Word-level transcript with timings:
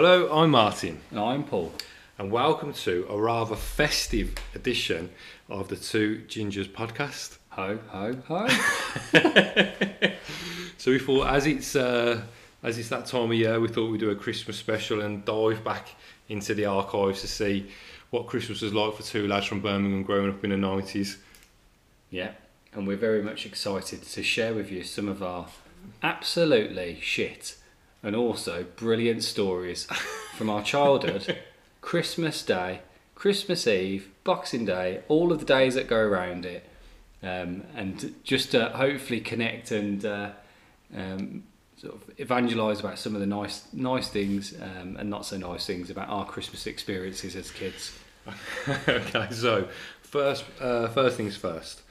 Hello, 0.00 0.30
I'm 0.30 0.50
Martin, 0.50 1.00
And 1.10 1.18
I'm 1.18 1.42
Paul. 1.42 1.72
and 2.18 2.30
welcome 2.30 2.72
to 2.72 3.04
a 3.10 3.20
rather 3.20 3.56
festive 3.56 4.32
edition 4.54 5.10
of 5.48 5.66
the 5.66 5.74
Two 5.74 6.22
Gingers 6.28 6.68
podcast. 6.68 7.38
Ho, 7.48 7.80
ho, 7.88 8.14
ho. 8.28 8.46
So 10.76 10.92
we 10.92 11.00
thought, 11.00 11.26
as 11.26 11.46
it's 11.46 11.74
uh, 11.74 12.20
as 12.62 12.78
it's 12.78 12.90
that 12.90 13.06
time 13.06 13.24
of 13.32 13.34
year, 13.34 13.58
we 13.58 13.66
thought 13.66 13.90
we'd 13.90 13.98
do 13.98 14.10
a 14.10 14.14
Christmas 14.14 14.56
special 14.56 15.00
and 15.00 15.24
dive 15.24 15.64
back 15.64 15.88
into 16.28 16.54
the 16.54 16.66
archives 16.66 17.22
to 17.22 17.26
see 17.26 17.68
what 18.10 18.28
Christmas 18.28 18.62
was 18.62 18.72
like 18.72 18.94
for 18.94 19.02
two 19.02 19.26
lads 19.26 19.46
from 19.46 19.58
Birmingham 19.60 20.04
growing 20.04 20.30
up 20.30 20.44
in 20.44 20.50
the 20.50 20.56
nineties. 20.56 21.18
yeah. 22.10 22.30
And 22.72 22.86
we're 22.86 22.96
very 22.96 23.20
much 23.24 23.46
excited 23.46 24.04
to 24.04 24.22
share 24.22 24.54
with 24.54 24.70
you 24.70 24.84
some 24.84 25.08
of 25.08 25.24
our 25.24 25.48
absolutely 26.04 27.00
shit 27.02 27.56
and 28.02 28.14
also 28.14 28.64
brilliant 28.76 29.22
stories 29.22 29.86
from 30.36 30.50
our 30.50 30.62
childhood, 30.62 31.38
Christmas 31.80 32.44
Day, 32.44 32.80
Christmas 33.14 33.66
Eve, 33.66 34.10
Boxing 34.24 34.64
Day, 34.64 35.02
all 35.08 35.32
of 35.32 35.40
the 35.40 35.44
days 35.44 35.74
that 35.74 35.88
go 35.88 35.98
around 35.98 36.46
it. 36.46 36.68
Um, 37.22 37.64
and 37.74 38.14
just 38.22 38.52
to 38.52 38.68
hopefully 38.68 39.20
connect 39.20 39.72
and 39.72 40.04
uh, 40.04 40.30
um, 40.96 41.42
sort 41.76 41.94
of 41.94 42.20
evangelise 42.20 42.80
about 42.80 42.98
some 42.98 43.14
of 43.14 43.20
the 43.20 43.26
nice 43.26 43.66
nice 43.72 44.08
things 44.08 44.54
um, 44.60 44.96
and 44.98 45.10
not 45.10 45.26
so 45.26 45.36
nice 45.36 45.66
things 45.66 45.90
about 45.90 46.08
our 46.08 46.24
Christmas 46.24 46.66
experiences 46.66 47.34
as 47.34 47.50
kids. 47.50 47.98
okay, 48.88 49.28
so 49.30 49.68
first 50.02 50.44
uh, 50.60 50.88
first 50.88 51.16
things 51.16 51.36
first. 51.36 51.82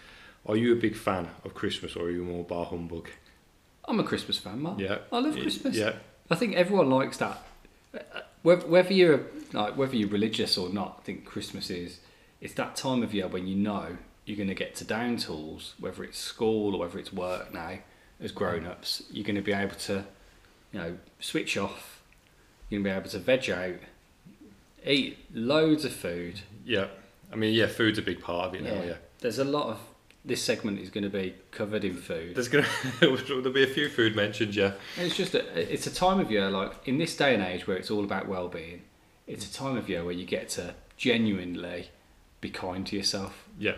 Are 0.45 0.55
you 0.55 0.71
a 0.71 0.77
big 0.77 0.95
fan 0.95 1.27
of 1.43 1.53
Christmas 1.53 1.95
or 1.97 2.05
are 2.05 2.11
you 2.11 2.23
more 2.23 2.45
bar 2.45 2.65
humbug? 2.65 3.09
I'm 3.85 3.99
a 3.99 4.03
Christmas 4.03 4.37
fan, 4.37 4.61
Mark. 4.61 4.79
Yeah, 4.79 4.99
I 5.11 5.19
love 5.19 5.35
Christmas. 5.35 5.75
Yeah, 5.75 5.93
I 6.29 6.35
think 6.35 6.55
everyone 6.55 6.89
likes 6.89 7.17
that. 7.17 7.41
Whether, 8.43 8.93
you're 8.93 9.21
like 9.53 9.75
whether 9.77 9.95
you're 9.95 10.09
religious 10.09 10.57
or 10.57 10.69
not, 10.69 10.97
I 10.99 11.03
think 11.03 11.25
Christmas 11.25 11.69
is 11.69 11.99
it's 12.39 12.53
that 12.53 12.75
time 12.75 13.03
of 13.03 13.13
year 13.13 13.27
when 13.27 13.47
you 13.47 13.55
know 13.55 13.97
you're 14.25 14.37
going 14.37 14.49
to 14.49 14.55
get 14.55 14.75
to 14.75 14.83
down 14.83 15.17
tools, 15.17 15.73
whether 15.79 16.03
it's 16.03 16.17
school 16.17 16.75
or 16.75 16.79
whether 16.81 16.99
it's 16.99 17.11
work 17.11 17.53
now. 17.53 17.79
As 18.19 18.31
grown-ups, 18.31 19.03
you're 19.11 19.23
going 19.23 19.35
to 19.35 19.43
be 19.43 19.53
able 19.53 19.75
to, 19.75 20.03
you 20.73 20.79
know, 20.79 20.97
switch 21.19 21.55
off. 21.55 22.01
You're 22.67 22.81
going 22.81 22.95
to 22.95 22.99
be 22.99 22.99
able 22.99 23.09
to 23.11 23.19
veg 23.19 23.49
out, 23.51 23.75
eat 24.83 25.19
loads 25.33 25.85
of 25.85 25.93
food. 25.93 26.41
yeah. 26.65 26.87
I 27.31 27.35
mean, 27.35 27.53
yeah, 27.53 27.67
food's 27.67 27.99
a 27.99 28.01
big 28.01 28.21
part 28.21 28.47
of 28.47 28.55
it 28.55 28.63
now. 28.63 28.81
Yeah, 28.83 28.95
There's 29.19 29.37
a 29.37 29.43
lot 29.43 29.67
of 29.67 29.79
this 30.27 30.43
segment 30.43 30.79
is 30.79 30.89
going 30.89 31.03
to 31.03 31.09
be 31.09 31.33
covered 31.51 31.83
in 31.83 31.95
food. 31.95 32.35
there's 32.35 32.49
gonna 32.49 32.67
there'll 32.99 33.49
be 33.51 33.63
a 33.63 33.67
few 33.67 33.89
food 33.89 34.15
mentioned. 34.15 34.53
Yeah, 34.55 34.73
It's 34.97 35.15
just 35.15 35.33
a, 35.35 35.73
it's 35.73 35.87
a 35.87 35.93
time 35.93 36.19
of 36.19 36.29
year 36.29 36.49
like 36.49 36.73
in 36.85 36.97
this 36.99 37.15
day 37.15 37.33
and 37.33 37.41
age 37.43 37.65
where 37.67 37.77
it's 37.77 37.89
all 37.89 38.03
about 38.03 38.27
well-being. 38.27 38.81
It's 39.25 39.49
a 39.49 39.53
time 39.53 39.77
of 39.77 39.89
year 39.89 40.03
where 40.03 40.13
you 40.13 40.25
get 40.25 40.49
to 40.49 40.75
genuinely 40.97 41.89
be 42.41 42.49
kind 42.49 42.85
to 42.87 42.95
yourself. 42.95 43.47
yeah. 43.57 43.75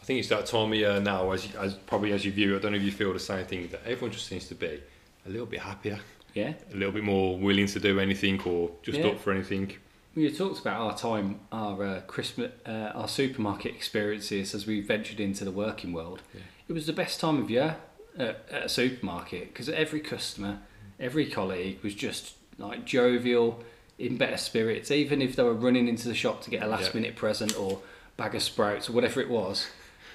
I 0.00 0.04
think 0.04 0.18
it's 0.18 0.28
that 0.30 0.46
time 0.46 0.72
of 0.72 0.74
year 0.78 0.98
now, 0.98 1.30
as, 1.32 1.54
as 1.56 1.74
probably 1.74 2.12
as 2.12 2.24
you 2.24 2.32
view. 2.32 2.54
it, 2.54 2.58
I 2.58 2.60
don't 2.62 2.72
know 2.72 2.78
if 2.78 2.84
you 2.84 2.90
feel 2.90 3.12
the 3.12 3.18
same 3.18 3.44
thing 3.44 3.68
that 3.68 3.82
everyone 3.84 4.10
just 4.12 4.26
seems 4.26 4.48
to 4.48 4.54
be 4.54 4.80
a 5.26 5.28
little 5.28 5.44
bit 5.46 5.60
happier, 5.60 6.00
Yeah. 6.34 6.54
a 6.72 6.76
little 6.76 6.92
bit 6.92 7.04
more 7.04 7.38
willing 7.38 7.66
to 7.66 7.78
do 7.80 8.00
anything 8.00 8.40
or 8.42 8.70
just 8.82 8.98
Yeah. 8.98 9.08
up 9.08 9.20
for 9.20 9.30
anything. 9.32 9.76
We 10.14 10.30
talked 10.32 10.60
about 10.60 10.80
our 10.80 10.96
time, 10.98 11.40
our 11.52 11.82
uh, 11.84 12.00
Christmas, 12.02 12.50
uh, 12.66 12.92
our 12.94 13.06
supermarket 13.08 13.74
experiences 13.74 14.54
as 14.54 14.66
we 14.66 14.80
ventured 14.80 15.20
into 15.20 15.44
the 15.44 15.52
working 15.52 15.92
world. 15.92 16.22
Yeah. 16.34 16.40
It 16.68 16.72
was 16.72 16.86
the 16.86 16.92
best 16.92 17.20
time 17.20 17.40
of 17.42 17.50
year 17.50 17.76
at, 18.18 18.44
at 18.50 18.64
a 18.64 18.68
supermarket 18.68 19.52
because 19.52 19.68
every 19.68 20.00
customer, 20.00 20.58
every 20.98 21.26
colleague 21.30 21.78
was 21.82 21.94
just 21.94 22.34
like 22.58 22.84
jovial, 22.84 23.62
in 23.98 24.16
better 24.16 24.36
spirits. 24.36 24.90
Even 24.90 25.20
if 25.22 25.36
they 25.36 25.42
were 25.42 25.54
running 25.54 25.86
into 25.86 26.08
the 26.08 26.14
shop 26.14 26.42
to 26.42 26.50
get 26.50 26.62
a 26.62 26.66
last 26.66 26.86
Yeah. 26.94 27.00
minute 27.00 27.16
present 27.16 27.56
or 27.56 27.80
bag 28.16 28.34
of 28.34 28.42
sprouts 28.42 28.88
or 28.88 28.92
whatever 28.94 29.20
it 29.20 29.28
was, 29.30 29.68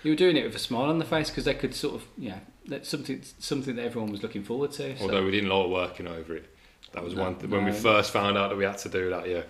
you 0.04 0.12
were 0.12 0.16
doing 0.18 0.36
it 0.36 0.44
with 0.44 0.56
a 0.56 0.60
smile 0.60 0.90
on 0.90 1.00
the 1.00 1.06
face 1.06 1.30
because 1.30 1.46
they 1.46 1.54
could 1.54 1.74
sort 1.74 1.96
of, 1.96 2.04
know, 2.18 2.34
that's 2.68 2.90
something 2.90 3.22
something 3.40 3.76
that 3.76 3.86
everyone 3.86 4.12
was 4.12 4.22
looking 4.24 4.44
forward 4.44 4.72
to. 4.74 4.98
So. 4.98 5.04
Although 5.04 5.24
we 5.24 5.32
didn't 5.32 5.50
like 5.50 5.70
working 5.70 6.08
over 6.08 6.36
it. 6.36 6.50
That 6.94 7.04
was 7.04 7.14
No, 7.14 7.24
one 7.24 7.36
th- 7.36 7.50
when 7.50 7.64
we 7.66 7.72
first 7.72 8.12
found 8.12 8.38
out 8.38 8.50
that 8.50 8.56
we 8.56 8.64
had 8.66 8.78
to 8.80 8.90
do 8.90 9.10
that. 9.12 9.28
Yeah, 9.30 9.44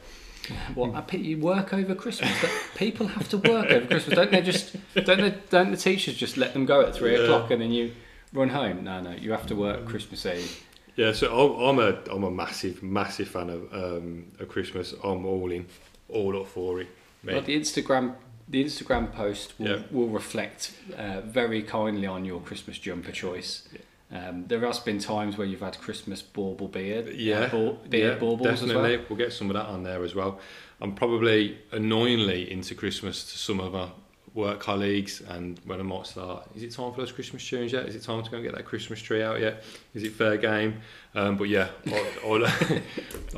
What 0.76 0.96
I 0.96 1.02
put 1.02 1.20
you 1.22 1.38
work 1.40 1.74
over 1.74 1.96
Christmas? 1.96 2.32
People 2.76 3.08
have 3.08 3.28
to 3.30 3.38
work 3.38 3.72
over 3.72 3.86
Christmas, 3.88 4.16
don't 4.16 4.32
they? 4.32 4.42
Just 4.42 4.76
don't 4.94 5.20
they, 5.22 5.36
don't 5.50 5.72
the 5.72 5.78
teachers 5.78 6.16
just 6.16 6.38
let 6.38 6.54
them 6.54 6.66
go 6.66 6.82
at 6.82 6.94
three 6.96 7.14
Yeah. 7.14 7.24
o'clock 7.24 7.52
and 7.52 7.62
then 7.62 7.72
you 7.72 7.94
run 8.34 8.50
home? 8.50 8.84
No, 8.84 9.02
no, 9.02 9.12
you 9.12 9.32
have 9.32 9.48
to 9.48 9.56
work 9.56 9.86
Christmas 9.86 10.26
Eve. 10.26 10.64
yeah. 10.96 11.12
So 11.14 11.26
I'm, 11.34 11.80
I'm 11.80 11.80
a 11.80 12.14
I'm 12.14 12.24
a 12.24 12.32
massive 12.32 12.82
massive 12.84 13.28
fan 13.28 13.50
of 13.50 13.74
um, 13.74 14.26
of 14.40 14.48
Christmas. 14.50 14.94
I'm 15.04 15.26
all 15.26 15.52
in, 15.52 15.66
all 16.10 16.40
up 16.40 16.48
for 16.48 16.82
it. 16.82 16.88
But 17.24 17.46
the 17.46 17.60
Instagram 17.60 18.16
the 18.48 18.64
Instagram 18.64 19.12
post 19.12 19.54
will, 19.60 19.68
Yeah. 19.68 19.82
will 19.92 20.08
reflect 20.10 20.72
uh, 20.98 21.22
very 21.22 21.64
kindly 21.64 22.06
on 22.06 22.26
your 22.26 22.40
Christmas 22.42 22.78
jumper 22.78 23.12
choice. 23.12 23.68
Um, 24.16 24.46
there 24.48 24.62
has 24.62 24.80
been 24.80 25.00
times 25.00 25.38
where 25.38 25.46
you've 25.46 25.60
had 25.62 25.78
Christmas 25.80 26.22
bauble 26.22 26.70
beard, 26.70 27.08
uh, 27.10 27.12
Yeah, 27.12 27.48
bau- 27.50 27.78
beard 27.90 28.14
yeah, 28.14 28.20
baubles 28.20 28.48
as 28.48 28.60
definitely. 28.62 28.98
well. 28.98 29.06
We'll 29.10 29.18
get 29.18 29.34
some 29.34 29.50
of 29.50 29.56
that 29.56 29.66
on 29.66 29.84
there 29.84 30.04
as 30.04 30.16
well. 30.16 30.40
I'm 30.80 30.94
probably 30.96 31.58
annoyingly 31.72 32.50
into 32.52 32.76
Christmas 32.76 33.32
to 33.32 33.38
some 33.38 33.60
of 33.60 33.76
our 33.76 33.92
work 34.34 34.60
colleagues, 34.60 35.22
and 35.22 35.60
when 35.66 35.80
I 35.80 35.84
might 35.84 36.08
start, 36.08 36.48
is 36.56 36.64
it 36.64 36.72
time 36.72 36.92
for 36.94 36.98
those 37.02 37.12
Christmas 37.12 37.46
tunes 37.48 37.72
yet? 37.74 37.88
Is 37.88 37.96
it 37.96 38.04
time 38.04 38.24
to 38.24 38.30
go 38.30 38.38
and 38.38 38.46
get 38.46 38.56
that 38.56 38.66
Christmas 38.66 39.02
tree 39.02 39.22
out 39.24 39.40
yet? 39.42 39.64
Is 39.94 40.04
it 40.04 40.14
fair 40.14 40.38
game? 40.38 40.82
Um, 41.14 41.36
but 41.38 41.50
yeah, 41.50 41.70
I, 41.88 42.10
I, 42.26 42.82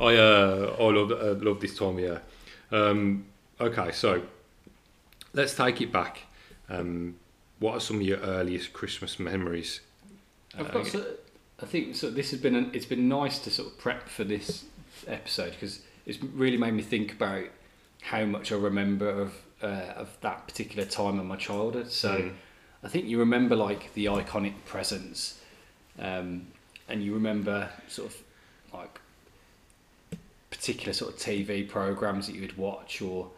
I, 0.00 0.16
uh, 0.16 0.76
I 0.78 0.82
love, 0.84 1.10
uh, 1.12 1.34
love 1.44 1.60
this 1.60 1.76
time 1.78 1.94
of 1.94 1.98
year. 2.00 2.22
Um, 2.70 3.26
okay, 3.60 3.90
so 3.92 4.22
let's 5.32 5.54
take 5.54 5.80
it 5.80 5.92
back. 5.92 6.20
Um, 6.68 7.16
what 7.60 7.74
are 7.74 7.80
some 7.80 7.96
of 7.96 8.02
your 8.02 8.18
earliest 8.18 8.72
Christmas 8.72 9.18
memories? 9.18 9.80
I've 10.56 10.74
Uh, 10.74 11.04
I 11.60 11.66
think 11.66 11.96
so. 11.96 12.10
This 12.10 12.30
has 12.30 12.40
been. 12.40 12.54
An, 12.54 12.70
it's 12.72 12.86
been 12.86 13.08
nice 13.08 13.38
to 13.40 13.50
sort 13.50 13.68
of 13.68 13.78
prep 13.78 14.08
for 14.08 14.24
this 14.24 14.64
episode 15.06 15.52
because 15.52 15.80
it's 16.06 16.22
really 16.22 16.56
made 16.56 16.74
me 16.74 16.82
think 16.82 17.12
about 17.12 17.46
how 18.02 18.24
much 18.24 18.52
I 18.52 18.56
remember 18.56 19.08
of 19.10 19.34
uh, 19.62 19.92
of 19.96 20.16
that 20.20 20.46
particular 20.46 20.84
time 20.84 21.18
of 21.18 21.26
my 21.26 21.36
childhood. 21.36 21.90
So 21.90 22.10
Mm. 22.16 22.34
I 22.84 22.88
think 22.88 23.06
you 23.06 23.18
remember 23.18 23.56
like 23.56 23.92
the 23.94 24.04
iconic 24.06 24.54
presents, 24.64 25.40
um, 25.98 26.46
and 26.88 27.02
you 27.02 27.12
remember 27.12 27.70
sort 27.88 28.12
of 28.12 28.16
like 28.72 29.00
particular 30.50 30.92
sort 30.92 31.12
of 31.14 31.18
TV 31.18 31.68
programs 31.68 32.26
that 32.26 32.34
you 32.34 32.40
would 32.42 32.56
watch 32.56 33.02
or. 33.02 33.30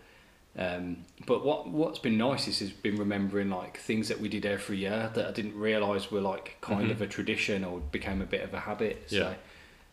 Um, 0.58 1.04
but 1.26 1.44
what 1.44 1.68
what's 1.68 1.98
been 2.00 2.18
nice 2.18 2.48
is 2.48 2.58
has 2.58 2.70
been 2.70 2.96
remembering 2.96 3.50
like 3.50 3.78
things 3.78 4.08
that 4.08 4.20
we 4.20 4.28
did 4.28 4.44
every 4.44 4.78
year 4.78 5.10
that 5.14 5.26
I 5.28 5.30
didn't 5.32 5.56
realise 5.56 6.10
were 6.10 6.20
like 6.20 6.56
kind 6.60 6.88
Mhm. 6.88 6.90
of 6.90 7.00
a 7.02 7.06
tradition 7.06 7.64
or 7.64 7.78
became 7.80 8.20
a 8.20 8.26
bit 8.26 8.42
of 8.42 8.52
a 8.52 8.60
habit. 8.60 9.06
Yeah. 9.08 9.34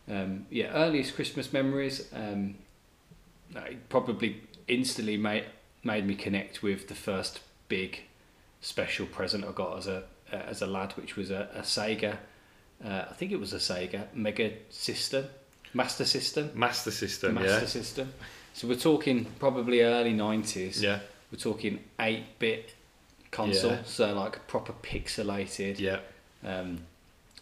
So, 0.07 0.15
um, 0.15 0.47
yeah, 0.49 0.71
earliest 0.73 1.13
Christmas 1.15 1.53
memories. 1.53 2.07
Um, 2.13 2.55
probably 3.89 4.41
instantly 4.67 5.17
made 5.17 5.45
made 5.83 6.05
me 6.05 6.15
connect 6.15 6.61
with 6.61 6.87
the 6.87 6.95
first 6.95 7.39
big 7.69 8.01
special 8.61 9.05
present 9.05 9.45
I 9.45 9.51
got 9.51 9.77
as 9.77 9.87
a 9.87 10.03
uh, 10.31 10.35
as 10.35 10.61
a 10.61 10.67
lad, 10.67 10.93
which 10.93 11.15
was 11.15 11.31
a, 11.31 11.49
a 11.55 11.61
Sega. 11.61 12.17
Uh, 12.83 13.05
I 13.09 13.13
think 13.13 13.31
it 13.31 13.39
was 13.39 13.53
a 13.53 13.57
Sega 13.57 14.07
Mega 14.13 14.51
System, 14.69 15.25
Master 15.73 16.05
System, 16.05 16.51
Master 16.53 16.91
System, 16.91 17.35
Master 17.35 17.67
System. 17.67 18.13
So 18.57 18.67
we're 18.67 18.73
talking 18.75 19.25
probably 19.37 19.81
early 19.83 20.13
nineties. 20.13 20.81
yeah, 20.81 21.01
We're 21.31 21.37
talking 21.37 21.79
eight 21.99 22.39
bit 22.39 22.73
console, 23.29 23.71
Yeah. 23.73 23.83
so 23.85 24.13
like 24.15 24.47
proper 24.47 24.73
pixelated. 24.81 25.77
yeah, 25.77 25.99
Um, 26.43 26.79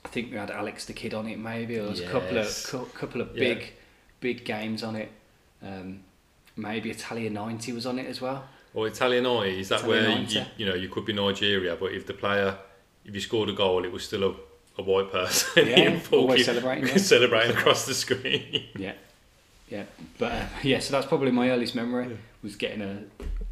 I 0.03 0.09
think 0.09 0.29
we 0.31 0.37
had 0.37 0.51
Alex 0.51 0.83
the 0.83 0.91
Kid 0.91 1.13
on 1.13 1.25
it, 1.29 1.39
maybe. 1.39 1.75
Or 1.77 1.83
there 1.83 1.89
was 1.91 2.01
a 2.01 2.07
couple 2.07 2.37
of 2.37 2.43
Yes. 2.43 2.65
cou- 2.69 2.89
couple 2.93 3.21
of 3.21 3.29
Yeah. 3.29 3.53
big, 3.53 3.73
big 4.19 4.43
games 4.43 4.83
on 4.83 4.97
it. 4.97 5.09
Um, 5.63 6.03
maybe 6.57 6.89
Italia 6.91 7.29
ninety 7.29 7.71
was 7.71 7.85
on 7.85 7.97
it 7.97 8.07
as 8.07 8.19
well. 8.19 8.43
Or 8.73 8.85
Italian 8.87 9.23
90 9.23 9.61
is 9.61 9.69
that 9.69 9.79
Italian 9.85 10.11
where 10.11 10.21
you, 10.29 10.41
you 10.57 10.65
know 10.65 10.75
you 10.75 10.89
could 10.89 11.05
be 11.05 11.13
Nigeria, 11.13 11.77
but 11.77 11.93
if 11.93 12.05
the 12.05 12.13
player, 12.13 12.57
if 13.05 13.15
you 13.15 13.21
scored 13.21 13.47
a 13.47 13.53
goal, 13.53 13.85
it 13.85 13.91
was 13.93 14.03
still 14.03 14.23
a, 14.25 14.35
a 14.81 14.83
white 14.83 15.09
person 15.13 15.65
Yeah, 15.69 15.79
in 15.91 15.99
full 16.01 16.37
celebrating, 16.39 16.87
yeah. 16.89 16.97
celebrating 17.15 17.55
across 17.55 17.85
the 17.85 17.93
screen. 17.93 18.65
Yeah, 18.77 18.95
yeah. 19.69 19.83
But 20.17 20.31
uh, 20.31 20.45
yeah, 20.63 20.79
so 20.79 20.91
that's 20.91 21.07
probably 21.07 21.31
my 21.31 21.49
earliest 21.49 21.75
memory 21.75 22.07
Yeah. 22.09 22.15
was 22.43 22.55
getting 22.55 22.81
a 22.81 23.03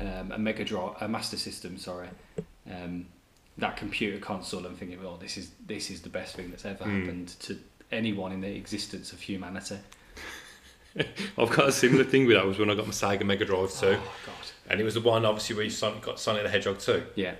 um, 0.03 0.31
a 0.31 0.37
Mega 0.37 0.63
Drive, 0.65 0.95
a 1.01 1.07
Master 1.07 1.37
System. 1.37 1.77
Sorry, 1.77 2.07
um, 2.71 3.05
that 3.57 3.77
computer 3.77 4.17
console 4.19 4.65
and 4.65 4.77
thinking, 4.77 4.99
oh, 5.05 5.17
this 5.19 5.37
is 5.37 5.51
this 5.65 5.89
is 5.89 6.01
the 6.01 6.09
best 6.09 6.35
thing 6.35 6.49
that's 6.49 6.65
ever 6.65 6.83
Mm. 6.85 6.99
happened 7.01 7.27
to 7.41 7.57
anyone 7.91 8.31
in 8.31 8.41
the 8.41 8.55
existence 8.55 9.13
of 9.13 9.21
humanity. 9.21 9.77
I've 11.37 11.49
got 11.49 11.69
a 11.69 11.71
similar 11.71 12.03
thing 12.03 12.27
with 12.27 12.35
that. 12.37 12.45
Was 12.45 12.59
when 12.59 12.69
I 12.69 12.75
got 12.75 12.85
my 12.85 12.91
Sega 12.93 13.25
Mega 13.25 13.45
Drive 13.45 13.71
too, 13.73 13.97
Oh 13.99 14.11
God. 14.25 14.35
and 14.69 14.79
it 14.79 14.83
was 14.83 14.93
the 14.93 15.01
one 15.01 15.25
obviously 15.25 15.55
where 15.55 15.65
you 15.65 15.71
got 16.01 16.19
Sonic 16.19 16.43
the 16.43 16.49
Hedgehog 16.49 16.79
2. 16.79 17.03
Yeah, 17.15 17.33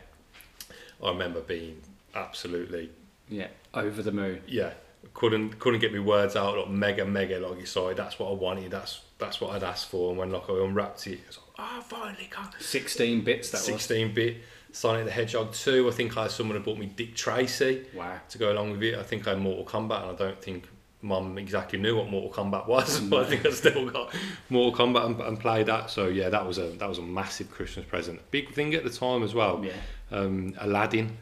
I 1.03 1.09
remember 1.09 1.41
being 1.41 1.81
absolutely 2.15 2.89
yeah. 3.29 3.47
Over 3.73 4.01
the 4.03 4.11
moon. 4.11 4.41
yeah. 4.47 4.73
Couldn't 5.13 5.59
couldn't 5.59 5.79
get 5.79 5.94
my 5.94 6.00
words 6.00 6.35
out. 6.35 6.57
Like 6.57 6.69
mega 6.69 7.05
mega 7.05 7.39
like 7.39 7.59
excited. 7.59 7.97
That's 7.97 8.17
what 8.19 8.29
I 8.29 8.33
wanted. 8.33 8.71
That's 8.71 9.01
that's 9.19 9.39
what 9.41 9.51
I'd 9.55 9.63
asked 9.63 9.89
for. 9.89 10.09
And 10.09 10.17
when 10.19 10.31
like 10.31 10.50
I 10.50 10.53
unwrapped 10.53 11.07
it, 11.07 11.19
I 11.23 11.27
was 11.27 11.38
like, 11.38 11.55
oh, 11.59 11.81
finally 11.81 12.29
got 12.29 12.53
16 12.61 13.23
bits 13.23 13.51
that 13.51 13.57
was. 13.57 13.65
16 13.65 14.13
bit 14.13 14.38
Sonic 14.71 15.05
the 15.05 15.11
Hedgehog 15.11 15.53
2. 15.53 15.88
I 15.88 15.91
think 15.91 16.17
I 16.17 16.23
had 16.23 16.31
someone 16.31 16.57
had 16.57 16.65
bought 16.65 16.79
me 16.79 16.88
Dick 16.88 17.15
Tracy 17.15 17.85
Wow. 17.94 18.19
to 18.29 18.38
go 18.38 18.51
along 18.51 18.71
with 18.71 18.83
it. 18.83 18.95
I 18.97 19.03
think 19.03 19.27
I 19.27 19.31
had 19.31 19.39
Mortal 19.39 19.65
Kombat, 19.65 20.01
and 20.01 20.11
I 20.11 20.15
don't 20.15 20.41
think 20.41 20.67
Mum 21.03 21.38
exactly 21.38 21.77
knew 21.77 21.95
what 21.97 22.09
Mortal 22.09 22.31
Kombat 22.44 22.65
was, 22.67 22.99
but 23.09 23.25
I 23.27 23.29
think 23.29 23.45
I 23.45 23.51
still 23.51 23.88
got 23.89 24.13
Mortal 24.49 24.85
Kombat 24.88 25.06
and, 25.06 25.21
and 25.21 25.39
played 25.39 25.67
that. 25.67 25.91
So 25.91 26.07
yeah, 26.07 26.29
that 26.29 26.45
was 26.45 26.57
a 26.57 26.69
that 26.79 26.89
was 26.89 26.97
a 26.97 27.03
massive 27.03 27.51
Christmas 27.51 27.85
present. 27.85 28.19
Big 28.31 28.51
thing 28.53 28.73
at 28.73 28.83
the 28.83 28.89
time 28.89 29.21
as 29.21 29.35
well. 29.35 29.63
Yeah. 29.63 29.73
Um, 30.11 30.56
Aladdin. 30.59 31.17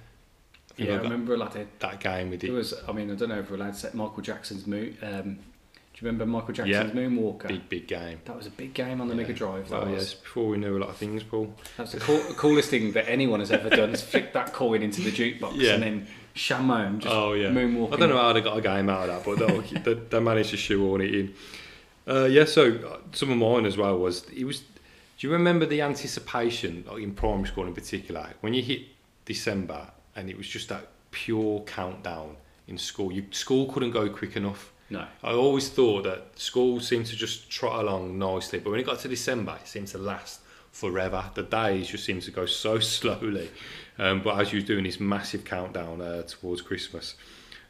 Yeah, 0.78 0.94
I 0.94 0.98
remember 0.98 1.34
Aladdin. 1.36 1.68
that 1.80 2.00
game 2.00 2.30
with 2.30 2.44
It 2.44 2.50
it. 2.50 2.54
was, 2.54 2.74
I 2.88 2.92
mean, 2.92 3.12
I 3.12 3.16
don't 3.16 3.30
know 3.30 3.40
if 3.40 3.50
we're 3.50 3.58
allowed 3.58 3.74
to 3.74 3.80
say 3.80 3.90
Michael 3.94 4.22
Jackson's 4.24 4.66
moon. 4.68 4.98
Um, 5.02 5.36
do 5.94 6.06
you 6.06 6.08
remember 6.08 6.26
Michael 6.26 6.54
Jackson's 6.54 6.94
Moonwalker? 6.94 7.48
Big 7.48 7.70
big 7.70 7.88
game. 7.88 8.20
That 8.26 8.36
was 8.36 8.48
a 8.48 8.52
big 8.52 8.74
game 8.74 9.02
on 9.02 9.08
the 9.08 9.14
Yeah. 9.16 9.22
Mega 9.22 9.34
Drive. 9.34 9.70
That 9.70 9.84
Oh 9.84 9.86
was. 9.92 10.04
yes, 10.04 10.14
before 10.16 10.48
we 10.48 10.58
knew 10.58 10.78
a 10.78 10.80
lot 10.80 10.90
of 10.90 10.96
things, 10.98 11.22
Paul. 11.24 11.54
That's 11.78 11.92
the 11.92 12.00
cool, 12.00 12.20
coolest 12.38 12.70
thing 12.70 12.94
that 12.94 13.08
anyone 13.10 13.40
has 13.42 13.52
ever 13.52 13.70
done 13.70 13.90
is 13.92 14.02
flick 14.02 14.34
that 14.34 14.54
coin 14.54 14.82
into 14.82 15.02
the 15.02 15.12
jukebox 15.12 15.54
Yeah. 15.56 15.74
and 15.74 15.84
then 15.84 16.08
Shamoan 16.36 17.00
just 17.00 17.14
oh 17.14 17.34
yeah. 17.34 17.50
moonwalking. 17.50 17.94
I 17.94 17.98
don't 17.98 18.10
know 18.10 18.18
how 18.18 18.34
they 18.34 18.42
got 18.42 18.58
a 18.58 18.62
game 18.62 18.90
out 18.90 19.10
of 19.10 19.24
that, 19.24 19.26
but 19.26 19.74
they, 19.84 19.94
they, 19.94 20.00
they 20.00 20.20
managed 20.20 20.52
to 20.52 20.58
shoehorn 20.58 21.02
it 21.02 21.14
in. 21.14 21.34
Uh, 22.08 22.26
yeah, 22.26 22.46
so 22.46 22.72
uh, 22.74 22.98
some 23.12 23.30
of 23.30 23.38
mine 23.38 23.66
as 23.66 23.78
well 23.78 23.98
was 24.00 24.28
it 24.30 24.46
was. 24.46 24.62
Do 24.62 25.28
you 25.28 25.34
remember 25.34 25.68
the 25.68 25.82
anticipation, 25.82 26.84
like 26.90 27.04
in 27.04 27.14
primary 27.14 27.48
school 27.48 27.68
in 27.68 27.74
particular, 27.76 28.30
when 28.40 28.54
you 28.56 28.64
hit 28.64 28.82
December 29.26 29.92
and 30.16 30.30
it 30.30 30.38
was 30.38 30.48
just 30.48 30.70
that 30.70 30.88
pure 31.12 31.62
countdown 31.62 32.38
in 32.68 32.78
school? 32.78 33.12
You 33.12 33.26
school 33.32 33.72
couldn't 33.72 33.92
go 33.92 34.10
quick 34.10 34.36
enough. 34.36 34.72
No. 34.90 35.06
I 35.24 35.32
always 35.32 35.70
thought 35.70 36.04
that 36.04 36.38
school 36.38 36.80
seemed 36.82 37.06
to 37.08 37.16
just 37.16 37.50
trot 37.50 37.84
along 37.84 38.20
nicely, 38.20 38.60
but 38.60 38.72
when 38.72 38.80
it 38.80 38.86
got 38.86 39.00
to 39.00 39.08
December, 39.08 39.58
it 39.62 39.68
seemed 39.68 39.88
to 39.90 39.98
last 39.98 40.42
forever. 40.72 41.24
The 41.34 41.44
days 41.44 41.88
just 41.88 42.04
seemed 42.04 42.24
to 42.24 42.32
go 42.32 42.46
so 42.46 42.80
slowly. 42.98 43.50
Um, 43.98 44.22
but 44.22 44.40
as 44.40 44.52
you 44.52 44.58
was 44.58 44.66
doing 44.66 44.84
this 44.84 45.00
massive 45.00 45.46
countdown 45.46 46.02
uh, 46.02 46.24
towards 46.24 46.62
Christmas, 46.62 47.16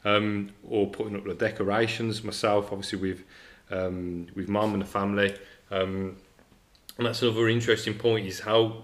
um, 0.05 0.49
or 0.67 0.87
putting 0.87 1.15
up 1.15 1.25
the 1.25 1.33
decorations 1.33 2.23
myself, 2.23 2.71
obviously 2.71 2.99
with 2.99 3.23
um, 3.69 4.27
with 4.35 4.49
mum 4.49 4.73
and 4.73 4.81
the 4.81 4.85
family, 4.87 5.35
um, 5.69 6.17
and 6.97 7.07
that's 7.07 7.21
another 7.21 7.47
interesting 7.47 7.93
point 7.93 8.27
is 8.27 8.39
how 8.39 8.83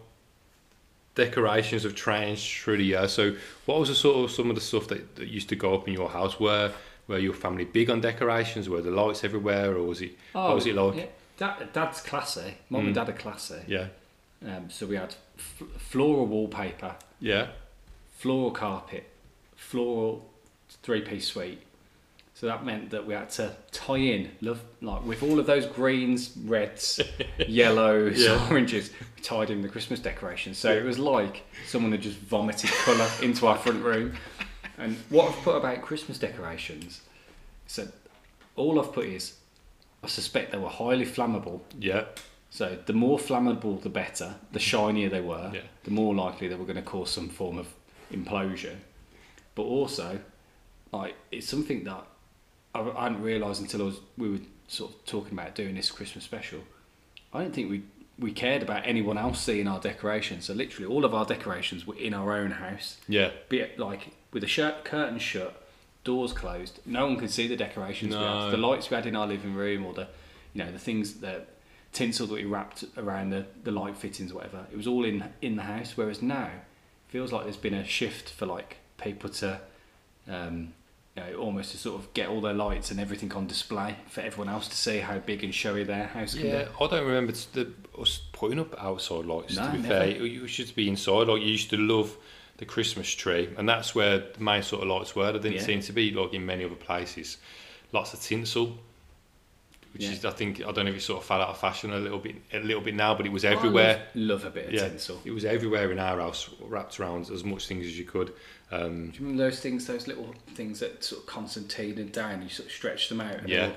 decorations 1.17 1.83
have 1.83 1.95
changed 1.95 2.61
through 2.61 2.77
the 2.77 2.85
year. 2.85 3.07
So, 3.09 3.35
what 3.65 3.79
was 3.79 3.89
the 3.89 3.95
sort 3.95 4.23
of 4.23 4.31
some 4.31 4.49
of 4.49 4.55
the 4.55 4.61
stuff 4.61 4.87
that, 4.87 5.15
that 5.17 5.27
used 5.27 5.49
to 5.49 5.55
go 5.55 5.73
up 5.75 5.87
in 5.87 5.93
your 5.93 6.09
house? 6.09 6.39
Were 6.39 6.71
were 7.07 7.19
your 7.19 7.33
family 7.33 7.65
big 7.65 7.89
on 7.89 7.99
decorations? 8.01 8.69
Were 8.69 8.81
the 8.81 8.91
lights 8.91 9.23
everywhere, 9.23 9.75
or 9.75 9.83
was 9.83 10.01
it 10.01 10.11
what 10.33 10.55
was 10.55 10.65
it 10.65 10.75
like? 10.75 10.93
Oh, 10.93 10.97
Yeah. 10.97 11.05
Dad, 11.37 11.71
dad's 11.73 12.01
classy. 12.01 12.55
Mum 12.69 12.87
and 12.87 12.91
Mm. 12.95 12.95
dad 12.95 13.09
are 13.09 13.13
classy. 13.13 13.61
Yeah, 13.67 13.87
Um, 14.43 14.69
so 14.71 14.87
we 14.87 14.95
had 14.95 15.13
f- 15.37 15.63
floral 15.77 16.25
wallpaper, 16.25 16.95
yeah, 17.19 17.47
floral 18.17 18.49
carpet, 18.51 19.03
floral 19.55 20.25
three-piece 20.83 21.27
suite. 21.27 21.61
So 22.39 22.45
that 22.45 22.63
meant 22.63 22.91
that 22.91 23.07
we 23.07 23.15
had 23.15 23.31
to 23.31 23.55
tie 23.71 23.97
in, 23.97 24.29
love, 24.41 24.61
like 24.79 25.03
with 25.03 25.23
all 25.23 25.39
of 25.39 25.47
those 25.47 25.65
greens, 25.65 26.37
reds, 26.45 26.99
yellows, 27.47 28.23
Yeah. 28.23 28.47
oranges. 28.51 28.91
We 29.15 29.23
tied 29.23 29.49
in 29.49 29.63
the 29.63 29.67
Christmas 29.67 29.99
decorations. 29.99 30.59
So 30.59 30.71
it 30.71 30.83
was 30.83 30.99
like 30.99 31.45
someone 31.65 31.91
had 31.93 32.01
just 32.03 32.19
vomited 32.19 32.69
colour 32.69 33.09
into 33.23 33.47
our 33.47 33.57
front 33.57 33.83
room. 33.83 34.13
And 34.77 34.95
what 35.09 35.29
I've 35.29 35.37
put 35.43 35.55
about 35.55 35.81
Christmas 35.81 36.19
decorations, 36.19 37.01
so 37.65 37.87
all 38.55 38.79
I've 38.79 38.93
put 38.93 39.05
is, 39.07 39.33
I 40.03 40.07
suspect 40.07 40.51
they 40.51 40.59
were 40.59 40.69
highly 40.69 41.07
flammable. 41.07 41.61
yeah, 41.79 42.03
So 42.51 42.77
the 42.85 42.93
more 42.93 43.17
flammable, 43.17 43.81
the 43.81 43.89
better. 43.89 44.35
The 44.51 44.59
shinier 44.59 45.09
they 45.09 45.21
were, 45.21 45.49
Yeah. 45.55 45.61
the 45.85 45.91
more 45.91 46.13
likely 46.13 46.47
they 46.49 46.55
were 46.55 46.65
going 46.65 46.75
to 46.75 46.83
cause 46.83 47.09
some 47.09 47.29
form 47.29 47.57
of 47.57 47.65
implosion. 48.13 48.75
But 49.55 49.63
also, 49.63 50.19
like 50.91 51.15
it's 51.31 51.47
something 51.49 51.83
that 51.85 52.05
I, 52.75 52.79
I 52.81 53.03
hadn't 53.03 53.21
realised 53.21 53.61
until 53.61 53.81
I 53.81 53.85
was 53.85 53.99
we 54.17 54.29
were 54.31 54.39
sort 54.67 54.91
of 54.91 55.05
talking 55.05 55.33
about 55.33 55.55
doing 55.55 55.75
this 55.75 55.91
Christmas 55.91 56.23
special. 56.23 56.59
I 57.33 57.41
don't 57.41 57.53
think 57.53 57.69
we 57.69 57.83
we 58.19 58.31
cared 58.31 58.63
about 58.63 58.81
anyone 58.85 59.17
else 59.17 59.39
seeing 59.41 59.67
our 59.67 59.79
decorations. 59.79 60.45
So 60.45 60.53
literally, 60.53 60.91
all 60.91 61.05
of 61.05 61.13
our 61.13 61.25
decorations 61.25 61.85
were 61.85 61.95
in 61.97 62.13
our 62.13 62.33
own 62.33 62.51
house. 62.51 62.97
yeah. 63.07 63.31
Be 63.49 63.59
it 63.59 63.77
like 63.77 64.09
with 64.33 64.41
the 64.41 64.47
shirt 64.47 64.83
curtains 64.83 65.21
shut, 65.21 65.61
doors 66.03 66.33
closed. 66.33 66.79
No 66.85 67.05
one 67.05 67.17
could 67.17 67.29
see 67.31 67.47
the 67.47 67.55
decorations 67.55 68.15
we 68.15 68.19
No. 68.19 68.41
had. 68.45 68.51
The 68.53 68.57
lights 68.57 68.89
we 68.89 68.95
had 68.95 69.05
in 69.05 69.15
our 69.15 69.27
living 69.27 69.53
room, 69.53 69.85
or 69.85 69.93
the, 69.93 70.07
you 70.53 70.63
know, 70.63 70.71
the 70.71 70.79
things 70.79 71.15
that 71.15 71.47
tinsel 71.93 72.25
that 72.27 72.33
we 72.33 72.45
wrapped 72.45 72.83
around 72.97 73.29
the, 73.29 73.45
the 73.63 73.71
light 73.71 73.95
fittings, 73.95 74.33
whatever. 74.33 74.65
It 74.71 74.77
was 74.77 74.87
all 74.87 75.05
in 75.05 75.23
in 75.41 75.55
the 75.55 75.63
house. 75.63 75.95
Whereas 75.95 76.21
now, 76.23 76.45
it 76.47 77.11
feels 77.11 77.31
like 77.31 77.43
there's 77.43 77.55
been 77.57 77.73
a 77.75 77.85
shift 77.85 78.29
for 78.31 78.45
like 78.47 78.77
people 78.97 79.29
to, 79.29 79.61
um, 80.27 80.73
you 81.17 81.23
know, 81.33 81.39
almost 81.39 81.71
to 81.71 81.77
sort 81.77 81.99
of 81.99 82.13
get 82.13 82.29
all 82.29 82.41
their 82.41 82.53
lights 82.53 82.91
and 82.91 82.99
everything 82.99 83.31
on 83.33 83.47
display 83.47 83.95
for 84.07 84.21
everyone 84.21 84.53
else 84.53 84.67
to 84.67 84.75
see 84.75 84.99
how 84.99 85.17
big 85.17 85.43
and 85.43 85.53
showy 85.53 85.83
their 85.83 86.05
house 86.07 86.35
can 86.35 86.45
Yeah, 86.45 86.63
be. 86.65 86.69
I 86.79 86.87
don't 86.87 87.05
remember 87.07 87.33
the, 87.53 87.71
us 87.99 88.21
putting 88.33 88.59
up 88.59 88.81
outside 88.81 89.25
lights. 89.25 89.55
No, 89.55 89.65
to 89.65 89.71
be 89.71 89.77
never. 89.79 89.87
fair, 89.87 90.07
you 90.09 90.47
should 90.47 90.73
be 90.75 90.87
inside. 90.87 91.27
Like 91.27 91.41
you 91.41 91.47
used 91.47 91.69
to 91.71 91.77
love 91.77 92.15
the 92.57 92.65
Christmas 92.65 93.09
tree, 93.09 93.49
and 93.57 93.67
that's 93.67 93.95
where 93.95 94.19
the 94.19 94.39
main 94.43 94.63
sort 94.63 94.83
of 94.83 94.89
lights 94.89 95.15
were. 95.15 95.31
There 95.31 95.41
didn't 95.41 95.57
Yeah. 95.57 95.63
seem 95.65 95.81
to 95.81 95.93
be 95.93 96.11
like 96.11 96.33
in 96.33 96.45
many 96.45 96.63
other 96.63 96.75
places. 96.75 97.37
Lots 97.93 98.13
of 98.13 98.21
tinsel, 98.21 98.77
which 99.93 100.03
Yeah. 100.03 100.11
is 100.11 100.25
I 100.25 100.31
think 100.31 100.59
I 100.61 100.71
don't 100.71 100.85
know 100.85 100.91
if 100.91 100.97
it 100.97 101.01
sort 101.01 101.19
of 101.21 101.25
fell 101.25 101.41
out 101.41 101.49
of 101.49 101.57
fashion 101.59 101.91
a 101.93 101.99
little 101.99 102.19
bit, 102.19 102.35
a 102.53 102.59
little 102.59 102.81
bit 102.81 102.95
now, 102.95 103.15
but 103.15 103.25
it 103.25 103.31
was 103.31 103.45
everywhere. 103.45 104.07
Love, 104.15 104.43
love 104.43 104.45
a 104.45 104.49
bit 104.51 104.67
of 104.67 104.73
Yeah, 104.73 104.87
tinsel. 104.89 105.21
it 105.25 105.31
was 105.31 105.45
everywhere 105.45 105.91
in 105.91 105.99
our 105.99 106.19
house, 106.19 106.49
wrapped 106.61 106.99
around 106.99 107.29
as 107.31 107.43
much 107.43 107.67
things 107.67 107.85
as 107.85 107.97
you 107.97 108.05
could. 108.05 108.33
Um, 108.71 109.11
Do 109.11 109.19
you 109.19 109.25
remember 109.25 109.43
those 109.43 109.59
things, 109.59 109.85
those 109.87 110.07
little 110.07 110.33
things 110.55 110.79
that 110.81 111.03
sort 111.03 111.21
of 111.21 111.27
Constantine 111.27 111.97
and 111.99 112.11
down, 112.11 112.41
you 112.41 112.49
sort 112.49 112.67
of 112.67 112.73
stretch 112.73 113.09
them 113.09 113.21
out? 113.21 113.35
And 113.35 113.49
Yeah. 113.49 113.71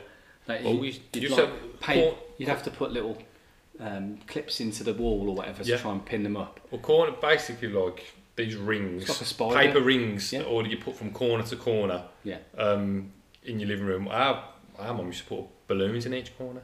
Like 0.49 0.65
Well, 0.65 0.75
you, 0.75 0.81
we- 0.81 1.03
you'd, 1.13 1.23
you 1.23 1.29
like 1.29 1.39
said- 1.39 1.81
paint, 1.81 2.17
you'd 2.39 2.49
have 2.49 2.63
to 2.65 2.71
put 2.71 2.91
little 2.93 3.19
um, 3.79 4.19
clips 4.27 4.61
into 4.61 4.85
the 4.85 4.93
wall 4.93 5.29
or 5.31 5.35
whatever 5.35 5.63
Yeah. 5.63 5.77
to 5.77 5.83
try 5.83 5.93
and 5.93 6.05
pin 6.05 6.23
them 6.23 6.37
up. 6.37 6.61
Well, 6.71 6.81
corner 6.83 7.13
basically 7.21 7.69
like 7.69 8.05
these 8.37 8.57
rings, 8.57 9.09
like 9.41 9.55
paper 9.57 9.81
rings, 9.81 10.33
Yeah. 10.33 10.43
or 10.43 10.67
you 10.67 10.77
put 10.77 10.97
from 10.97 11.13
corner 11.13 11.45
to 11.45 11.57
corner 11.57 12.05
Yeah. 12.25 12.39
um, 12.59 13.13
in 13.45 13.59
your 13.61 13.69
living 13.69 13.87
room. 13.87 14.09
Our, 14.09 14.45
our 14.79 14.93
mum 14.93 15.07
used 15.07 15.21
to 15.21 15.27
put 15.27 15.45
balloons 15.67 16.05
in 16.05 16.13
each 16.15 16.37
corner. 16.37 16.63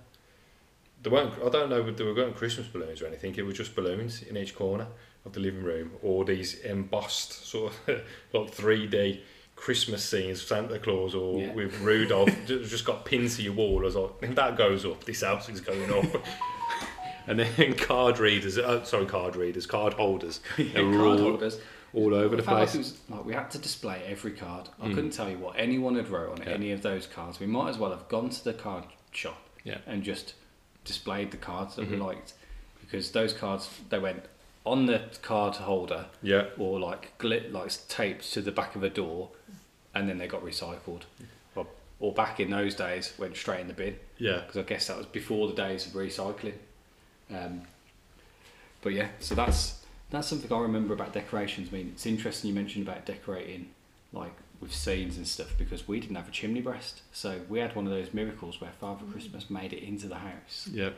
They 1.02 1.11
weren't. 1.11 1.33
I 1.42 1.49
don't 1.49 1.71
know 1.71 1.87
if 1.87 1.97
they 1.97 2.04
were 2.04 2.14
going 2.14 2.35
Christmas 2.35 2.66
balloons 2.66 3.00
or 3.00 3.06
anything. 3.06 3.35
It 3.37 3.47
was 3.47 3.56
just 3.56 3.75
balloons 3.76 4.23
in 4.23 4.37
each 4.37 4.54
corner 4.56 4.87
of 5.26 5.33
the 5.33 5.40
living 5.40 5.62
room, 5.62 5.90
or 6.02 6.25
these 6.25 6.54
embossed 6.61 7.47
sort 7.47 7.73
of 7.88 8.00
like 8.33 8.50
three 8.50 8.87
D 8.87 9.23
Christmas 9.56 10.04
scenes, 10.04 10.40
Santa 10.42 10.78
Claus 10.78 11.14
or 11.14 11.40
Yeah. 11.40 11.52
with 11.52 11.80
Rudolph. 11.80 12.30
just 12.47 12.85
got 12.85 13.04
pins 13.04 13.37
to 13.37 13.42
your 13.42 13.54
wall. 13.54 13.80
I 13.80 13.85
was 13.85 13.97
like, 13.97 14.11
if 14.23 14.35
that 14.37 14.56
goes 14.56 14.85
up, 14.85 15.04
this 15.04 15.23
house 15.23 15.49
is 15.49 15.61
going 15.61 15.90
up. 15.92 16.23
and 17.26 17.40
then 17.40 17.75
card 17.75 18.18
readers, 18.18 18.59
uh, 18.59 18.85
sorry, 18.85 19.06
card 19.06 19.35
readers, 19.37 19.66
card 19.66 19.95
holders. 19.95 20.40
Were 20.59 20.64
Card 20.64 20.95
all, 20.95 21.18
holders. 21.18 21.59
all 21.95 22.14
over 22.14 22.37
the 22.37 22.42
like 22.42 22.68
place. 22.71 22.76
was 22.76 22.99
like 23.09 23.25
we 23.25 23.33
had 23.35 23.50
to 23.52 23.59
display 23.59 24.02
every 24.06 24.33
card. 24.33 24.68
I 24.80 24.87
Mm. 24.88 24.95
couldn't 24.95 25.11
tell 25.11 25.28
you 25.30 25.38
what 25.38 25.54
anyone 25.59 25.97
had 25.97 26.09
wrote 26.09 26.33
on 26.38 26.47
Yeah. 26.47 26.52
any 26.52 26.71
of 26.73 26.83
those 26.83 27.06
cards. 27.06 27.40
We 27.40 27.47
might 27.47 27.71
as 27.71 27.78
well 27.78 27.90
have 27.90 28.09
gone 28.09 28.28
to 28.30 28.45
the 28.45 28.52
card 28.52 28.85
shop 29.11 29.38
Yeah. 29.64 29.78
and 29.87 30.02
just 30.02 30.35
displayed 30.85 31.30
the 31.33 31.37
cards 31.38 31.75
that 31.76 31.87
Mhm. 31.88 31.92
we 31.92 31.97
liked 31.97 32.35
because 32.80 33.11
those 33.11 33.33
cards 33.33 33.68
they 33.88 33.99
went 33.99 34.23
on 34.66 34.87
the 34.87 35.00
card 35.23 35.54
holder 35.54 36.06
Yeah. 36.23 36.46
or 36.58 36.78
like 36.80 37.16
glit 37.18 37.52
like 37.52 37.70
taped 37.88 38.32
to 38.35 38.42
the 38.42 38.52
back 38.52 38.75
of 38.76 38.82
a 38.82 38.90
door 38.90 39.30
and 39.94 40.08
then 40.08 40.18
they 40.18 40.26
got 40.26 40.44
recycled. 40.44 41.02
Or, 41.54 41.66
or 42.00 42.12
back 42.12 42.40
in 42.40 42.50
those 42.50 42.75
days 42.75 43.14
went 43.16 43.37
straight 43.37 43.61
in 43.61 43.68
the 43.68 43.73
bin. 43.75 43.96
Yeah. 44.18 44.40
because 44.40 44.56
I 44.58 44.62
guess 44.62 44.88
that 44.88 44.96
was 44.99 45.06
before 45.06 45.46
the 45.49 45.54
days 45.54 45.87
of 45.87 45.92
recycling. 45.92 46.54
Um, 47.35 47.62
but 48.82 48.92
yeah 48.92 49.08
so 49.20 49.35
that's 49.35 49.82
that's 50.11 50.28
something 50.28 50.52
I 50.52 50.61
remember 50.61 50.92
about 50.94 51.12
decorations. 51.12 51.68
I 51.70 51.76
mean 51.76 51.92
it's 51.94 52.06
interesting 52.06 52.49
you 52.49 52.54
mentioned 52.54 52.87
about 52.87 53.06
decorating 53.06 53.68
like 54.12 54.32
with 54.61 54.73
scenes 54.73 55.16
and 55.16 55.26
stuff 55.28 55.52
because 55.58 55.87
we 55.87 56.00
didn't 56.00 56.16
have 56.16 56.28
a 56.28 56.32
chimney 56.32 56.61
breast. 56.61 57.02
So 57.12 57.40
we 57.49 57.58
had 57.61 57.76
one 57.76 57.87
of 57.87 57.92
those 57.92 58.12
miracles 58.14 58.61
where 58.61 58.70
Father 58.80 59.04
Christmas 59.12 59.49
made 59.50 59.73
it 59.73 59.82
into 59.82 60.08
the 60.08 60.16
house 60.16 60.68
Yeah. 60.73 60.90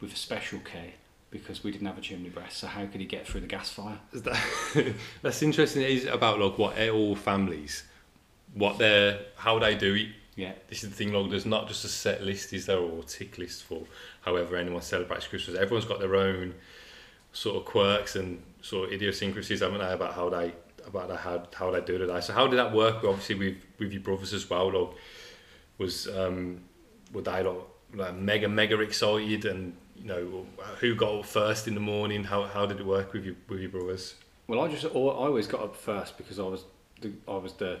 with 0.00 0.12
a 0.12 0.16
special 0.16 0.60
key 0.60 0.92
because 1.38 1.62
we 1.64 1.70
didn't 1.70 1.86
have 1.86 1.98
a 1.98 2.00
chimney 2.00 2.28
breast 2.28 2.58
so 2.58 2.66
how 2.66 2.84
could 2.86 3.00
he 3.00 3.06
get 3.06 3.26
through 3.26 3.40
the 3.40 3.46
gas 3.46 3.70
fire 3.70 3.98
that- 4.12 4.94
That's 5.22 5.42
interesting. 5.42 5.82
It 5.82 5.90
is 5.90 6.04
about 6.06 6.38
like 6.40 6.58
what 6.58 6.78
all 6.88 7.14
families, 7.16 7.84
what 8.54 8.78
they're, 8.78 9.18
how 9.36 9.58
they 9.58 9.74
do 9.74 9.94
it. 9.94 10.08
yeah 10.36 10.52
This 10.68 10.82
is 10.84 10.90
the 10.90 10.96
thing. 10.96 11.12
Like, 11.12 11.30
there's 11.30 11.46
not 11.46 11.68
just 11.68 11.84
a 11.84 11.88
set 11.88 12.22
list, 12.22 12.52
is 12.52 12.66
there, 12.66 12.78
or 12.78 13.00
a 13.00 13.02
tick 13.02 13.38
list 13.38 13.64
for 13.64 13.82
however 14.22 14.56
anyone 14.56 14.82
celebrates 14.82 15.26
Christmas. 15.26 15.56
Everyone's 15.58 15.84
got 15.86 16.00
their 16.00 16.16
own 16.16 16.54
sort 17.32 17.56
of 17.56 17.64
quirks 17.64 18.16
and 18.16 18.42
sort 18.62 18.88
of 18.88 18.94
idiosyncrasies, 18.94 19.60
haven't 19.60 19.78
they, 19.78 19.92
about 19.92 20.14
how 20.14 20.28
they 20.28 20.52
about 20.86 21.14
how 21.16 21.42
how 21.54 21.70
they 21.70 21.80
do 21.80 21.98
today. 21.98 22.20
So 22.20 22.32
how 22.32 22.46
did 22.46 22.56
that 22.58 22.72
work? 22.72 23.04
Obviously 23.04 23.34
with 23.34 23.56
with 23.78 23.92
your 23.92 24.02
brothers 24.02 24.32
as 24.32 24.48
well. 24.48 24.70
Like, 24.72 24.96
was 25.78 26.08
um, 26.08 26.60
were 27.12 27.22
they 27.22 27.42
like, 27.42 27.56
like 27.94 28.14
mega 28.14 28.48
mega 28.48 28.80
excited 28.80 29.44
and 29.44 29.76
you 29.98 30.04
know 30.04 30.46
who 30.80 30.94
got 30.94 31.14
up 31.18 31.26
first 31.26 31.66
in 31.68 31.74
the 31.74 31.80
morning? 31.80 32.24
How 32.24 32.44
how 32.44 32.66
did 32.66 32.80
it 32.80 32.86
work 32.86 33.12
with 33.12 33.24
your 33.24 33.34
with 33.48 33.60
your 33.60 33.70
brothers? 33.70 34.14
Well, 34.46 34.60
I 34.60 34.68
just 34.68 34.84
I 34.84 34.88
always 34.90 35.46
got 35.46 35.62
up 35.62 35.76
first 35.76 36.16
because 36.18 36.38
I 36.38 36.44
was 36.44 36.64
the 37.00 37.12
I 37.28 37.36
was 37.36 37.52
the 37.54 37.80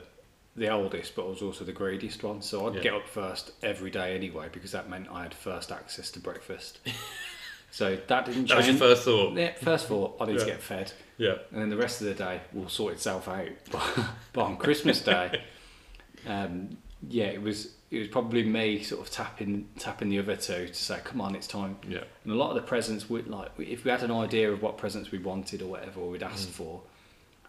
the 0.56 0.68
oldest, 0.68 1.14
but 1.14 1.26
I 1.26 1.28
was 1.28 1.42
also 1.42 1.64
the 1.64 1.72
greediest 1.72 2.22
one. 2.24 2.40
So 2.42 2.66
I'd 2.66 2.76
Yeah. 2.76 2.80
get 2.82 2.94
up 2.94 3.06
first 3.06 3.52
every 3.62 3.90
day 3.90 4.14
anyway 4.14 4.48
because 4.50 4.72
that 4.72 4.88
meant 4.88 5.06
I 5.10 5.22
had 5.22 5.34
first 5.34 5.70
access 5.70 6.10
to 6.12 6.18
breakfast. 6.20 6.78
so 7.70 7.96
that 8.06 8.24
didn't 8.24 8.46
change. 8.46 8.48
That 8.48 8.56
was 8.56 8.66
your 8.68 8.76
first 8.76 9.04
thought. 9.04 9.36
Yeah, 9.36 9.52
first 9.54 9.90
all, 9.90 10.16
I 10.18 10.24
need 10.26 10.38
to 10.38 10.46
get 10.46 10.62
fed, 10.62 10.92
Yeah. 11.18 11.34
and 11.52 11.60
then 11.60 11.68
the 11.68 11.76
rest 11.76 12.00
of 12.00 12.06
the 12.06 12.14
day 12.14 12.40
will 12.54 12.70
sort 12.70 12.94
itself 12.94 13.28
out. 13.28 13.48
But, 13.70 13.98
but 14.32 14.40
on 14.44 14.56
Christmas 14.56 15.02
Day, 15.02 15.42
um, 16.26 16.78
yeah, 17.06 17.26
it 17.26 17.42
was 17.42 17.74
it 17.90 17.98
was 17.98 18.08
probably 18.08 18.42
me 18.42 18.82
sort 18.82 19.00
of 19.00 19.10
tapping 19.10 19.68
tapping 19.78 20.08
the 20.08 20.18
other 20.18 20.36
two 20.36 20.66
to 20.68 20.74
say, 20.74 21.00
"Come 21.04 21.20
on, 21.20 21.36
it's 21.36 21.46
time." 21.46 21.78
Yeah. 21.88 22.04
And 22.24 22.32
a 22.32 22.36
lot 22.36 22.50
of 22.50 22.56
the 22.56 22.62
presents 22.62 23.08
would 23.08 23.28
like 23.28 23.50
if 23.58 23.84
we 23.84 23.90
had 23.90 24.02
an 24.02 24.10
idea 24.10 24.52
of 24.52 24.62
what 24.62 24.76
presents 24.76 25.10
we 25.10 25.18
wanted 25.18 25.62
or 25.62 25.66
whatever 25.66 26.00
or 26.00 26.10
we'd 26.10 26.22
asked 26.22 26.48
for, 26.50 26.82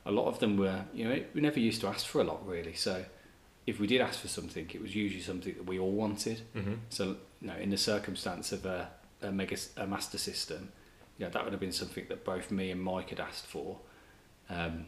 a 0.05 0.11
lot 0.11 0.27
of 0.27 0.39
them 0.39 0.57
were 0.57 0.85
you 0.93 1.05
know 1.05 1.23
we 1.33 1.41
never 1.41 1.59
used 1.59 1.81
to 1.81 1.87
ask 1.87 2.05
for 2.05 2.21
a 2.21 2.23
lot 2.23 2.47
really. 2.47 2.73
So 2.73 3.03
if 3.65 3.79
we 3.79 3.87
did 3.87 3.99
ask 3.99 4.19
for 4.19 4.27
something, 4.27 4.69
it 4.73 4.81
was 4.81 4.95
usually 4.95 5.21
something 5.21 5.55
that 5.55 5.65
we 5.65 5.79
all 5.79 5.91
wanted. 5.91 6.41
Mm-hmm. 6.55 6.73
So 6.89 7.17
you 7.41 7.47
know 7.47 7.55
in 7.55 7.71
the 7.71 7.77
circumstance 7.77 8.51
of 8.51 8.65
a 8.65 8.89
a 9.21 9.31
mega 9.31 9.57
a 9.75 9.87
master 9.87 10.19
system, 10.19 10.71
you 11.17 11.25
know 11.25 11.31
that 11.31 11.43
would 11.43 11.53
have 11.53 11.59
been 11.59 11.71
something 11.71 12.05
that 12.09 12.23
both 12.23 12.51
me 12.51 12.69
and 12.69 12.81
Mike 12.81 13.09
had 13.09 13.19
asked 13.19 13.47
for, 13.47 13.79
um, 14.51 14.85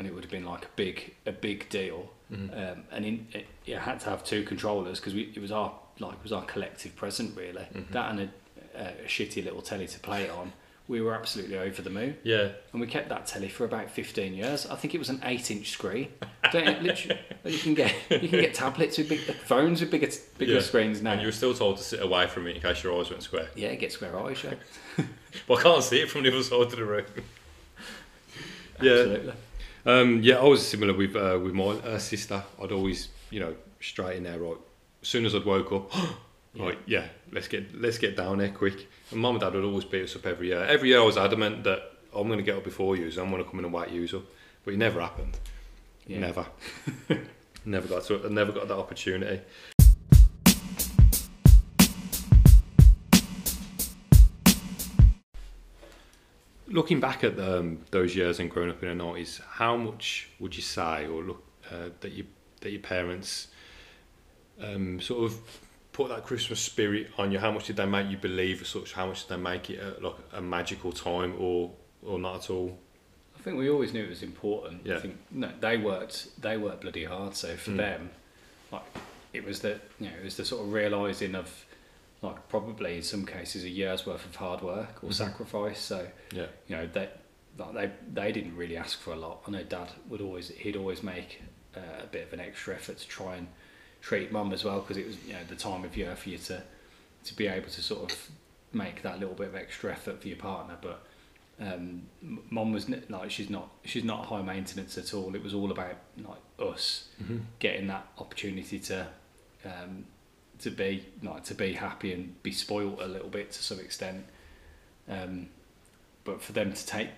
and 0.00 0.08
it 0.08 0.14
would 0.14 0.24
have 0.24 0.30
been 0.30 0.46
like 0.46 0.64
a 0.64 0.68
big 0.74 1.14
a 1.26 1.32
big 1.32 1.68
deal. 1.68 2.10
Mm-hmm. 2.32 2.54
Um, 2.58 2.84
and 2.90 3.04
in, 3.04 3.26
it, 3.32 3.46
it 3.66 3.78
had 3.78 4.00
to 4.00 4.10
have 4.10 4.24
two 4.24 4.42
controllers 4.44 4.98
because 4.98 5.14
it 5.14 5.38
was 5.38 5.52
our 5.52 5.72
like 5.98 6.14
it 6.14 6.22
was 6.22 6.32
our 6.32 6.44
collective 6.46 6.96
present 6.96 7.36
really. 7.36 7.66
Mhm. 7.74 7.90
That 7.92 8.10
and 8.12 8.20
a, 8.74 8.80
a 8.80 8.92
shitty 9.06 9.44
little 9.44 9.60
telly 9.62 9.86
to 9.86 9.98
play 10.00 10.22
it 10.22 10.30
on. 10.30 10.52
We 10.88 11.00
were 11.00 11.14
absolutely 11.14 11.56
over 11.56 11.82
the 11.82 11.90
moon, 11.90 12.16
Yeah. 12.24 12.48
and 12.72 12.80
we 12.80 12.88
kept 12.88 13.10
that 13.10 13.24
telly 13.26 13.48
for 13.48 13.64
about 13.64 13.90
fifteen 13.90 14.34
years. 14.34 14.66
I 14.66 14.74
think 14.74 14.92
it 14.94 14.98
was 14.98 15.08
an 15.08 15.20
eight-inch 15.22 15.70
screen. 15.70 16.08
Don't 16.50 16.66
it? 16.66 16.82
Literally, 16.82 17.20
you 17.44 17.58
can 17.58 17.74
get 17.74 17.94
you 18.10 18.28
can 18.28 18.40
get 18.40 18.54
tablets 18.54 18.98
with 18.98 19.08
big 19.08 19.20
phones 19.20 19.80
with 19.82 19.90
bigger 19.92 20.08
bigger 20.38 20.54
Yeah. 20.54 20.60
screens 20.60 21.00
now. 21.02 21.12
And 21.12 21.20
you 21.20 21.28
were 21.28 21.32
still 21.32 21.54
told 21.54 21.76
to 21.76 21.84
sit 21.84 22.02
away 22.02 22.26
from 22.26 22.46
it 22.48 22.56
in 22.56 22.62
case 22.62 22.82
your 22.82 22.98
eyes 22.98 23.08
went 23.10 23.22
square. 23.22 23.48
Yeah, 23.54 23.72
get 23.76 23.92
square 23.92 24.18
eyes. 24.18 24.42
Yeah, 24.42 24.54
But 25.46 25.58
I 25.58 25.62
can't 25.62 25.84
see 25.84 26.00
it 26.00 26.10
from 26.10 26.22
the 26.24 26.30
other 26.32 26.42
side 26.42 26.62
of 26.62 26.70
the 26.72 26.84
room. 26.84 27.04
Yeah. 28.82 28.92
absolutely. 28.92 29.32
Um, 29.86 30.22
yeah, 30.22 30.36
I 30.36 30.44
was 30.44 30.66
similar 30.66 30.94
with 30.94 31.16
uh, 31.16 31.38
with 31.42 31.54
my 31.54 31.70
uh, 31.70 31.98
sister. 31.98 32.42
I'd 32.62 32.72
always, 32.72 33.08
you 33.30 33.40
know, 33.40 33.54
straight 33.80 34.16
in 34.16 34.24
there. 34.24 34.38
Right, 34.38 34.56
as 35.02 35.08
soon 35.08 35.24
as 35.24 35.34
I'd 35.34 35.44
woke 35.44 35.72
up, 35.72 35.92
right, 36.58 36.78
yeah, 36.86 37.06
let's 37.32 37.48
get 37.48 37.80
let's 37.80 37.98
get 37.98 38.16
down 38.16 38.38
there 38.38 38.50
quick. 38.50 38.86
And 39.10 39.20
mum 39.20 39.36
and 39.36 39.40
dad 39.40 39.54
would 39.54 39.64
always 39.64 39.84
beat 39.84 40.04
us 40.04 40.16
up 40.16 40.26
every 40.26 40.48
year. 40.48 40.62
Every 40.64 40.90
year 40.90 41.00
I 41.00 41.04
was 41.04 41.16
adamant 41.16 41.64
that 41.64 41.80
I'm 42.14 42.26
going 42.26 42.38
to 42.38 42.44
get 42.44 42.56
up 42.56 42.64
before 42.64 42.96
you, 42.96 43.10
so 43.10 43.22
I'm 43.22 43.30
going 43.30 43.42
to 43.42 43.48
come 43.48 43.58
in 43.58 43.64
and 43.64 43.74
wake 43.74 43.92
you 43.92 44.04
up. 44.18 44.24
But 44.64 44.74
it 44.74 44.76
never 44.76 45.00
happened. 45.00 45.38
Yeah. 46.06 46.18
Never, 46.18 46.46
never 47.64 47.88
got 47.88 48.04
to. 48.04 48.26
I 48.26 48.28
never 48.28 48.52
got 48.52 48.68
that 48.68 48.76
opportunity. 48.76 49.40
Looking 56.70 57.00
back 57.00 57.24
at 57.24 57.38
um, 57.40 57.80
those 57.90 58.14
years 58.14 58.38
and 58.38 58.48
growing 58.48 58.70
up 58.70 58.80
in 58.82 58.88
the 58.96 59.04
nineties, 59.04 59.40
how 59.50 59.76
much 59.76 60.28
would 60.38 60.54
you 60.54 60.62
say, 60.62 61.06
or 61.06 61.22
look 61.22 61.42
uh, 61.70 61.90
that 62.00 62.12
you 62.12 62.26
that 62.60 62.70
your 62.70 62.80
parents 62.80 63.48
um, 64.62 65.00
sort 65.00 65.24
of 65.24 65.38
put 65.92 66.10
that 66.10 66.24
Christmas 66.24 66.60
spirit 66.60 67.08
on 67.18 67.32
you? 67.32 67.40
How 67.40 67.50
much 67.50 67.66
did 67.66 67.76
they 67.76 67.86
make 67.86 68.08
you 68.08 68.16
believe? 68.18 68.64
Such 68.66 68.92
how 68.92 69.06
much 69.06 69.26
did 69.26 69.36
they 69.36 69.42
make 69.42 69.68
it 69.70 69.80
a, 69.80 70.06
like 70.06 70.14
a 70.32 70.40
magical 70.40 70.92
time, 70.92 71.34
or 71.38 71.72
or 72.04 72.20
not 72.20 72.36
at 72.44 72.50
all? 72.50 72.78
I 73.36 73.42
think 73.42 73.58
we 73.58 73.68
always 73.68 73.92
knew 73.92 74.04
it 74.04 74.10
was 74.10 74.22
important. 74.22 74.82
Yeah. 74.84 74.98
I 74.98 75.00
think 75.00 75.16
no, 75.32 75.50
they 75.60 75.76
worked 75.76 76.40
they 76.40 76.56
worked 76.56 76.82
bloody 76.82 77.04
hard. 77.04 77.34
So 77.34 77.56
for 77.56 77.72
Mm. 77.72 77.76
them, 77.78 78.10
like 78.70 78.82
it 79.32 79.44
was 79.44 79.58
the 79.60 79.80
you 79.98 80.08
know 80.08 80.16
it 80.20 80.24
was 80.24 80.36
the 80.36 80.44
sort 80.44 80.64
of 80.64 80.72
realizing 80.72 81.34
of 81.34 81.64
like 82.22 82.48
probably 82.48 82.96
in 82.96 83.02
some 83.02 83.24
cases 83.24 83.64
a 83.64 83.68
year's 83.68 84.04
worth 84.06 84.24
of 84.26 84.36
hard 84.36 84.60
work 84.62 85.02
or 85.02 85.08
Mhm. 85.10 85.14
sacrifice. 85.14 85.80
So 85.80 86.08
Yeah, 86.32 86.46
you 86.68 86.76
know 86.76 86.86
they 86.86 87.08
like 87.58 87.74
they 87.74 87.90
they 88.12 88.32
didn't 88.32 88.56
really 88.56 88.76
ask 88.76 88.98
for 88.98 89.12
a 89.12 89.16
lot. 89.16 89.42
I 89.46 89.50
know 89.50 89.62
Dad 89.64 89.88
would 90.08 90.20
always 90.20 90.48
he'd 90.48 90.76
always 90.76 91.02
make 91.02 91.42
uh, 91.76 92.02
a 92.02 92.06
bit 92.06 92.26
of 92.26 92.32
an 92.32 92.40
extra 92.40 92.74
effort 92.74 92.98
to 92.98 93.06
try 93.08 93.36
and 93.36 93.46
treat 94.00 94.32
Mum 94.32 94.52
as 94.52 94.64
well 94.64 94.80
because 94.80 94.96
it 94.96 95.06
was 95.06 95.16
you 95.26 95.32
know 95.34 95.44
the 95.48 95.56
time 95.56 95.84
of 95.84 95.96
year 95.96 96.14
for 96.16 96.28
you 96.30 96.38
to 96.38 96.62
to 97.24 97.36
be 97.36 97.46
able 97.46 97.68
to 97.70 97.82
sort 97.82 98.10
of 98.12 98.30
make 98.72 99.02
that 99.02 99.18
little 99.20 99.34
bit 99.34 99.48
of 99.48 99.54
extra 99.54 99.92
effort 99.92 100.20
for 100.22 100.28
your 100.28 100.36
partner. 100.38 100.76
But 100.80 101.06
um, 101.60 102.06
m- 102.22 102.42
Mum 102.50 102.72
was 102.72 102.88
like 102.88 103.30
she's 103.30 103.50
not 103.50 103.70
she's 103.84 104.04
not 104.04 104.26
high 104.26 104.42
maintenance 104.42 104.96
at 104.98 105.12
all. 105.14 105.34
It 105.34 105.42
was 105.42 105.54
all 105.54 105.70
about 105.70 105.96
like 106.18 106.38
us 106.58 107.08
mm-hmm. 107.22 107.38
getting 107.58 107.86
that 107.88 108.06
opportunity 108.18 108.78
to 108.80 109.06
um, 109.64 110.06
to 110.60 110.70
be 110.70 111.06
like 111.22 111.44
to 111.44 111.54
be 111.54 111.72
happy 111.72 112.12
and 112.12 112.42
be 112.42 112.52
spoilt 112.52 113.00
a 113.00 113.06
little 113.06 113.28
bit 113.28 113.50
to 113.52 113.62
some 113.62 113.80
extent. 113.80 114.24
Um, 115.08 115.48
but 116.24 116.42
for 116.42 116.52
them 116.52 116.72
to 116.72 116.86
take 116.86 117.08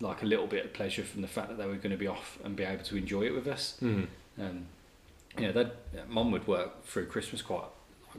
like 0.00 0.22
a 0.22 0.26
little 0.26 0.46
bit 0.46 0.64
of 0.64 0.72
pleasure 0.72 1.04
from 1.04 1.22
the 1.22 1.28
fact 1.28 1.48
that 1.48 1.58
they 1.58 1.66
were 1.66 1.76
going 1.76 1.90
to 1.90 1.96
be 1.96 2.06
off 2.06 2.38
and 2.42 2.56
be 2.56 2.64
able 2.64 2.84
to 2.84 2.96
enjoy 2.96 3.22
it 3.22 3.34
with 3.34 3.46
us. 3.46 3.76
mm 3.82 4.06
Um, 4.38 4.66
you 5.36 5.46
know, 5.46 5.52
that 5.52 6.08
mum 6.08 6.30
would 6.30 6.46
work 6.46 6.84
through 6.84 7.06
Christmas 7.06 7.42
quite 7.42 7.64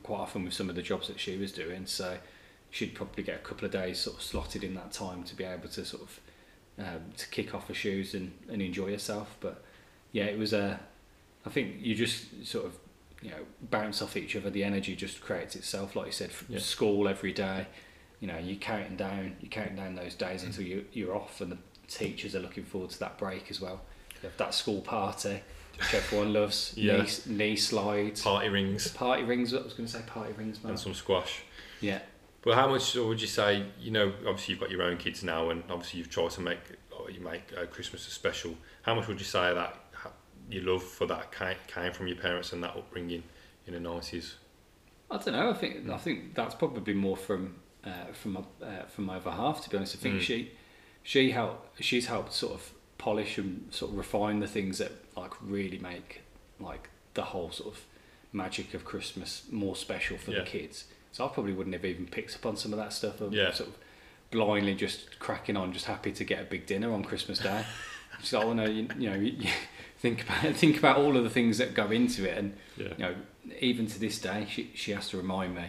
quite 0.03 0.20
often 0.20 0.44
with 0.44 0.53
some 0.53 0.70
of 0.70 0.75
the 0.75 0.82
jobs 0.82 1.08
that 1.08 1.20
she 1.20 1.38
was 1.38 1.51
doing, 1.51 1.86
so 1.86 2.17
she'd 2.70 2.94
probably 2.94 3.24
get 3.24 3.36
a 3.36 3.44
couple 3.44 3.65
of 3.65 3.72
days 3.72 4.00
sort 4.00 4.17
of 4.17 4.22
slotted 4.22 4.63
in 4.63 4.74
that 4.75 4.91
time 4.91 5.24
to 5.24 5.36
be 5.36 5.46
able 5.46 5.70
to 5.70 5.86
sort 5.86 6.03
of 6.03 6.20
um, 6.77 7.01
to 7.15 7.27
kick 7.29 7.55
off 7.55 7.70
her 7.70 7.74
shoes 7.74 8.13
and, 8.13 8.34
and 8.50 8.62
enjoy 8.62 8.91
herself. 8.91 9.38
But 9.39 9.63
yeah, 10.12 10.25
it 10.25 10.38
was 10.38 10.53
a. 10.53 10.79
I 11.46 11.50
think 11.50 11.75
you 11.79 11.96
just 11.96 12.46
sort 12.46 12.65
of 12.65 12.77
you 13.22 13.30
know 13.32 13.46
bounce 13.62 14.02
off 14.02 14.16
each 14.18 14.36
other. 14.36 14.50
The 14.50 14.64
energy 14.64 14.96
just 14.96 15.22
creates 15.22 15.56
itself, 15.56 15.96
like 15.96 16.08
you 16.08 16.12
said. 16.12 16.32
From 16.32 16.54
Yeah. 16.56 16.60
school 16.62 17.08
every 17.08 17.34
day, 17.34 17.68
you 18.20 18.28
know, 18.28 18.38
you're 18.38 18.58
counting 18.58 18.96
down, 18.98 19.36
you're 19.42 19.50
counting 19.50 19.76
down 19.76 19.96
those 19.96 20.16
days 20.16 20.44
Mm. 20.44 20.48
until 20.48 20.64
you 20.64 20.86
you're 20.94 21.16
off, 21.16 21.42
and 21.42 21.52
the 21.52 21.58
teachers 21.88 22.36
are 22.36 22.40
looking 22.40 22.64
forward 22.66 22.90
to 22.92 23.00
that 23.00 23.18
break 23.18 23.50
as 23.50 23.60
well. 23.62 23.82
That 24.38 24.56
school 24.56 24.82
party, 24.82 25.42
which 25.78 25.94
everyone 25.94 26.34
loves. 26.34 26.74
Yeah. 26.78 27.04
Knee, 27.04 27.10
knee 27.38 27.56
slides. 27.56 28.22
party 28.24 28.50
rings 28.50 28.88
Party 28.90 29.24
rings. 29.24 29.54
I 29.54 29.62
was 29.62 29.74
going 29.74 29.86
to 29.86 29.92
say 29.92 30.02
party 30.08 30.34
rings, 30.34 30.64
man. 30.64 30.72
and 30.72 30.80
some 30.80 30.94
squash. 30.96 31.42
Yeah. 31.80 32.00
But 32.42 32.56
how 32.56 32.68
much 32.68 32.96
would 32.96 33.22
you 33.22 33.28
say? 33.28 33.66
You 33.80 33.92
know, 33.92 34.14
obviously 34.28 34.54
you've 34.54 34.60
got 34.62 34.72
your 34.72 34.82
own 34.84 34.98
kids 34.98 35.24
now, 35.24 35.50
and 35.52 35.64
obviously 35.70 36.00
you've 36.00 36.10
tried 36.10 36.32
to 36.32 36.42
make 36.42 36.60
or 36.92 37.12
you 37.12 37.20
make 37.20 37.44
uh, 37.56 37.66
Christmas 37.68 38.08
a 38.08 38.12
special. 38.12 38.56
How 38.84 38.96
much 38.96 39.08
would 39.08 39.20
you 39.20 39.26
say 39.26 39.54
that 39.54 39.56
ha- 39.56 39.80
your 40.50 40.64
love 40.64 40.84
for 40.84 41.06
that 41.08 41.32
came, 41.32 41.56
came 41.68 41.92
from 41.94 42.08
your 42.08 42.18
parents 42.18 42.54
and 42.54 42.64
that 42.64 42.72
upbringing 42.75 43.24
in 43.68 43.74
the 43.74 43.80
nineties? 43.80 44.36
I 45.10 45.18
don't 45.18 45.34
know. 45.34 45.50
I 45.50 45.54
think 45.54 45.90
I 45.90 45.98
think 45.98 46.36
that's 46.36 46.56
probably 46.56 46.94
more 46.94 47.18
from 47.18 47.56
uh, 47.86 48.12
from 48.14 48.34
my 48.34 48.42
uh, 48.66 48.86
from 48.88 49.06
my 49.06 49.16
other 49.18 49.32
half. 49.32 49.64
To 49.64 49.70
be 49.70 49.78
honest, 49.78 49.96
I 49.96 50.00
think 50.00 50.16
Mm. 50.16 50.22
she 50.22 50.52
she 51.04 51.32
helped 51.32 51.84
she's 51.84 52.08
helped 52.08 52.34
sort 52.34 52.54
of 52.54 52.72
polish 52.98 53.38
and 53.38 53.68
sort 53.72 53.92
of 53.92 53.98
refine 53.98 54.40
the 54.40 54.48
things 54.48 54.78
that 54.80 54.92
like 55.16 55.32
really 55.42 55.78
make 55.78 56.22
like 56.60 56.90
the 57.14 57.22
whole 57.24 57.52
sort 57.52 57.74
of 57.75 57.82
magic 58.34 58.74
of 58.74 58.84
Christmas 58.84 59.44
more 59.52 59.75
special 59.75 60.18
for 60.18 60.32
Yeah. 60.32 60.40
the 60.40 60.46
kids. 60.46 60.86
So 61.12 61.25
I 61.25 61.30
probably 61.30 61.54
wouldn't 61.54 61.74
have 61.75 61.86
even 61.86 62.08
picked 62.08 62.36
up 62.36 62.46
on 62.46 62.58
some 62.58 62.74
of 62.74 62.78
that 62.80 62.92
stuff. 62.92 63.22
I'm 63.22 63.32
Yeah. 63.32 63.52
sort 63.54 63.70
of 63.70 63.75
blindly 64.32 64.75
just 64.75 65.20
cracking 65.20 65.56
on, 65.56 65.72
just 65.72 65.86
happy 65.86 66.12
to 66.12 66.24
get 66.25 66.42
a 66.42 66.46
big 66.46 66.66
dinner 66.66 66.92
on 66.92 67.04
Christmas 67.04 67.40
Day. 67.40 67.64
She's 68.22 68.34
like, 68.34 68.44
oh 68.46 68.54
no, 68.54 68.66
you, 68.66 68.88
you 68.98 69.10
know, 69.10 69.16
you, 69.16 69.48
think 70.00 70.24
about 70.24 70.56
think 70.56 70.78
about 70.78 70.98
all 70.98 71.16
of 71.18 71.24
the 71.24 71.30
things 71.30 71.58
that 71.58 71.74
go 71.74 71.92
into 71.92 72.30
it, 72.30 72.38
and 72.38 72.58
Yeah. 72.78 72.88
you 72.98 73.04
know, 73.06 73.16
even 73.60 73.88
to 73.88 74.00
this 74.00 74.20
day, 74.20 74.48
she 74.50 74.72
she 74.75 74.92
has 74.92 75.10
to 75.10 75.18
remind 75.18 75.56
me, 75.56 75.66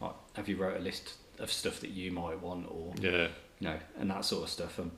like, 0.00 0.14
have 0.34 0.48
you 0.48 0.56
wrote 0.56 0.76
a 0.76 0.80
list 0.82 1.14
of 1.38 1.52
stuff 1.52 1.80
that 1.80 1.90
you 1.90 2.10
might 2.12 2.40
want, 2.40 2.66
or 2.70 2.94
Yeah. 3.00 3.28
you 3.60 3.68
know, 3.68 3.78
and 3.98 4.10
that 4.10 4.24
sort 4.24 4.44
of 4.44 4.50
stuff. 4.50 4.78
I'm 4.78 4.92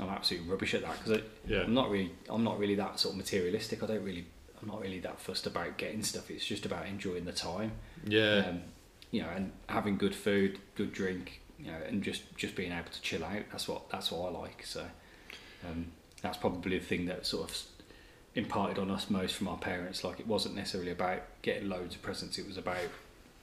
I'm 0.00 0.08
absolutely 0.10 0.48
rubbish 0.48 0.74
at 0.74 0.82
that 0.82 1.02
because 1.02 1.22
Yeah. 1.46 1.62
I'm 1.62 1.74
not 1.74 1.90
really 1.90 2.12
I'm 2.28 2.44
not 2.44 2.58
really 2.58 2.74
that 2.76 3.00
sort 3.00 3.14
of 3.14 3.18
materialistic. 3.18 3.82
I 3.82 3.86
don't 3.86 4.04
really 4.04 4.26
I'm 4.60 4.68
not 4.68 4.80
really 4.80 4.98
that 5.00 5.20
fussed 5.20 5.46
about 5.46 5.76
getting 5.78 6.02
stuff. 6.02 6.30
It's 6.30 6.44
just 6.44 6.66
about 6.66 6.86
enjoying 6.86 7.24
the 7.24 7.32
time, 7.32 7.72
Yeah. 8.06 8.44
um, 8.48 8.62
you 9.10 9.22
know, 9.22 9.28
and 9.28 9.52
having 9.68 9.96
good 9.96 10.14
food, 10.14 10.58
good 10.74 10.92
drink, 10.92 11.40
you 11.58 11.66
know, 11.66 11.78
and 11.86 12.02
just 12.02 12.22
just 12.36 12.54
being 12.54 12.72
able 12.72 12.90
to 12.90 13.00
chill 13.00 13.24
out. 13.24 13.42
That's 13.50 13.66
what 13.68 13.88
that's 13.90 14.10
what 14.12 14.28
I 14.28 14.38
like. 14.38 14.64
So 14.66 14.84
um, 15.66 15.86
that's 16.22 16.36
probably 16.36 16.78
the 16.78 16.84
thing 16.84 17.06
that 17.06 17.24
sort 17.26 17.50
of 17.50 17.56
imparted 18.38 18.78
on 18.78 18.90
us 18.90 19.10
most 19.10 19.34
from 19.34 19.48
our 19.48 19.58
parents. 19.58 20.04
Like 20.04 20.20
it 20.20 20.26
wasn't 20.26 20.54
necessarily 20.54 20.92
about 20.92 21.22
getting 21.42 21.68
loads 21.68 21.96
of 21.96 22.02
presents. 22.02 22.38
It 22.38 22.46
was 22.46 22.56
about 22.56 22.88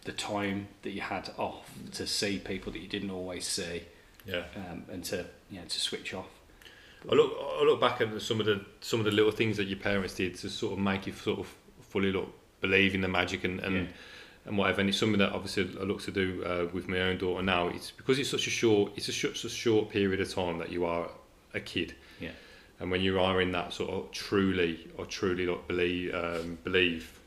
the 0.05 0.13
time 0.13 0.67
that 0.83 0.91
you 0.91 1.01
had 1.01 1.29
off 1.37 1.69
to 1.93 2.07
see 2.07 2.37
people 2.39 2.71
that 2.71 2.79
you 2.79 2.87
didn't 2.87 3.11
always 3.11 3.45
see, 3.45 3.83
yeah. 4.25 4.43
um, 4.55 4.83
and 4.91 5.03
to 5.05 5.25
you 5.51 5.59
know 5.59 5.65
to 5.65 5.79
switch 5.79 6.13
off. 6.13 6.29
I 7.11 7.13
look 7.13 7.33
I 7.59 7.63
look 7.63 7.79
back 7.81 8.01
at 8.01 8.21
some 8.21 8.39
of 8.39 8.45
the 8.45 8.61
some 8.81 8.99
of 8.99 9.05
the 9.05 9.11
little 9.11 9.31
things 9.31 9.57
that 9.57 9.65
your 9.65 9.77
parents 9.79 10.15
did 10.15 10.35
to 10.37 10.49
sort 10.49 10.73
of 10.73 10.79
make 10.79 11.05
you 11.07 11.13
sort 11.13 11.39
of 11.39 11.53
fully 11.89 12.11
look 12.11 12.29
believe 12.61 12.95
in 12.95 13.01
the 13.01 13.07
magic 13.07 13.43
and 13.43 13.59
and, 13.59 13.75
Yeah. 13.75 13.85
and 14.45 14.57
whatever. 14.57 14.79
And 14.79 14.89
it's 14.89 14.97
something 14.97 15.19
that 15.19 15.33
obviously 15.33 15.69
I 15.79 15.83
look 15.83 16.01
to 16.03 16.11
do 16.11 16.43
uh, 16.45 16.67
with 16.73 16.87
my 16.87 17.01
own 17.01 17.17
daughter 17.17 17.43
now. 17.43 17.67
It's 17.67 17.91
because 17.91 18.17
it's 18.17 18.29
such 18.29 18.47
a 18.47 18.49
short 18.51 18.93
it's 18.95 19.09
a 19.09 19.11
such 19.13 19.43
a 19.43 19.49
short 19.49 19.89
period 19.89 20.21
of 20.21 20.33
time 20.33 20.57
that 20.59 20.71
you 20.71 20.85
are 20.85 21.09
a 21.53 21.59
kid. 21.59 21.93
Yeah. 22.21 22.31
And 22.79 22.91
when 22.91 23.01
you 23.01 23.19
are 23.19 23.41
in 23.41 23.51
that 23.53 23.73
sort 23.73 23.89
of 23.89 24.11
truly 24.11 24.87
or 24.97 25.05
truly 25.05 25.45
like 25.45 25.67
believe 25.67 26.13
um, 26.13 26.57
believe, 26.63 27.19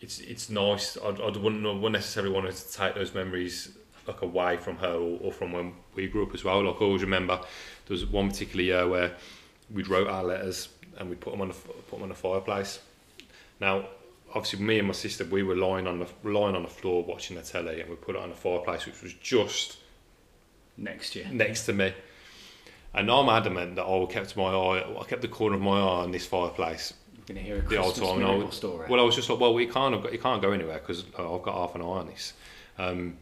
it's 0.00 0.20
it's 0.20 0.48
nice. 0.50 0.96
I 0.96 1.08
I 1.08 1.10
wouldn't 1.10 1.64
wouldn't 1.64 1.92
necessarily 1.92 2.32
want 2.32 2.50
to 2.50 2.72
take 2.72 2.94
those 2.94 3.14
memories 3.14 3.76
like 4.06 4.22
away 4.22 4.56
from 4.56 4.76
her 4.76 4.94
or, 4.94 5.18
or 5.20 5.32
from 5.32 5.52
when 5.52 5.74
we 5.94 6.06
grew 6.08 6.24
up 6.24 6.34
as 6.34 6.44
well. 6.44 6.62
Like 6.64 6.76
I 6.80 6.84
always 6.84 7.02
remember 7.02 7.36
there 7.36 7.94
was 7.94 8.06
one 8.06 8.28
particular 8.30 8.62
year 8.62 8.88
where 8.88 9.12
we'd 9.72 9.88
wrote 9.88 10.08
our 10.08 10.24
letters 10.24 10.68
and 10.98 11.08
we 11.08 11.16
put 11.16 11.32
them 11.32 11.40
on 11.40 11.48
the 11.48 11.54
put 11.54 11.92
them 11.92 12.02
on 12.02 12.08
the 12.08 12.14
fireplace. 12.14 12.80
Now, 13.60 13.86
obviously, 14.34 14.60
me 14.60 14.78
and 14.78 14.88
my 14.88 14.94
sister 14.94 15.24
we 15.24 15.42
were 15.42 15.56
lying 15.56 15.86
on 15.86 15.98
the 15.98 16.08
lying 16.22 16.54
on 16.54 16.62
the 16.62 16.68
floor 16.68 17.04
watching 17.04 17.36
the 17.36 17.42
telly, 17.42 17.80
and 17.80 17.90
we 17.90 17.96
put 17.96 18.14
it 18.14 18.22
on 18.22 18.30
the 18.30 18.36
fireplace, 18.36 18.86
which 18.86 19.02
was 19.02 19.12
just 19.14 19.78
Next 20.76 21.14
year. 21.14 21.28
next 21.30 21.66
to 21.66 21.72
me. 21.72 21.92
And 22.94 23.10
I'm 23.10 23.28
adamant 23.28 23.76
that 23.76 23.84
I 23.84 24.06
kept 24.06 24.36
my 24.36 24.52
eye, 24.52 24.84
I 25.00 25.04
kept 25.04 25.22
the 25.22 25.28
corner 25.28 25.56
of 25.56 25.62
my 25.62 25.78
eye 25.78 26.02
on 26.04 26.10
this 26.10 26.26
fireplace 26.26 26.92
You're 27.14 27.24
going 27.26 27.38
to 27.38 27.42
hear 27.42 27.58
a 27.64 27.68
the 27.68 27.76
old 27.78 27.94
time. 27.96 28.24
I 28.24 28.34
was- 28.34 28.54
story. 28.54 28.86
Well, 28.88 29.00
I 29.00 29.02
was 29.02 29.16
just 29.16 29.30
like, 29.30 29.40
well, 29.40 29.58
you 29.58 29.72
can't, 29.72 29.94
have 29.94 30.02
got, 30.02 30.12
you 30.12 30.18
can't 30.18 30.42
go 30.42 30.52
anywhere 30.52 30.78
because 30.78 31.04
I've 31.18 31.42
got 31.42 31.54
half 31.54 31.74
an 31.74 31.80
eye 31.80 31.84
on 31.84 32.06
this. 32.08 32.34
Um, 32.78 33.16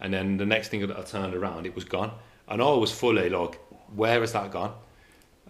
and 0.00 0.14
then 0.14 0.36
the 0.36 0.46
next 0.46 0.68
thing 0.68 0.86
that 0.86 0.96
I 0.96 1.02
turned 1.02 1.34
around, 1.34 1.66
it 1.66 1.74
was 1.74 1.84
gone, 1.84 2.12
and 2.48 2.62
I 2.62 2.70
was 2.70 2.92
fully 2.92 3.28
like, 3.28 3.58
where 3.94 4.20
has 4.20 4.32
that 4.32 4.52
gone? 4.52 4.74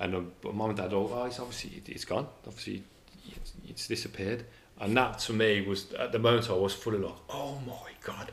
And 0.00 0.30
but 0.40 0.54
mum 0.54 0.70
and 0.70 0.78
dad, 0.78 0.92
all, 0.92 1.10
oh, 1.12 1.24
it's 1.24 1.40
obviously 1.40 1.82
it's 1.86 2.04
gone. 2.04 2.26
Obviously, 2.46 2.82
it's, 3.28 3.52
it's 3.68 3.88
disappeared. 3.88 4.44
And 4.80 4.96
that 4.96 5.18
to 5.20 5.32
me 5.32 5.60
was 5.62 5.92
at 5.94 6.12
the 6.12 6.18
moment 6.18 6.50
I 6.50 6.54
was 6.54 6.74
fully 6.74 6.98
like, 6.98 7.16
oh 7.30 7.58
my 7.66 7.90
god. 8.02 8.30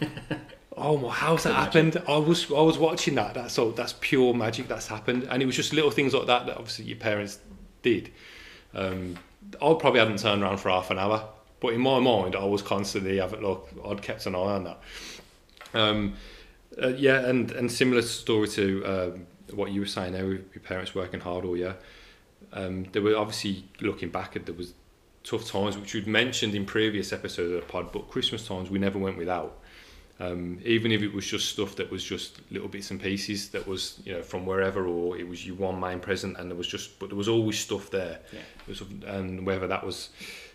Oh 0.76 0.96
my! 0.96 1.10
How's 1.10 1.42
that 1.42 1.54
happened? 1.54 2.02
I 2.08 2.16
was 2.16 2.50
I 2.50 2.60
was 2.62 2.78
watching 2.78 3.16
that. 3.16 3.34
That's 3.34 3.58
all. 3.58 3.70
That's 3.72 3.94
pure 4.00 4.32
magic. 4.32 4.68
That's 4.68 4.86
happened, 4.86 5.24
and 5.24 5.42
it 5.42 5.46
was 5.46 5.54
just 5.54 5.72
little 5.72 5.90
things 5.90 6.14
like 6.14 6.26
that 6.26 6.46
that 6.46 6.56
obviously 6.56 6.86
your 6.86 6.96
parents 6.96 7.40
did. 7.82 8.10
Um, 8.74 9.18
I 9.60 9.74
probably 9.74 10.00
hadn't 10.00 10.18
turned 10.18 10.42
around 10.42 10.58
for 10.58 10.70
half 10.70 10.90
an 10.90 10.98
hour, 10.98 11.28
but 11.60 11.74
in 11.74 11.80
my 11.80 12.00
mind, 12.00 12.34
I 12.34 12.44
was 12.44 12.62
constantly 12.62 13.18
having 13.18 13.42
like 13.42 13.58
I'd 13.84 14.02
kept 14.02 14.24
an 14.26 14.34
eye 14.34 14.38
on 14.38 14.64
that. 14.64 14.80
Um, 15.74 16.14
uh, 16.82 16.88
yeah, 16.88 17.20
and 17.26 17.50
and 17.52 17.70
similar 17.70 18.02
story 18.02 18.48
to 18.48 18.84
um, 18.84 19.26
what 19.54 19.72
you 19.72 19.80
were 19.80 19.86
saying 19.86 20.14
there 20.14 20.26
with 20.26 20.54
your 20.54 20.62
parents 20.62 20.94
working 20.94 21.20
hard 21.20 21.44
all 21.44 21.56
year. 21.56 21.76
Um, 22.54 22.84
there 22.92 23.02
were 23.02 23.16
obviously 23.16 23.64
looking 23.80 24.08
back 24.08 24.36
at 24.36 24.46
there 24.46 24.54
was 24.54 24.72
tough 25.24 25.46
times 25.46 25.78
which 25.78 25.94
we'd 25.94 26.06
mentioned 26.06 26.54
in 26.54 26.64
previous 26.64 27.12
episodes 27.12 27.52
of 27.52 27.60
the 27.60 27.66
pod, 27.66 27.92
but 27.92 28.08
Christmas 28.10 28.46
times 28.46 28.70
we 28.70 28.78
never 28.78 28.98
went 28.98 29.16
without. 29.16 29.58
Um, 30.20 30.60
even 30.64 30.92
if 30.92 31.02
it 31.02 31.12
was 31.12 31.26
just 31.26 31.48
stuff 31.48 31.74
that 31.76 31.90
was 31.90 32.04
just 32.04 32.40
little 32.52 32.68
bits 32.68 32.90
and 32.92 33.00
pieces 33.00 33.48
that 33.48 33.66
was 33.66 34.00
you 34.04 34.12
know 34.12 34.22
from 34.22 34.46
wherever 34.46 34.86
or 34.86 35.16
it 35.16 35.26
was 35.26 35.44
your 35.44 35.56
one 35.56 35.80
main 35.80 35.98
present 35.98 36.36
and 36.38 36.48
there 36.50 36.56
was 36.56 36.68
just 36.68 36.98
but 37.00 37.08
there 37.08 37.16
was 37.16 37.28
always 37.28 37.58
stuff 37.58 37.90
there 37.90 38.20
Yeah. 38.32 38.38
Was, 38.68 38.82
and 39.06 39.44
whether 39.44 39.66
that 39.66 39.84
was 39.84 40.10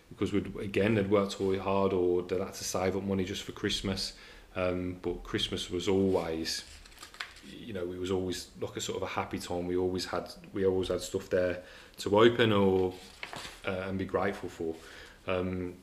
because 0.10 0.32
we'd 0.32 0.56
again 0.58 0.94
they'd 0.96 1.10
worked 1.10 1.38
really 1.40 1.58
hard 1.58 1.92
or 1.92 2.22
they'd 2.22 2.40
had 2.40 2.54
to 2.54 2.64
save 2.64 2.96
up 2.96 3.04
money 3.04 3.26
just 3.26 3.44
for 3.44 3.52
Christmas 3.52 4.14
um, 4.56 4.98
but 5.02 5.24
Christmas 5.24 5.70
was 5.70 5.90
always 5.90 6.64
you 7.60 7.74
know 7.74 7.92
it 7.92 8.00
was 8.00 8.12
always 8.12 8.48
like 8.62 8.78
a 8.78 8.82
sort 8.82 8.98
of 8.98 9.04
a 9.04 9.12
happy 9.12 9.40
time 9.40 9.68
we 9.68 9.76
always 9.76 10.06
had 10.06 10.32
we 10.54 10.66
always 10.66 10.88
had 10.90 11.02
stuff 11.02 11.30
there 11.30 11.62
to 11.98 12.18
open 12.18 12.54
or 12.54 12.94
uh, 13.68 13.86
and 13.88 13.98
be 13.98 14.06
grateful 14.06 14.50
for 14.50 14.74
um, 15.28 15.74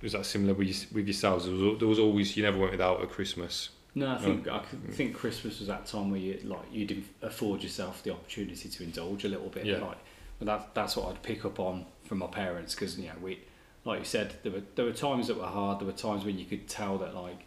was 0.00 0.12
that 0.12 0.24
similar 0.24 0.54
with, 0.54 0.86
with 0.92 1.06
yourselves 1.06 1.44
there 1.44 1.54
was, 1.54 1.78
there 1.78 1.88
was 1.88 1.98
always 1.98 2.36
you 2.36 2.42
never 2.42 2.58
went 2.58 2.72
without 2.72 3.02
a 3.02 3.06
Christmas 3.06 3.70
No, 3.94 4.12
I 4.14 4.18
think 4.18 4.46
I 4.46 4.60
think 4.92 5.16
Christmas 5.16 5.58
was 5.58 5.68
that 5.68 5.86
time 5.86 6.10
where 6.10 6.20
you 6.20 6.38
like 6.44 6.66
you 6.70 6.84
did 6.84 7.04
afford 7.22 7.62
yourself 7.62 8.02
the 8.02 8.12
opportunity 8.12 8.68
to 8.68 8.82
indulge 8.84 9.24
a 9.24 9.28
little 9.28 9.48
bit. 9.48 9.66
Yeah. 9.66 9.78
Like, 9.78 9.98
but 10.38 10.46
that 10.46 10.74
that's 10.74 10.96
what 10.96 11.08
I'd 11.08 11.22
pick 11.22 11.44
up 11.44 11.58
on 11.58 11.84
from 12.04 12.18
my 12.18 12.28
parents 12.28 12.74
because 12.74 12.98
you 12.98 13.08
know 13.08 13.14
we, 13.20 13.40
like 13.84 13.98
you 13.98 14.04
said, 14.04 14.34
there 14.42 14.52
were 14.52 14.62
there 14.76 14.84
were 14.84 14.92
times 14.92 15.26
that 15.26 15.36
were 15.36 15.46
hard. 15.46 15.80
There 15.80 15.86
were 15.86 15.92
times 15.92 16.24
when 16.24 16.38
you 16.38 16.44
could 16.44 16.68
tell 16.68 16.98
that 16.98 17.14
like, 17.14 17.40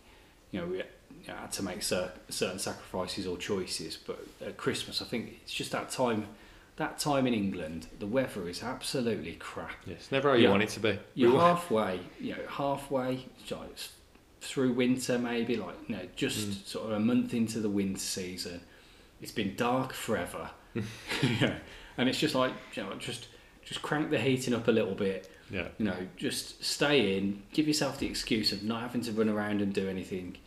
you 0.51 0.60
know, 0.60 0.67
we 0.67 0.77
you 0.77 0.84
know, 1.27 1.36
had 1.36 1.51
to 1.53 1.63
make 1.63 1.84
cer- 1.84 2.12
certain 2.29 2.60
sacrifices 2.60 3.27
or 3.27 3.38
choices. 3.38 3.95
But 3.95 4.19
at 4.45 4.57
Christmas, 4.57 5.01
I 5.01 5.05
think 5.05 5.39
it's 5.43 5.53
just 5.53 5.71
that 5.71 5.89
time. 5.89 6.27
That 6.77 6.97
time 6.99 7.27
in 7.27 7.34
England, 7.34 7.88
the 7.99 8.07
weather 8.07 8.47
is 8.47 8.63
absolutely 8.63 9.34
crap. 9.34 9.75
yes 9.86 10.07
never 10.12 10.29
how 10.29 10.36
you 10.36 10.49
want 10.49 10.63
it 10.63 10.69
to 10.69 10.79
be 10.79 10.97
You're 11.13 11.39
halfway, 11.39 11.99
you 12.19 12.31
know, 12.34 12.43
halfway 12.49 13.25
through 14.41 14.73
winter, 14.73 15.19
maybe 15.19 15.55
like 15.55 15.75
you 15.88 15.95
know, 15.95 16.07
just 16.15 16.49
Mm. 16.49 16.65
sort 16.65 16.86
of 16.88 16.91
a 16.93 16.99
month 16.99 17.34
into 17.34 17.60
the 17.60 17.69
winter 17.69 17.99
season. 17.99 18.62
It's 19.21 19.31
been 19.31 19.55
dark 19.55 19.93
forever, 19.93 20.49
yeah, 21.21 21.57
and 21.97 22.10
it's 22.10 22.17
just 22.19 22.34
like 22.34 22.53
you 22.73 22.84
know, 22.84 22.95
just 22.97 23.27
just 23.63 23.81
crank 23.84 24.10
the 24.10 24.17
heating 24.19 24.53
up 24.55 24.67
a 24.67 24.71
little 24.71 24.95
bit. 24.95 25.29
yeah 25.51 25.67
You 25.77 25.86
know, 25.86 26.07
just 26.17 26.63
stay 26.63 27.17
in, 27.17 27.43
give 27.53 27.67
yourself 27.67 27.99
the 27.99 28.07
excuse 28.07 28.51
of 28.51 28.63
not 28.63 28.81
having 28.81 29.01
to 29.01 29.12
run 29.12 29.29
around 29.29 29.62
and 29.62 29.71
do 29.73 29.88
anything, 29.88 30.38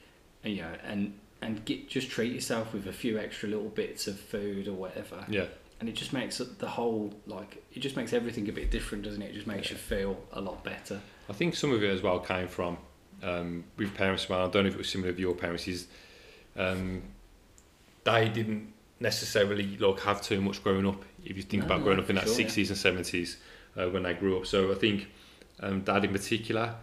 and 0.42 0.54
you 0.56 0.62
know, 0.62 0.72
and 0.82 1.12
and 1.40 1.64
get 1.64 1.88
just 1.88 2.10
treat 2.10 2.32
yourself 2.32 2.72
with 2.74 2.87
a 2.88 2.92
few 2.92 3.18
extra 3.18 3.48
little 3.48 3.68
bits 3.68 4.08
of 4.08 4.18
food 4.18 4.66
or 4.66 4.72
whatever 4.72 5.24
yeah 5.28 5.44
and 5.85 5.90
it 5.90 5.97
just 5.97 6.14
makes 6.14 6.38
the 6.38 6.66
whole 6.66 7.12
like 7.27 7.62
it 7.75 7.81
just 7.81 7.94
makes 7.94 8.14
everything 8.14 8.49
a 8.49 8.53
bit 8.53 8.70
different 8.70 9.05
doesn't 9.05 9.20
it 9.20 9.33
it 9.33 9.35
just 9.35 9.47
makes 9.47 9.68
you 9.68 9.77
feel 9.77 10.18
a 10.33 10.40
lot 10.40 10.64
better 10.64 10.99
I 11.29 11.35
think 11.35 11.55
some 11.55 11.73
of 11.73 11.83
it 11.83 11.90
as 11.90 12.01
well 12.01 12.20
came 12.20 12.49
from 12.49 12.79
um, 13.23 13.64
with 13.77 13.94
parents. 13.94 14.29
Well, 14.29 14.47
I 14.47 14.51
don't 14.51 14.64
know 14.64 14.68
if 14.68 14.75
it 14.75 14.79
was 14.79 14.88
similar 14.88 15.11
with 15.11 15.18
your 15.18 15.35
parents. 15.35 15.66
Is 15.68 15.87
um, 16.57 17.03
they 18.05 18.29
didn't 18.29 18.73
necessarily 19.01 19.77
like 19.79 20.01
have 20.01 20.23
too 20.23 20.40
much 20.40 20.62
growing 20.62 20.87
up. 20.87 21.03
If 21.25 21.37
you 21.37 21.42
think 21.42 21.62
No, 21.62 21.66
about 21.66 21.83
growing 21.83 21.99
up 21.99 22.11
in 22.11 22.16
that 22.16 22.25
sure, 22.25 22.33
yeah. 22.33 22.37
sixties 22.37 22.70
and 22.70 22.79
seventies 22.79 23.38
uh, 23.77 23.88
when 23.88 24.03
they 24.03 24.14
grew 24.14 24.38
up, 24.38 24.47
so 24.47 24.70
I 24.73 24.75
think 24.75 25.09
um, 25.61 25.83
dad 25.83 26.05
in 26.05 26.12
particular. 26.12 26.75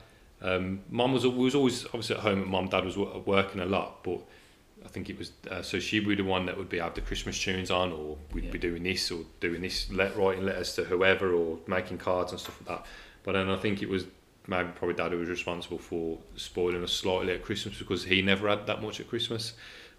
Um, 0.42 0.82
mum 0.90 1.14
was 1.14 1.28
was 1.28 1.54
always 1.54 1.86
obviously 1.86 2.16
at 2.16 2.22
home. 2.24 2.42
And 2.42 2.50
mum, 2.50 2.68
dad 2.68 2.84
was 2.84 2.98
working 2.98 3.62
a 3.62 3.66
lot, 3.66 4.04
but 4.04 4.22
I 4.84 4.88
think 4.88 5.10
it 5.10 5.17
was 5.17 5.32
uh, 5.50 5.62
so 5.62 5.80
she'd 5.80 6.08
be 6.08 6.15
the 6.15 6.24
one 6.24 6.46
that 6.48 6.58
would 6.58 6.70
be 6.70 6.80
have 6.80 6.96
the 6.96 7.02
Christmas 7.02 7.38
tunes 7.41 7.70
on, 7.72 7.91
or 7.91 8.17
we'd 8.34 8.46
Yeah. 8.46 8.52
be 8.52 8.60
doing 8.60 8.84
this 8.84 9.12
or 9.12 9.24
doing 9.39 9.62
this, 9.62 9.89
let, 9.91 10.15
writing 10.17 10.44
letters 10.46 10.74
to 10.76 10.84
whoever, 10.86 11.34
or 11.34 11.60
making 11.67 11.98
cards 12.00 12.32
and 12.32 12.41
stuff 12.41 12.60
like 12.62 12.67
that. 12.80 12.86
But 13.24 13.34
then 13.34 13.50
I 13.50 13.58
think 13.58 13.82
it 13.82 13.89
was 13.89 14.06
maybe 14.48 14.70
probably 14.76 14.96
dad 14.96 15.12
who 15.12 15.20
was 15.20 15.30
responsible 15.30 15.78
for 15.78 16.17
spoiling 16.36 16.84
us 16.84 16.91
slightly 16.91 17.34
at 17.34 17.44
Christmas 17.44 17.78
because 17.78 18.04
he 18.06 18.22
never 18.24 18.50
had 18.50 18.65
that 18.67 18.82
much 18.82 19.00
at 19.00 19.08
Christmas. 19.08 19.54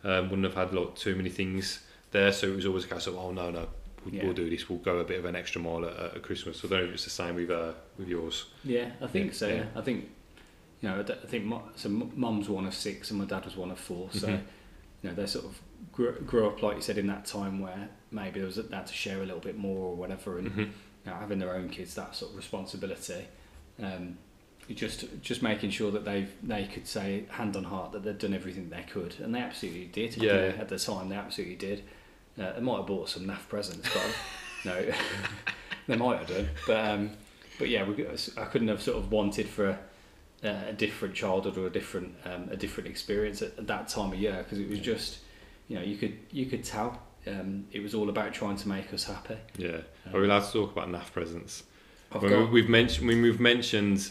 Um, 0.05 0.25
wouldn't 0.31 0.45
have 0.45 0.55
had 0.57 0.75
like 0.75 0.97
too 0.97 1.15
many 1.15 1.31
things 1.31 1.81
there, 2.11 2.33
so 2.33 2.49
it 2.49 2.57
was 2.57 2.67
always 2.67 2.85
a 2.85 2.89
case 2.89 3.07
of 3.07 3.17
oh 3.17 3.31
no 3.31 3.51
no. 3.51 3.69
We'll, 4.05 4.15
Yeah. 4.17 4.25
we'll 4.25 4.35
do 4.35 4.51
this. 4.51 4.69
We'll 4.69 4.81
go 4.81 4.99
a 4.99 5.05
bit 5.05 5.21
of 5.21 5.27
an 5.27 5.37
extra 5.37 5.61
mile 5.61 5.85
at, 5.87 5.97
at 6.17 6.23
Christmas. 6.23 6.59
So 6.59 6.67
I 6.67 6.71
don't 6.73 6.81
know 6.81 6.89
if 6.89 6.95
it's 6.95 7.05
the 7.05 7.11
same 7.11 7.37
with 7.37 7.51
uh, 7.51 7.73
with 7.99 8.09
yours. 8.09 8.47
yeah 8.65 8.91
i 9.01 9.07
think 9.07 9.27
Yeah, 9.29 9.33
so 9.33 9.47
yeah. 9.49 9.65
i 9.77 9.81
think 9.81 10.11
you 10.81 10.89
know 10.89 10.99
I 11.01 11.27
think 11.29 11.45
my, 11.45 11.61
so 11.77 11.89
mum's 11.89 12.49
one 12.49 12.67
of 12.67 12.75
six 12.75 13.11
and 13.11 13.21
my 13.21 13.27
dad 13.27 13.45
was 13.45 13.57
one 13.57 13.71
of 13.71 13.79
four 13.79 14.09
so 14.13 14.27
Mhm. 14.27 14.41
You 15.03 15.09
know 15.11 15.15
they 15.15 15.27
sort 15.27 15.45
of 15.45 15.61
grew, 15.93 16.13
grew 16.21 16.47
up 16.47 16.63
like 16.63 16.77
you 16.77 16.83
said 16.83 16.99
in 16.99 17.07
that 17.09 17.25
time 17.27 17.61
where 17.61 17.89
maybe 18.11 18.39
there 18.41 18.47
was 18.47 18.59
a, 18.59 18.63
they 18.63 18.77
had 18.77 18.87
to 18.87 18.95
share 18.95 19.19
a 19.23 19.27
little 19.27 19.41
bit 19.41 19.57
more 19.59 19.79
or 19.87 19.95
whatever 19.97 20.39
and 20.39 20.49
Mhm. 20.53 20.59
you 20.59 20.67
know, 21.11 21.15
having 21.15 21.39
their 21.39 21.55
own 21.55 21.69
kids 21.69 21.95
that 21.95 22.15
sort 22.15 22.31
of 22.33 22.37
responsibility 22.37 23.27
um, 23.83 24.17
you 24.69 24.75
just 24.77 25.05
just 25.23 25.43
making 25.43 25.71
sure 25.71 25.91
that 25.91 26.05
they 26.05 26.29
they 26.43 26.65
could 26.73 26.87
say 26.87 27.25
hand 27.31 27.57
on 27.57 27.65
heart 27.65 27.91
that 27.93 28.05
they'd 28.05 28.19
done 28.19 28.33
everything 28.35 28.71
they 28.71 28.85
could 28.85 29.15
and 29.21 29.35
they 29.35 29.41
absolutely 29.41 29.87
did 29.87 30.17
Yeah. 30.23 30.53
at 30.59 30.69
the 30.69 30.79
time 30.79 31.09
they 31.09 31.17
absolutely 31.17 31.57
did 31.57 31.83
uh, 32.41 32.53
they 32.53 32.61
might 32.61 32.77
have 32.79 32.87
bought 32.87 33.09
some 33.09 33.25
naff 33.27 33.49
presents 33.49 33.89
but 33.93 34.15
no 34.65 34.93
they 35.89 35.97
might 35.97 36.19
have 36.21 36.29
done 36.29 36.49
but 36.67 36.89
um, 36.91 37.11
but 37.59 37.69
yeah 37.69 37.83
we, 37.85 38.07
I 38.37 38.45
couldn't 38.45 38.69
have 38.69 38.81
sort 38.81 38.99
of 38.99 39.11
wanted 39.11 39.49
for 39.49 39.71
a, 39.71 39.79
uh, 40.45 40.49
a 40.69 40.73
different 40.73 41.15
childhood 41.15 41.57
or 41.57 41.67
a 41.67 41.71
different 41.71 42.15
um, 42.25 42.49
a 42.51 42.57
different 42.57 42.89
experience 42.89 43.43
at, 43.43 43.57
at 43.59 43.67
that 43.67 43.89
time 43.89 44.13
of 44.13 44.19
year 44.19 44.39
because 44.43 44.59
it 44.59 44.69
was 44.69 44.79
Yeah. 44.79 44.85
just 44.85 45.19
you 45.69 45.77
know 45.77 45.83
you 45.83 45.97
could 45.97 46.19
you 46.31 46.47
could 46.47 46.65
tell 46.65 47.01
um, 47.27 47.67
it 47.73 47.81
was 47.81 47.95
all 47.95 48.09
about 48.09 48.33
trying 48.35 48.57
to 48.57 48.69
make 48.69 48.93
us 48.93 49.05
happy 49.05 49.37
Yeah. 49.57 49.79
Um, 50.07 50.15
Are 50.17 50.21
we 50.21 50.27
allowed 50.27 50.45
to 50.45 50.53
talk 50.53 50.73
about 50.73 50.89
NAF 50.89 51.13
presents? 51.13 51.63
I've 52.11 52.23
When 52.23 52.31
got- 52.33 52.39
we, 52.53 52.61
we've 52.63 52.69
mentioned 52.69 53.07
when 53.09 53.23
we've 53.23 53.41
mentioned 53.41 54.11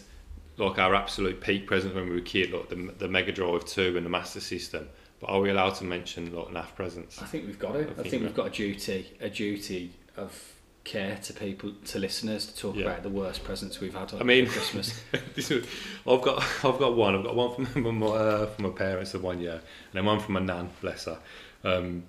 like 0.58 0.78
our 0.80 0.94
absolute 0.96 1.42
peak 1.42 1.66
present 1.66 1.96
when 1.96 2.06
we 2.10 2.16
were 2.16 2.22
kid, 2.22 2.52
like 2.52 2.70
the 2.70 2.94
the 2.98 3.08
Mega 3.08 3.32
Drive 3.32 3.66
Two 3.66 3.98
and 3.98 4.06
the 4.06 4.10
Master 4.10 4.40
System. 4.40 4.88
But 5.20 5.28
are 5.30 5.40
we 5.40 5.50
allowed 5.52 5.76
to 5.76 5.84
mention 5.84 6.34
like 6.34 6.48
NAF 6.48 6.76
presents? 6.76 7.22
I 7.22 7.26
think 7.26 7.46
we've 7.46 7.60
got 7.60 7.76
it. 7.76 7.90
I, 7.92 7.94
think 7.94 8.08
think, 8.10 8.24
we've 8.24 8.34
got 8.36 8.48
a 8.48 8.50
duty, 8.50 9.06
a 9.20 9.30
duty 9.30 9.92
of 10.18 10.32
care 10.84 11.18
to 11.24 11.34
people, 11.34 11.72
to 11.86 12.00
listeners, 12.00 12.46
to 12.48 12.56
talk 12.58 12.76
Yeah. 12.76 12.86
about 12.86 13.04
the 13.04 13.10
worst 13.10 13.44
presents 13.44 13.80
we've 13.80 13.94
had 13.94 14.14
on 14.14 14.22
I 14.22 14.24
mean- 14.24 14.48
Christmas. 14.48 15.02
Is- 15.36 15.52
I've 16.08 16.22
got 16.22 16.44
I've 16.66 16.80
got 16.80 16.96
one. 16.96 17.16
I've 17.16 17.24
got 17.24 17.36
one 17.36 17.66
from 17.66 18.00
my 18.00 18.08
uh, 18.08 18.46
from 18.48 18.64
my 18.66 18.72
parents 18.72 19.14
of 19.14 19.24
one 19.24 19.40
year, 19.40 19.54
and 19.54 19.62
then 19.94 20.06
one 20.06 20.20
from 20.20 20.34
my 20.34 20.40
nan. 20.40 20.70
Bless 20.82 21.06
her. 21.06 21.20
Um, 21.64 22.04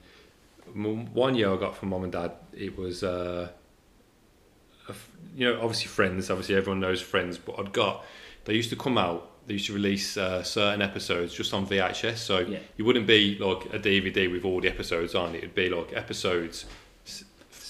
one 0.74 1.34
year 1.34 1.52
I 1.52 1.56
got 1.58 1.76
from 1.76 1.90
mum 1.90 2.04
and 2.04 2.12
dad. 2.12 2.32
It 2.54 2.78
was, 2.78 3.02
uh, 3.02 3.48
a 4.88 4.94
you 5.36 5.46
know, 5.46 5.60
obviously 5.60 5.88
Friends. 5.88 6.30
Obviously 6.30 6.54
everyone 6.54 6.80
knows 6.80 7.00
Friends, 7.02 7.38
but 7.38 7.58
I'd 7.58 7.72
got. 7.72 8.04
They 8.44 8.54
used 8.54 8.70
to 8.70 8.76
come 8.76 8.96
out. 8.98 9.28
They 9.46 9.54
used 9.54 9.66
to 9.66 9.72
release 9.74 10.16
uh, 10.16 10.42
certain 10.42 10.80
episodes 10.82 11.34
just 11.34 11.52
on 11.52 11.66
VHS. 11.66 12.16
So 12.18 12.38
Yeah. 12.40 12.58
it 12.78 12.82
wouldn't 12.82 13.06
be 13.06 13.36
like 13.38 13.66
a 13.74 13.78
DVD 13.78 14.30
with 14.30 14.44
all 14.44 14.60
the 14.60 14.68
episodes 14.68 15.14
on. 15.14 15.34
it. 15.34 15.38
It'd 15.38 15.54
be 15.54 15.68
like 15.68 15.92
episodes 15.94 16.64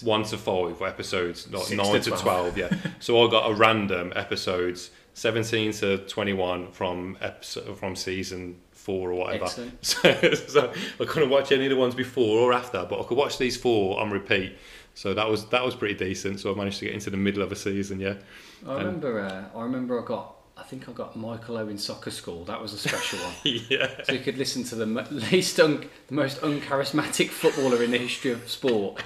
one 0.02 0.24
to 0.24 0.38
five, 0.38 0.80
episodes 0.82 1.50
not 1.50 1.62
Six 1.64 1.76
nine 1.76 2.00
to 2.00 2.10
to 2.10 2.16
12. 2.16 2.58
Yeah. 2.58 2.74
so 3.00 3.26
I 3.26 3.30
got 3.30 3.50
a 3.50 3.54
random 3.54 4.12
episodes 4.16 4.90
seventeen 5.14 5.72
to 5.72 5.98
twenty 5.98 6.32
one 6.32 6.70
from 6.72 7.16
episode 7.20 7.78
from 7.78 7.96
season 7.96 8.56
four 8.72 9.12
or 9.12 9.14
whatever. 9.14 9.44
Excellent. 9.44 9.78
So, 9.84 10.34
so 10.34 10.72
I 11.00 11.04
couldn't 11.04 11.30
watch 11.30 11.52
any 11.52 11.66
of 11.66 11.70
the 11.70 11.76
ones 11.76 11.94
before 11.94 12.40
or 12.40 12.52
after, 12.52 12.84
but 12.88 13.00
I 13.00 13.04
could 13.04 13.16
watch 13.16 13.38
these 13.38 13.56
four 13.56 14.00
on 14.00 14.10
repeat. 14.10 14.56
So 14.94 15.14
that 15.14 15.28
was 15.28 15.46
that 15.46 15.64
was 15.64 15.74
pretty 15.74 15.94
decent. 15.94 16.40
So 16.40 16.52
I 16.52 16.56
managed 16.56 16.78
to 16.80 16.86
get 16.86 16.94
into 16.94 17.10
the 17.10 17.16
middle 17.16 17.42
of 17.42 17.52
a 17.52 17.56
season. 17.56 18.00
Yeah. 18.00 18.14
I 18.66 18.74
remember. 18.76 19.20
Uh, 19.20 19.58
I 19.58 19.62
remember. 19.62 20.02
I 20.02 20.04
got. 20.04 20.36
I 20.54 20.64
think 20.64 20.88
I 20.88 20.92
got 20.92 21.16
Michael 21.16 21.56
Owen 21.56 21.78
Soccer 21.78 22.10
School. 22.10 22.44
That 22.44 22.60
was 22.60 22.74
a 22.74 22.78
special 22.78 23.18
one. 23.20 23.34
yeah. 23.70 23.88
So 24.04 24.12
you 24.12 24.20
could 24.20 24.36
listen 24.36 24.64
to 24.64 24.74
the 24.74 24.86
least 25.32 25.58
un- 25.58 25.88
the 26.08 26.14
most 26.14 26.40
uncharismatic 26.42 27.30
footballer 27.30 27.82
in 27.82 27.90
the 27.90 27.98
history 27.98 28.32
of 28.32 28.48
sport, 28.48 29.02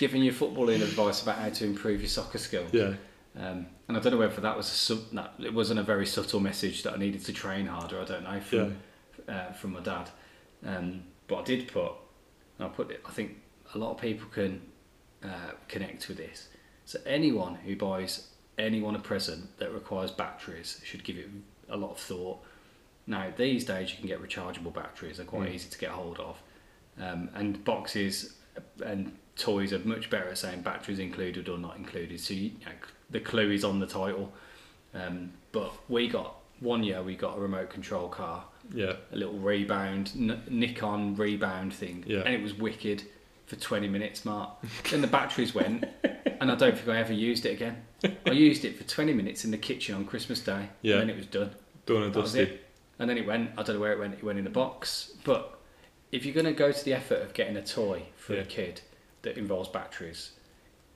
giving 0.00 0.22
you 0.22 0.32
footballing 0.32 0.80
advice 0.82 1.22
about 1.22 1.36
how 1.36 1.50
to 1.50 1.64
improve 1.66 2.00
your 2.00 2.08
soccer 2.08 2.38
skill. 2.38 2.64
Yeah. 2.72 2.94
Um, 3.38 3.66
and 3.86 3.96
I 3.96 4.00
don't 4.00 4.12
know 4.14 4.18
whether 4.18 4.40
that 4.40 4.56
was 4.56 4.66
a 4.68 4.74
sub- 4.74 5.12
no, 5.12 5.26
it 5.38 5.52
wasn't 5.52 5.78
a 5.78 5.82
very 5.82 6.06
subtle 6.06 6.40
message 6.40 6.82
that 6.84 6.94
I 6.94 6.96
needed 6.96 7.22
to 7.26 7.32
train 7.32 7.66
harder. 7.66 8.00
I 8.00 8.04
don't 8.06 8.24
know 8.24 8.40
from 8.40 8.76
uh, 9.28 9.52
from 9.52 9.72
my 9.74 9.80
dad, 9.80 10.08
um, 10.66 11.02
but 11.28 11.36
I 11.36 11.44
did 11.44 11.68
put. 11.68 11.92
and 12.58 12.66
I 12.66 12.70
put 12.70 12.90
it. 12.90 13.02
I 13.06 13.10
think 13.12 13.36
a 13.74 13.78
lot 13.78 13.90
of 13.92 13.98
people 14.00 14.26
can 14.30 14.62
uh, 15.22 15.52
connect 15.68 16.08
with 16.08 16.16
this. 16.16 16.48
So 16.86 16.98
anyone 17.06 17.54
who 17.56 17.76
buys 17.76 18.28
anyone 18.58 18.96
a 18.96 18.98
present 18.98 19.58
that 19.58 19.72
requires 19.72 20.10
batteries 20.10 20.80
should 20.84 21.04
give 21.04 21.16
it 21.18 21.28
a 21.68 21.76
lot 21.76 21.90
of 21.92 21.98
thought. 21.98 22.38
Now 23.06 23.32
these 23.36 23.64
days 23.66 23.90
you 23.90 23.98
can 23.98 24.06
get 24.08 24.20
rechargeable 24.22 24.72
batteries; 24.74 25.18
they're 25.18 25.26
quite 25.26 25.50
Mm. 25.50 25.54
easy 25.54 25.68
to 25.68 25.78
get 25.78 25.90
hold 25.90 26.18
of, 26.18 26.42
um, 26.98 27.28
and 27.34 27.62
boxes 27.64 28.34
and 28.84 29.12
toys 29.36 29.72
are 29.72 29.78
much 29.80 30.10
better 30.10 30.28
at 30.28 30.38
saying 30.38 30.62
batteries 30.62 30.98
included 30.98 31.48
or 31.48 31.58
not 31.58 31.76
included. 31.76 32.20
So 32.20 32.34
you, 32.34 32.42
you 32.60 32.66
know, 32.66 32.72
the 33.10 33.20
clue 33.20 33.50
is 33.50 33.64
on 33.64 33.78
the 33.80 33.86
title. 33.86 34.32
Um, 34.94 35.32
but 35.52 35.72
we 35.88 36.08
got 36.08 36.34
one 36.60 36.82
year 36.82 37.02
we 37.02 37.14
got 37.16 37.36
a 37.38 37.40
remote 37.40 37.70
control 37.70 38.08
car, 38.08 38.44
Yeah. 38.74 38.94
a 39.12 39.16
little 39.16 39.38
rebound 39.38 40.12
N- 40.16 40.42
Nikko 40.48 41.10
rebound 41.14 41.72
thing, 41.72 42.04
Yeah. 42.06 42.20
and 42.20 42.34
it 42.34 42.42
was 42.42 42.54
wicked 42.54 43.02
for 43.46 43.56
20 43.56 43.88
minutes, 43.88 44.24
Mark. 44.24 44.50
then 44.90 45.00
the 45.00 45.06
batteries 45.06 45.54
went, 45.54 45.84
and 46.40 46.50
I 46.52 46.54
don't 46.56 46.76
think 46.76 46.88
I 46.88 46.98
ever 46.98 47.12
used 47.12 47.46
it 47.46 47.52
again. 47.52 47.82
I 48.26 48.32
used 48.32 48.64
it 48.64 48.76
for 48.76 48.84
20 48.84 49.12
minutes 49.14 49.44
in 49.44 49.50
the 49.52 49.58
kitchen 49.58 49.94
on 49.94 50.04
Christmas 50.04 50.40
Day, 50.40 50.68
Yeah. 50.82 50.94
and 50.98 51.02
then 51.02 51.10
it 51.10 51.16
was 51.16 51.26
done. 51.26 51.50
Done 51.86 52.02
and 52.02 52.12
dusted. 52.12 52.60
And 52.98 53.08
then 53.08 53.16
it 53.16 53.26
went. 53.26 53.52
I 53.56 53.62
don't 53.62 53.76
know 53.76 53.80
where 53.80 53.92
it 53.92 53.98
went. 53.98 54.12
It 54.14 54.22
went 54.22 54.38
in 54.38 54.44
the 54.44 54.50
box. 54.50 55.12
But 55.24 55.58
if 56.12 56.24
you're 56.26 56.34
going 56.34 56.44
to 56.46 56.52
go 56.52 56.70
to 56.70 56.84
the 56.84 56.92
effort 56.92 57.22
of 57.22 57.32
getting 57.32 57.56
a 57.56 57.64
toy 57.64 58.02
for 58.16 58.34
Yeah. 58.34 58.40
a 58.42 58.44
kid 58.44 58.82
that 59.22 59.36
involves 59.36 59.68
batteries, 59.68 60.32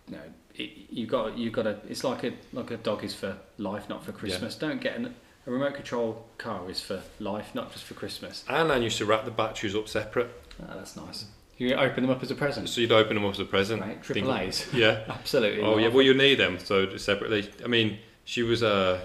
no, 0.09 0.19
it, 0.55 0.71
you've 0.91 1.09
got 1.09 1.37
you've 1.39 1.53
got 1.53 1.63
to. 1.65 1.79
It's 1.89 2.05
like 2.05 2.25
a 2.25 2.33
like 2.53 2.71
a 2.71 2.77
dog 2.77 3.05
is 3.05 3.15
for 3.15 3.37
life, 3.59 3.89
not 3.89 4.05
for 4.05 4.13
Christmas. 4.13 4.55
Don't 4.57 4.81
get 4.81 4.97
an, 4.97 5.15
a 5.47 5.51
remote 5.51 5.75
control 5.75 6.25
car 6.39 6.71
is 6.71 6.81
for 6.81 7.03
life, 7.21 7.55
not 7.55 7.73
just 7.73 7.85
for 7.85 7.95
Christmas. 7.95 8.45
And 8.49 8.71
I 8.73 8.77
used 8.77 8.99
to 8.99 9.07
wrap 9.07 9.25
the 9.25 9.31
batteries 9.31 9.75
up 9.75 9.89
separate, 9.89 10.31
Ah, 10.63 10.75
that's 10.77 10.97
nice. 10.97 11.27
You 11.57 11.75
open 11.75 12.03
them 12.03 12.11
up 12.11 12.23
as 12.23 12.31
a 12.31 12.35
present. 12.35 12.69
so 12.69 12.81
you'd 12.81 12.91
open 12.91 13.15
them 13.15 13.25
up 13.25 13.33
as 13.33 13.41
a 13.41 13.45
present. 13.45 13.81
Right, 13.81 13.93
Think- 13.93 14.03
triple 14.05 14.35
A's. 14.35 14.67
Yeah. 14.75 15.05
Absolutely. 15.09 15.63
Oh 15.63 15.79
yeah, 15.79 15.89
well 15.89 16.03
you 16.03 16.15
need 16.15 16.37
them 16.37 16.59
so 16.59 16.97
separately. 16.97 17.49
I 17.65 17.69
mean, 17.69 17.99
she 18.25 18.43
was 18.43 18.63
uh, 18.63 19.01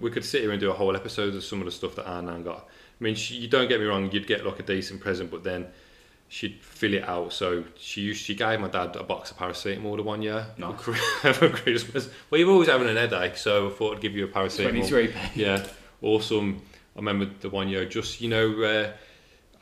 we 0.00 0.10
could 0.10 0.24
sit 0.24 0.42
here 0.42 0.50
and 0.50 0.60
do 0.60 0.70
a 0.70 0.74
whole 0.74 0.96
episode 0.96 1.34
of 1.34 1.44
some 1.44 1.60
of 1.60 1.66
the 1.66 1.70
stuff 1.70 1.94
that 1.96 2.08
Anne 2.08 2.42
got. 2.42 2.68
I 3.00 3.04
mean, 3.04 3.14
she, 3.14 3.34
you 3.36 3.48
don't 3.48 3.68
get 3.68 3.80
me 3.80 3.86
wrong, 3.86 4.10
you'd 4.12 4.26
get 4.26 4.44
like 4.44 4.58
a 4.60 4.62
decent 4.62 5.00
present, 5.00 5.30
but 5.30 5.44
then 5.44 5.66
she'd 6.32 6.58
fill 6.62 6.94
it 6.94 7.04
out. 7.06 7.30
So 7.32 7.62
she 7.76 8.00
used, 8.00 8.24
she 8.24 8.34
gave 8.34 8.58
my 8.58 8.68
dad 8.68 8.96
a 8.96 9.02
box 9.02 9.30
of 9.30 9.36
paracetamol 9.36 9.96
the 9.98 10.02
one 10.02 10.22
year 10.22 10.46
Nice. 10.56 10.80
for, 10.80 10.94
Christmas. 11.50 12.08
Well, 12.30 12.40
you're 12.40 12.50
always 12.50 12.68
having 12.68 12.88
an 12.88 12.96
headache, 12.96 13.36
so 13.36 13.68
I 13.68 13.70
thought 13.70 13.96
I'd 13.96 14.00
give 14.00 14.16
you 14.16 14.24
a 14.24 14.28
paracetamol. 14.28 14.88
23 14.88 15.14
Yeah, 15.34 15.62
awesome. 16.00 16.62
I 16.96 17.00
remember 17.00 17.26
the 17.40 17.50
one 17.50 17.68
year, 17.68 17.84
just 17.84 18.22
you 18.22 18.28
know, 18.30 18.62
uh, 18.62 18.92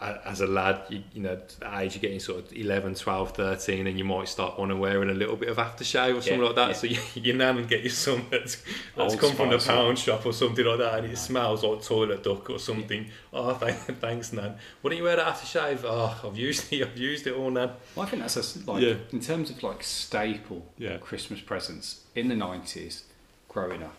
as 0.01 0.41
a 0.41 0.47
lad, 0.47 0.81
you, 0.89 1.03
you 1.13 1.21
know, 1.21 1.39
the 1.59 1.79
age 1.79 1.95
you're 1.95 2.01
getting 2.01 2.21
sort 2.21 2.39
of 2.47 2.53
11, 2.57 2.95
12, 2.95 3.33
13, 3.33 3.87
and 3.87 3.99
you 3.99 4.05
might 4.05 4.29
start 4.29 4.59
wanting 4.59 4.77
to 4.77 4.81
wearing 4.81 5.11
a 5.11 5.15
little 5.15 5.37
bit 5.37 5.51
of 5.51 5.59
aftershave 5.59 6.17
or 6.17 6.23
something 6.23 6.41
Yeah, 6.41 6.47
like 6.47 6.55
that. 6.57 6.69
yeah. 6.69 6.73
So 6.75 6.87
you, 6.87 6.99
your 7.23 7.37
nan 7.37 7.57
would 7.57 7.69
get 7.69 7.83
you 7.83 7.91
some 7.91 8.27
that's, 8.31 8.63
that's 8.97 9.15
come 9.17 9.35
from 9.35 9.51
the 9.51 9.59
Spice, 9.59 9.69
yeah. 9.69 9.75
pound 9.83 9.99
shop 9.99 10.25
or 10.25 10.33
something 10.33 10.65
like 10.65 10.79
that, 10.79 10.99
and 11.05 11.13
it 11.13 11.17
smells 11.19 11.63
like 11.63 11.83
toilet 11.83 12.23
duck 12.23 12.49
or 12.49 12.59
something. 12.59 13.07
Oh, 13.33 13.53
thank, 13.55 13.77
thanks, 14.01 14.33
nan. 14.33 14.57
Why 14.81 14.91
don't 14.91 14.97
you 14.97 15.05
wear 15.05 15.17
that 15.17 15.27
aftershave? 15.35 15.81
Oh, 15.85 16.19
I've 16.27 16.37
used 16.39 16.73
it. 16.73 16.83
I've 16.87 16.97
used 16.97 17.27
it 17.27 17.35
all, 17.35 17.51
nan. 17.51 17.71
Well, 17.95 18.07
I 18.07 18.09
think 18.09 18.23
that's 18.23 18.37
a, 18.57 18.71
like 18.71 18.83
Yeah. 18.83 18.95
in 19.13 19.21
terms 19.21 19.51
of 19.51 19.63
like 19.63 19.83
staple 19.83 20.65
Yeah. 20.79 20.97
Christmas 20.97 21.41
presents 21.41 22.05
in 22.15 22.29
the 22.29 22.37
nineties, 22.37 23.05
growing 23.49 23.83
up. 23.83 23.97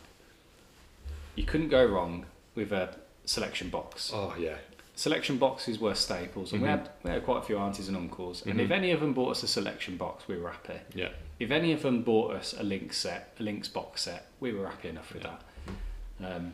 You 1.36 1.46
couldn't 1.46 1.70
go 1.70 1.86
wrong 1.86 2.26
with 2.56 2.72
a 2.72 2.96
selection 3.26 3.70
box. 3.70 4.12
Oh 4.14 4.34
yeah, 4.38 4.56
Selection 4.96 5.38
boxes 5.38 5.80
were 5.80 5.96
staples, 5.96 6.52
and 6.52 6.62
we 6.62 6.68
Mhm. 6.68 6.72
had 6.72 6.90
we 7.04 7.10
had 7.12 7.24
quite 7.24 7.40
a 7.40 7.42
few 7.44 7.58
aunties 7.58 7.88
and 7.88 7.98
uncles. 7.98 8.46
And 8.46 8.60
Mhm. 8.60 8.66
if 8.66 8.72
any 8.72 8.92
of 8.92 9.00
them 9.00 9.14
bought 9.14 9.32
us 9.32 9.42
a 9.44 9.48
selection 9.48 9.98
box, 9.98 10.28
we 10.28 10.38
were 10.38 10.52
happy. 10.52 10.80
yeah, 10.94 11.10
If 11.40 11.50
any 11.50 11.72
of 11.72 11.82
them 11.82 12.04
bought 12.04 12.34
us 12.36 12.54
a 12.54 12.62
Lynx 12.64 12.98
set, 12.98 13.34
a 13.40 13.44
Lynx 13.44 13.68
box 13.68 14.02
set, 14.04 14.28
we 14.40 14.52
were 14.54 14.68
happy 14.68 14.90
enough 14.90 15.12
with 15.14 15.24
Yeah. 15.24 15.38
that. 16.20 16.36
Um, 16.36 16.54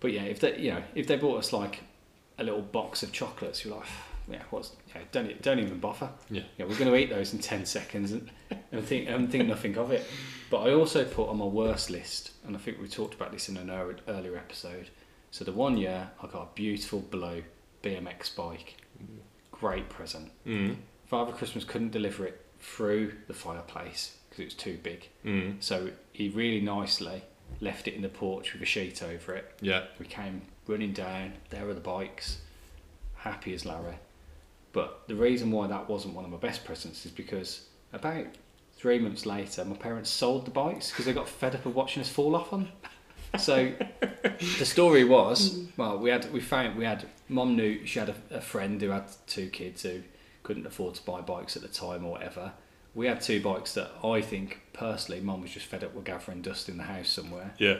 but 0.00 0.12
yeah, 0.12 0.22
if 0.22 0.40
they 0.40 0.58
you 0.58 0.70
know 0.70 0.82
if 0.94 1.06
they 1.06 1.16
bought 1.16 1.38
us 1.38 1.52
like 1.52 1.80
a 2.38 2.44
little 2.44 2.62
box 2.62 3.02
of 3.02 3.12
chocolates, 3.12 3.64
you're 3.64 3.74
like, 3.76 3.86
yeah, 4.30 4.42
what's 4.50 4.72
yeah, 4.94 5.02
don't 5.12 5.42
don't 5.42 5.58
even 5.58 5.80
bother. 5.80 6.10
yeah. 6.30 6.44
Yeah, 6.56 6.66
we're 6.66 6.78
going 6.78 6.90
to 6.90 6.96
eat 6.96 7.10
those 7.10 7.32
in 7.34 7.40
10 7.40 7.66
seconds 7.66 8.12
and, 8.12 8.30
and 8.72 8.84
think 8.84 9.08
and 9.08 9.30
think 9.30 9.48
nothing 9.48 9.76
of 9.76 9.90
it. 9.90 10.06
But 10.50 10.58
I 10.62 10.72
also 10.72 11.04
put 11.04 11.28
on 11.28 11.36
my 11.38 11.44
worst 11.46 11.90
list, 11.90 12.30
and 12.46 12.56
I 12.56 12.58
think 12.60 12.80
we 12.80 12.88
talked 12.88 13.12
about 13.14 13.32
this 13.32 13.48
in 13.50 13.56
an 13.58 13.68
earlier 14.06 14.36
episode. 14.36 14.88
So 15.30 15.44
the 15.44 15.52
one 15.52 15.76
year 15.76 16.10
I 16.22 16.26
got 16.26 16.42
a 16.42 16.48
beautiful 16.54 17.00
blue 17.00 17.44
BMX 17.82 18.34
bike, 18.34 18.76
great 19.50 19.88
present. 19.88 20.30
Mm, 20.46 20.76
Father 21.06 21.32
Christmas 21.32 21.64
couldn't 21.64 21.90
deliver 21.92 22.26
it 22.26 22.44
through 22.60 23.12
the 23.28 23.34
fireplace 23.34 24.16
because 24.28 24.40
it 24.42 24.44
was 24.46 24.54
too 24.54 24.78
big. 24.82 25.08
mm, 25.24 25.62
So 25.62 25.90
he 26.12 26.28
really 26.28 26.60
nicely 26.60 27.22
left 27.60 27.88
it 27.88 27.94
in 27.94 28.02
the 28.02 28.08
porch 28.08 28.52
with 28.52 28.62
a 28.62 28.66
sheet 28.66 29.02
over 29.02 29.34
it. 29.34 29.52
yeah, 29.60 29.84
We 29.98 30.06
came 30.06 30.42
running 30.66 30.92
down, 30.92 31.34
there 31.50 31.68
are 31.68 31.74
the 31.74 31.80
bikes, 31.80 32.38
happy 33.16 33.54
as 33.54 33.64
Larry. 33.64 33.96
But 34.72 35.08
the 35.08 35.14
reason 35.14 35.50
why 35.50 35.66
that 35.66 35.88
wasn't 35.88 36.14
one 36.14 36.24
of 36.24 36.30
my 36.30 36.36
best 36.36 36.64
presents 36.64 37.06
is 37.06 37.10
because 37.12 37.66
about 37.92 38.26
three 38.76 38.98
months 38.98 39.24
later, 39.24 39.64
my 39.64 39.76
parents 39.76 40.10
sold 40.10 40.44
the 40.44 40.50
bikes 40.50 40.90
because 40.90 41.06
they 41.06 41.12
got 41.14 41.28
fed 41.28 41.54
up 41.54 41.64
of 41.64 41.74
watching 41.74 42.02
us 42.02 42.08
fall 42.08 42.36
off 42.36 42.50
them. 42.50 42.68
So 43.38 43.72
the 44.58 44.64
story 44.64 45.04
was, 45.04 45.64
well, 45.76 45.98
we 45.98 46.10
had 46.10 46.32
we 46.32 46.40
found 46.40 46.76
we 46.76 46.84
had 46.84 47.04
mom 47.28 47.56
knew 47.56 47.84
she 47.86 47.98
had 47.98 48.08
a, 48.08 48.36
a 48.36 48.40
friend 48.40 48.80
who 48.80 48.90
had 48.90 49.04
two 49.26 49.48
kids 49.48 49.82
who 49.82 50.02
couldn't 50.42 50.66
afford 50.66 50.94
to 50.94 51.02
buy 51.02 51.20
bikes 51.20 51.56
at 51.56 51.62
the 51.62 51.68
time 51.68 52.04
or 52.04 52.12
whatever. 52.12 52.52
We 52.94 53.06
had 53.06 53.20
two 53.20 53.40
bikes 53.40 53.74
that 53.74 53.90
I 54.02 54.22
think 54.22 54.60
personally, 54.72 55.20
mum 55.20 55.42
was 55.42 55.50
just 55.50 55.66
fed 55.66 55.84
up 55.84 55.94
with 55.94 56.04
gathering 56.04 56.42
dust 56.42 56.68
in 56.68 56.78
the 56.78 56.84
house 56.84 57.08
somewhere. 57.08 57.52
yeah. 57.58 57.78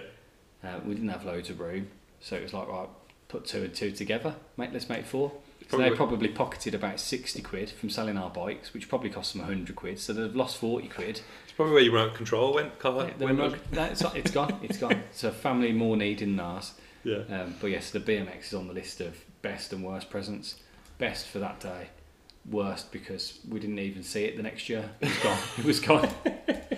Uh, 0.63 0.81
we 0.85 0.95
didn't 0.95 1.11
have 1.11 1.25
loads 1.25 1.51
of 1.51 1.61
room, 1.61 1.87
so 2.21 2.35
it 2.35 2.43
was 2.43 2.53
like, 2.53 2.67
right, 2.67 2.89
put 3.29 3.45
two 3.47 3.63
and 3.63 3.73
two 3.73 3.93
together, 3.93 4.35
mate, 4.57 4.71
let's 4.73 4.89
make 4.89 5.07
four. 5.07 5.31
So 5.69 5.77
Probably- 5.77 5.91
they 5.91 5.97
probably 5.97 6.29
pocketed 6.29 6.75
about 6.75 6.99
60 6.99 7.43
quid 7.43 7.69
from 7.71 7.91
selling 7.91 8.17
our 8.17 8.31
bikes, 8.31 8.73
which 8.73 8.89
probably 8.89 9.11
cost 9.11 9.35
them 9.35 9.43
100 9.43 9.77
quid, 9.77 9.99
so 9.99 10.15
they've 10.15 10.35
lost 10.35 10.57
40 10.57 10.89
quid. 10.89 11.21
It's 11.45 11.53
probably 11.55 11.75
where 11.75 11.83
your 11.83 11.93
remote 11.93 12.15
control 12.15 12.55
went. 12.55 12.79
Car, 12.79 12.93
Yeah, 13.19 13.27
went 13.27 13.71
that- 13.73 13.93
it's, 13.93 14.03
it's 14.15 14.31
gone, 14.31 14.59
it's 14.63 14.79
gone. 14.79 15.03
A 15.23 15.31
family 15.31 15.73
more 15.73 15.95
needing 15.97 16.37
than 16.37 16.41
ours. 16.47 16.73
yeah. 17.05 17.19
Um, 17.29 17.55
but 17.61 17.67
yes, 17.71 17.91
the 17.91 18.01
BMX 18.01 18.47
is 18.49 18.55
on 18.55 18.67
the 18.67 18.73
list 18.73 19.03
of 19.03 19.15
best 19.43 19.73
and 19.75 19.85
worst 19.85 20.09
presents. 20.09 20.55
Best 20.97 21.27
for 21.27 21.39
that 21.41 21.61
day, 21.61 21.89
worst 22.51 22.91
because 22.91 23.39
we 23.47 23.61
didn't 23.61 23.79
even 23.79 24.03
see 24.03 24.25
it 24.25 24.37
the 24.39 24.43
next 24.43 24.69
year. 24.71 24.89
It 25.03 25.09
was 25.09 25.19
gone. 25.23 25.39
it 25.59 25.65
was 25.65 25.81
gone. 25.81 26.09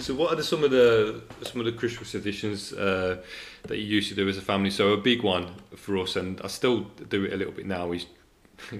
So, 0.00 0.14
what 0.14 0.32
are 0.32 0.36
the, 0.36 0.42
some 0.44 0.64
of 0.64 0.70
the 0.70 1.22
some 1.42 1.60
of 1.60 1.66
the 1.66 1.72
Christmas 1.72 2.10
traditions 2.10 2.72
uh, 2.72 3.22
that 3.64 3.78
you 3.78 3.84
used 3.84 4.08
to 4.08 4.14
do 4.14 4.28
as 4.28 4.36
a 4.36 4.42
family? 4.42 4.70
So, 4.70 4.92
a 4.92 4.96
big 4.96 5.22
one 5.22 5.54
for 5.76 5.96
us, 5.98 6.16
and 6.16 6.40
I 6.42 6.48
still 6.48 6.80
do 7.08 7.24
it 7.24 7.32
a 7.32 7.36
little 7.36 7.52
bit 7.52 7.66
now, 7.66 7.92
is 7.92 8.06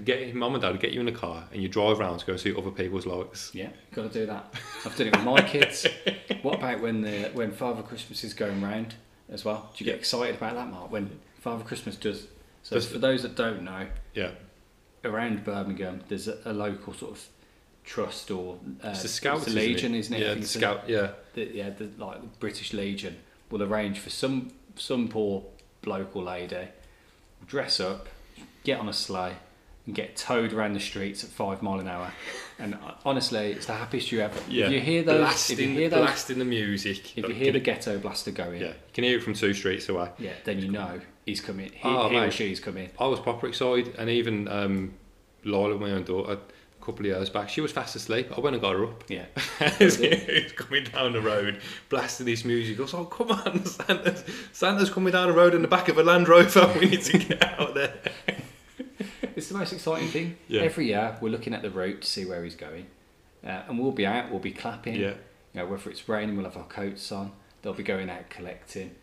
get 0.05 0.35
mum 0.35 0.55
and 0.55 0.63
dad 0.63 0.79
get 0.81 0.93
you 0.93 1.01
in 1.01 1.09
a 1.09 1.13
car 1.13 1.45
and 1.53 1.61
you 1.63 1.69
drive 1.69 1.99
around 2.01 2.19
to 2.19 2.27
go 2.27 2.33
and 2.33 2.41
see 2.41 2.55
other 2.57 2.71
people's 2.71 3.07
lights. 3.07 3.51
Yeah, 3.55 3.71
got 3.93 4.13
to 4.13 4.21
do 4.21 4.27
that. 4.27 4.55
I've 4.85 4.97
done 4.97 5.09
it 5.09 5.17
with 5.17 5.25
my 5.25 5.41
kids. 5.43 5.87
What 6.43 6.57
about 6.57 6.81
when 6.81 7.01
the 7.03 7.31
when 7.33 7.53
Father 7.53 7.83
Christmas 7.83 8.23
is 8.25 8.35
going 8.35 8.61
round 8.61 8.95
as 9.29 9.45
well? 9.45 9.71
Do 9.77 9.85
you 9.85 9.87
get 9.87 9.93
Yeah. 9.97 9.99
excited 10.01 10.37
about 10.37 10.55
that, 10.57 10.71
Mark? 10.71 10.91
When 10.91 11.19
Father 11.41 11.65
Christmas 11.65 11.97
does. 11.97 12.27
So 12.63 12.77
Does- 12.77 12.87
for 12.91 12.99
those 12.99 13.23
that 13.23 13.35
don't 13.37 13.63
know, 13.63 13.87
Yeah, 14.15 14.31
around 15.05 15.45
Birmingham, 15.45 16.03
there's 16.09 16.29
a, 16.29 16.39
a 16.45 16.53
local 16.53 16.93
sort 16.95 17.13
of 17.13 17.29
trust 17.85 18.31
or 18.31 18.59
uh, 18.83 18.89
It's 18.89 19.03
the 19.03 19.09
Scouts, 19.09 19.45
the 19.45 19.51
isn't 19.51 19.61
it? 19.63 19.67
Legion, 19.67 19.95
isn't 19.95 20.15
it? 20.15 20.21
Yeah, 20.21 20.35
the 20.35 20.41
it's 20.41 20.51
Scout. 20.51 20.89
Yeah, 20.89 21.11
the, 21.35 21.45
yeah, 21.53 21.71
the, 21.71 21.91
like 21.99 22.21
the 22.21 22.29
British 22.39 22.73
Legion 22.73 23.17
will 23.51 23.63
arrange 23.63 23.99
for 23.99 24.11
some 24.11 24.53
some 24.77 25.09
poor 25.09 25.45
local 25.87 26.23
lady, 26.23 26.69
dress 27.47 27.79
up, 27.81 28.09
get 28.65 28.81
on 28.81 28.89
a 28.89 28.93
sleigh, 28.93 29.35
and 29.87 29.95
get 29.95 30.17
towed 30.17 30.53
around 30.53 30.73
the 30.73 30.81
streets 30.81 31.23
at 31.23 31.31
five 31.31 31.63
mile 31.63 31.79
an 31.79 31.87
hour. 31.89 32.11
And 32.59 32.75
uh, 32.75 32.95
honestly, 33.05 33.53
it's 33.53 33.67
the 33.67 33.75
happiest 33.75 34.11
you 34.13 34.21
ever. 34.21 34.39
yeah. 34.49 34.67
If 34.67 34.73
you 34.73 34.81
hear 34.81 35.03
those, 35.03 35.19
blasting, 35.21 35.59
if 35.59 35.61
you 35.61 35.69
hear 35.71 35.89
those, 35.91 36.01
blasting 36.01 36.39
the 36.39 36.45
music. 36.45 37.19
if 37.19 37.29
you 37.29 37.35
hear 37.35 37.53
the 37.53 37.61
ghetto 37.61 37.99
blaster 37.99 38.31
going, 38.31 38.61
yeah, 38.61 38.69
you 38.69 38.75
can 38.95 39.05
hear 39.05 39.19
it 39.19 39.23
from 39.23 39.35
two 39.35 39.53
streets 39.53 39.89
away. 39.89 40.09
Yeah, 40.19 40.33
then 40.45 40.59
you 40.59 40.71
know 40.71 41.01
he's 41.27 41.41
coming. 41.41 41.71
He, 41.73 41.81
Oh, 41.85 42.09
he 42.09 42.17
or 42.17 42.31
she's 42.31 42.61
coming. 42.61 42.91
I 42.99 43.07
was 43.07 43.21
proper 43.21 43.47
excited, 43.47 43.95
and 43.99 44.09
even 44.09 44.49
um, 44.49 44.95
Lila, 45.45 45.79
my 45.79 45.91
own 45.91 46.05
daughter, 46.05 46.39
couple 46.85 47.01
of 47.01 47.07
years 47.07 47.31
back, 47.31 47.49
she 47.49 47.61
was 47.61 47.73
fast 47.73 47.97
asleep. 47.97 48.31
I 48.37 48.41
went 48.41 48.55
and 48.55 48.63
got 48.63 48.75
her 48.75 48.85
up. 48.85 49.05
Yeah, 49.09 49.25
He's 49.79 50.53
coming 50.53 50.85
down 50.85 51.13
the 51.13 51.21
road, 51.21 51.61
blasting 51.89 52.27
this 52.27 52.45
music. 52.45 52.79
I 52.79 52.83
was 52.83 52.95
like, 52.95 53.11
"Come 53.11 53.31
on, 53.31 53.65
Santa's, 53.67 54.25
Santa's 54.53 54.91
coming 54.91 55.13
down 55.13 55.29
the 55.29 55.35
road 55.35 55.55
in 55.55 55.63
the 55.63 55.69
back 55.69 55.89
of 55.89 55.99
a 55.99 56.03
Land 56.03 56.29
Rover. 56.29 56.73
We 56.79 56.87
need 56.87 57.03
to 57.03 57.19
get 57.19 57.43
out 57.59 57.75
there." 57.75 57.95
it's 59.37 59.49
the 59.49 59.57
most 59.57 59.73
exciting 59.73 60.09
thing. 60.09 60.37
Yeah. 60.49 60.63
Every 60.63 60.87
year 60.89 61.17
we're 61.21 61.31
looking 61.31 61.55
at 61.55 61.63
the 61.63 61.71
route 61.71 62.03
to 62.03 62.07
see 62.07 62.25
where 62.25 62.45
he's 62.45 62.57
going, 62.57 62.87
uh, 63.45 63.63
and 63.69 63.79
we'll 63.79 63.93
be 63.93 64.07
out. 64.07 64.31
We'll 64.31 64.41
be 64.41 64.53
clapping. 64.53 64.97
Yeah, 64.97 65.15
you 65.53 65.61
know, 65.61 65.67
whether 65.67 65.91
it's 65.91 66.09
raining, 66.09 66.37
we'll 66.37 66.47
have 66.47 66.57
our 66.57 66.65
coats 66.65 67.11
on. 67.13 67.33
They'll 67.63 67.73
be 67.73 67.83
going 67.83 68.11
out 68.11 68.29
collecting. 68.29 68.95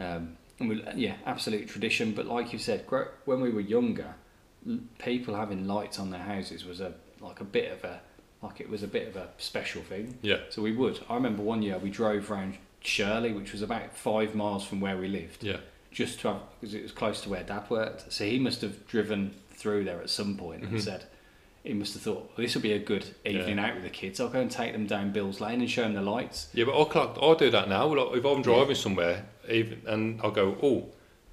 Um, 0.00 0.36
and 0.58 0.68
we'll, 0.68 0.80
yeah, 0.96 1.14
absolute 1.26 1.68
tradition. 1.68 2.12
But 2.12 2.26
like 2.26 2.52
you 2.52 2.58
said, 2.58 2.84
when 3.24 3.40
we 3.40 3.50
were 3.50 3.60
younger, 3.60 4.14
people 4.98 5.34
having 5.34 5.66
lights 5.66 5.98
on 5.98 6.10
their 6.10 6.22
houses 6.22 6.64
was 6.64 6.80
a 6.80 6.94
like 7.20 7.40
a 7.40 7.44
bit 7.44 7.70
of 7.72 7.84
a 7.84 8.00
like 8.42 8.60
it 8.60 8.70
was 8.70 8.82
a 8.82 8.88
bit 8.88 9.06
of 9.08 9.16
a 9.16 9.28
special 9.36 9.82
thing. 9.82 10.16
yeah, 10.22 10.38
So 10.48 10.62
we 10.62 10.72
would. 10.72 10.98
I 11.10 11.14
remember 11.14 11.42
one 11.42 11.60
year 11.62 11.76
we 11.76 11.90
drove 11.90 12.30
around 12.30 12.56
Shirley, 12.80 13.32
which 13.34 13.52
was 13.52 13.60
about 13.60 13.94
five 13.94 14.34
miles 14.34 14.64
from 14.64 14.80
where 14.80 14.96
we 14.96 15.08
lived, 15.08 15.42
yeah. 15.44 15.58
just 15.90 16.20
to 16.20 16.28
have 16.28 16.40
because 16.58 16.72
it 16.74 16.82
was 16.82 16.92
close 16.92 17.20
to 17.22 17.28
where 17.28 17.42
Dad 17.42 17.68
worked. 17.68 18.10
So 18.10 18.24
he 18.24 18.38
must 18.38 18.62
have 18.62 18.86
driven 18.86 19.34
through 19.50 19.84
there 19.84 20.00
at 20.00 20.08
some 20.08 20.36
point 20.38 20.62
and 20.62 20.72
Mhm. 20.72 20.80
said. 20.80 21.04
He 21.62 21.74
must 21.74 21.92
have 21.92 22.00
thought 22.02 22.16
well, 22.28 22.30
this 22.38 22.54
will 22.54 22.62
be 22.62 22.72
a 22.72 22.78
good 22.78 23.04
evening 23.26 23.58
out 23.58 23.74
with 23.74 23.82
the 23.84 23.90
kids. 23.90 24.18
I'll 24.18 24.30
go 24.30 24.40
and 24.40 24.50
take 24.50 24.72
them 24.72 24.86
down 24.86 25.12
Bill's 25.12 25.42
Lane 25.42 25.60
and 25.60 25.70
show 25.70 25.82
them 25.82 25.92
the 25.92 26.00
lights. 26.00 26.48
Yeah, 26.54 26.64
but 26.64 26.96
I 26.96 27.32
I 27.32 27.34
do 27.36 27.50
that 27.50 27.68
now. 27.68 27.94
Like, 27.94 28.16
if 28.16 28.24
I'm 28.24 28.40
driving 28.40 28.74
somewhere, 28.74 29.26
even 29.46 29.82
and 29.86 30.18
I'll 30.22 30.30
go, 30.30 30.56
"Oh, 30.62 30.86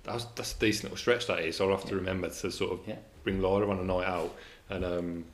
that's 0.04 0.26
that's 0.36 0.54
a 0.54 0.60
decent 0.60 0.84
little 0.84 0.98
stretch 0.98 1.28
that 1.28 1.40
is." 1.40 1.56
So 1.56 1.70
I'll 1.70 1.78
have 1.78 1.86
to 1.88 1.96
remember 1.96 2.28
to 2.28 2.52
sort 2.52 2.74
of 2.74 2.80
Yeah. 2.86 2.98
bring 3.24 3.42
Lila 3.42 3.70
on 3.70 3.80
a 3.80 3.84
night 3.86 4.06
out 4.06 4.36
and 4.70 4.84
um, 4.84 5.26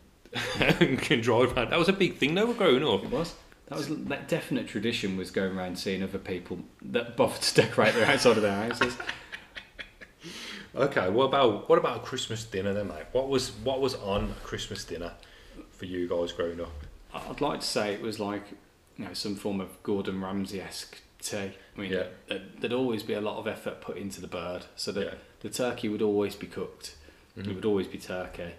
and 0.59 0.99
can 1.01 1.21
drive 1.21 1.55
around. 1.55 1.69
That 1.71 1.79
was 1.79 1.89
a 1.89 1.93
big 1.93 2.17
thing. 2.17 2.35
They 2.35 2.43
were 2.43 2.53
growing 2.53 2.83
up. 2.83 3.03
It 3.03 3.11
was. 3.11 3.33
That 3.67 3.77
was 3.77 3.87
that 3.87 4.27
definite 4.27 4.67
tradition 4.67 5.15
was 5.17 5.31
going 5.31 5.57
around 5.57 5.79
seeing 5.79 6.03
other 6.03 6.17
people 6.17 6.59
that 6.81 7.15
bothered 7.15 7.41
to 7.41 7.55
decorate 7.61 7.93
their 7.93 8.05
outside 8.05 8.35
of 8.37 8.43
their 8.43 8.55
houses. 8.69 8.97
Okay, 10.75 11.07
what 11.09 11.25
about 11.25 11.69
what 11.69 11.77
about 11.77 11.97
a 11.97 11.99
Christmas 11.99 12.43
dinner 12.45 12.73
then, 12.73 12.87
mate? 12.87 13.03
What 13.11 13.29
was 13.29 13.51
what 13.63 13.79
was 13.79 13.93
on 13.93 14.31
a 14.31 14.43
Christmas 14.45 14.83
dinner 14.83 15.11
for 15.69 15.85
you 15.85 16.07
guys 16.07 16.31
growing 16.31 16.59
up? 16.59 16.71
I'd 17.13 17.41
like 17.41 17.59
to 17.59 17.65
say 17.65 17.93
it 17.93 18.01
was 18.01 18.19
like 18.19 18.41
you 18.97 19.05
know 19.05 19.13
some 19.13 19.35
form 19.35 19.61
of 19.61 19.81
Gordon 19.83 20.19
Ramsay 20.19 20.59
esque 20.61 20.97
tea. 21.21 21.51
I 21.77 21.79
mean, 21.79 21.91
Yeah. 21.91 22.05
there- 22.27 22.41
there'd 22.59 22.73
always 22.73 23.03
be 23.03 23.13
a 23.13 23.21
lot 23.21 23.37
of 23.37 23.47
effort 23.47 23.81
put 23.81 23.97
into 23.97 24.19
the 24.19 24.27
bird, 24.27 24.65
so 24.75 24.91
the 24.91 25.03
Yeah. 25.03 25.13
the 25.41 25.49
turkey 25.49 25.89
would 25.89 26.01
always 26.01 26.35
be 26.35 26.47
cooked. 26.47 26.95
It 27.37 27.45
Mhm. 27.45 27.53
would 27.55 27.65
always 27.65 27.85
be 27.87 27.99
turkey. 27.99 28.53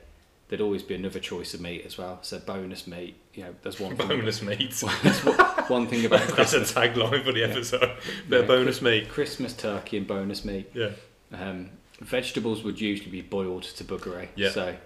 There'd 0.48 0.60
always 0.60 0.82
be 0.82 0.94
another 0.94 1.20
choice 1.20 1.54
of 1.54 1.60
meat 1.60 1.84
as 1.86 1.96
well. 1.96 2.18
So 2.22 2.38
bonus 2.38 2.86
meat. 2.86 3.16
You 3.32 3.44
know, 3.44 3.54
there's 3.62 3.80
one 3.80 3.96
thing. 3.96 4.08
Bonus 4.08 4.42
meat. 4.42 4.70
That's 5.02 5.70
one- 5.70 5.86
thing 5.86 6.04
about 6.04 6.20
That's 6.36 6.52
a 6.52 6.58
Christmas. 6.58 6.72
tagline 6.72 7.24
for 7.24 7.32
the 7.32 7.40
Yeah. 7.40 7.46
episode. 7.46 7.90
Yeah, 8.28 8.38
of 8.40 8.46
bonus 8.46 8.82
meat. 8.82 9.08
Christmas 9.08 9.54
turkey 9.54 9.96
and 9.96 10.06
bonus 10.06 10.44
meat. 10.44 10.70
Yeah. 10.74 10.90
Um, 11.32 11.70
vegetables 12.00 12.62
would 12.62 12.80
usually 12.80 13.10
be 13.10 13.22
boiled 13.22 13.62
to 13.62 13.84
buggery. 13.84 14.28
Yeah. 14.36 14.50
So, 14.50 14.76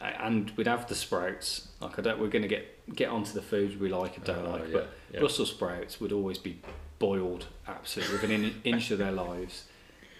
and 0.00 0.50
we'd 0.56 0.68
have 0.68 0.86
the 0.88 0.94
sprouts. 0.94 1.68
Like 1.80 1.98
I 1.98 2.02
don't, 2.02 2.20
we're 2.20 2.28
going 2.28 2.42
to 2.42 2.48
get 2.48 2.94
get 2.94 3.08
onto 3.10 3.32
the 3.32 3.42
foods 3.42 3.76
we 3.76 3.88
like 3.88 4.16
and 4.16 4.24
don't 4.24 4.46
Oh, 4.46 4.50
like, 4.52 4.62
yeah, 4.68 4.72
but 4.72 4.90
yeah. 5.12 5.20
Brussels 5.20 5.50
sprouts 5.50 6.00
would 6.00 6.12
always 6.12 6.38
be 6.38 6.60
boiled 7.00 7.46
absolutely 7.66 8.14
within 8.14 8.44
an 8.44 8.60
inch 8.64 8.90
of 8.92 8.98
their 8.98 9.12
lives. 9.12 9.64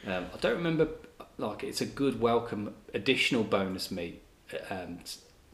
Um, 0.07 0.27
I 0.35 0.37
don't 0.39 0.57
remember 0.57 0.89
like 1.39 1.63
it's 1.65 1.81
a 1.81 1.87
good 1.87 2.21
welcome 2.21 2.75
additional 2.93 3.45
bonus 3.45 3.91
meat, 3.91 4.21
um, 4.71 4.99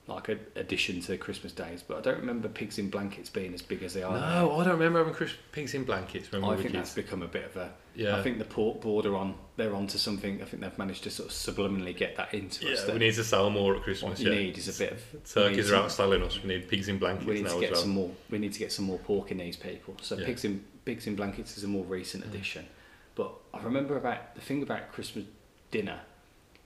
like 0.07 0.29
an 0.29 0.39
addition 0.57 1.01
to 1.01 1.17
Christmas 1.17 1.53
days. 1.53 1.83
But 1.87 1.97
I 1.99 2.01
don't 2.03 2.19
remember 2.19 2.49
pigs 2.49 2.79
in 2.79 2.91
blankets 2.91 3.31
being 3.31 3.55
as 3.55 3.63
big 3.63 3.83
as 3.83 3.95
they 3.95 4.03
are. 4.03 4.13
now. 4.19 4.43
No, 4.47 4.61
I 4.61 4.65
don't 4.65 4.75
remember 4.75 4.99
having 4.99 5.15
Chris 5.15 5.33
pigs 5.53 5.73
in 5.75 5.85
blankets 5.85 6.31
when 6.31 6.45
I 6.45 6.49
were 6.49 6.57
think 6.57 6.73
that's 6.73 6.95
become 6.95 7.23
a 7.23 7.29
bit 7.29 7.45
of 7.47 7.57
a. 7.57 7.73
Yeah. 7.97 8.17
I 8.17 8.23
think 8.23 8.39
the 8.39 8.45
port 8.45 8.81
border 8.81 9.17
on 9.17 9.35
they're 9.57 9.75
onto 9.75 9.99
something. 9.99 10.43
I 10.43 10.45
think 10.45 10.63
they've 10.63 10.77
managed 10.79 11.05
to 11.05 11.11
sort 11.11 11.29
of 11.31 11.35
subliminally 11.35 11.97
get 11.97 12.17
that 12.17 12.35
into 12.35 12.71
us. 12.71 12.81
Yeah, 12.81 12.87
that 12.87 12.93
we 12.95 12.99
need 12.99 13.15
to 13.15 13.25
sell 13.25 13.49
more 13.51 13.77
at 13.77 13.83
Christmas. 13.83 14.19
what 14.19 14.21
you 14.21 14.31
yeah. 14.33 14.39
need 14.41 14.59
is 14.59 14.69
a 14.69 14.85
bit 14.85 14.93
of 14.93 15.33
Turkeys 15.33 15.71
are 15.71 15.77
outselling 15.77 16.23
us. 16.23 16.43
We 16.43 16.49
need 16.49 16.69
pigs 16.69 16.89
in 16.89 16.99
blankets 16.99 17.27
We 17.27 17.35
need 17.35 17.45
now 17.45 17.51
to 17.51 17.55
as 17.57 17.61
get 17.61 17.73
well. 17.73 17.81
some 17.83 17.91
more. 17.91 18.11
We 18.31 18.39
need 18.39 18.53
to 18.53 18.59
get 18.59 18.73
some 18.73 18.85
more 18.85 18.99
pork 18.99 19.31
in 19.31 19.39
these 19.39 19.57
people. 19.57 19.95
So 20.03 20.17
Yeah. 20.19 20.27
pigs 20.27 20.45
in 20.45 20.65
pigs 20.85 21.07
in 21.07 21.15
blankets 21.17 21.57
is 21.57 21.65
a 21.65 21.69
more 21.69 21.85
recent 21.85 22.25
Mm. 22.25 22.29
addition. 22.29 22.67
But 23.15 23.33
I 23.55 23.63
remember 23.63 23.97
about 23.97 24.35
the 24.35 24.41
thing 24.43 24.63
about 24.63 24.93
Christmas 24.93 25.25
dinner 25.71 26.01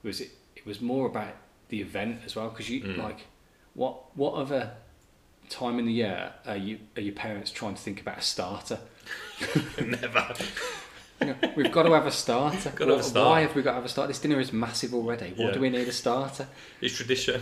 was 0.03 0.19
it. 0.19 0.31
It 0.57 0.65
was 0.65 0.81
more 0.81 1.05
about 1.07 1.35
the 1.69 1.81
event 1.81 2.19
as 2.25 2.35
well 2.35 2.49
because 2.49 2.69
you 2.69 2.81
Mm. 2.81 2.97
like 2.97 3.27
what 3.73 4.15
what 4.17 4.33
other 4.33 4.71
time 5.49 5.79
in 5.79 5.85
the 5.85 5.93
year 5.93 6.33
are 6.45 6.57
you 6.57 6.79
are 6.97 7.01
your 7.01 7.13
parents 7.13 7.51
trying 7.51 7.75
to 7.75 7.81
think 7.81 8.01
about 8.01 8.17
a 8.17 8.21
starter? 8.21 8.79
Never. 9.83 10.33
You 11.21 11.27
know, 11.27 11.35
we've 11.55 11.71
got 11.71 11.83
to 11.83 11.91
have 11.93 12.05
a 12.05 12.11
starter. 12.11 12.69
Have 12.79 12.81
a 12.89 13.03
starter. 13.03 13.29
Why 13.29 13.41
have 13.41 13.53
we 13.55 13.61
got 13.61 13.71
to 13.71 13.75
have 13.75 13.83
a 13.85 13.89
starter? 13.89 14.07
This 14.07 14.19
dinner 14.19 14.39
is 14.39 14.53
massive 14.53 14.93
already. 14.93 15.33
Why 15.35 15.45
Yeah. 15.47 15.51
do 15.51 15.59
we 15.59 15.69
need 15.69 15.87
a 15.87 15.91
starter? 15.91 16.47
It's 16.79 16.95
tradition. 16.95 17.41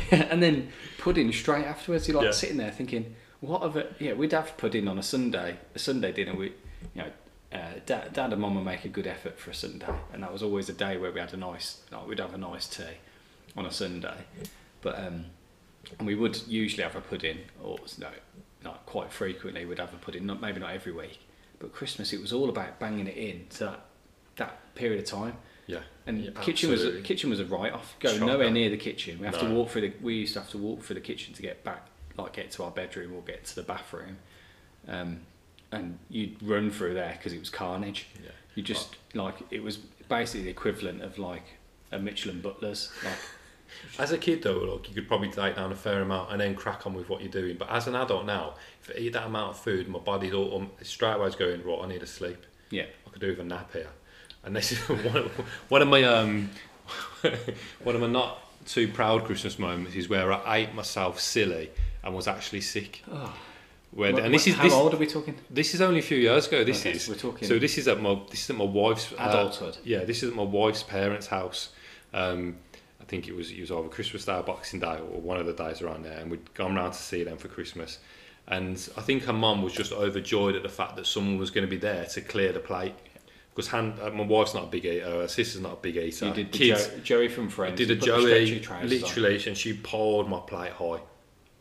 and 0.12 0.40
then 0.42 0.70
pudding 0.98 1.32
straight 1.32 1.64
afterwards. 1.64 2.06
You're 2.06 2.18
like 2.18 2.26
Yeah. 2.26 2.30
sitting 2.32 2.56
there 2.56 2.70
thinking, 2.70 3.16
what 3.40 3.62
of 3.62 3.76
it? 3.76 3.94
Yeah, 3.98 4.12
we'd 4.12 4.30
have 4.32 4.56
pudding 4.56 4.86
on 4.86 4.96
a 4.98 5.02
Sunday, 5.02 5.56
a 5.74 5.78
Sunday 5.80 6.12
dinner. 6.12 6.36
We, 6.36 6.46
you 6.94 7.02
know, 7.02 7.10
uh, 7.52 7.58
dad, 7.84 8.12
dad 8.12 8.32
and 8.32 8.40
mum 8.40 8.54
would 8.54 8.64
make 8.64 8.84
a 8.84 8.88
good 8.88 9.08
effort 9.08 9.40
for 9.40 9.50
a 9.50 9.54
Sunday, 9.54 9.92
and 10.12 10.22
that 10.22 10.32
was 10.32 10.42
always 10.44 10.68
a 10.68 10.72
day 10.72 10.96
where 10.96 11.10
we 11.10 11.18
had 11.18 11.32
a 11.34 11.36
nice, 11.36 11.80
like, 11.90 12.06
we'd 12.06 12.20
have 12.20 12.34
a 12.34 12.38
nice 12.38 12.68
tea 12.68 12.84
on 13.56 13.66
a 13.66 13.70
Sunday. 13.72 14.16
But 14.82 14.98
um, 14.98 15.24
and 15.98 16.06
we 16.06 16.14
would 16.14 16.40
usually 16.48 16.82
have 16.82 16.96
a 16.96 17.00
pudding, 17.00 17.38
or 17.62 17.78
no, 17.98 18.08
not 18.64 18.84
quite 18.86 19.10
frequently. 19.12 19.64
We'd 19.64 19.78
have 19.78 19.94
a 19.94 19.98
pudding, 19.98 20.26
not 20.26 20.40
maybe 20.40 20.60
not 20.60 20.72
every 20.72 20.92
week. 20.92 21.20
But 21.58 21.72
Christmas, 21.72 22.12
it 22.12 22.20
was 22.20 22.32
all 22.32 22.48
about 22.48 22.78
banging 22.78 23.06
it 23.06 23.16
in 23.16 23.46
to 23.50 23.64
that 23.64 23.80
that 24.36 24.74
period 24.74 24.98
of 25.00 25.06
time. 25.06 25.36
yeah. 25.66 25.80
And 26.06 26.24
Yeah, 26.24 26.30
kitchen 26.42 26.70
was 26.70 26.80
a, 26.82 26.84
absolutely. 26.84 27.02
kitchen 27.08 27.30
was 27.30 27.40
a 27.40 27.46
write 27.46 27.72
off. 27.72 27.96
Go 28.00 28.10
Shocker. 28.12 28.26
nowhere 28.26 28.50
near 28.50 28.68
the 28.70 28.76
kitchen. 28.76 29.18
We 29.18 29.26
have 29.26 29.38
to 29.40 29.48
walk 29.48 29.70
through 29.70 29.80
the. 29.82 29.92
We 30.02 30.14
used 30.16 30.34
to 30.34 30.40
have 30.40 30.50
to 30.50 30.58
walk 30.58 30.82
through 30.82 30.94
the 30.94 31.00
kitchen 31.00 31.32
to 31.34 31.42
get 31.42 31.64
back, 31.64 31.86
like 32.18 32.32
get 32.34 32.50
to 32.52 32.64
our 32.64 32.70
bedroom 32.70 33.14
or 33.14 33.22
get 33.22 33.44
to 33.46 33.54
the 33.54 33.62
bathroom, 33.62 34.18
um, 34.88 35.20
and 35.72 35.98
you'd 36.10 36.40
run 36.42 36.70
through 36.70 36.94
there 36.94 37.14
because 37.16 37.32
it 37.32 37.40
was 37.40 37.50
carnage. 37.50 38.06
Yeah. 38.22 38.30
You 38.54 38.62
just 38.62 38.96
like 39.14 39.36
it 39.50 39.62
was 39.62 39.78
basically 39.78 40.42
the 40.44 40.50
equivalent 40.50 41.02
of 41.02 41.18
like 41.18 41.44
a 41.92 41.98
Michelin 41.98 42.40
Butler's. 42.40 42.90
Like 43.04 43.14
As 43.98 44.12
a 44.12 44.18
kid 44.18 44.42
though, 44.42 44.52
look, 44.58 44.88
you 44.88 44.94
could 44.94 45.08
probably 45.08 45.28
take 45.30 45.56
down 45.56 45.72
a 45.72 45.76
fair 45.76 46.02
amount 46.02 46.32
and 46.32 46.40
then 46.40 46.54
crack 46.54 46.86
on 46.86 46.94
with 46.94 47.08
what 47.08 47.20
you're 47.22 47.30
doing. 47.30 47.56
But 47.58 47.70
as 47.70 47.86
an 47.86 47.94
adult 47.94 48.26
now, 48.26 48.54
if 48.82 48.90
I 48.94 48.98
eat 48.98 49.12
that 49.14 49.26
amount 49.26 49.50
of 49.52 49.58
food, 49.58 49.88
my 49.88 49.98
body's 49.98 50.32
all 50.34 50.56
um, 50.56 50.70
straight 50.82 51.14
away 51.14 51.28
is 51.28 51.36
going 51.36 51.62
right. 51.64 51.80
I 51.82 51.88
need 51.88 52.00
to 52.00 52.06
sleep. 52.06 52.44
yeah, 52.70 52.84
I 53.06 53.10
could 53.10 53.20
do 53.20 53.28
with 53.28 53.40
a 53.40 53.44
nap 53.44 53.72
here. 53.72 53.88
And 54.44 54.54
this 54.54 54.72
is 54.72 54.78
one 54.88 55.16
of, 55.16 55.32
one 55.68 55.82
of 55.82 55.88
my 55.88 56.02
um 56.04 56.50
one 57.82 57.94
of 57.94 58.00
my 58.00 58.06
not 58.06 58.38
too 58.66 58.88
proud 58.88 59.24
Christmas 59.24 59.58
moments 59.58 59.94
is 59.96 60.08
where 60.08 60.32
I 60.32 60.58
ate 60.58 60.74
myself 60.74 61.20
silly 61.20 61.70
and 62.02 62.14
was 62.14 62.28
actually 62.28 62.60
sick. 62.60 63.02
When, 63.92 64.14
What- 64.14 64.24
and 64.24 64.34
this 64.34 64.42
what- 64.42 64.48
is 64.48 64.54
how 64.56 64.62
this, 64.64 64.72
old 64.72 64.94
are 64.94 64.98
we 64.98 65.06
talking? 65.06 65.36
this 65.48 65.74
is 65.74 65.80
only 65.80 66.00
a 66.00 66.02
few 66.02 66.18
years 66.18 66.46
ago. 66.48 66.64
This 66.64 66.80
Okay, 66.80 66.92
is 66.92 67.04
so 67.04 67.12
we're 67.12 67.18
talking- 67.18 67.48
so 67.48 67.58
this 67.58 67.78
is 67.78 67.88
at 67.88 68.00
my 68.00 68.18
this 68.30 68.42
is 68.44 68.50
at 68.50 68.56
my 68.56 68.64
wife's 68.64 69.12
uh, 69.12 69.16
Adulthood. 69.18 69.78
yeah, 69.84 70.04
this 70.04 70.22
is 70.22 70.30
at 70.30 70.36
my 70.36 70.42
wife's 70.42 70.82
parents' 70.82 71.28
house. 71.28 71.70
Um, 72.12 72.56
I 73.06 73.08
think 73.08 73.28
it 73.28 73.36
was 73.36 73.52
it 73.52 73.60
was 73.60 73.70
either 73.70 73.88
Christmas 73.88 74.24
Day 74.24 74.34
or 74.34 74.42
Boxing 74.42 74.80
Day 74.80 74.96
or 74.98 75.20
one 75.20 75.36
of 75.38 75.46
the 75.46 75.52
days 75.52 75.80
around 75.80 76.04
there, 76.04 76.18
and 76.18 76.28
we'd 76.28 76.52
gone 76.54 76.74
round 76.74 76.92
to 76.94 76.98
see 76.98 77.22
them 77.22 77.36
for 77.38 77.46
Christmas. 77.46 77.98
And 78.48 78.76
I 78.96 79.00
think 79.00 79.24
her 79.24 79.32
mum 79.32 79.62
was 79.62 79.72
just 79.72 79.92
overjoyed 79.92 80.56
at 80.56 80.62
the 80.64 80.68
fact 80.68 80.96
that 80.96 81.06
someone 81.06 81.38
was 81.38 81.50
going 81.50 81.64
to 81.66 81.70
be 81.70 81.76
there 81.76 82.04
to 82.06 82.20
clear 82.20 82.52
the 82.52 82.58
plate. 82.60 82.94
Because 83.54 83.68
hand, 83.68 83.94
uh, 84.02 84.10
my 84.10 84.24
wife's 84.24 84.54
not 84.54 84.64
a 84.64 84.66
big 84.66 84.84
eater, 84.84 85.04
her 85.04 85.28
sister's 85.28 85.62
not 85.62 85.72
a 85.72 85.76
big 85.76 85.96
eater. 85.96 86.26
You 86.26 86.32
did 86.34 86.52
the 86.52 86.58
Kids, 86.58 86.88
Jo- 86.88 86.98
Joey 86.98 87.28
from 87.28 87.48
Friends. 87.48 87.76
did 87.78 87.90
a 87.92 87.96
Joey 87.96 88.58
trousers 88.60 88.92
on. 88.92 88.98
literally, 89.00 89.46
and 89.46 89.56
she 89.56 89.72
poured 89.74 90.26
my 90.28 90.40
plate 90.40 90.72
high, 90.72 91.00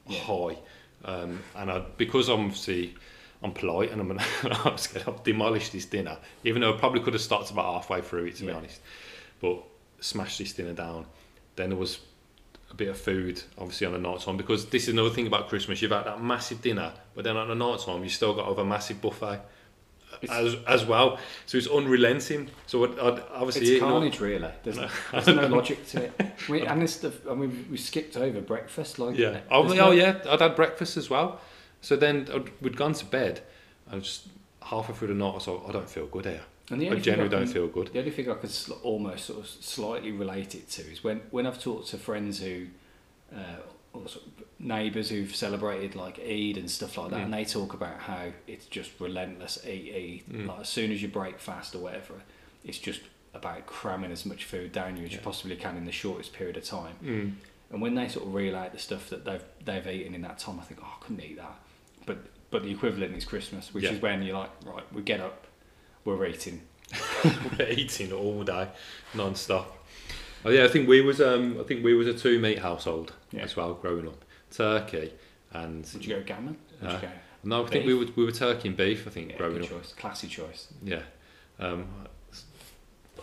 Yeah. 0.08 0.20
high, 0.20 0.58
um, 1.06 1.40
and 1.56 1.72
I, 1.72 1.80
because 1.98 2.28
I'm 2.28 2.42
obviously 2.46 2.96
I'm 3.44 3.52
polite 3.54 3.92
and 3.92 4.02
I'm, 4.02 4.12
an, 4.12 4.20
I'm 4.66 4.78
scared 4.78 5.06
I've 5.08 5.24
demolished 5.24 5.72
this 5.74 5.86
dinner, 5.86 6.18
even 6.44 6.62
though 6.62 6.74
I 6.74 6.78
probably 6.78 7.00
could 7.02 7.14
have 7.14 7.22
stopped 7.22 7.50
about 7.52 7.72
halfway 7.74 8.02
through 8.02 8.26
it 8.26 8.36
to 8.38 8.46
be 8.46 8.52
honest, 8.52 8.82
but 9.40 9.64
smashed 10.02 10.40
this 10.40 10.54
dinner 10.54 10.74
down. 10.74 11.06
Then 11.56 11.70
there 11.70 11.78
was 11.78 12.00
a 12.72 12.74
bit 12.76 12.90
of 12.90 12.98
food, 12.98 13.42
obviously 13.58 13.88
on 13.88 13.94
the 13.94 14.00
night 14.00 14.20
time, 14.20 14.38
because 14.38 14.66
this 14.68 14.84
is 14.84 14.90
another 14.90 15.10
thing 15.10 15.28
about 15.28 15.50
Christmas. 15.50 15.82
You've 15.82 15.92
had 15.92 16.06
that 16.06 16.22
massive 16.22 16.62
dinner, 16.62 16.94
but 17.14 17.24
then 17.24 17.38
on 17.38 17.48
the 17.48 17.56
night 17.56 17.80
time, 17.80 18.04
you 18.04 18.10
still 18.10 18.34
got 18.34 18.48
have 18.48 18.60
a 18.60 18.66
massive 18.66 19.02
buffet 19.02 19.40
as 20.30 20.56
as 20.68 20.86
well. 20.86 21.20
So 21.46 21.58
it's 21.58 21.68
unrelenting. 21.68 22.50
So 22.68 22.84
I'd, 22.86 23.00
I'd 23.00 23.24
obviously 23.34 23.74
It's 23.76 23.80
carnage, 23.84 24.20
really. 24.20 24.50
There's, 24.64 24.78
there's 25.12 25.28
no 25.28 25.48
logic 25.48 25.86
to 25.90 26.04
it. 26.04 26.22
We, 26.50 26.66
and 26.66 26.84
it's 26.84 26.98
the, 26.98 27.14
I 27.30 27.34
mean, 27.34 27.68
we 27.70 27.78
skipped 27.78 28.18
over 28.18 28.42
breakfast. 28.42 29.00
Like, 29.00 29.18
Yeah. 29.18 29.42
Oh, 29.50 29.64
there's 29.68 29.80
oh 29.80 29.86
no- 29.88 29.92
yeah. 29.92 30.20
I'd 30.30 30.42
had 30.42 30.56
breakfast 30.56 30.98
as 30.98 31.10
well. 31.10 31.40
So 31.82 31.96
then 31.96 32.28
I'd, 32.34 32.50
we'd 32.62 32.78
gone 32.78 32.94
to 32.94 33.06
bed. 33.06 33.42
and 33.92 34.02
just 34.04 34.28
halfway 34.62 34.96
through 34.96 35.10
the 35.10 35.14
night. 35.14 35.48
I 35.48 35.52
like, 35.52 35.70
I 35.70 35.72
don't 35.72 35.90
feel 35.90 36.08
good 36.08 36.26
here. 36.26 36.42
And 36.72 36.82
the 36.82 36.90
I 36.90 36.96
generally 36.96 37.34
I 37.36 37.40
don't 37.40 37.48
feel 37.48 37.68
good. 37.68 37.90
The 37.94 38.00
only 38.00 38.12
thing 38.12 38.30
I 38.30 38.34
could 38.36 38.50
sl- 38.50 38.74
almost 38.84 39.26
sort 39.26 39.40
of 39.40 39.48
slightly 39.48 40.12
relate 40.12 40.56
it 40.56 40.70
to 40.72 40.82
is 40.92 41.04
when, 41.04 41.22
when 41.32 41.46
I've 41.46 41.62
talked 41.62 41.90
to 41.90 41.98
friends 41.98 42.40
who, 42.40 42.68
uh, 43.36 43.38
or 43.94 44.08
sort 44.08 44.26
of 44.26 44.46
neighbours 44.60 45.10
who've 45.10 45.34
celebrated 45.36 45.96
like 45.96 46.20
Eid 46.20 46.58
and 46.58 46.70
stuff 46.70 46.98
like 46.98 47.12
that, 47.12 47.20
Mm. 47.20 47.24
and 47.26 47.34
they 47.34 47.46
talk 47.46 47.74
about 47.74 48.00
how 48.00 48.30
it's 48.48 48.66
just 48.66 48.92
relentless 49.00 49.60
eat, 49.66 49.96
eat. 49.96 50.30
Mm. 50.34 50.48
Like 50.48 50.62
as 50.62 50.70
soon 50.70 50.92
as 50.92 51.02
you 51.02 51.08
break 51.08 51.40
fast 51.40 51.76
or 51.76 51.80
whatever, 51.80 52.16
it's 52.64 52.80
just 52.80 53.02
about 53.36 53.66
cramming 53.68 54.12
as 54.12 54.26
much 54.26 54.46
food 54.46 54.72
down 54.72 54.98
you 54.98 55.06
as 55.06 55.12
you 55.14 55.20
possibly 55.20 55.56
can 55.58 55.78
in 55.78 55.86
the 55.86 55.92
shortest 55.92 56.34
period 56.34 56.58
of 56.58 56.64
time. 56.64 56.96
Mm. 57.04 57.34
And 57.72 57.82
when 57.82 57.94
they 57.96 58.08
sort 58.08 58.26
of 58.26 58.34
reel 58.34 58.56
out 58.56 58.72
the 58.74 58.80
stuff 58.80 59.10
that 59.12 59.24
they've 59.26 59.44
they've 59.64 59.86
eaten 59.88 60.16
in 60.16 60.22
that 60.24 60.40
time, 60.40 60.60
I 60.60 60.64
think, 60.64 60.80
oh, 60.84 60.88
I 61.00 61.04
couldn't 61.06 61.24
eat 61.24 61.38
that. 61.38 61.60
But 62.08 62.18
but 62.50 62.64
the 62.64 62.72
equivalent 62.72 63.16
is 63.16 63.24
Christmas, 63.26 63.74
which 63.74 63.84
Yeah. 63.84 63.92
is 63.92 64.02
when 64.02 64.24
you're 64.24 64.38
like, 64.38 64.52
right, 64.66 64.84
we 64.94 65.02
get 65.02 65.20
up, 65.20 65.45
we're 66.06 66.26
eating. 66.26 66.62
We're 67.58 67.68
eating 67.70 68.14
all 68.14 68.44
day, 68.44 68.68
non-stop. 69.16 69.76
Oh 70.46 70.52
yeah, 70.52 70.64
I 70.64 70.68
think 70.68 70.88
we 70.88 71.02
was 71.02 71.20
um, 71.20 71.58
I 71.60 71.64
think 71.64 71.84
we 71.84 71.96
was 71.96 72.08
a 72.08 72.14
two 72.14 72.40
meat 72.40 72.60
household 72.60 73.14
Yeah. 73.32 73.42
as 73.42 73.56
well 73.56 73.74
growing 73.74 74.08
up. 74.08 74.24
Turkey 74.52 75.12
and 75.52 75.86
Would 75.94 76.06
you 76.06 76.16
go 76.18 76.22
gammon? 76.24 76.58
Would 76.82 76.92
you 76.92 76.98
Uh, 76.98 77.02
go? 77.02 77.10
no, 77.44 77.66
I 77.66 77.68
think 77.68 77.86
we 77.88 77.96
were 77.96 78.06
we 78.16 78.24
were 78.24 78.32
turkey 78.32 78.68
and 78.70 78.78
beef. 78.78 79.08
I 79.08 79.10
think 79.10 79.32
Yeah, 79.32 79.38
growing 79.38 79.56
good 79.56 79.64
up. 79.64 79.70
choice, 79.70 79.94
classy 79.94 80.28
choice. 80.28 80.68
Yeah. 80.84 81.02
Um, 81.60 81.88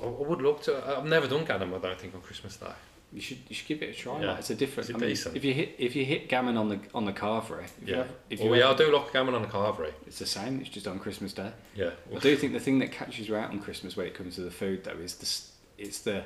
I 0.01 0.05
I 0.05 0.09
would 0.09 0.43
look 0.43 0.63
to. 0.65 0.83
I've 0.99 1.05
never 1.07 1.29
done 1.29 1.45
gammon. 1.45 1.73
I 1.73 1.79
don't 1.79 1.99
think 1.99 2.15
on 2.17 2.21
Christmas 2.23 2.57
Day. 2.57 2.67
You 3.13 3.21
should 3.21 3.39
you 3.49 3.55
should 3.55 3.69
give 3.69 3.83
it 3.83 3.91
a 3.91 3.93
try. 3.93 4.21
Yeah. 4.23 4.31
Like, 4.31 4.39
it's 4.39 4.51
a 4.51 4.55
different. 4.55 4.89
It 4.91 4.97
I 4.97 4.99
mean, 4.99 5.11
if 5.11 5.45
you 5.45 5.53
hit 5.53 5.75
if 5.79 5.95
you 5.95 6.05
hit 6.05 6.29
gammon 6.29 6.57
on 6.57 6.69
the 6.71 6.79
on 6.95 7.05
the 7.05 7.13
carvery, 7.13 7.67
Yeah. 7.85 7.97
have, 7.99 8.09
if 8.31 8.41
Well, 8.41 8.55
I 8.55 8.69
have- 8.69 8.79
do 8.79 8.91
like 8.95 9.13
gammon 9.13 9.35
on 9.35 9.43
the 9.43 9.49
carvery. 9.49 9.93
it's 10.07 10.19
the 10.19 10.27
same. 10.27 10.61
It's 10.61 10.71
just 10.71 10.87
on 10.87 10.99
Christmas 10.99 11.33
Day. 11.35 11.51
Yeah. 11.77 11.91
I 12.15 12.19
do 12.19 12.35
think 12.37 12.53
the 12.55 12.61
thing 12.61 12.79
that 12.79 12.91
catches 12.91 13.29
you 13.29 13.37
out 13.37 13.51
on 13.51 13.61
Christmas 13.61 13.97
when 13.97 14.07
it 14.07 14.15
comes 14.15 14.37
to 14.37 14.41
the 14.41 14.51
food 14.51 14.85
though 14.85 14.93
is 14.93 15.15
the 15.17 15.83
it's 15.83 15.99
the 16.01 16.25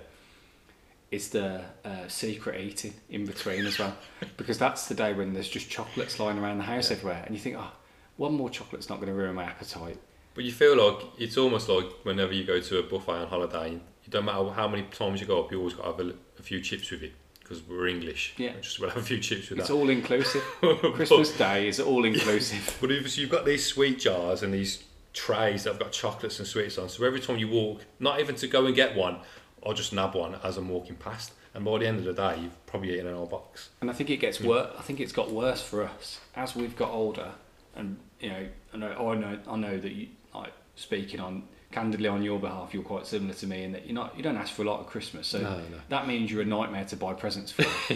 it's 1.10 1.28
the 1.28 1.62
uh, 1.84 2.08
secret 2.08 2.60
eating 2.60 2.92
in 3.10 3.26
between 3.26 3.64
as 3.66 3.78
well 3.78 3.96
because 4.36 4.58
that's 4.58 4.88
the 4.88 4.94
day 4.94 5.12
when 5.14 5.32
there's 5.34 5.48
just 5.48 5.70
chocolates 5.70 6.18
lying 6.18 6.36
around 6.38 6.58
the 6.58 6.64
house 6.64 6.90
Yeah. 6.90 6.96
everywhere 6.96 7.22
and 7.26 7.34
you 7.34 7.40
think 7.40 7.56
oh 7.56 7.70
one 8.16 8.34
more 8.34 8.50
chocolate's 8.50 8.88
not 8.88 8.96
going 8.96 9.08
to 9.08 9.14
ruin 9.14 9.34
my 9.36 9.44
appetite 9.44 9.98
But 10.34 10.44
you 10.44 10.50
feel 10.52 10.76
like 10.76 11.04
it's 11.18 11.36
almost 11.36 11.68
like 11.68 11.86
whenever 12.02 12.32
you 12.32 12.44
go 12.44 12.60
to 12.60 12.78
a 12.78 12.82
buffet 12.82 13.12
on 13.12 13.28
holiday, 13.28 13.78
it 14.06 14.10
don't 14.10 14.24
matter 14.24 14.48
how 14.50 14.68
many 14.68 14.82
times 14.84 15.20
you 15.20 15.26
go 15.26 15.42
up, 15.42 15.50
you 15.50 15.58
always 15.58 15.74
got 15.74 15.82
to 15.82 15.88
have 15.90 16.00
a, 16.00 16.14
a 16.38 16.42
few 16.42 16.60
chips 16.60 16.90
with 16.90 17.02
it 17.02 17.12
because 17.40 17.62
we're 17.62 17.86
English. 17.88 18.34
Yeah. 18.38 18.52
Just 18.60 18.78
about 18.78 18.90
have 18.94 19.02
a 19.02 19.06
few 19.06 19.18
chips 19.20 19.50
with 19.50 19.58
it's 19.60 19.68
that. 19.68 19.74
all 19.74 19.88
inclusive 19.90 20.42
But- 20.60 20.94
Christmas 20.94 21.36
Day 21.36 21.68
is 21.68 21.78
all 21.80 22.04
inclusive 22.04 22.76
But 22.80 22.90
if 22.90 23.16
you've 23.18 23.30
got 23.30 23.44
these 23.44 23.64
sweet 23.64 24.00
jars 24.00 24.42
and 24.42 24.52
these 24.52 24.82
trays 25.12 25.64
that 25.64 25.70
have 25.70 25.80
got 25.80 25.92
chocolates 25.92 26.38
and 26.38 26.46
sweets 26.48 26.76
on, 26.78 26.88
so 26.88 27.04
every 27.04 27.20
time 27.20 27.38
you 27.38 27.48
walk, 27.48 27.82
not 28.00 28.20
even 28.20 28.34
to 28.36 28.46
go 28.48 28.66
and 28.66 28.74
get 28.74 28.94
one, 28.96 29.18
I'll 29.64 29.74
just 29.74 29.92
nab 29.92 30.14
one 30.14 30.36
as 30.44 30.56
I'm 30.56 30.68
walking 30.68 30.96
past. 30.96 31.32
And 31.54 31.64
by 31.64 31.78
the 31.78 31.86
end 31.86 31.98
of 32.00 32.04
the 32.04 32.12
day, 32.12 32.38
you've 32.42 32.66
probably 32.66 32.94
eaten 32.94 33.06
an 33.06 33.14
whole 33.14 33.26
box. 33.26 33.70
And 33.80 33.88
I 33.90 33.94
think 33.94 34.10
it 34.10 34.18
gets 34.18 34.38
Hmm. 34.38 34.48
worse. 34.48 34.74
I 34.78 34.82
think 34.82 35.00
it's 35.00 35.12
got 35.12 35.30
worse 35.30 35.62
for 35.62 35.82
us 35.84 36.20
as 36.34 36.54
we've 36.54 36.76
got 36.76 36.90
older. 36.90 37.30
And 37.74 37.96
you 38.20 38.28
know, 38.30 38.46
I 38.74 38.76
know, 38.76 39.10
I 39.10 39.14
know, 39.14 39.38
I 39.48 39.56
know 39.56 39.78
that 39.78 39.92
you, 39.92 40.08
like 40.34 40.52
speaking 40.74 41.20
on 41.20 41.44
candidly 41.72 42.08
on 42.08 42.22
your 42.22 42.38
behalf, 42.38 42.72
you're 42.72 42.82
quite 42.82 43.06
similar 43.06 43.34
to 43.34 43.46
me 43.46 43.62
in 43.64 43.72
that 43.72 43.86
you're 43.86 43.94
not, 43.94 44.16
you 44.16 44.22
don't 44.22 44.36
ask 44.36 44.54
for 44.54 44.62
a 44.62 44.64
lot 44.64 44.80
at 44.80 44.86
Christmas. 44.86 45.26
So 45.26 45.40
No, 45.40 45.56
no. 45.56 45.62
that 45.88 46.06
means 46.06 46.30
you're 46.30 46.42
a 46.42 46.46
nightmare 46.46 46.84
to 46.86 46.96
buy 46.96 47.12
presents 47.14 47.52
for, 47.52 47.62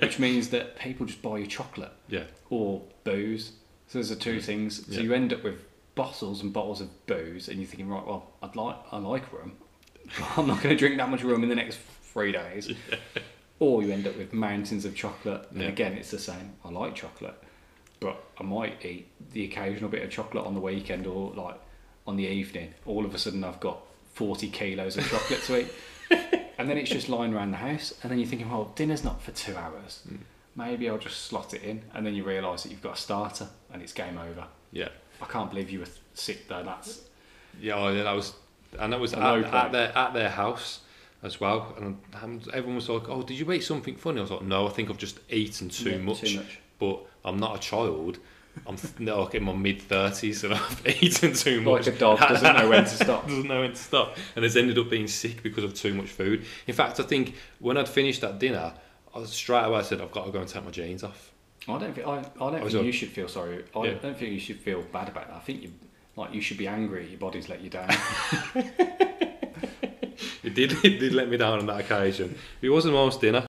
which 0.00 0.18
means 0.18 0.48
that 0.50 0.78
people 0.78 1.06
just 1.06 1.20
buy 1.22 1.38
you 1.38 1.46
chocolate 1.46 1.92
Yeah. 2.08 2.24
or 2.50 2.82
booze. 3.04 3.52
So 3.88 3.98
those 3.98 4.10
are 4.10 4.16
two 4.16 4.38
mm. 4.38 4.42
things. 4.44 4.86
So 4.86 4.92
Yeah. 4.92 5.00
you 5.02 5.12
end 5.14 5.32
up 5.32 5.42
with 5.42 5.56
bottles 5.94 6.40
and 6.42 6.52
bottles 6.52 6.80
of 6.80 7.06
booze, 7.06 7.48
and 7.48 7.58
you're 7.58 7.66
thinking, 7.68 7.88
right, 7.88 8.06
well, 8.06 8.30
I'd 8.42 8.56
like, 8.56 8.76
I 8.90 8.96
like 8.98 9.30
rum. 9.32 9.52
I'm 10.36 10.46
not 10.46 10.62
going 10.62 10.74
to 10.74 10.78
drink 10.78 10.96
that 10.96 11.10
much 11.10 11.22
rum 11.22 11.42
in 11.42 11.48
the 11.48 11.54
next 11.54 11.78
three 12.02 12.32
days. 12.32 12.70
Or 13.58 13.80
you 13.80 13.92
end 13.92 14.08
up 14.08 14.16
with 14.16 14.32
mountains 14.32 14.84
of 14.84 14.96
chocolate. 14.96 15.46
And 15.52 15.62
Yeah. 15.62 15.68
again, 15.68 15.92
it's 15.92 16.10
the 16.10 16.18
same. 16.18 16.54
I 16.64 16.70
like 16.70 16.96
chocolate, 16.96 17.40
but 18.00 18.20
I 18.36 18.42
might 18.42 18.84
eat 18.84 19.06
the 19.32 19.44
occasional 19.44 19.88
bit 19.88 20.02
of 20.02 20.10
chocolate 20.10 20.44
on 20.44 20.54
the 20.54 20.60
weekend 20.60 21.06
or 21.06 21.32
like 21.34 21.60
on 22.06 22.16
the 22.16 22.26
evening. 22.26 22.74
All 22.86 23.04
of 23.04 23.14
a 23.14 23.18
sudden, 23.18 23.44
I've 23.44 23.60
got 23.60 23.80
40 24.14 24.48
kilos 24.48 24.96
of 24.96 25.08
chocolate 25.08 25.42
to 25.44 25.60
eat. 25.60 25.68
And 26.58 26.68
then 26.70 26.76
it's 26.76 26.90
just 26.90 27.08
lying 27.08 27.34
around 27.34 27.50
the 27.50 27.56
house, 27.56 27.92
and 28.02 28.12
then 28.12 28.18
you're 28.20 28.28
thinking, 28.28 28.48
well, 28.48 28.70
dinner's 28.76 29.02
not 29.02 29.20
for 29.20 29.32
two 29.32 29.56
hours. 29.56 30.02
Mm. 30.08 30.18
Maybe 30.54 30.88
I'll 30.88 30.98
just 30.98 31.24
slot 31.24 31.54
it 31.54 31.62
in, 31.62 31.82
and 31.94 32.06
then 32.06 32.14
you 32.14 32.22
realise 32.22 32.62
that 32.62 32.68
you've 32.70 32.82
got 32.82 32.98
a 32.98 33.00
starter, 33.00 33.48
and 33.72 33.82
it's 33.82 33.92
game 33.92 34.16
over. 34.18 34.44
Yeah. 34.70 34.90
I 35.20 35.26
can't 35.26 35.50
believe 35.50 35.70
you 35.70 35.80
were 35.80 35.88
sick 36.14 36.46
though. 36.46 36.62
That's 36.62 37.00
Yeah, 37.60 37.74
oh, 37.76 37.88
yeah, 37.88 38.02
that 38.04 38.12
was, 38.12 38.34
and 38.78 38.92
that 38.92 39.00
was 39.00 39.12
at, 39.14 39.22
at 39.22 39.72
their 39.72 39.96
at 39.96 40.14
their 40.14 40.28
house 40.28 40.80
as 41.22 41.40
well. 41.40 41.74
And 41.80 42.46
everyone 42.52 42.76
was 42.76 42.88
like, 42.88 43.08
"Oh, 43.08 43.22
did 43.22 43.38
you 43.38 43.50
eat 43.50 43.64
something 43.64 43.96
funny?" 43.96 44.18
I 44.18 44.22
was 44.22 44.30
like, 44.30 44.42
"No, 44.42 44.66
I 44.66 44.70
think 44.70 44.90
I've 44.90 44.98
just 44.98 45.18
eaten 45.30 45.68
too 45.68 45.90
Yeah, 45.90 45.98
much." 45.98 46.20
Too 46.20 46.36
much. 46.36 46.60
But 46.78 47.00
I'm 47.24 47.38
not 47.38 47.56
a 47.56 47.58
child. 47.58 48.18
I'm 48.66 48.76
like 49.04 49.34
in 49.34 49.42
my 49.44 49.52
mid 49.54 49.82
thirties, 49.82 50.44
and 50.44 50.54
I've 50.54 50.82
eaten 51.02 51.32
too 51.34 51.60
much. 51.62 51.86
Like 51.86 51.96
a 51.96 51.98
dog 51.98 52.18
doesn't 52.20 52.56
know 52.56 52.68
when 52.68 52.84
to 52.84 52.90
stop. 52.90 53.26
doesn't 53.26 53.46
know 53.48 53.60
when 53.60 53.70
to 53.70 53.76
stop, 53.76 54.16
and 54.36 54.42
has 54.44 54.56
ended 54.56 54.78
up 54.78 54.90
being 54.90 55.08
sick 55.08 55.42
because 55.42 55.64
of 55.64 55.74
too 55.74 55.94
much 55.94 56.08
food. 56.10 56.44
In 56.66 56.74
fact, 56.74 57.00
I 57.00 57.02
think 57.02 57.34
when 57.60 57.76
I'd 57.76 57.88
finished 57.88 58.20
that 58.20 58.38
dinner, 58.38 58.74
I 59.14 59.24
straight 59.24 59.64
away 59.64 59.78
I 59.78 59.82
said, 59.82 60.00
"I've 60.00 60.12
got 60.12 60.26
to 60.26 60.30
go 60.32 60.40
and 60.40 60.48
take 60.48 60.64
my 60.64 60.70
jeans 60.70 61.02
off." 61.02 61.30
I 61.68 61.78
don't 61.78 61.94
think 61.94 62.06
I, 62.06 62.18
I 62.18 62.22
don't 62.50 62.62
was 62.64 62.72
think 62.72 62.82
a- 62.82 62.86
you 62.86 62.92
should 62.92 63.10
feel 63.10 63.28
sorry. 63.28 63.64
I 63.74 63.84
Yeah. 63.84 63.94
don't 63.94 64.16
think 64.18 64.32
you 64.32 64.40
should 64.40 64.58
feel 64.60 64.82
bad 64.82 65.08
about 65.08 65.28
that. 65.28 65.36
I 65.36 65.40
think 65.40 65.62
you 65.62 65.72
like 66.16 66.34
you 66.34 66.40
should 66.40 66.58
be 66.58 66.66
angry. 66.68 67.08
Your 67.08 67.18
body's 67.18 67.48
let 67.48 67.60
you 67.62 67.70
down. 67.70 67.88
It 70.44 70.54
did, 70.54 70.72
it 70.84 70.98
did 70.98 71.12
let 71.14 71.28
me 71.28 71.36
down 71.36 71.60
on 71.60 71.66
that 71.66 71.80
occasion. 71.80 72.36
It 72.60 72.68
wasn't 72.68 72.94
most 72.94 73.20
dinner. 73.20 73.46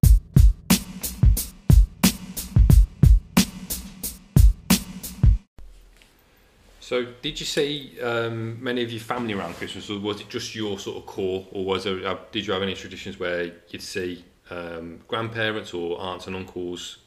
So, 6.93 7.07
did 7.23 7.39
you 7.39 7.45
see 7.47 7.99
um, 8.03 8.63
many 8.63 8.83
of 8.83 8.91
your 8.91 9.01
family 9.01 9.33
around 9.33 9.55
Christmas, 9.55 9.89
or 9.89 9.99
was 9.99 10.21
it 10.21 10.29
just 10.29 10.53
your 10.53 10.77
sort 10.77 10.97
of 10.97 11.07
core, 11.07 11.43
or 11.51 11.65
was 11.65 11.85
there, 11.85 12.05
uh, 12.05 12.17
did 12.31 12.45
you 12.45 12.53
have 12.53 12.61
any 12.61 12.75
traditions 12.75 13.17
where 13.19 13.51
you'd 13.69 13.81
see 13.81 14.23
um, 14.51 14.99
grandparents 15.07 15.73
or 15.73 15.99
aunts 15.99 16.27
and 16.27 16.35
uncles 16.35 16.99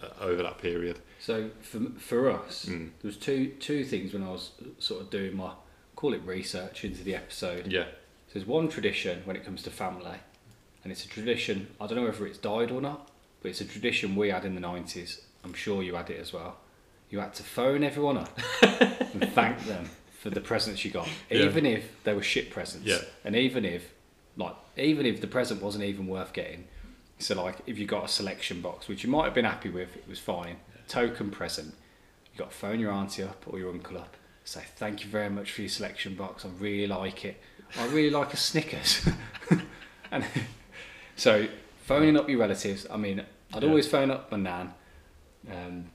uh, 0.00 0.06
over 0.20 0.40
that 0.44 0.58
period? 0.58 1.00
so 1.18 1.50
for 1.62 1.80
for 1.98 2.30
us, 2.30 2.66
Mm. 2.66 2.90
there 3.02 3.08
was 3.08 3.16
two 3.16 3.48
two 3.58 3.82
things 3.84 4.12
when 4.12 4.22
I 4.22 4.30
was 4.30 4.52
sort 4.78 5.00
of 5.02 5.10
doing 5.10 5.34
my 5.36 5.50
call 5.96 6.14
it 6.14 6.22
research 6.24 6.84
into 6.84 7.02
the 7.02 7.16
episode. 7.16 7.72
Yeah, 7.72 7.86
So 8.28 8.34
there's 8.34 8.46
one 8.46 8.68
tradition 8.68 9.22
when 9.24 9.34
it 9.34 9.44
comes 9.44 9.64
to 9.64 9.70
family, 9.70 10.18
and 10.84 10.92
it's 10.92 11.04
a 11.04 11.08
tradition. 11.08 11.74
I 11.80 11.88
don't 11.88 11.96
know 11.96 12.04
whether 12.04 12.24
it's 12.24 12.38
died 12.38 12.70
or 12.70 12.80
not, 12.80 13.10
but 13.42 13.50
it's 13.50 13.60
a 13.60 13.64
tradition 13.64 14.14
we 14.14 14.30
had 14.30 14.44
in 14.44 14.54
the 14.54 14.60
nineties. 14.60 15.22
I'm 15.42 15.54
sure 15.54 15.82
you 15.82 15.96
had 15.96 16.08
it 16.08 16.20
as 16.20 16.32
well. 16.32 16.58
You 17.14 17.20
had 17.20 17.34
to 17.34 17.44
phone 17.44 17.84
everyone 17.84 18.18
up 18.18 18.36
and 18.60 19.30
thank 19.34 19.64
them 19.66 19.88
for 20.20 20.30
the 20.30 20.40
presents 20.40 20.84
you 20.84 20.90
got, 20.90 21.08
Yeah. 21.30 21.44
even 21.44 21.64
if 21.64 22.02
they 22.02 22.12
were 22.12 22.24
shit 22.24 22.50
presents. 22.50 22.88
Yeah. 22.88 22.98
And 23.24 23.36
even 23.36 23.64
if, 23.64 23.92
like, 24.36 24.56
even 24.76 25.06
if 25.06 25.20
the 25.20 25.28
present 25.28 25.62
wasn't 25.62 25.84
even 25.84 26.08
worth 26.08 26.32
getting. 26.32 26.64
So 27.20 27.40
like, 27.40 27.58
if 27.68 27.78
you 27.78 27.86
got 27.86 28.06
a 28.06 28.08
selection 28.08 28.60
box, 28.60 28.88
which 28.88 29.04
you 29.04 29.10
might 29.10 29.26
have 29.26 29.34
been 29.34 29.44
happy 29.44 29.70
with, 29.70 29.94
it 29.96 30.08
was 30.08 30.18
fine. 30.18 30.56
Token 30.88 31.30
present. 31.30 31.72
You 32.32 32.38
got 32.40 32.50
to 32.50 32.56
phone 32.56 32.80
your 32.80 32.90
auntie 32.90 33.22
up 33.22 33.44
or 33.46 33.60
your 33.60 33.70
uncle 33.70 33.96
up. 33.96 34.16
Say 34.44 34.62
thank 34.74 35.04
you 35.04 35.08
very 35.08 35.30
much 35.30 35.52
for 35.52 35.60
your 35.60 35.68
selection 35.70 36.16
box. 36.16 36.44
I 36.44 36.48
really 36.58 36.88
like 36.88 37.24
it. 37.24 37.40
I 37.78 37.86
really 37.90 38.10
like 38.10 38.34
a 38.34 38.36
Snickers. 38.36 39.08
and 40.10 40.24
so 41.14 41.46
phoning 41.84 42.16
up 42.16 42.28
your 42.28 42.40
relatives. 42.40 42.88
I 42.90 42.96
mean, 42.96 43.22
I'd 43.52 43.62
Yeah. 43.62 43.68
always 43.68 43.86
phone 43.86 44.10
up 44.10 44.32
my 44.32 44.36
nan. 44.38 44.74
Um, 45.48 45.90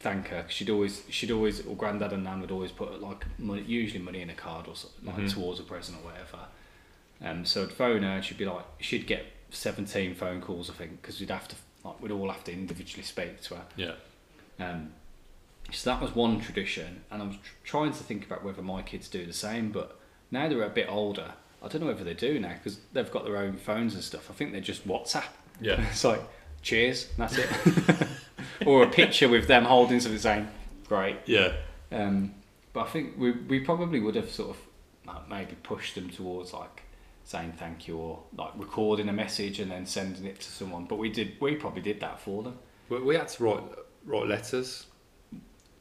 thank 0.00 0.28
her. 0.28 0.44
she'd 0.48 0.70
always, 0.70 1.02
she'd 1.10 1.30
always, 1.30 1.64
or 1.66 1.74
granddad 1.76 2.12
and 2.12 2.24
nan 2.24 2.40
would 2.40 2.50
always 2.50 2.72
put 2.72 3.00
like 3.00 3.24
money, 3.38 3.62
usually 3.62 4.02
money 4.02 4.20
in 4.20 4.30
a 4.30 4.34
card 4.34 4.66
or 4.68 4.76
something, 4.76 5.06
like 5.06 5.16
Mhm. 5.16 5.32
towards 5.34 5.60
a 5.60 5.62
present 5.62 5.98
or 5.98 6.10
whatever. 6.10 6.38
Um, 7.22 7.44
so 7.44 7.62
I'd 7.62 7.72
phone 7.72 8.02
her. 8.02 8.08
and 8.16 8.24
She'd 8.24 8.38
be 8.38 8.44
like, 8.44 8.64
she'd 8.80 9.06
get 9.06 9.24
seventeen 9.50 10.14
phone 10.14 10.40
calls, 10.40 10.68
I 10.68 10.74
think, 10.74 11.00
because 11.00 11.20
we'd 11.20 11.30
have 11.30 11.48
to, 11.48 11.56
like, 11.84 12.00
we'd 12.02 12.10
all 12.12 12.30
have 12.30 12.44
to 12.44 12.52
individually 12.52 13.04
speak 13.04 13.40
to 13.42 13.54
her. 13.56 13.64
yeah, 13.76 13.94
Um, 14.58 14.92
so 15.72 15.90
that 15.90 16.02
was 16.02 16.14
one 16.14 16.40
tradition, 16.40 17.04
and 17.10 17.22
I 17.22 17.26
was 17.26 17.36
tr- 17.36 17.52
trying 17.64 17.92
to 17.92 18.02
think 18.04 18.26
about 18.26 18.44
whether 18.44 18.62
my 18.62 18.82
kids 18.82 19.08
do 19.08 19.24
the 19.24 19.32
same. 19.32 19.70
But 19.70 19.98
now 20.30 20.48
they're 20.48 20.62
a 20.62 20.68
bit 20.68 20.88
older, 20.90 21.32
I 21.62 21.68
don't 21.68 21.80
know 21.80 21.86
whether 21.86 22.04
they 22.04 22.12
do 22.14 22.38
now 22.38 22.52
because 22.54 22.78
they've 22.92 23.10
got 23.10 23.24
their 23.24 23.38
own 23.38 23.56
phones 23.56 23.94
and 23.94 24.02
stuff. 24.04 24.30
I 24.30 24.34
think 24.34 24.52
they're 24.52 24.60
just 24.60 24.86
WhatsApp. 24.86 25.24
yeah. 25.60 25.80
It's 25.90 26.04
like 26.04 26.20
cheers, 26.62 27.08
and 27.16 27.18
that's 27.28 27.38
it. 27.38 28.08
or 28.66 28.82
a 28.84 28.88
picture 28.88 29.28
with 29.28 29.46
them 29.46 29.64
holding 29.64 30.00
something 30.00 30.18
saying, 30.20 30.48
great. 30.88 31.16
Yeah. 31.26 31.52
Um, 31.92 32.34
but 32.72 32.86
I 32.86 32.90
think 32.90 33.14
we, 33.18 33.30
we 33.32 33.60
probably 33.60 34.00
would 34.00 34.14
have 34.16 34.30
sort 34.30 34.50
of 34.50 34.56
uh, 35.08 35.20
maybe 35.28 35.54
pushed 35.62 35.94
them 35.94 36.10
towards 36.10 36.52
like 36.52 36.82
saying 37.24 37.52
thank 37.56 37.86
you 37.88 37.96
or 37.96 38.22
like 38.36 38.50
recording 38.56 39.08
a 39.08 39.12
message 39.12 39.60
and 39.60 39.70
then 39.70 39.86
sending 39.86 40.24
it 40.26 40.40
to 40.40 40.50
someone. 40.50 40.84
But 40.86 40.96
we 40.96 41.08
did 41.10 41.32
we 41.40 41.54
probably 41.54 41.82
did 41.82 42.00
that 42.00 42.20
for 42.20 42.42
them. 42.42 42.58
We, 42.88 43.00
we 43.00 43.14
had 43.16 43.28
to 43.28 43.44
write 43.44 43.62
write 44.04 44.26
letters. 44.26 44.86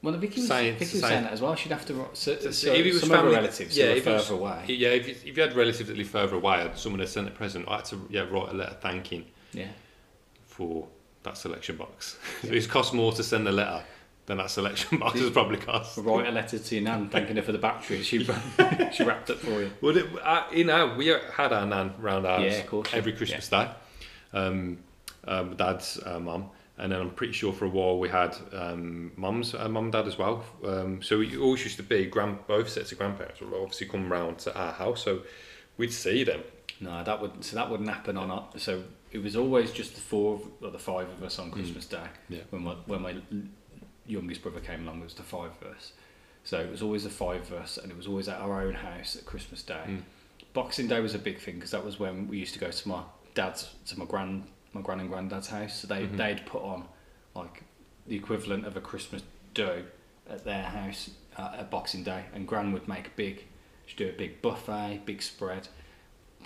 Well, 0.02 0.14
Vicky 0.16 0.42
was, 0.42 0.50
Saying- 0.50 0.74
Vicky 0.74 0.84
was 0.84 0.92
saying- 0.92 1.02
saying 1.04 1.24
that 1.24 1.32
as 1.32 1.42
well. 1.42 1.56
She'd 1.56 1.72
have 1.72 1.86
to 1.86 1.94
write. 1.94 2.18
So, 2.18 2.38
So 2.38 2.52
so 2.52 2.74
if 2.74 2.86
it 2.86 2.92
was 2.92 3.00
some 3.02 3.10
family- 3.10 3.36
relatives 3.36 3.78
yeah, 3.78 3.86
if 3.86 4.06
it 4.06 4.12
was- 4.12 4.28
further 4.28 4.40
away. 4.42 4.66
Yeah, 4.68 4.90
if 4.90 5.08
you, 5.08 5.16
if 5.26 5.38
you 5.38 5.42
had 5.44 5.56
relatives 5.56 5.88
that 5.88 5.98
live 5.98 6.10
further 6.10 6.36
away 6.36 6.62
and 6.62 6.78
someone 6.78 7.00
had 7.00 7.08
sent 7.10 7.28
a 7.30 7.32
present, 7.32 7.68
I 7.70 7.78
had 7.78 7.86
to 7.86 8.06
yeah 8.10 8.22
write 8.30 8.50
a 8.50 8.54
letter 8.54 8.76
thanking 8.82 9.26
Yeah. 9.54 9.68
for 10.46 10.88
that 11.24 11.38
selection 11.38 11.78
box. 11.78 12.18
it 12.44 12.70
cost 12.70 12.94
more 12.94 13.12
to 13.14 13.24
send 13.24 13.48
the 13.48 13.52
letter 13.52 13.84
than 14.26 14.38
that 14.38 14.50
selection 14.50 15.00
box 15.00 15.20
has 15.20 15.30
probably 15.32 15.58
cost. 15.58 15.98
Write 15.98 16.28
a 16.28 16.32
letter 16.32 16.58
to 16.60 16.76
your 16.76 16.84
nan 16.84 17.10
thanking 17.12 17.36
her 17.36 17.42
for 17.42 17.52
the 17.52 17.58
battery. 17.58 18.02
She 18.04 18.24
she 18.94 19.04
wrapped 19.04 19.30
it 19.30 19.40
for 19.40 19.62
you. 19.62 19.72
Well, 19.82 19.98
it, 19.98 20.06
uh, 20.22 20.44
you 20.52 20.64
know, 20.64 20.96
we 20.96 21.08
had 21.08 21.52
our 21.52 21.66
nan 21.66 21.94
round 22.00 22.26
our 22.26 22.40
house 22.40 22.52
Yeah, 22.52 22.60
of 22.60 22.68
course, 22.68 22.92
yeah. 22.92 22.98
every 22.98 23.14
Christmas 23.14 23.50
day. 23.50 23.70
Um, 24.34 24.80
um, 25.26 25.56
dad's 25.56 26.00
uh, 26.06 26.20
mum, 26.20 26.50
and 26.78 26.92
then 26.92 27.00
I'm 27.00 27.12
pretty 27.12 27.34
sure 27.34 27.54
for 27.54 27.66
a 27.66 27.70
while 27.70 28.00
we 28.00 28.10
had 28.10 28.36
um, 28.52 29.12
mum's 29.16 29.54
uh, 29.54 29.70
mum 29.70 29.86
and 29.86 29.94
dad 29.94 30.08
as 30.08 30.18
well. 30.18 30.44
Um, 30.66 31.02
so 31.02 31.22
it 31.22 31.38
always 31.38 31.64
used 31.64 31.78
to 31.78 31.84
be 31.84 32.06
grand, 32.06 32.46
both 32.48 32.70
sets 32.70 32.92
of 32.92 32.98
grandparents 32.98 33.40
would 33.42 33.54
obviously 33.54 33.88
come 33.88 34.12
round 34.12 34.40
to 34.40 34.58
our 34.58 34.74
house, 34.74 35.04
so 35.04 35.22
we'd 35.78 35.94
see 35.94 36.24
them. 36.24 36.42
No, 36.82 37.04
that 37.04 37.22
would 37.22 37.44
so 37.44 37.56
that 37.56 37.70
wouldn't 37.70 37.90
happen 37.90 38.18
on 38.18 38.32
our, 38.32 38.48
so 38.58 38.84
it 39.14 39.22
was 39.24 39.36
always 39.38 39.72
just 39.72 39.96
the 39.96 40.02
four 40.02 40.36
of, 40.36 40.42
or 40.62 40.72
the 40.72 40.80
five 40.80 41.08
of 41.10 41.24
us 41.24 41.40
on 41.40 41.52
Christmas 41.52 41.86
Day. 41.86 42.08
Yeah. 42.30 42.40
When 42.50 42.64
my 42.64 42.74
when 42.88 43.02
my 43.02 43.16
youngest 44.06 44.42
brother 44.42 44.60
came 44.60 44.84
along, 44.84 45.00
it 45.02 45.06
was 45.06 45.14
the 45.14 45.24
five 45.24 45.52
of 45.62 45.68
us. 45.76 45.94
So 46.44 46.60
it 46.60 46.70
was 46.70 46.82
always 46.82 47.04
the 47.06 47.10
five 47.10 47.42
of 47.42 47.54
us, 47.54 47.78
and 47.78 47.90
it 47.92 47.96
was 47.96 48.08
always 48.08 48.28
at 48.28 48.40
our 48.42 48.62
own 48.62 48.74
house 48.74 49.16
at 49.16 49.26
Christmas 49.26 49.64
Day. 49.64 49.82
Mm. 49.88 50.02
Boxing 50.54 50.88
Day 50.88 51.00
was 51.00 51.16
a 51.16 51.20
big 51.20 51.40
thing 51.40 51.56
because 51.56 51.72
that 51.72 51.86
was 51.86 52.00
when 52.00 52.28
we 52.28 52.38
used 52.38 52.54
to 52.54 52.60
go 52.60 52.70
to 52.70 52.88
my 52.88 53.02
dad's, 53.34 53.74
to 53.88 53.98
my 53.98 54.06
grand, 54.06 54.44
my 54.74 54.82
gran 54.82 55.00
and 55.00 55.10
granddad's 55.10 55.48
house. 55.48 55.80
So 55.80 55.88
they 55.88 56.02
Mhm. 56.06 56.18
they'd 56.18 56.46
put 56.46 56.62
on 56.64 56.88
like 57.36 57.64
the 58.08 58.16
equivalent 58.18 58.66
of 58.66 58.76
a 58.76 58.82
Christmas 58.82 59.24
do 59.54 59.86
at 60.30 60.44
their 60.44 60.64
house 60.64 61.12
uh, 61.38 61.56
at 61.60 61.70
Boxing 61.72 62.04
Day, 62.04 62.26
and 62.34 62.48
Gran 62.48 62.72
would 62.74 62.88
make 62.88 63.08
a 63.08 63.12
big, 63.16 63.46
she'd 63.86 63.98
do 63.98 64.10
a 64.10 64.12
big 64.12 64.42
buffet, 64.42 65.02
big 65.06 65.22
spread, 65.22 65.68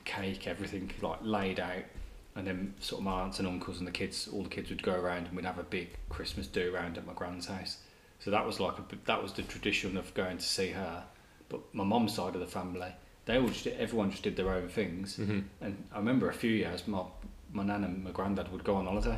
cake, 0.05 0.47
everything 0.47 0.91
like 1.01 1.19
laid 1.23 1.59
out, 1.59 1.83
and 2.37 2.47
then 2.47 2.73
sort 2.79 2.99
of 3.01 3.05
my 3.05 3.21
aunts 3.21 3.39
and 3.39 3.47
uncles 3.47 3.79
and 3.79 3.87
the 3.87 3.91
kids, 3.91 4.29
all 4.31 4.43
the 4.43 4.49
kids 4.49 4.69
would 4.69 4.83
go 4.83 4.93
around 4.93 5.27
and 5.27 5.35
we'd 5.35 5.43
have 5.45 5.57
a 5.59 5.63
big 5.63 5.89
Christmas 6.09 6.47
do 6.47 6.73
around 6.73 6.97
at 6.97 7.05
my 7.05 7.13
grand's 7.13 7.47
house. 7.47 7.77
So 8.19 8.31
that 8.31 8.45
was 8.45 8.59
like 8.59 8.77
a, 8.79 8.83
that 9.05 9.21
was 9.21 9.33
the 9.33 9.43
tradition 9.43 9.97
of 9.97 10.13
going 10.13 10.37
to 10.37 10.45
see 10.45 10.69
her. 10.69 11.03
But 11.49 11.61
my 11.73 11.83
mum's 11.83 12.13
side 12.13 12.35
of 12.35 12.41
the 12.41 12.47
family, 12.47 12.91
they 13.25 13.37
all 13.37 13.47
just 13.47 13.63
did, 13.65 13.77
everyone 13.79 14.11
just 14.11 14.23
did 14.23 14.35
their 14.37 14.51
own 14.51 14.69
things. 14.69 15.17
Mm-hmm. 15.17 15.39
And 15.61 15.83
I 15.93 15.97
remember 15.97 16.29
a 16.29 16.33
few 16.33 16.51
years, 16.51 16.87
my 16.87 17.03
my 17.51 17.63
nan 17.63 17.83
and 17.83 18.03
my 18.03 18.11
granddad 18.11 18.51
would 18.51 18.63
go 18.63 18.75
on 18.75 18.85
holiday. 18.85 19.17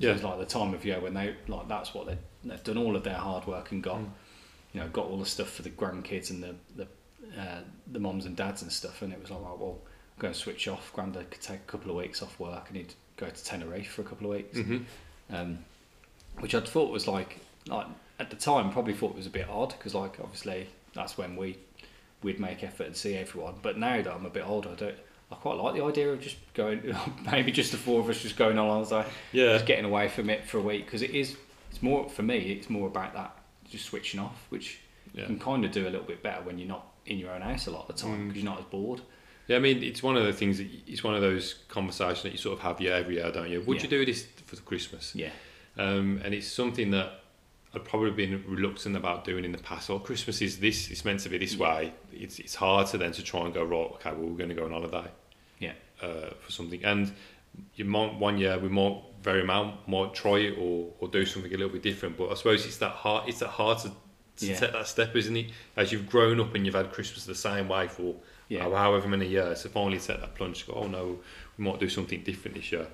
So 0.00 0.06
Yeah. 0.06 0.10
it 0.10 0.14
was 0.14 0.22
like 0.24 0.38
the 0.38 0.46
time 0.46 0.74
of 0.74 0.84
year 0.84 1.00
when 1.00 1.14
they 1.14 1.34
like 1.48 1.68
that's 1.68 1.94
what 1.94 2.06
they 2.06 2.18
they've 2.44 2.62
done 2.64 2.78
all 2.78 2.96
of 2.96 3.02
their 3.04 3.14
hard 3.14 3.46
work 3.46 3.72
and 3.72 3.82
got 3.82 3.96
Mm. 3.98 4.10
you 4.72 4.80
know 4.80 4.88
got 4.88 5.06
all 5.06 5.18
the 5.18 5.26
stuff 5.26 5.50
for 5.50 5.62
the 5.62 5.70
grandkids 5.70 6.30
and 6.30 6.42
the 6.42 6.54
the 6.76 6.86
uh, 7.40 7.60
the 7.92 7.98
moms 8.00 8.26
and 8.26 8.36
dads 8.36 8.62
and 8.62 8.72
stuff. 8.72 9.02
And 9.02 9.12
it 9.12 9.20
was 9.20 9.30
like, 9.30 9.40
well, 9.40 9.78
go 10.18 10.28
to 10.28 10.34
switch 10.34 10.68
off. 10.68 10.92
Granddad 10.92 11.30
could 11.30 11.40
take 11.42 11.60
a 11.60 11.70
couple 11.70 11.90
of 11.90 11.96
weeks 11.96 12.22
off 12.22 12.38
work 12.40 12.64
and 12.68 12.76
he'd 12.76 12.94
go 13.16 13.28
to 13.28 13.44
Tenerife 13.44 13.90
for 13.90 14.02
a 14.02 14.04
couple 14.04 14.30
of 14.30 14.36
weeks 14.36 14.58
Mm-hmm. 14.58 15.34
um, 15.34 15.58
which 16.40 16.54
I 16.54 16.60
thought 16.60 16.90
was 16.92 17.06
like, 17.08 17.38
like 17.66 17.86
at 18.20 18.30
the 18.30 18.36
time 18.36 18.70
probably 18.70 18.94
thought 18.94 19.10
it 19.10 19.16
was 19.16 19.26
a 19.26 19.30
bit 19.30 19.48
odd 19.48 19.70
because 19.76 19.94
like 19.94 20.18
obviously 20.20 20.68
that's 20.94 21.18
when 21.18 21.36
we 21.36 21.58
we'd 22.22 22.40
make 22.40 22.62
effort 22.64 22.86
and 22.86 22.96
see 22.96 23.14
everyone. 23.14 23.54
But 23.62 23.78
now 23.78 24.00
that 24.02 24.12
I'm 24.12 24.26
a 24.26 24.30
bit 24.30 24.46
older, 24.46 24.70
I 24.70 24.74
don't. 24.74 24.94
I 25.30 25.34
quite 25.34 25.58
like 25.58 25.74
the 25.74 25.84
idea 25.84 26.10
of 26.10 26.20
just 26.20 26.36
going, 26.54 26.94
maybe 27.30 27.52
just 27.52 27.70
the 27.70 27.76
four 27.76 28.00
of 28.00 28.08
us 28.08 28.18
just 28.22 28.36
going 28.38 28.58
on 28.58 28.66
holiday, 28.84 29.06
Yeah. 29.32 29.52
just 29.52 29.66
getting 29.66 29.84
away 29.84 30.08
from 30.08 30.30
it 30.30 30.44
for 30.46 30.56
a 30.58 30.62
week 30.62 30.86
because 30.86 31.02
it 31.02 31.10
is. 31.10 31.36
It's 31.70 31.82
more 31.82 32.08
for 32.08 32.22
me. 32.22 32.38
It's 32.38 32.70
more 32.70 32.86
about 32.86 33.12
that 33.14 33.36
just 33.70 33.84
switching 33.84 34.20
off, 34.20 34.46
which 34.48 34.78
you 35.14 35.24
can 35.24 35.38
kind 35.38 35.64
of 35.66 35.70
do 35.72 35.82
a 35.86 35.90
little 35.90 36.06
bit 36.06 36.22
better 36.22 36.40
when 36.42 36.58
you're 36.58 36.68
not 36.68 36.86
in 37.06 37.18
your 37.18 37.30
own 37.32 37.42
house 37.42 37.66
a 37.66 37.70
lot 37.70 37.88
of 37.88 37.94
the 37.96 38.02
time 38.02 38.20
Mm. 38.24 38.28
because 38.28 38.42
you're 38.42 38.50
not 38.50 38.58
as 38.60 38.64
bored. 38.66 39.00
Yeah, 39.48 39.56
I 39.56 39.60
mean, 39.60 39.82
it's 39.82 40.02
one 40.02 40.16
of 40.16 40.24
the 40.24 40.32
things 40.32 40.58
that 40.58 40.68
it's 40.86 41.02
one 41.02 41.14
of 41.14 41.20
those 41.22 41.54
conversations 41.68 42.22
that 42.24 42.32
you 42.32 42.38
sort 42.38 42.58
of 42.58 42.62
have 42.62 42.80
yeah 42.80 42.92
every 42.92 43.14
year, 43.16 43.30
don't 43.32 43.50
you? 43.50 43.60
Would 43.62 43.78
Yeah. 43.78 43.82
you 43.84 43.88
do 43.88 44.04
this 44.06 44.26
for 44.46 44.56
Christmas? 44.56 45.14
Yeah, 45.14 45.30
Um, 45.76 46.20
and 46.24 46.34
it's 46.34 46.46
something 46.46 46.90
that 46.92 47.24
I'd 47.74 47.84
probably 47.84 48.10
been 48.10 48.44
reluctant 48.46 48.96
about 48.96 49.24
doing 49.24 49.44
in 49.44 49.52
the 49.52 49.58
past. 49.58 49.90
Oh, 49.90 49.98
Christmas 49.98 50.40
is 50.42 50.58
this; 50.60 50.90
it's 50.90 51.04
meant 51.04 51.20
to 51.20 51.28
be 51.28 51.38
this 51.38 51.54
Yeah. 51.54 51.66
way. 51.68 51.92
It's 52.12 52.38
it's 52.38 52.54
hard 52.56 52.86
to 52.88 52.98
then 52.98 53.12
to 53.12 53.22
try 53.22 53.42
and 53.44 53.52
go 53.54 53.64
right. 53.64 53.90
Okay, 53.96 54.10
well, 54.12 54.28
we're 54.28 54.36
going 54.38 54.50
to 54.50 54.54
go 54.54 54.64
on 54.64 54.70
holiday. 54.72 55.10
Yeah. 55.58 55.72
Uh, 56.02 56.30
for 56.40 56.52
something, 56.52 56.84
and 56.84 57.12
you 57.74 57.84
might 57.84 58.14
one 58.14 58.38
year 58.38 58.58
we 58.58 58.68
might 58.68 59.02
very 59.22 59.42
might 59.44 59.74
might 59.88 60.14
try 60.14 60.38
it 60.38 60.56
or, 60.58 60.92
or 61.00 61.08
do 61.08 61.24
something 61.26 61.52
a 61.52 61.56
little 61.56 61.72
bit 61.72 61.82
different. 61.82 62.16
But 62.18 62.30
I 62.30 62.34
suppose 62.34 62.64
it's 62.66 62.76
that 62.78 62.92
hard. 62.92 63.28
It's 63.28 63.38
that 63.40 63.48
hard 63.48 63.78
to, 63.78 63.88
to 64.36 64.46
Yeah. 64.46 64.58
take 64.60 64.72
that 64.72 64.86
step, 64.86 65.16
isn't 65.16 65.36
it? 65.36 65.50
As 65.76 65.90
you've 65.92 66.08
grown 66.08 66.38
up 66.40 66.54
and 66.54 66.64
you've 66.66 66.74
had 66.74 66.92
Christmas 66.92 67.24
the 67.24 67.34
same 67.34 67.68
way 67.68 67.88
for 67.88 68.14
yeah, 68.48 68.62
how- 68.62 68.74
however 68.74 69.08
many 69.08 69.26
years 69.26 69.62
to 69.62 69.68
finally 69.68 69.98
set 69.98 70.20
that 70.20 70.34
plunge 70.34 70.66
go, 70.66 70.74
oh 70.74 70.86
no, 70.86 71.18
we 71.56 71.64
might 71.64 71.78
do 71.80 71.88
something 71.88 72.22
different 72.22 72.56
this 72.56 72.72
year. 72.72 72.86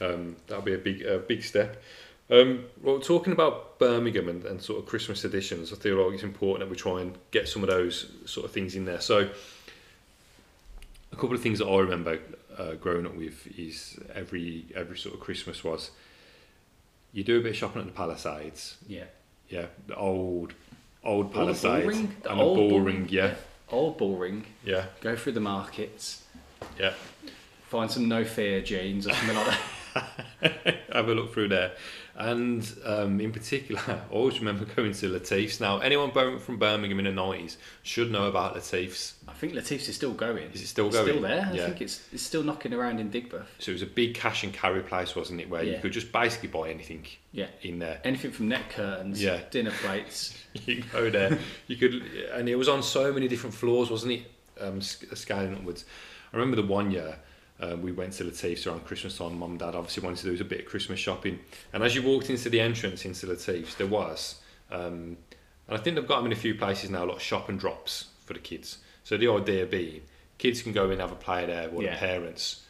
Um, 0.00 0.36
that'll 0.46 0.62
be 0.64 0.74
a 0.74 0.78
big, 0.78 1.02
a 1.02 1.18
big 1.18 1.42
step. 1.42 1.82
Um, 2.30 2.64
well, 2.82 3.00
talking 3.00 3.32
about 3.34 3.78
Birmingham 3.78 4.28
and, 4.28 4.44
and 4.46 4.60
sort 4.62 4.78
of 4.78 4.86
Christmas 4.86 5.24
editions, 5.24 5.72
I 5.72 5.76
feel 5.76 6.02
like 6.02 6.14
it's 6.14 6.22
important 6.22 6.60
that 6.66 6.70
we 6.70 6.76
try 6.76 7.00
and 7.02 7.16
get 7.30 7.48
some 7.48 7.62
of 7.62 7.68
those 7.68 8.10
sort 8.24 8.46
of 8.46 8.52
things 8.52 8.74
in 8.74 8.86
there. 8.86 9.00
So, 9.00 9.28
a 11.12 11.16
couple 11.16 11.34
of 11.34 11.42
things 11.42 11.58
that 11.58 11.66
I 11.66 11.78
remember 11.80 12.18
uh, 12.58 12.72
growing 12.72 13.06
up 13.06 13.14
with 13.14 13.46
is 13.58 13.98
every 14.14 14.64
every 14.74 14.96
sort 14.96 15.14
of 15.14 15.20
Christmas 15.20 15.62
was 15.62 15.90
you 17.12 17.22
do 17.24 17.38
a 17.38 17.42
bit 17.42 17.50
of 17.50 17.56
shopping 17.56 17.82
at 17.82 17.86
the 17.86 17.92
Pallasades, 17.92 18.74
yeah. 18.88 19.04
yeah, 19.48 19.66
the 19.86 19.94
old 19.96 20.54
old 21.04 21.26
All 21.36 21.46
the 21.46 21.52
Pallasades, 21.52 21.82
Bullring- 21.82 22.16
the 22.22 22.30
and 22.30 22.40
the 22.40 22.42
old 22.42 22.56
Bullring, 22.56 22.70
Bullring, 22.84 23.08
yeah, 23.10 23.34
Old 23.74 23.98
Bullring. 23.98 24.46
yeah, 24.64 24.86
Go 25.00 25.16
through 25.16 25.32
the 25.32 25.40
markets. 25.40 26.22
yeah. 26.78 26.92
Find 27.68 27.90
some 27.90 28.08
no 28.08 28.24
fear 28.24 28.60
jeans 28.62 29.06
or 29.06 29.12
something 29.14 29.36
like 29.36 29.56
that. 29.94 30.76
have 30.92 31.08
a 31.08 31.14
look 31.14 31.32
through 31.34 31.48
there. 31.48 31.72
And 32.16 32.64
um, 32.84 33.20
in 33.20 33.32
particular, 33.32 33.80
I 33.88 33.98
always 34.12 34.38
remember 34.38 34.64
going 34.64 34.92
to 34.92 35.08
Latif's. 35.10 35.60
Now, 35.60 35.80
anyone 35.80 36.10
born- 36.10 36.38
from 36.38 36.58
Birmingham 36.58 37.00
in 37.00 37.04
the 37.06 37.20
90s 37.20 37.56
should 37.82 38.12
know 38.12 38.26
about 38.28 38.54
Latif's. 38.54 39.14
I 39.26 39.32
think 39.32 39.54
Latif's 39.54 39.88
is 39.88 39.96
still 39.96 40.12
going. 40.12 40.50
Is 40.52 40.62
it 40.62 40.68
still 40.68 40.86
It's 40.86 40.96
going? 40.96 41.08
Still 41.08 41.22
there. 41.22 41.50
Yeah. 41.52 41.62
I 41.62 41.66
think 41.66 41.80
it's 41.80 42.06
it's 42.12 42.22
still 42.22 42.44
knocking 42.44 42.72
around 42.72 43.00
in 43.00 43.10
Digbeth. 43.10 43.46
So 43.58 43.70
it 43.70 43.74
was 43.74 43.82
a 43.82 43.86
big 43.86 44.14
cash 44.14 44.44
and 44.44 44.52
carry 44.52 44.80
place, 44.82 45.16
wasn't 45.16 45.40
it? 45.40 45.50
Where 45.50 45.64
you 45.64 45.78
could 45.80 45.92
just 45.92 46.12
basically 46.12 46.48
buy 46.50 46.70
anything 46.70 47.04
Yeah. 47.32 47.48
in 47.62 47.80
there. 47.80 48.00
Anything 48.04 48.30
from 48.30 48.48
net 48.48 48.70
curtains, 48.70 49.20
Yeah. 49.20 49.40
dinner 49.50 49.72
plates. 49.82 50.38
you 50.66 50.84
go 50.92 51.10
there. 51.10 51.36
You 51.66 51.76
could, 51.76 51.94
and 52.32 52.48
it 52.48 52.54
was 52.56 52.68
on 52.68 52.82
so 52.84 53.12
many 53.12 53.26
different 53.26 53.54
floors, 53.54 53.90
wasn't 53.90 54.12
it? 54.12 54.30
Um, 54.60 54.80
scaling 54.80 55.52
upwards. 55.56 55.84
I 56.32 56.36
remember 56.36 56.54
the 56.62 56.66
one 56.68 56.92
year 56.92 57.18
um, 57.60 57.82
we 57.82 57.92
went 57.92 58.12
to 58.14 58.24
Latif's 58.24 58.66
around 58.66 58.84
Christmas 58.84 59.16
time. 59.18 59.38
Mum 59.38 59.50
and 59.52 59.58
Dad 59.60 59.74
obviously 59.74 60.02
wanted 60.02 60.22
to 60.24 60.36
do 60.36 60.42
a 60.42 60.44
bit 60.46 60.60
of 60.60 60.66
Christmas 60.66 60.98
shopping, 60.98 61.38
and 61.72 61.82
as 61.82 61.94
you 61.94 62.02
walked 62.02 62.30
into 62.30 62.48
the 62.50 62.60
entrance 62.60 63.04
into 63.04 63.26
Latif's, 63.26 63.74
there 63.76 63.86
was, 63.86 64.40
um, 64.70 65.16
and 65.68 65.76
I 65.76 65.76
think 65.78 65.96
they've 65.96 66.06
got 66.06 66.16
them 66.18 66.26
in 66.26 66.32
a 66.32 66.36
few 66.36 66.54
places 66.54 66.90
now, 66.90 67.04
like 67.06 67.20
shop 67.20 67.48
and 67.48 67.58
drops 67.58 68.06
for 68.24 68.32
the 68.34 68.40
kids. 68.40 68.78
So 69.04 69.16
the 69.16 69.28
idea 69.30 69.66
being, 69.66 70.02
kids 70.38 70.62
can 70.62 70.72
go 70.72 70.86
in 70.86 70.92
and 70.92 71.00
have 71.00 71.12
a 71.12 71.16
play 71.16 71.46
there, 71.46 71.68
while 71.70 71.82
Yeah. 71.84 71.94
the 71.94 71.98
parents 72.00 72.62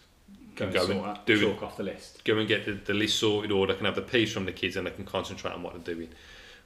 Go 0.57 0.67
can 0.67 0.75
go 0.75 0.87
sort 0.87 1.05
and 1.09 1.19
do 1.27 1.41
chalk 1.41 1.63
off 1.65 1.77
the 1.77 1.83
list. 1.83 2.23
go 2.25 2.39
and 2.39 2.47
get 2.47 2.65
the, 2.65 2.73
the 2.73 2.95
list 2.95 3.19
sorted 3.19 3.51
or 3.51 3.67
they 3.67 3.75
can 3.75 3.87
have 3.87 3.97
the 3.97 4.03
piece 4.03 4.33
from 4.33 4.45
the 4.45 4.53
kids 4.53 4.77
and 4.77 4.87
they 4.87 4.91
can 4.93 5.05
concentrate 5.05 5.53
on 5.53 5.63
what 5.65 5.73
they're 5.73 5.95
doing. 5.95 6.09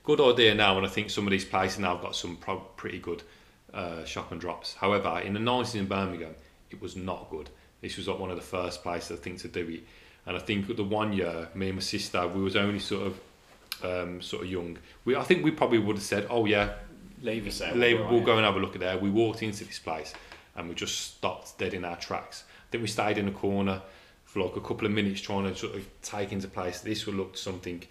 Good 0.04 0.20
idea 0.20 0.54
now, 0.54 0.76
and 0.76 0.86
I 0.86 0.90
think 0.90 1.08
some 1.10 1.26
of 1.26 1.30
these 1.30 1.44
places 1.44 1.78
now 1.78 1.94
have 1.94 2.02
got 2.02 2.16
some 2.16 2.36
pro- 2.36 2.60
pretty 2.76 2.98
good 2.98 3.22
uh, 3.72 4.04
shop 4.04 4.32
and 4.32 4.40
drops. 4.40 4.74
However, 4.74 5.20
in 5.20 5.32
the 5.34 5.40
90s 5.40 5.74
in 5.74 5.86
Birmingham, 5.86 6.34
it 6.70 6.80
was 6.82 6.96
not 6.96 7.28
good. 7.30 7.48
This 7.80 7.96
was 7.96 8.08
like 8.08 8.18
one 8.18 8.30
of 8.30 8.36
the 8.36 8.42
first 8.42 8.82
places 8.82 9.18
I 9.18 9.22
think 9.22 9.38
to 9.40 9.48
do 9.48 9.68
it. 9.68 9.84
And 10.26 10.36
I 10.36 10.40
think 10.40 10.74
the 10.74 10.84
one 10.84 11.12
year, 11.12 11.48
me 11.54 11.68
and 11.68 11.76
my 11.76 11.82
sister, 11.82 12.26
we 12.26 12.42
was 12.42 12.56
only 12.56 12.80
sort 12.80 13.06
of 13.06 13.20
um, 13.82 14.20
sort 14.20 14.44
of 14.44 14.50
young. 14.50 14.78
We, 15.04 15.16
I 15.16 15.22
think 15.22 15.44
we 15.44 15.50
probably 15.50 15.78
would 15.78 15.96
have 15.96 16.04
said, 16.04 16.26
"Oh 16.28 16.44
yeah, 16.44 16.74
Leave 17.22 17.46
us 17.46 17.58
there. 17.58 17.74
Leave, 17.74 17.98
we'll 17.98 18.18
right. 18.18 18.24
go 18.24 18.36
and 18.36 18.44
have 18.44 18.56
a 18.56 18.60
look 18.60 18.74
at 18.74 18.80
there. 18.80 18.96
We 18.96 19.10
walked 19.10 19.42
into 19.42 19.64
this 19.64 19.78
place 19.78 20.14
and 20.56 20.68
we 20.68 20.74
just 20.74 21.16
stopped 21.16 21.58
dead 21.58 21.74
in 21.74 21.84
our 21.84 21.96
tracks. 21.96 22.44
Then 22.70 22.80
we 22.80 22.86
stayed 22.86 23.18
in 23.18 23.28
a 23.28 23.32
corner 23.32 23.82
for 24.24 24.40
like 24.40 24.56
a 24.56 24.60
couple 24.60 24.86
of 24.86 24.92
minutes 24.92 25.20
trying 25.20 25.44
to 25.44 25.56
sort 25.56 25.74
of 25.74 25.88
take 26.02 26.32
into 26.32 26.48
place 26.48 26.80
this 26.80 27.06
would 27.06 27.14
look 27.14 27.36
something 27.36 27.82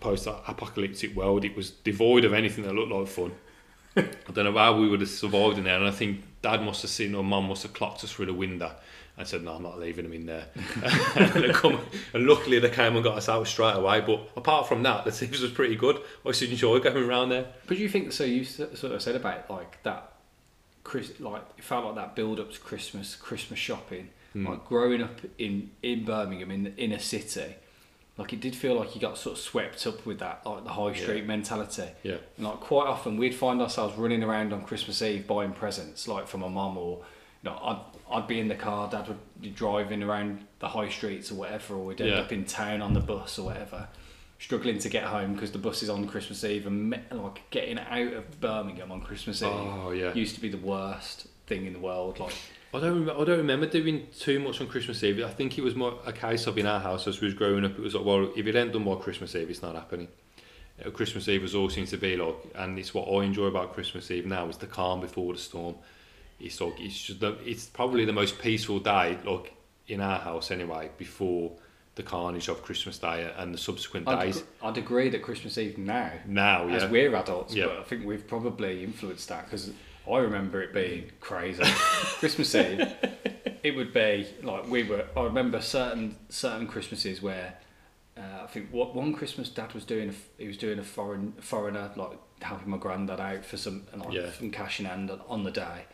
post 0.00 0.26
apocalyptic 0.26 1.16
world. 1.16 1.44
It 1.44 1.56
was 1.56 1.70
devoid 1.70 2.24
of 2.24 2.32
anything 2.32 2.64
that 2.64 2.74
looked 2.74 2.92
like 2.92 3.08
fun. 3.08 3.32
I 3.96 4.32
don't 4.32 4.44
know 4.44 4.58
how 4.58 4.78
we 4.78 4.88
would 4.88 5.00
have 5.00 5.10
survived 5.10 5.58
in 5.58 5.64
there. 5.64 5.76
And 5.76 5.86
I 5.86 5.90
think 5.90 6.22
Dad 6.42 6.62
must 6.62 6.82
have 6.82 6.90
seen 6.90 7.14
or 7.14 7.24
Mum 7.24 7.48
must 7.48 7.62
have 7.64 7.72
clocked 7.72 8.04
us 8.04 8.12
through 8.12 8.26
the 8.26 8.34
window 8.34 8.72
and 9.18 9.26
said, 9.26 9.42
"No, 9.42 9.54
I'm 9.54 9.62
not 9.62 9.78
leaving 9.78 10.04
them 10.04 10.12
in 10.12 10.26
there." 10.26 10.46
and, 11.16 11.52
come, 11.52 11.80
and 12.14 12.26
luckily 12.26 12.58
they 12.60 12.70
came 12.70 12.94
and 12.94 13.02
got 13.02 13.18
us 13.18 13.28
out 13.28 13.46
straight 13.46 13.74
away. 13.74 14.00
But 14.00 14.30
apart 14.36 14.68
from 14.68 14.82
that, 14.84 15.04
the 15.04 15.10
teams 15.10 15.40
was 15.40 15.50
pretty 15.50 15.76
good. 15.76 15.96
I 16.24 16.28
used 16.28 16.40
to 16.40 16.50
enjoy 16.50 16.78
going 16.78 17.04
around 17.04 17.30
there. 17.30 17.46
But 17.66 17.76
do 17.76 17.82
you 17.82 17.88
think 17.88 18.12
so? 18.12 18.24
You 18.24 18.44
sort 18.44 18.92
of 18.92 19.02
said 19.02 19.16
about 19.16 19.50
like 19.50 19.82
that, 19.82 20.12
Chris, 20.84 21.18
like 21.20 21.42
it 21.58 21.64
felt 21.64 21.84
like 21.84 21.96
that 21.96 22.14
build 22.14 22.38
up 22.38 22.52
to 22.52 22.60
Christmas, 22.60 23.16
Christmas 23.16 23.58
shopping, 23.58 24.10
hmm. 24.32 24.46
like 24.46 24.64
growing 24.66 25.02
up 25.02 25.20
in 25.36 25.70
in 25.82 26.04
Birmingham 26.04 26.50
in 26.50 26.64
the 26.64 26.76
inner 26.76 27.00
city. 27.00 27.56
Like 28.16 28.32
it 28.32 28.40
did 28.40 28.56
feel 28.56 28.74
like 28.74 28.96
you 28.96 29.00
got 29.00 29.16
sort 29.16 29.36
of 29.36 29.42
swept 29.42 29.86
up 29.86 30.04
with 30.04 30.18
that, 30.18 30.44
like 30.44 30.64
the 30.64 30.70
high 30.70 30.92
street 30.92 31.24
mentality. 31.24 31.88
Yeah. 32.02 32.16
And 32.36 32.46
like 32.46 32.58
quite 32.58 32.88
often 32.88 33.16
we'd 33.16 33.34
find 33.34 33.62
ourselves 33.62 33.96
running 33.96 34.24
around 34.24 34.52
on 34.52 34.64
Christmas 34.64 35.02
Eve 35.02 35.24
buying 35.26 35.52
presents, 35.52 36.08
like 36.08 36.26
for 36.26 36.36
my 36.36 36.48
mum 36.48 36.76
or, 36.76 36.98
you 37.44 37.50
know, 37.50 37.58
I'd 37.62 37.78
I'd 38.10 38.26
be 38.26 38.40
in 38.40 38.48
the 38.48 38.54
car, 38.54 38.88
Dad 38.90 39.08
would 39.08 39.18
be 39.40 39.50
driving 39.50 40.02
around 40.02 40.44
the 40.60 40.68
high 40.68 40.88
streets 40.88 41.30
or 41.30 41.34
whatever, 41.36 41.74
or 41.74 41.84
we'd 41.86 42.00
end 42.00 42.10
Yeah. 42.10 42.16
up 42.20 42.32
in 42.32 42.44
town 42.44 42.80
on 42.82 42.94
the 42.94 43.00
bus 43.00 43.38
or 43.38 43.46
whatever, 43.46 43.88
struggling 44.38 44.78
to 44.78 44.88
get 44.88 45.04
home 45.04 45.34
because 45.34 45.52
the 45.52 45.58
bus 45.58 45.82
is 45.82 45.90
on 45.90 46.06
Christmas 46.06 46.42
Eve 46.44 46.66
and 46.66 46.90
me- 46.90 46.98
like 47.10 47.42
getting 47.50 47.78
out 47.78 48.12
of 48.14 48.40
Birmingham 48.40 48.90
on 48.92 49.00
Christmas 49.00 49.42
Eve 49.42 49.48
Oh 49.52 49.90
yeah. 49.90 50.14
used 50.14 50.34
to 50.36 50.40
be 50.40 50.48
the 50.48 50.56
worst 50.58 51.26
thing 51.46 51.66
in 51.66 51.72
the 51.72 51.78
world. 51.80 52.18
Like 52.20 52.34
I 52.74 52.80
don't. 52.80 52.90
Remember, 53.00 53.12
I 53.20 53.24
don't 53.24 53.38
remember 53.38 53.66
doing 53.66 54.06
too 54.18 54.38
much 54.40 54.60
on 54.60 54.66
Christmas 54.68 55.02
Eve. 55.02 55.24
I 55.24 55.30
think 55.30 55.56
it 55.58 55.62
was 55.62 55.74
more 55.74 55.94
a 56.04 56.12
case 56.12 56.46
of 56.46 56.58
in 56.58 56.66
our 56.66 56.80
house 56.80 57.06
as 57.06 57.20
we 57.20 57.24
was 57.26 57.34
growing 57.34 57.64
up. 57.64 57.72
It 57.72 57.80
was 57.80 57.94
like, 57.94 58.04
well, 58.04 58.24
if 58.36 58.36
you 58.36 58.44
it 58.44 58.54
ain't 58.56 58.72
done 58.72 58.84
by 58.84 58.94
Christmas 58.96 59.34
Eve, 59.34 59.48
it's 59.50 59.62
not 59.62 59.74
happening. 59.74 60.08
Uh, 60.84 60.90
Christmas 60.90 61.26
Eve 61.28 61.42
was 61.42 61.54
all 61.54 61.70
seems 61.70 61.90
to 61.90 61.96
be 61.96 62.16
like, 62.16 62.36
and 62.54 62.78
it's 62.78 62.92
what 62.94 63.08
I 63.08 63.24
enjoy 63.24 63.46
about 63.46 63.72
Christmas 63.72 64.10
Eve 64.10 64.26
now 64.26 64.46
is 64.48 64.58
the 64.58 64.66
calm 64.66 65.00
before 65.00 65.32
the 65.32 65.38
storm. 65.38 65.76
It's 66.40 66.60
like 66.60 66.78
it's 66.80 67.00
just 67.00 67.20
the, 67.20 67.36
it's 67.44 67.66
probably 67.66 68.04
the 68.04 68.12
most 68.12 68.38
peaceful 68.38 68.78
day, 68.80 69.18
like 69.24 69.54
in 69.86 70.00
our 70.00 70.18
house 70.18 70.50
anyway, 70.50 70.90
before 70.98 71.52
the 71.96 72.02
carnage 72.04 72.48
of 72.48 72.62
Christmas 72.62 72.96
Day 72.98 73.28
and 73.36 73.52
the 73.52 73.58
subsequent 73.58 74.06
I'd, 74.08 74.20
days. 74.20 74.44
I'd 74.62 74.78
agree 74.78 75.08
that 75.08 75.22
Christmas 75.22 75.58
Eve 75.58 75.78
now, 75.78 76.12
Now, 76.26 76.68
as 76.68 76.88
we're 76.88 77.14
adults, 77.16 77.54
Yeah. 77.54 77.66
but 77.66 77.78
I 77.78 77.82
think 77.82 78.06
we've 78.06 78.26
probably 78.26 78.84
influenced 78.84 79.28
that 79.30 79.46
because 79.46 79.72
I 80.08 80.18
remember 80.18 80.62
it 80.62 80.72
being 80.72 81.10
crazy. 81.20 81.64
Christmas 82.20 82.54
Eve, 82.54 82.86
it 83.64 83.74
would 83.74 83.92
be 83.92 84.28
like 84.42 84.68
we 84.70 84.84
were. 84.84 85.06
I 85.16 85.22
remember 85.24 85.60
certain 85.60 86.16
certain 86.28 86.68
Christmases 86.68 87.20
where 87.20 87.54
uh, 88.16 88.44
I 88.44 88.46
think 88.46 88.68
what 88.70 88.94
one 88.94 89.12
Christmas 89.12 89.48
Dad 89.48 89.74
was 89.74 89.84
doing. 89.84 90.14
He 90.38 90.46
was 90.46 90.56
doing 90.56 90.78
a 90.78 90.84
foreign 90.84 91.32
foreigner 91.40 91.90
like 91.96 92.18
helping 92.42 92.70
my 92.70 92.76
granddad 92.78 93.18
out 93.20 93.44
for 93.44 93.56
some 93.56 93.82
like 93.96 94.12
Yeah. 94.12 94.30
some 94.32 94.50
cash 94.52 94.78
in 94.78 94.86
hand 94.86 95.10
on 95.28 95.42
the 95.42 95.50
day. 95.50 95.84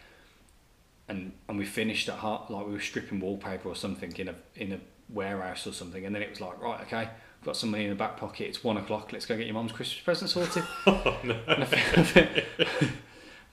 And 1.08 1.32
and 1.48 1.58
we 1.58 1.64
finished 1.66 2.08
at 2.08 2.16
heart 2.16 2.50
like 2.50 2.66
we 2.66 2.72
were 2.72 2.80
stripping 2.80 3.20
wallpaper 3.20 3.68
or 3.68 3.76
something 3.76 4.12
in 4.16 4.28
a 4.28 4.34
in 4.56 4.72
a 4.72 4.80
warehouse 5.08 5.66
or 5.66 5.72
something, 5.72 6.04
and 6.06 6.14
then 6.14 6.22
it 6.22 6.30
was 6.30 6.40
like 6.40 6.60
right 6.62 6.80
okay. 6.82 7.08
Got 7.44 7.58
some 7.58 7.72
money 7.72 7.84
in 7.84 7.90
the 7.90 7.96
back 7.96 8.16
pocket. 8.16 8.48
It's 8.48 8.64
one 8.64 8.78
o'clock. 8.78 9.12
Let's 9.12 9.26
go 9.26 9.36
get 9.36 9.44
your 9.46 9.52
mum's 9.52 9.72
Christmas 9.72 10.00
present 10.00 10.30
sorted. 10.30 10.64
Oh, 10.86 11.18
and, 11.46 12.42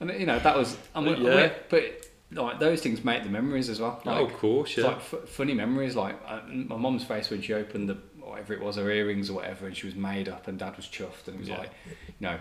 and 0.00 0.20
you 0.20 0.26
know 0.26 0.38
that 0.38 0.56
was. 0.56 0.76
I'm, 0.94 1.06
Yeah. 1.06 1.52
But 1.68 2.06
like 2.30 2.58
those 2.58 2.80
things 2.80 3.04
make 3.04 3.22
the 3.22 3.28
memories 3.28 3.68
as 3.68 3.80
well. 3.80 4.00
Like, 4.04 4.18
oh, 4.18 4.24
of 4.24 4.32
course, 4.38 4.76
yeah. 4.76 4.86
like 4.86 4.96
f- 4.96 5.28
funny 5.28 5.54
memories. 5.54 5.94
Like 5.94 6.18
uh, 6.26 6.40
my 6.48 6.76
mum's 6.76 7.04
face 7.04 7.30
when 7.30 7.42
she 7.42 7.52
opened 7.52 7.88
the 7.90 7.98
whatever 8.18 8.54
it 8.54 8.62
was, 8.62 8.76
her 8.76 8.90
earrings 8.90 9.28
or 9.28 9.34
whatever, 9.34 9.66
and 9.66 9.76
she 9.76 9.86
was 9.86 9.94
made 9.94 10.28
up, 10.28 10.48
and 10.48 10.58
Dad 10.58 10.76
was 10.76 10.86
chuffed, 10.86 11.26
and 11.26 11.36
it 11.36 11.40
was 11.40 11.48
Yeah. 11.50 11.58
like, 11.58 11.70
you 12.18 12.26
know, 12.26 12.38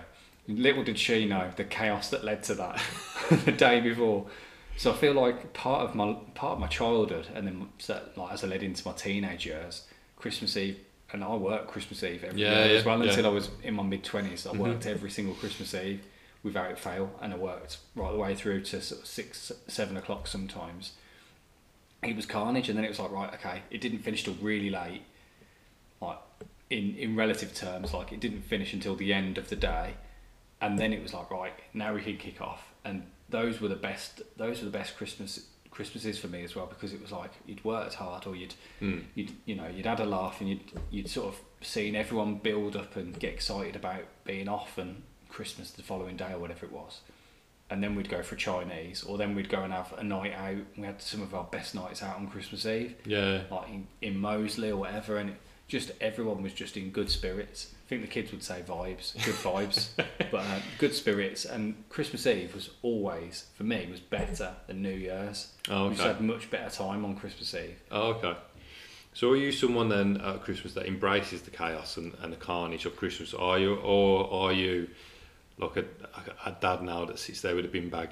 little 0.48 0.84
did 0.84 0.98
she 0.98 1.26
know 1.26 1.52
the 1.56 1.66
chaos 1.66 2.10
that 2.12 2.24
led 2.24 2.44
to 2.44 2.56
that 2.56 2.82
the 3.46 3.52
day 3.52 3.82
before. 3.82 4.28
So 4.78 4.92
I 4.92 4.96
feel 4.96 5.14
like 5.14 5.54
part 5.54 5.82
of 5.88 5.94
my 5.96 6.14
part 6.34 6.54
of 6.54 6.60
my 6.60 6.68
childhood, 6.68 7.28
and 7.36 7.46
then 7.46 7.68
like 8.16 8.32
as 8.34 8.44
I 8.44 8.48
led 8.48 8.64
into 8.64 8.88
my 8.88 8.94
teenage 8.94 9.46
years, 9.46 9.86
Christmas 10.18 10.58
Eve, 10.58 10.80
and 11.12 11.24
I 11.24 11.36
worked 11.36 11.68
Christmas 11.68 12.04
Eve 12.04 12.24
every 12.24 12.42
Yeah, 12.42 12.66
year 12.66 12.78
as 12.78 12.86
well 12.86 13.04
yeah. 13.04 13.10
until 13.10 13.26
I 13.28 13.30
was 13.30 13.50
in 13.64 13.76
my 13.76 13.84
mid 13.84 14.04
twenties. 14.04 14.48
I 14.48 14.52
Mhm. 14.52 14.58
worked 14.58 14.86
every 14.88 15.12
single 15.12 15.36
Christmas 15.36 15.74
Eve 15.76 16.02
without 16.42 16.80
fail, 16.80 17.12
and 17.22 17.32
I 17.34 17.38
worked 17.38 17.78
right 17.96 18.12
the 18.12 18.18
way 18.18 18.34
through 18.34 18.62
to 18.64 18.82
sort 18.82 19.02
of 19.02 19.08
six, 19.08 19.52
seven 19.68 19.98
o'clock 19.98 20.26
sometimes. 20.26 20.94
It 22.02 22.16
was 22.16 22.26
carnage, 22.26 22.68
and 22.68 22.76
then 22.76 22.84
it 22.86 22.90
was 22.90 22.98
like 23.00 23.12
right, 23.12 23.32
okay, 23.36 23.62
it 23.70 23.82
didn't 23.82 24.00
finish 24.00 24.24
till 24.24 24.34
really 24.36 24.72
late, 24.72 25.04
like 26.02 26.18
in 26.72 26.96
in 26.96 27.16
relative 27.16 27.54
terms, 27.54 27.94
like 27.94 28.12
it 28.12 28.20
didn't 28.20 28.42
finish 28.42 28.74
until 28.74 28.96
the 28.96 29.14
end 29.14 29.38
of 29.38 29.50
the 29.50 29.56
day, 29.56 29.94
and 30.60 30.80
then 30.80 30.92
it 30.92 31.04
was 31.04 31.14
like 31.14 31.30
right, 31.30 31.54
now 31.76 31.94
we 31.94 32.02
can 32.02 32.18
kick 32.18 32.42
off, 32.42 32.74
and 32.84 33.11
those 33.32 33.60
were 33.62 33.68
the 33.70 33.76
best. 33.76 34.22
Those 34.38 34.60
were 34.60 34.66
the 34.66 34.78
best 34.78 34.96
Christmas 34.98 35.48
Christmases 35.72 36.20
for 36.20 36.28
me 36.28 36.44
as 36.44 36.54
well 36.56 36.68
because 36.68 36.92
it 36.94 37.02
was 37.02 37.12
like 37.14 37.32
you'd 37.48 37.64
worked 37.64 37.94
hard 37.96 38.28
or 38.28 38.36
you'd 38.36 38.54
Mm. 38.82 39.04
you'd 39.16 39.32
you 39.46 39.56
know 39.56 39.68
you'd 39.68 39.86
had 39.86 40.00
a 40.02 40.06
laugh 40.06 40.42
and 40.42 40.50
you'd 40.50 40.62
you'd 40.90 41.10
sort 41.10 41.28
of 41.34 41.40
seen 41.62 41.96
everyone 41.96 42.36
build 42.36 42.76
up 42.76 42.96
and 42.98 43.18
get 43.20 43.34
excited 43.34 43.76
about 43.76 44.04
being 44.26 44.50
off 44.50 44.78
and 44.78 45.02
Christmas 45.30 45.72
the 45.72 45.82
following 45.84 46.18
day 46.18 46.34
or 46.34 46.40
whatever 46.40 46.66
it 46.66 46.72
was, 46.74 47.00
and 47.70 47.82
then 47.82 47.96
we'd 47.96 48.10
go 48.10 48.22
for 48.22 48.36
Chinese 48.36 49.02
or 49.04 49.18
then 49.18 49.34
we'd 49.34 49.48
go 49.50 49.62
and 49.64 49.72
have 49.72 49.94
a 49.98 50.04
night 50.04 50.34
out. 50.34 50.58
We 50.78 50.86
had 50.86 51.02
some 51.02 51.22
of 51.22 51.34
our 51.34 51.46
best 51.46 51.74
nights 51.74 52.04
out 52.04 52.18
on 52.18 52.28
Christmas 52.28 52.66
Eve, 52.66 52.96
Yeah, 53.06 53.44
like 53.50 53.70
in, 53.70 53.88
in 54.02 54.18
Moseley 54.18 54.72
or 54.72 54.78
whatever, 54.78 55.18
and 55.18 55.30
it, 55.30 55.36
just 55.72 55.92
everyone 56.02 56.44
was 56.44 56.52
just 56.52 56.76
in 56.76 56.90
good 56.90 57.10
spirits. 57.10 57.74
I 57.86 57.88
think 57.88 58.02
the 58.02 58.08
kids 58.10 58.32
would 58.32 58.44
say 58.44 58.62
vibes, 58.68 59.14
good 59.26 59.36
vibes, 59.36 59.88
but 60.30 60.42
uh, 60.42 60.60
good 60.78 60.94
spirits. 60.94 61.46
And 61.46 61.76
Christmas 61.88 62.28
Eve 62.28 62.54
was 62.54 62.72
always 62.82 63.46
for 63.56 63.64
me 63.64 63.88
was 63.90 64.02
better 64.02 64.54
than 64.68 64.82
New 64.82 64.94
Year's. 64.94 65.48
Oh, 65.70 65.88
We 65.88 65.96
just 65.96 66.06
had 66.06 66.20
much 66.20 66.52
better 66.52 66.70
time 66.70 67.06
on 67.06 67.16
Christmas 67.16 67.56
Eve. 67.56 67.80
Oh, 67.90 68.10
okay. 68.16 68.36
So 69.14 69.32
are 69.32 69.38
you 69.38 69.54
someone 69.54 69.88
then 69.88 70.18
at 70.22 70.42
Christmas 70.44 70.74
that 70.74 70.88
embraces 70.88 71.42
the 71.42 71.52
chaos 71.52 71.96
and, 71.96 72.14
and 72.22 72.34
the 72.34 72.38
carnage 72.38 72.86
of 72.86 72.98
Christmas? 72.98 73.34
Are 73.34 73.58
you, 73.58 73.76
or 73.76 74.30
are 74.34 74.52
you 74.52 74.90
like 75.58 75.78
a, 75.78 75.86
a 76.46 76.52
dad 76.60 76.82
now 76.84 77.06
that 77.06 77.18
sits 77.18 77.40
there 77.40 77.56
with 77.56 77.64
a 77.64 77.70
bin 77.70 77.90
bag, 77.90 78.10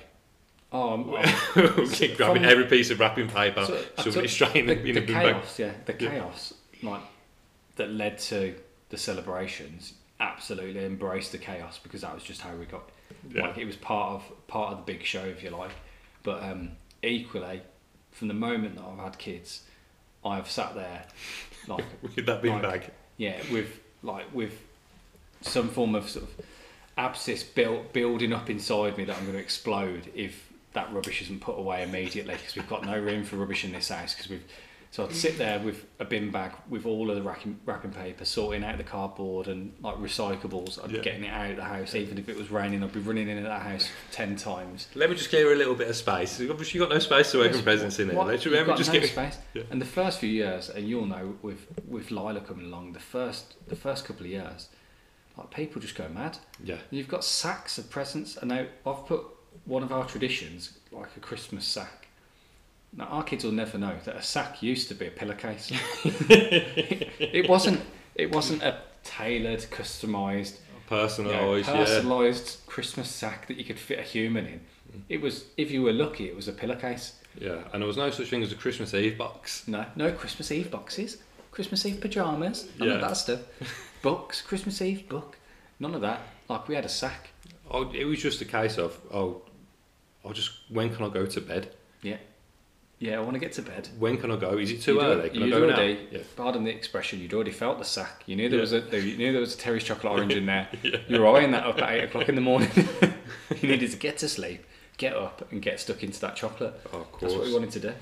Oh, 0.72 0.93
I'm, 0.93 1.14
I'm- 1.14 2.16
grabbing 2.16 2.45
every 2.45 2.68
piece 2.68 2.89
of 2.89 2.99
wrapping 3.01 3.28
paper, 3.28 3.66
So, 3.66 3.84
shoving 4.03 4.24
it 4.26 4.30
straight 4.30 4.55
in, 4.55 4.66
the, 4.68 4.76
the, 4.76 4.89
in 4.89 4.95
the 4.95 5.01
a 5.03 5.05
bin 5.05 5.16
bag? 5.16 5.36
chaos, 5.36 5.60
yeah, 5.60 5.72
the 5.86 5.93
Yeah. 5.99 6.10
chaos 6.12 6.53
like 6.84 7.01
that 7.80 7.90
led 7.92 8.20
to 8.20 8.56
the 8.90 8.98
celebrations. 8.98 9.94
Absolutely 10.20 10.84
embraced 10.86 11.32
the 11.32 11.38
chaos 11.38 11.80
because 11.80 12.02
that 12.02 12.14
was 12.14 12.24
just 12.24 12.42
how 12.42 12.54
we 12.56 12.66
got. 12.66 12.90
Yeah. 13.34 13.48
Like 13.48 13.58
it 13.58 13.66
was 13.66 13.76
part 13.78 14.16
of 14.16 14.48
part 14.48 14.74
of 14.74 14.78
the 14.86 14.92
big 14.94 15.04
show, 15.04 15.24
if 15.24 15.42
you 15.44 15.50
like. 15.50 15.72
But 16.24 16.44
um, 16.44 16.72
equally, 17.02 17.62
from 18.12 18.28
the 18.28 18.34
moment 18.34 18.76
that 18.76 18.84
I've 18.84 19.00
had 19.00 19.18
kids, 19.18 19.64
I've 20.26 20.50
sat 20.52 20.76
there, 20.76 21.06
like 21.68 21.86
With 22.16 22.26
that 22.26 22.42
bin 22.42 22.54
Like- 22.54 22.62
bag. 22.62 22.92
yeah, 23.18 23.42
with 23.52 23.80
like 24.04 24.26
with 24.34 24.54
some 25.42 25.70
form 25.70 25.96
of 25.96 26.10
sort 26.10 26.26
of 26.26 26.46
abscess 26.98 27.44
built 27.44 27.94
building 27.94 28.34
up 28.34 28.50
inside 28.50 28.98
me 28.98 29.06
that 29.06 29.16
I'm 29.16 29.24
going 29.24 29.38
to 29.38 29.42
explode 29.42 30.12
if 30.14 30.50
that 30.74 30.92
rubbish 30.94 31.22
isn't 31.22 31.40
put 31.40 31.58
away 31.58 31.82
immediately 31.84 32.34
because 32.36 32.56
we've 32.56 32.68
got 32.68 32.86
no 32.86 33.00
room 33.00 33.24
for 33.24 33.38
rubbish 33.38 33.64
in 33.64 33.72
this 33.72 33.88
house 33.90 34.14
because 34.14 34.30
we've 34.30 34.44
so 34.92 35.06
I'd 35.06 35.14
sit 35.14 35.38
there 35.38 35.60
with 35.60 35.86
a 36.00 36.06
bin 36.06 36.32
bag 36.32 36.52
with 36.68 36.86
all 36.88 37.10
of 37.12 37.16
the 37.16 37.22
wrapping, 37.22 37.60
wrapping 37.66 37.92
paper, 37.92 38.26
sorting 38.26 38.64
out 38.64 38.78
the 38.78 38.84
cardboard 38.84 39.48
and 39.48 39.72
like 39.82 39.96
recyclables. 39.98 40.84
I'd 40.84 40.90
Yeah. 40.90 40.98
be 40.98 41.04
getting 41.04 41.24
it 41.26 41.30
out 41.30 41.52
of 41.52 41.58
the 41.58 41.64
house, 41.64 41.94
even 41.94 42.18
if 42.18 42.28
it 42.28 42.36
was 42.36 42.50
raining. 42.50 42.84
I'd 42.84 42.92
be 42.92 43.00
running 43.00 43.30
in 43.30 43.38
into 43.38 43.50
that 43.50 43.62
house 43.62 43.88
ten 44.12 44.36
times. 44.36 44.88
Let 44.96 45.10
me 45.10 45.16
just 45.16 45.30
give 45.30 45.42
clear 45.42 45.54
a 45.54 45.56
little 45.58 45.76
bit 45.76 45.88
of 45.90 45.96
space. 45.96 46.40
You've 46.40 46.50
got- 46.58 46.74
you've 46.74 46.82
got 46.82 46.90
no 46.94 47.00
space 47.00 47.32
to 47.32 47.42
open 47.42 47.54
Yes, 47.54 47.62
presents 47.62 48.00
in 48.00 48.08
there. 48.08 48.18
what- 48.18 48.28
Let's 48.28 48.44
got 48.46 48.78
just 48.78 48.92
no 48.94 49.00
get 49.00 49.10
space. 49.10 49.38
Yeah. 49.54 49.64
And 49.70 49.80
the 49.82 49.86
first 49.86 50.20
few 50.20 50.30
years, 50.30 50.70
and 50.70 50.88
you'll 50.90 51.06
know 51.06 51.38
with 51.42 51.68
with 51.88 52.10
Lila 52.12 52.42
coming 52.42 52.66
along, 52.66 52.94
the 52.94 53.00
first 53.00 53.56
the 53.68 53.76
first 53.76 54.06
couple 54.06 54.26
of 54.26 54.32
years, 54.32 54.70
like 55.38 55.52
people 55.52 55.82
just 55.82 55.96
go 55.96 56.10
mad. 56.10 56.40
Yeah. 56.64 56.78
You've 56.90 57.08
got 57.08 57.24
sacks 57.24 57.78
of 57.78 57.90
presents, 57.92 58.38
and 58.38 58.50
now 58.50 58.66
I've 58.86 59.06
put 59.06 59.24
one 59.66 59.84
of 59.84 59.92
our 59.92 60.06
traditions, 60.06 60.80
like 60.92 61.16
a 61.16 61.20
Christmas 61.20 61.66
sack. 61.66 62.08
Now 62.96 63.06
our 63.06 63.24
kids 63.24 63.44
will 63.44 63.52
never 63.52 63.78
know 63.78 63.96
that 64.06 64.16
a 64.16 64.22
sack 64.22 64.64
used 64.64 64.88
to 64.90 64.96
be 64.96 65.08
a 65.08 65.12
pillowcase. 65.12 65.72
it 66.06 67.48
wasn't. 67.50 67.82
It 68.16 68.34
wasn't 68.34 68.64
a 68.64 68.80
tailored, 69.04 69.62
customised, 69.72 70.58
you 70.58 70.96
know, 70.96 71.08
Personalised, 71.08 71.68
yeah. 71.68 71.86
personalised 71.86 72.66
Christmas 72.66 73.10
sack 73.10 73.48
that 73.48 73.58
you 73.58 73.64
could 73.64 73.80
fit 73.80 74.00
a 74.00 74.02
human 74.02 74.46
in. 74.46 74.60
Mm. 74.92 75.02
It 75.08 75.22
was, 75.22 75.46
if 75.56 75.72
you 75.72 75.84
were 75.84 75.94
lucky, 75.94 76.26
it 76.28 76.36
was 76.36 76.48
a 76.48 76.52
pillowcase. 76.52 77.14
Yeah, 77.40 77.60
and 77.72 77.82
there 77.82 77.88
was 77.88 77.96
no 77.96 78.10
such 78.10 78.30
thing 78.30 78.44
as 78.44 78.52
a 78.52 78.56
Christmas 78.56 78.94
Eve 78.94 79.18
box. 79.18 79.68
No, 79.68 79.86
no 79.96 80.12
Christmas 80.12 80.52
Eve 80.52 80.70
boxes, 80.72 81.18
Christmas 81.52 81.86
Eve 81.86 82.02
pajamas, 82.02 82.68
none 82.78 82.90
Yeah. 82.90 82.96
of 82.96 83.02
that 83.02 83.16
stuff. 83.16 83.40
Books, 84.02 84.42
Christmas 84.42 84.82
Eve 84.82 85.08
book, 85.08 85.38
none 85.80 85.94
of 85.94 86.02
that. 86.02 86.22
Like 86.50 86.68
we 86.68 86.76
had 86.76 86.86
a 86.86 86.90
sack. 86.90 87.30
Oh, 87.70 87.90
it 87.94 88.06
was 88.06 88.20
just 88.22 88.42
a 88.42 88.46
case 88.46 88.78
of, 88.78 88.98
oh, 89.14 89.44
I'll 90.26 90.34
just, 90.34 90.52
when 90.70 90.94
can 90.94 91.06
I 91.06 91.10
go 91.10 91.26
to 91.26 91.42
bed? 91.42 91.74
Yeah, 92.02 92.18
yeah. 93.00 93.18
I 93.18 93.20
want 93.22 93.34
to 93.34 93.39
get 93.39 93.54
to 93.54 93.62
bed. 93.62 93.89
When 93.97 94.18
can 94.18 94.32
I 94.32 94.36
go? 94.36 94.58
Is 94.58 94.72
it 94.72 94.82
too 94.82 94.95
You'd 94.95 95.04
early? 95.04 95.30
Can 95.30 95.43
I 95.43 95.50
go 95.50 95.64
already, 95.64 95.93
now? 95.95 96.00
Yeah. 96.12 96.20
Pardon 96.36 96.64
the 96.64 96.72
expression. 96.72 97.20
You'd 97.20 97.34
already 97.34 97.52
felt 97.52 97.80
the 97.80 97.86
sack. 97.86 98.24
You 98.26 98.36
knew 98.36 98.50
there 98.50 98.58
Yeah. 98.60 98.62
was 98.62 98.74
a. 98.74 98.80
You 99.02 99.18
knew 99.18 99.32
there 99.32 99.41
was 99.41 99.56
a 99.56 99.58
Terry's 99.58 99.84
chocolate 99.84 100.14
orange 100.14 100.34
in 100.34 100.45
there. 100.45 100.68
Yeah. 100.84 100.97
You 101.08 101.22
were 101.22 101.28
eyeing 101.28 101.52
that 101.52 101.66
up 101.66 101.82
at 101.82 101.91
eight 101.91 102.04
o'clock 102.06 102.30
in 102.30 102.36
the 102.36 102.41
morning. 102.41 102.70
you 103.62 103.68
needed 103.70 103.91
to 103.91 103.97
get 103.97 104.18
to 104.20 104.30
sleep, 104.30 104.66
get 104.97 105.16
up, 105.16 105.52
and 105.52 105.62
get 105.62 105.80
stuck 105.80 106.04
into 106.04 106.20
that 106.22 106.36
chocolate. 106.36 106.74
Oh, 106.93 107.00
of 107.00 107.12
course. 107.12 107.22
That's 107.22 107.34
what 107.36 107.45
we 107.45 107.54
wanted 107.54 107.72
to 107.72 107.80
do. 107.80 107.93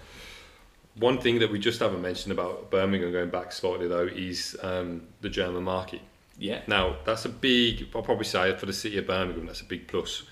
One 0.99 1.19
thing 1.19 1.37
that 1.39 1.51
we 1.51 1.59
just 1.59 1.79
haven't 1.79 2.01
mentioned 2.01 2.31
about 2.31 2.71
Birmingham 2.71 3.11
going 3.11 3.29
back 3.29 3.51
slightly 3.51 3.87
though 3.87 4.07
is 4.07 4.57
um, 4.63 5.03
the 5.21 5.29
German 5.29 5.63
market. 5.63 6.01
Yeah. 6.39 6.61
Now 6.67 6.97
that's 7.05 7.25
a 7.25 7.29
big. 7.29 7.87
I'll 7.95 8.01
probably 8.01 8.25
say 8.25 8.55
for 8.55 8.65
the 8.65 8.73
city 8.73 8.97
of 8.97 9.05
Birmingham, 9.07 9.45
that's 9.45 9.61
a 9.61 9.65
big 9.65 9.87
plus. 9.87 10.23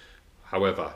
However, 0.44 0.94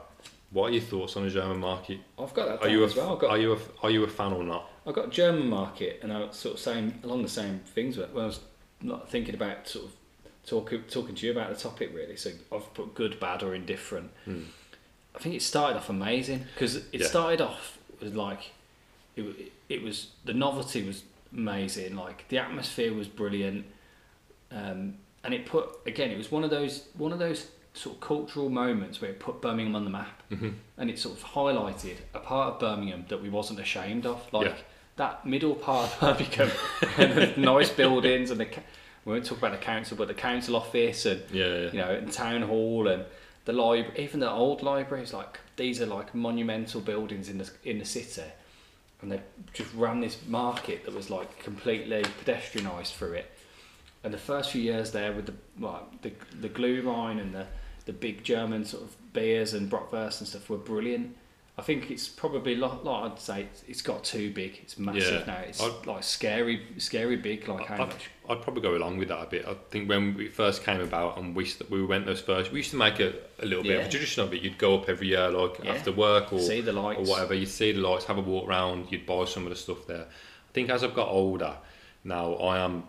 what 0.52 0.70
are 0.70 0.74
your 0.74 0.82
thoughts 0.82 1.16
on 1.16 1.24
the 1.24 1.30
German 1.30 1.60
market? 1.60 2.00
I've 2.18 2.34
got 2.34 2.48
that 2.48 2.62
Are 2.66 2.70
you 2.70 2.84
a, 2.84 2.86
as 2.86 2.96
well. 2.96 3.16
Got, 3.16 3.30
are 3.32 3.38
you 3.38 3.54
a, 3.54 3.58
are 3.84 3.92
you 3.92 4.04
a 4.04 4.08
fan 4.08 4.34
or 4.34 4.44
not? 4.44 4.70
I've 4.88 4.96
got 4.96 5.12
German 5.12 5.48
market, 5.50 6.00
and 6.02 6.12
I 6.12 6.20
was 6.26 6.36
sort 6.36 6.56
of 6.56 6.60
saying 6.60 7.00
along 7.04 7.22
the 7.22 7.30
same 7.30 7.60
things 7.60 7.98
when 7.98 8.10
I 8.12 8.26
was 8.26 8.40
not 8.82 9.10
thinking 9.10 9.36
about 9.36 9.68
sort 9.68 9.86
of 9.86 9.92
talking 10.46 10.82
talking 10.84 11.14
to 11.16 11.26
you 11.26 11.32
about 11.32 11.50
the 11.56 11.60
topic 11.62 11.92
really. 11.94 12.16
So 12.16 12.32
I've 12.52 12.74
put 12.74 12.96
good, 12.96 13.20
bad, 13.20 13.44
or 13.44 13.54
indifferent. 13.54 14.10
Hmm. 14.26 14.44
I 15.16 15.20
think 15.20 15.36
it 15.36 15.42
started 15.42 15.78
off 15.78 15.90
amazing 15.90 16.46
because 16.54 16.76
it 16.78 16.86
Yeah. 16.94 17.06
started 17.08 17.42
off 17.42 17.78
with 18.00 18.16
like 18.16 18.52
it, 19.16 19.52
it 19.68 19.84
was 19.84 20.12
the 20.26 20.34
novelty 20.34 20.84
was 20.84 21.04
amazing. 21.34 21.96
Like 21.96 22.28
the 22.30 22.38
atmosphere 22.40 22.94
was 22.94 23.08
brilliant, 23.08 23.66
um, 24.52 24.96
and 25.24 25.34
it 25.34 25.46
put 25.46 25.70
again 25.86 26.10
it 26.10 26.18
was 26.18 26.32
one 26.32 26.44
of 26.44 26.50
those 26.50 26.86
one 26.98 27.12
of 27.12 27.20
those 27.20 27.48
sort 27.80 27.96
of 27.96 28.02
cultural 28.02 28.50
moments 28.50 29.00
where 29.02 29.12
it 29.12 29.20
put 29.20 29.42
Birmingham 29.42 29.76
on 29.76 29.84
the 29.86 29.90
map 29.90 30.22
Mhm. 30.32 30.54
and 30.78 30.90
it 30.90 31.00
sort 31.00 31.18
of 31.18 31.24
highlighted 31.24 31.98
a 32.14 32.20
part 32.20 32.54
of 32.54 32.60
Birmingham 32.60 33.06
that 33.08 33.22
we 33.22 33.30
wasn't 33.30 33.60
ashamed 33.60 34.06
of, 34.06 34.22
like 34.34 34.48
Yeah. 34.48 34.56
that 34.98 35.26
middle 35.26 35.56
part 35.56 35.90
of 35.90 36.00
Birmingham, 36.02 36.52
and 36.98 37.14
the 37.14 37.34
nice 37.40 37.70
buildings, 37.70 38.32
and 38.32 38.40
the 38.42 38.48
we 39.06 39.14
won't 39.14 39.26
talk 39.26 39.38
about 39.38 39.52
the 39.52 39.66
council, 39.74 39.96
but 39.96 40.08
the 40.10 40.14
council 40.14 40.56
office, 40.58 41.06
and 41.06 41.22
Yeah, 41.32 41.46
yeah. 41.46 41.72
you 41.72 41.78
know, 41.84 41.92
and 42.00 42.12
town 42.12 42.42
hall, 42.42 42.88
and 42.90 43.06
the 43.46 43.54
library, 43.54 43.98
even 44.04 44.20
the 44.20 44.30
old 44.30 44.62
library 44.62 45.06
libraries, 45.06 45.14
like 45.14 45.40
these 45.56 45.82
are 45.82 45.86
like 45.86 46.14
monumental 46.14 46.82
buildings 46.82 47.30
in 47.30 47.38
the 47.38 47.50
in 47.64 47.80
the 47.80 47.86
city, 47.86 48.30
and 49.02 49.10
they 49.12 49.22
just 49.54 49.74
ran 49.74 50.02
this 50.02 50.18
market 50.28 50.84
that 50.86 50.94
was 50.94 51.10
like 51.10 51.40
completely 51.44 52.02
pedestrianised 52.26 52.94
through 52.98 53.14
it. 53.14 53.32
And 54.04 54.14
the 54.14 54.18
first 54.20 54.52
few 54.52 54.62
years 54.62 54.92
there 54.92 55.12
with 55.14 55.26
the 55.28 55.34
like, 55.66 56.02
the 56.02 56.12
the 56.42 56.50
Glühwein 56.50 57.20
and 57.22 57.34
the 57.34 57.48
the 57.90 57.94
big 57.94 58.24
German 58.24 58.64
sort 58.66 58.84
of 58.84 58.96
beers 59.14 59.56
and 59.56 59.70
bratwurst 59.72 60.20
and 60.20 60.28
stuff 60.28 60.48
were 60.48 60.58
brilliant. 60.58 61.18
I 61.58 61.64
think 61.64 61.90
it's 61.90 62.08
probably 62.08 62.56
like, 62.56 62.84
like 62.84 63.12
I'd 63.14 63.20
say 63.20 63.48
it's, 63.68 63.82
got 63.82 64.04
too 64.04 64.32
big. 64.32 64.60
It's 64.62 64.78
massive 64.78 65.26
Yeah. 65.28 65.34
now. 65.34 65.40
It's 65.40 65.60
I'd- 65.60 65.88
like 65.88 66.04
scary, 66.04 66.62
scary 66.78 67.16
big. 67.16 67.48
Like 67.48 67.70
I'd? 67.72 67.94
I'd 68.30 68.42
probably 68.44 68.62
go 68.62 68.76
along 68.76 68.98
with 69.00 69.08
that 69.08 69.24
a 69.24 69.26
bit. 69.26 69.46
I 69.48 69.56
think 69.72 69.90
when 69.90 70.14
we 70.16 70.28
first 70.28 70.64
came 70.64 70.82
about 70.82 71.18
and 71.18 71.36
we 71.36 71.52
we 71.70 71.84
went 71.84 72.06
those 72.06 72.22
first, 72.22 72.52
we 72.52 72.60
used 72.60 72.70
to 72.72 72.78
make 72.78 73.00
a, 73.00 73.12
a 73.40 73.46
little 73.46 73.64
bit 73.64 73.80
of 73.80 73.88
a 73.88 73.90
tradition 73.90 74.22
of 74.24 74.32
it. 74.36 74.44
You'd 74.44 74.60
go 74.60 74.76
up 74.78 74.88
every 74.88 75.08
year, 75.08 75.30
like 75.32 75.58
Yeah. 75.64 75.74
after 75.74 75.92
work 75.92 76.32
or 76.32 76.40
See 76.40 76.62
the 76.62 76.72
lights 76.74 77.00
or 77.02 77.12
whatever. 77.12 77.34
You'd 77.34 77.50
see 77.50 77.72
the 77.72 77.82
lights, 77.82 78.06
have 78.06 78.20
a 78.20 78.22
walk 78.22 78.48
around. 78.48 78.92
You'd 78.92 79.08
buy 79.08 79.26
some 79.26 79.44
of 79.46 79.50
the 79.50 79.56
stuff 79.56 79.88
there. 79.88 80.06
I 80.50 80.52
think 80.54 80.70
as 80.70 80.84
I've 80.84 80.94
got 80.94 81.08
older, 81.10 81.56
now 82.04 82.36
I 82.36 82.60
am 82.60 82.84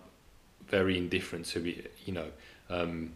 very 0.68 0.96
indifferent 0.98 1.46
to 1.46 1.66
it. 1.68 1.92
You 2.04 2.12
know, 2.12 2.28
um, 2.68 3.14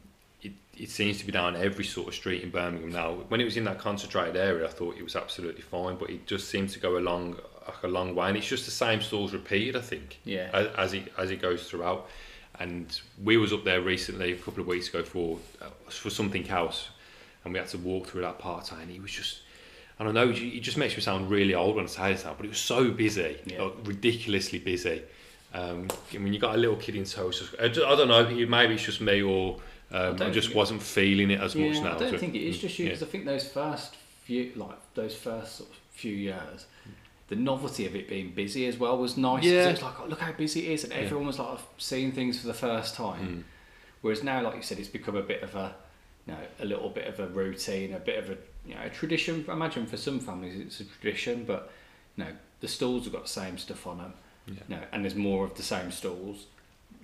it, 0.78 0.90
seems 0.90 1.18
to 1.18 1.26
be 1.26 1.32
down 1.32 1.56
every 1.56 1.84
sort 1.84 2.08
of 2.08 2.14
street 2.14 2.42
in 2.42 2.50
Birmingham 2.50 2.92
now. 2.92 3.12
When 3.28 3.40
it 3.40 3.44
was 3.44 3.56
in 3.56 3.64
that 3.64 3.78
concentrated 3.78 4.36
area, 4.36 4.66
I 4.66 4.70
thought 4.70 4.96
it 4.96 5.02
was 5.02 5.16
absolutely 5.16 5.62
fine, 5.62 5.96
but 5.96 6.10
it 6.10 6.26
just 6.26 6.48
seems 6.48 6.72
to 6.74 6.78
go 6.80 6.98
along 6.98 7.36
like 7.66 7.82
a 7.82 7.88
long 7.88 8.14
way, 8.14 8.28
and 8.28 8.36
it's 8.36 8.46
just 8.46 8.64
the 8.66 8.70
same 8.70 9.00
stores 9.00 9.32
repeated. 9.32 9.76
I 9.76 9.80
think 9.80 10.18
Yeah. 10.24 10.50
as, 10.52 10.66
as 10.76 10.92
it 10.94 11.12
as 11.18 11.30
it 11.30 11.40
goes 11.40 11.68
throughout. 11.68 12.08
And 12.60 13.00
we 13.22 13.36
was 13.36 13.52
up 13.52 13.64
there 13.64 13.80
recently, 13.80 14.32
a 14.32 14.36
couple 14.36 14.60
of 14.60 14.68
weeks 14.68 14.88
ago, 14.88 15.02
for 15.02 15.38
uh, 15.60 15.66
for 15.88 16.10
something 16.10 16.48
else, 16.48 16.88
and 17.44 17.52
we 17.52 17.58
had 17.58 17.68
to 17.68 17.78
walk 17.78 18.06
through 18.08 18.20
that 18.22 18.38
part, 18.38 18.70
and 18.72 18.90
it 18.90 19.00
was 19.02 19.10
just. 19.12 19.40
I 19.98 20.02
don't 20.02 20.14
know. 20.14 20.28
It 20.30 20.58
just 20.60 20.76
makes 20.76 20.96
me 20.96 21.02
sound 21.02 21.30
really 21.30 21.54
old 21.54 21.76
when 21.76 21.84
I 21.84 21.88
say 21.88 22.12
this 22.12 22.24
now, 22.24 22.34
but 22.36 22.44
it 22.46 22.48
was 22.48 22.58
so 22.58 22.90
busy, 22.90 23.38
Yeah. 23.46 23.62
like 23.62 23.74
ridiculously 23.84 24.58
busy. 24.58 25.02
Um, 25.54 25.86
I 26.12 26.18
mean, 26.18 26.32
you 26.32 26.40
got 26.40 26.56
a 26.56 26.58
little 26.58 26.74
kid 26.74 26.96
in 26.96 27.04
tow. 27.04 27.30
so 27.30 27.44
I, 27.62 27.68
just, 27.68 27.86
I 27.86 27.94
don't 27.94 28.08
know. 28.08 28.24
Maybe 28.46 28.74
it's 28.74 28.82
just 28.82 29.00
me, 29.00 29.22
or 29.22 29.60
um, 29.90 30.14
I, 30.14 30.16
don't 30.16 30.32
just 30.32 30.54
wasn't 30.54 30.82
feeling 30.82 31.30
it 31.30 31.40
as 31.40 31.54
much 31.54 31.76
yeah, 31.76 31.82
now. 31.82 31.96
I 31.96 31.98
don't 31.98 32.10
so- 32.12 32.18
think 32.18 32.34
it 32.34 32.42
is 32.42 32.58
just 32.58 32.78
you 32.78 32.86
yeah. 32.86 32.92
because 32.92 33.06
I 33.06 33.10
think 33.10 33.24
those 33.24 33.48
first 33.48 33.96
few, 34.24 34.52
like 34.56 34.76
those 34.94 35.14
first 35.14 35.56
sort 35.56 35.70
of 35.70 35.76
few 35.92 36.14
years, 36.14 36.66
the 37.28 37.36
novelty 37.36 37.86
of 37.86 37.94
it 37.94 38.08
being 38.08 38.32
busy 38.32 38.66
as 38.66 38.78
well 38.78 38.98
was 38.98 39.16
nice. 39.16 39.44
Yeah. 39.44 39.68
it 39.68 39.72
was 39.72 39.82
like, 39.82 40.00
oh, 40.00 40.06
look 40.06 40.20
how 40.20 40.32
busy 40.32 40.66
it 40.66 40.72
is, 40.72 40.84
and 40.84 40.92
Yeah. 40.92 41.00
everyone 41.00 41.26
was 41.26 41.38
like 41.38 41.58
seeing 41.78 42.12
things 42.12 42.40
for 42.40 42.46
the 42.46 42.54
first 42.54 42.94
time. 42.94 43.28
Mm. 43.28 43.42
Whereas 44.02 44.22
now, 44.22 44.42
like 44.42 44.56
you 44.56 44.62
said, 44.62 44.78
it's 44.78 44.88
become 44.88 45.16
a 45.16 45.22
bit 45.22 45.42
of 45.42 45.54
a, 45.54 45.74
you 46.26 46.34
know, 46.34 46.40
a 46.60 46.64
little 46.64 46.90
bit 46.90 47.06
of 47.06 47.20
a 47.20 47.26
routine, 47.28 47.94
a 47.94 47.98
bit 47.98 48.18
of 48.22 48.30
a, 48.30 48.36
you 48.66 48.74
know, 48.74 48.82
a 48.84 48.90
tradition. 48.90 49.44
I 49.48 49.52
imagine 49.52 49.86
for 49.86 49.96
some 49.96 50.20
families 50.20 50.60
it's 50.60 50.80
a 50.80 50.84
tradition, 50.84 51.44
but 51.44 51.70
you 52.16 52.24
know, 52.24 52.30
the 52.60 52.68
stalls 52.68 53.04
have 53.04 53.12
got 53.12 53.22
the 53.22 53.28
same 53.28 53.56
stuff 53.58 53.86
on 53.86 53.98
them. 53.98 54.14
Yeah. 54.46 54.54
You 54.68 54.76
know, 54.76 54.82
and 54.92 55.04
there's 55.04 55.14
more 55.14 55.44
of 55.44 55.54
the 55.54 55.62
same 55.62 55.90
stalls. 55.90 56.46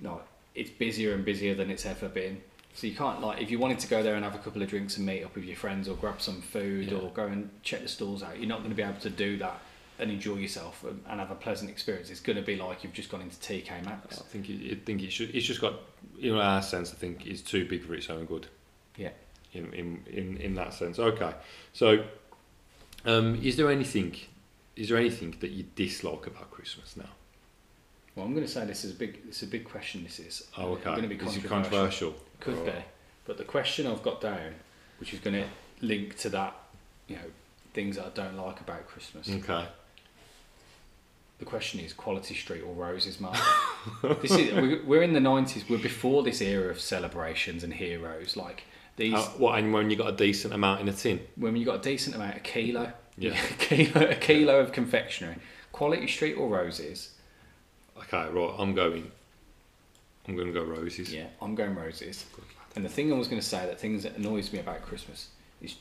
No, 0.00 0.20
it's 0.54 0.70
busier 0.70 1.14
and 1.14 1.24
busier 1.24 1.54
than 1.54 1.70
it's 1.70 1.86
ever 1.86 2.08
been. 2.08 2.42
So 2.74 2.86
you 2.86 2.94
can't 2.94 3.20
like 3.20 3.42
if 3.42 3.50
you 3.50 3.58
wanted 3.58 3.78
to 3.80 3.88
go 3.88 4.02
there 4.02 4.14
and 4.14 4.24
have 4.24 4.34
a 4.34 4.38
couple 4.38 4.62
of 4.62 4.68
drinks 4.68 4.96
and 4.96 5.04
meet 5.04 5.22
up 5.24 5.34
with 5.34 5.44
your 5.44 5.56
friends 5.56 5.88
or 5.88 5.96
grab 5.96 6.20
some 6.22 6.40
food 6.40 6.90
Yeah. 6.90 6.98
or 6.98 7.10
go 7.10 7.26
and 7.26 7.50
check 7.62 7.82
the 7.82 7.88
stalls 7.88 8.22
out. 8.22 8.38
You're 8.38 8.48
not 8.48 8.58
going 8.58 8.70
to 8.70 8.76
be 8.76 8.82
able 8.82 9.00
to 9.00 9.10
do 9.10 9.36
that 9.38 9.60
and 9.98 10.10
enjoy 10.10 10.36
yourself 10.36 10.82
and, 10.84 11.02
and 11.08 11.20
have 11.20 11.30
a 11.30 11.34
pleasant 11.34 11.68
experience. 11.70 12.08
It's 12.10 12.20
going 12.20 12.36
to 12.36 12.42
be 12.42 12.56
like 12.56 12.82
you've 12.82 12.92
just 12.94 13.10
gone 13.10 13.20
into 13.20 13.36
TK 13.36 13.84
Maxx. 13.84 14.18
I 14.20 14.24
think 14.24 14.48
it, 14.48 14.72
I 14.72 14.74
think 14.86 15.02
it 15.02 15.12
should. 15.12 15.34
It's 15.34 15.46
just 15.46 15.60
got, 15.60 15.74
in 16.18 16.34
our 16.36 16.62
sense, 16.62 16.90
I 16.92 16.94
think 16.96 17.26
it's 17.26 17.42
too 17.42 17.66
big 17.66 17.84
for 17.84 17.94
its 17.94 18.08
own 18.08 18.24
good. 18.24 18.46
Yeah. 18.96 19.10
In 19.52 19.72
in 19.74 20.04
in, 20.06 20.36
in 20.36 20.54
that 20.54 20.72
sense, 20.72 20.98
okay. 21.00 21.34
So, 21.72 22.04
um, 23.04 23.34
is 23.42 23.56
there 23.56 23.68
anything, 23.70 24.16
is 24.76 24.88
there 24.88 24.96
anything 24.98 25.34
that 25.40 25.50
you 25.50 25.64
dislike 25.74 26.26
about 26.28 26.50
Christmas 26.52 26.96
now? 26.96 27.10
Well, 28.14 28.24
I'm 28.26 28.32
going 28.32 28.46
to 28.46 28.50
say 28.52 28.64
this 28.64 28.84
is 28.84 28.92
a 28.92 28.94
big. 28.94 29.18
It's 29.26 29.42
a 29.42 29.46
big 29.46 29.64
question. 29.64 30.04
This 30.04 30.20
is. 30.20 30.48
Oh, 30.56 30.72
okay. 30.74 30.88
I'm 30.90 30.96
going 30.96 31.08
to 31.08 31.14
be 31.14 31.16
controversial. 31.16 32.14
Could 32.40 32.64
be, 32.64 32.72
but 33.26 33.38
the 33.38 33.44
question 33.44 33.86
I've 33.86 34.02
got 34.02 34.20
down, 34.20 34.54
which 34.98 35.12
is 35.14 35.20
going 35.20 35.36
to 35.42 35.48
link 35.86 36.16
to 36.18 36.28
that, 36.30 36.54
you 37.06 37.16
know, 37.16 37.22
things 37.74 37.96
that 37.96 38.06
I 38.06 38.08
don't 38.10 38.36
like 38.36 38.60
about 38.60 38.86
Christmas. 38.88 39.28
Okay. 39.30 39.66
The 41.38 41.44
question 41.46 41.80
is 41.80 41.92
quality 41.94 42.34
street 42.34 42.60
or 42.62 42.74
roses, 42.74 43.18
Mark. 43.18 43.36
this 44.20 44.32
is 44.32 44.52
we- 44.54 44.80
we're 44.80 45.02
in 45.02 45.14
the 45.14 45.20
nineties. 45.20 45.66
We're 45.68 45.78
before 45.78 46.22
this 46.22 46.40
era 46.42 46.70
of 46.70 46.80
celebrations 46.80 47.64
and 47.64 47.72
heroes. 47.72 48.36
Like 48.36 48.64
these, 48.96 49.14
Uh, 49.14 49.22
what? 49.38 49.58
And 49.58 49.72
when 49.72 49.88
you 49.88 49.96
got 49.96 50.08
a 50.12 50.16
decent 50.16 50.52
amount 50.52 50.82
in 50.82 50.88
a 50.88 50.92
tin? 50.92 51.20
when 51.36 51.56
you 51.56 51.64
got 51.64 51.76
a 51.76 51.82
decent 51.82 52.14
amount, 52.14 52.36
a 52.36 52.40
kilo, 52.40 52.92
Yeah. 53.16 53.30
a 53.50 53.54
kilo, 53.54 54.06
a 54.10 54.14
kilo 54.16 54.60
of 54.60 54.72
confectionery. 54.72 55.36
Quality 55.72 56.08
street 56.08 56.34
or 56.34 56.48
roses? 56.48 57.12
Okay, 57.96 58.28
right. 58.28 58.54
I'm 58.58 58.74
going. 58.74 59.10
I'm 60.30 60.36
going 60.36 60.52
to 60.52 60.54
go 60.58 60.64
roses. 60.64 61.12
Yeah, 61.12 61.26
I'm 61.42 61.54
going 61.54 61.74
roses. 61.74 62.24
And 62.76 62.84
the 62.84 62.88
thing 62.88 63.12
I 63.12 63.16
was 63.16 63.28
going 63.28 63.40
to 63.40 63.46
say 63.46 63.66
that 63.66 63.80
things 63.80 64.04
that 64.04 64.16
annoys 64.16 64.52
me 64.52 64.60
about 64.60 64.82
Christmas 64.82 65.28
is 65.60 65.74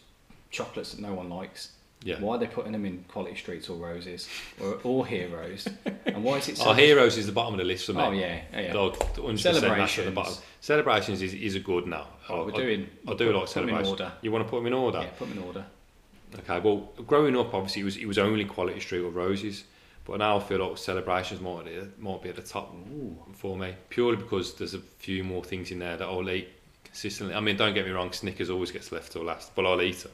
chocolates 0.50 0.94
that 0.94 1.02
no 1.02 1.14
one 1.14 1.30
likes. 1.30 1.72
Yeah. 2.04 2.20
Why 2.22 2.36
are 2.36 2.40
they 2.40 2.48
putting 2.48 2.72
them 2.72 2.86
in 2.86 3.04
quality 3.10 3.36
streets 3.36 3.70
or 3.70 3.76
roses 3.78 4.28
or, 4.62 4.80
or 4.84 5.06
heroes? 5.06 5.68
and 6.06 6.24
why 6.24 6.38
is 6.38 6.48
it 6.48 6.58
so? 6.62 6.70
Our 6.70 6.76
heroes 6.76 7.18
is 7.18 7.26
the 7.26 7.32
bottom 7.34 7.54
of 7.56 7.58
the 7.60 7.66
list 7.66 7.86
for 7.86 7.94
me. 7.94 8.02
Oh 8.02 8.12
yeah, 8.12 8.42
yeah. 8.54 8.62
yeah. 8.62 8.74
Dog, 8.74 8.96
100% 8.96 9.16
that's 9.44 9.46
at 9.46 9.54
the 9.54 9.60
Celebrations. 9.60 10.16
bottom. 10.16 10.34
Celebrations 10.62 11.22
is, 11.22 11.34
is 11.34 11.56
a 11.56 11.60
good 11.60 11.88
now. 11.88 12.08
Oh, 12.30 12.42
I- 12.42 12.46
we're 12.46 12.54
I- 12.54 12.58
doing. 12.58 12.82
I 12.84 13.10
we'll 13.10 13.18
do 13.18 13.26
put- 13.28 13.36
like 13.36 13.46
put 13.48 13.58
'em 13.58 13.64
in 13.64 13.68
celebrations. 13.70 13.90
order. 14.02 14.12
You 14.22 14.32
want 14.32 14.46
to 14.46 14.50
put 14.50 14.58
them 14.58 14.68
in 14.68 14.74
order? 14.74 15.00
Yeah, 15.00 15.10
put 15.18 15.30
them 15.30 15.38
in 15.38 15.44
order. 15.44 15.66
Okay, 16.40 16.60
well, 16.60 16.90
growing 17.06 17.36
up, 17.38 17.54
obviously, 17.54 17.82
it 17.82 17.86
was 17.86 17.98
it 17.98 18.06
was 18.08 18.18
only 18.18 18.46
Quality 18.46 18.80
Street 18.80 19.02
or 19.02 19.10
Roses, 19.10 19.66
but 20.10 20.20
now 20.20 20.38
I 20.38 20.40
feel 20.40 20.66
like 20.66 20.78
celebrations 20.78 21.40
might 21.42 21.66
be, 21.66 21.80
might 22.00 22.22
be 22.22 22.30
at 22.30 22.36
the 22.36 22.42
top 22.42 22.74
Ooh. 22.92 23.16
for 23.34 23.56
me, 23.58 23.76
purely 23.90 24.18
because 24.18 24.56
there's 24.56 24.74
a 24.74 24.80
few 24.80 25.24
more 25.24 25.44
things 25.44 25.72
in 25.72 25.80
there 25.80 25.98
that 25.98 26.06
I'll 26.06 26.30
eat 26.30 26.50
consistently. 26.84 27.36
I 27.36 27.40
mean, 27.40 27.58
don't 27.58 27.74
get 27.74 27.86
me 27.86 27.92
wrong, 27.92 28.12
Snickers 28.12 28.50
always 28.50 28.72
gets 28.72 28.92
left 28.92 29.12
till 29.12 29.24
last, 29.24 29.54
but 29.56 29.66
I'll 29.66 29.82
eat 29.82 29.98
them. 30.04 30.12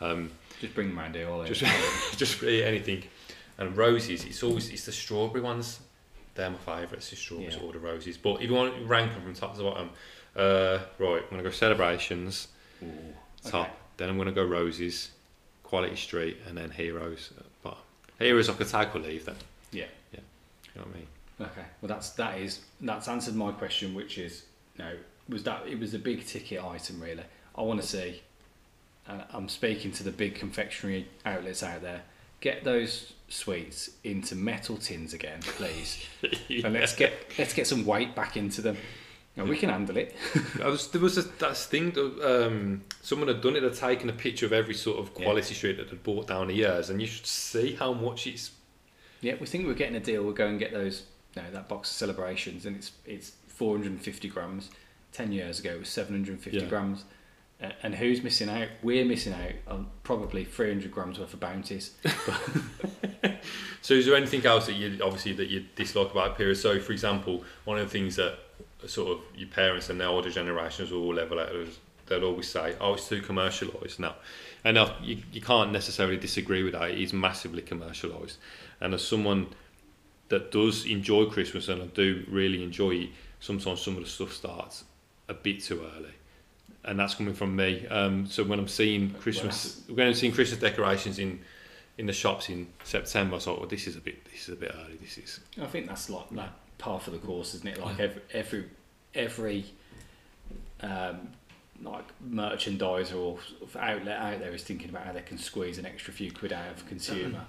Um, 0.00 0.30
Just 0.60 0.74
bring 0.74 0.88
them 0.88 0.98
round 0.98 1.14
here. 1.14 1.28
All 1.28 1.44
just 1.44 1.64
just 2.16 2.42
eat 2.42 2.62
anything. 2.62 3.02
And 3.58 3.76
roses, 3.76 4.24
it's 4.24 4.42
always 4.42 4.68
it's 4.70 4.84
the 4.86 4.92
strawberry 4.92 5.40
ones. 5.40 5.80
They're 6.34 6.50
my 6.50 6.58
favourites, 6.58 7.10
the 7.10 7.16
strawberries 7.16 7.56
Yeah. 7.56 7.62
or 7.62 7.72
the 7.72 7.80
roses. 7.80 8.16
But 8.16 8.36
if 8.42 8.48
you 8.48 8.54
want 8.54 8.76
to 8.76 8.84
rank 8.84 9.12
them 9.12 9.22
from 9.22 9.34
top 9.34 9.56
to 9.56 9.62
bottom, 9.64 9.90
uh, 10.36 10.78
right, 11.00 11.22
I'm 11.22 11.30
gonna 11.30 11.42
go 11.42 11.50
celebrations 11.50 12.48
Ooh. 12.82 12.86
top. 13.42 13.66
Okay. 13.66 13.72
Then 13.96 14.08
I'm 14.08 14.16
going 14.16 14.28
to 14.28 14.32
go 14.32 14.44
Roses, 14.44 15.10
Quality 15.64 15.96
Street, 15.96 16.38
and 16.46 16.56
then 16.56 16.70
Heroes 16.70 17.30
at 17.36 17.38
the 17.38 17.42
bottom. 17.42 17.47
Heroes 18.18 18.48
I 18.48 18.54
could 18.54 18.68
take 18.68 18.94
or 18.94 18.98
leave 18.98 19.24
then. 19.24 19.36
Yeah. 19.70 19.86
You 20.12 20.20
know 20.76 20.86
what 20.86 20.94
I 20.94 20.98
mean? 20.98 21.06
Okay. 21.40 21.68
Well, 21.80 21.88
that's 21.88 22.10
that 22.10 22.38
is 22.38 22.60
that's 22.80 23.08
answered 23.08 23.34
my 23.34 23.52
question, 23.52 23.94
which 23.94 24.18
is 24.18 24.44
no. 24.78 24.92
Was 25.28 25.42
that 25.44 25.66
it 25.66 25.78
was 25.78 25.94
a 25.94 25.98
big 25.98 26.26
ticket 26.26 26.62
item 26.62 27.00
really? 27.00 27.24
I 27.56 27.62
want 27.62 27.80
to 27.80 27.86
see. 27.86 28.22
And 29.06 29.22
I'm 29.32 29.48
speaking 29.48 29.92
to 29.92 30.02
the 30.02 30.10
big 30.10 30.34
confectionery 30.34 31.08
outlets 31.24 31.62
out 31.62 31.82
there. 31.82 32.02
Get 32.40 32.64
those 32.64 33.14
sweets 33.28 33.90
into 34.04 34.34
metal 34.34 34.76
tins 34.76 35.14
again, 35.14 35.40
please. 35.40 36.04
and 36.50 36.74
let's 36.74 36.94
get 36.94 37.12
let's 37.38 37.54
get 37.54 37.66
some 37.66 37.84
weight 37.84 38.14
back 38.14 38.36
into 38.36 38.60
them. 38.60 38.76
No, 39.38 39.44
we 39.44 39.56
can 39.56 39.70
handle 39.70 39.96
it. 39.96 40.14
I 40.62 40.66
was, 40.68 40.88
there 40.88 41.00
was 41.00 41.16
a, 41.16 41.22
that 41.22 41.56
thing 41.56 41.92
that 41.92 42.46
um, 42.46 42.82
someone 43.02 43.28
had 43.28 43.40
done 43.40 43.56
it. 43.56 43.62
Had 43.62 43.74
taken 43.74 44.10
a 44.10 44.12
picture 44.12 44.44
of 44.46 44.52
every 44.52 44.74
sort 44.74 44.98
of 44.98 45.10
Yeah. 45.16 45.24
quality 45.24 45.54
street 45.54 45.76
that 45.78 45.88
had 45.88 46.02
bought 46.02 46.26
down 46.26 46.48
the 46.48 46.54
years, 46.54 46.90
and 46.90 47.00
you 47.00 47.06
should 47.06 47.26
see 47.26 47.74
how 47.74 47.92
much 47.92 48.26
it's. 48.26 48.50
Yeah, 49.20 49.34
we 49.40 49.46
think 49.46 49.66
we're 49.66 49.74
getting 49.74 49.96
a 49.96 50.00
deal. 50.00 50.22
We'll 50.24 50.32
go 50.34 50.46
and 50.46 50.58
get 50.58 50.72
those, 50.72 51.04
you 51.34 51.42
know, 51.42 51.50
that 51.52 51.68
box 51.68 51.90
of 51.90 51.96
celebrations, 51.96 52.66
and 52.66 52.76
it's 52.76 52.92
it's 53.06 53.32
450 53.48 54.28
grams. 54.28 54.70
Ten 55.12 55.32
years 55.32 55.58
ago, 55.60 55.70
it 55.70 55.78
was 55.80 55.88
750 55.88 56.58
Yeah. 56.58 56.64
grams. 56.66 57.04
Uh, 57.60 57.70
and 57.82 57.94
who's 57.96 58.22
missing 58.22 58.48
out? 58.48 58.68
We're 58.82 59.04
missing 59.04 59.32
out 59.32 59.52
on 59.66 59.88
probably 60.04 60.44
300 60.44 60.92
grams 60.92 61.18
worth 61.18 61.34
of 61.34 61.40
bounties. 61.40 61.94
So, 63.80 63.94
is 63.94 64.06
there 64.06 64.16
anything 64.16 64.44
else 64.44 64.66
that 64.66 64.74
you 64.74 64.98
obviously 65.02 65.32
that 65.34 65.48
you 65.48 65.64
dislike 65.76 66.10
about 66.10 66.36
a? 66.36 66.54
So, 66.54 66.78
for 66.80 66.92
example, 66.92 67.44
one 67.64 67.78
of 67.78 67.84
the 67.86 67.90
things 67.90 68.16
that 68.16 68.38
sort 68.86 69.18
of 69.18 69.24
your 69.36 69.48
parents 69.48 69.90
and 69.90 70.00
the 70.00 70.06
older 70.06 70.30
generations 70.30 70.90
will 70.90 71.02
all 71.02 71.14
level 71.14 71.40
out 71.40 71.50
is 71.50 71.78
they'll 72.06 72.24
always 72.24 72.48
say, 72.48 72.76
"Oh, 72.80 72.94
it's 72.94 73.08
too 73.08 73.20
commercialised 73.20 73.98
now," 73.98 74.14
and 74.64 74.78
you, 75.02 75.18
you 75.32 75.40
can't 75.40 75.72
necessarily 75.72 76.16
disagree 76.16 76.62
with 76.62 76.74
that. 76.74 76.90
It 76.90 76.98
is 76.98 77.12
massively 77.12 77.62
commercialised, 77.62 78.36
and 78.80 78.94
as 78.94 79.04
someone 79.04 79.48
that 80.28 80.52
does 80.52 80.84
enjoy 80.84 81.24
Christmas 81.26 81.68
and 81.68 81.82
I 81.82 81.86
do 81.86 82.24
really 82.28 82.62
enjoy 82.62 82.90
it, 82.90 83.10
sometimes 83.40 83.80
some 83.80 83.96
of 83.96 84.04
the 84.04 84.08
stuff 84.08 84.32
starts 84.32 84.84
a 85.28 85.34
bit 85.34 85.62
too 85.62 85.84
early. 85.96 86.12
And 86.84 86.98
that's 86.98 87.14
coming 87.14 87.34
from 87.34 87.56
me. 87.56 87.86
Um, 87.88 88.26
so 88.26 88.44
when 88.44 88.58
I'm 88.58 88.68
seeing 88.68 89.10
Christmas, 89.14 89.82
when 89.88 90.06
I'm 90.06 90.14
seeing 90.14 90.32
Christmas 90.32 90.60
decorations 90.60 91.18
in, 91.18 91.40
in 91.96 92.06
the 92.06 92.12
shops 92.12 92.48
in 92.48 92.68
September, 92.84 93.36
I 93.36 93.38
thought, 93.38 93.58
well, 93.58 93.68
this 93.68 93.86
is 93.86 93.96
a 93.96 94.00
bit, 94.00 94.24
this 94.30 94.42
is 94.42 94.50
a 94.50 94.56
bit 94.56 94.74
early. 94.74 94.96
This 94.96 95.18
is 95.18 95.40
I 95.60 95.66
think 95.66 95.86
that's 95.86 96.08
like 96.08 96.30
that 96.30 96.52
par 96.78 97.00
for 97.00 97.10
the 97.10 97.18
course, 97.18 97.54
isn't 97.54 97.68
it? 97.68 97.78
Like 97.78 97.98
every 98.00 98.22
every 98.32 98.64
every 99.14 99.64
um, 100.80 101.28
like 101.82 102.04
merchandiser 102.28 103.14
or 103.14 103.38
sort 103.40 103.62
of 103.62 103.76
outlet 103.76 104.18
out 104.18 104.38
there 104.40 104.52
is 104.54 104.62
thinking 104.62 104.88
about 104.90 105.04
how 105.06 105.12
they 105.12 105.22
can 105.22 105.38
squeeze 105.38 105.78
an 105.78 105.86
extra 105.86 106.12
few 106.12 106.30
quid 106.32 106.52
out 106.52 106.70
of 106.72 106.82
a 106.84 106.88
consumer. 106.88 107.44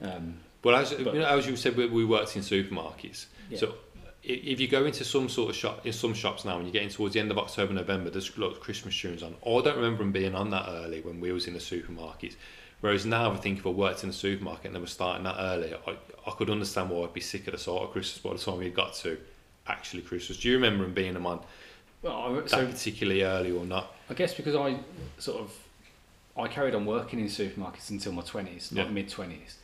Um, 0.00 0.38
Well, 0.64 0.76
as 0.76 0.92
But- 0.92 1.14
you 1.14 1.20
know, 1.20 1.26
as 1.26 1.46
you 1.46 1.56
said, 1.56 1.76
we, 1.76 1.86
we 1.88 2.04
worked 2.04 2.36
in 2.36 2.42
supermarkets. 2.42 3.26
Yeah. 3.50 3.58
So 3.58 3.68
i- 3.68 3.91
if 4.24 4.60
you 4.60 4.68
go 4.68 4.84
into 4.84 5.04
some 5.04 5.28
sort 5.28 5.50
of 5.50 5.56
shop 5.56 5.84
in 5.86 5.92
some 5.92 6.14
shops 6.14 6.44
now, 6.44 6.56
and 6.56 6.64
you're 6.64 6.72
getting 6.72 6.88
towards 6.88 7.14
the 7.14 7.20
end 7.20 7.30
of 7.30 7.38
October, 7.38 7.72
November, 7.72 8.10
there's 8.10 8.36
lots 8.38 8.56
of 8.56 8.60
Christmas 8.62 8.96
tunes 8.98 9.22
on. 9.22 9.34
Or 9.40 9.60
I 9.60 9.64
don't 9.64 9.76
remember 9.76 10.02
them 10.04 10.12
being 10.12 10.34
on 10.34 10.50
that 10.50 10.66
early 10.68 11.00
when 11.00 11.20
we 11.20 11.32
was 11.32 11.46
in 11.46 11.54
the 11.54 11.58
supermarkets. 11.60 12.36
Whereas 12.80 13.06
now, 13.06 13.30
I 13.32 13.36
think 13.36 13.58
if 13.58 13.66
I 13.66 13.70
worked 13.70 14.02
in 14.02 14.08
the 14.10 14.14
supermarket 14.14 14.66
and 14.66 14.74
they 14.76 14.80
were 14.80 14.86
starting 14.86 15.24
that 15.24 15.36
early, 15.38 15.72
I, 15.86 15.96
I 16.26 16.30
could 16.32 16.50
understand 16.50 16.90
why 16.90 17.04
I'd 17.04 17.12
be 17.14 17.20
sick 17.20 17.46
of 17.46 17.52
the 17.52 17.58
sort 17.58 17.84
of 17.84 17.90
Christmas 17.92 18.18
by 18.18 18.32
the 18.32 18.38
time 18.38 18.58
we 18.58 18.70
got 18.70 18.94
to 18.94 19.18
actually 19.68 20.02
Christmas. 20.02 20.38
Do 20.38 20.48
you 20.48 20.54
remember 20.54 20.84
them 20.84 20.92
being 20.94 21.14
them 21.14 21.26
on 21.26 21.40
well, 22.02 22.12
I- 22.36 22.40
that 22.40 22.50
so 22.50 22.66
particularly 22.66 23.22
early 23.22 23.52
or 23.52 23.64
not? 23.64 23.94
I 24.10 24.14
guess 24.14 24.34
because 24.34 24.56
I 24.56 24.78
sort 25.18 25.40
of 25.40 25.52
I 26.36 26.48
carried 26.48 26.74
on 26.74 26.84
working 26.86 27.20
in 27.20 27.26
supermarkets 27.26 27.90
until 27.90 28.12
my 28.12 28.22
twenties, 28.22 28.72
not 28.72 28.86
Yeah. 28.86 28.92
mid 28.92 29.08
twenties. 29.08 29.58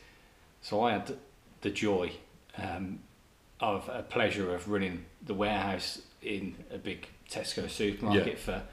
So 0.61 0.81
I 0.83 0.93
had 0.93 1.17
the 1.61 1.69
joy 1.71 2.11
um, 2.57 2.99
of 3.59 3.89
a 3.89 4.03
pleasure 4.03 4.53
of 4.55 4.69
running 4.69 5.05
the 5.21 5.33
warehouse 5.33 6.01
in 6.21 6.55
a 6.71 6.77
big 6.77 7.07
Tesco 7.29 7.69
supermarket 7.69 8.39
for 8.39 8.63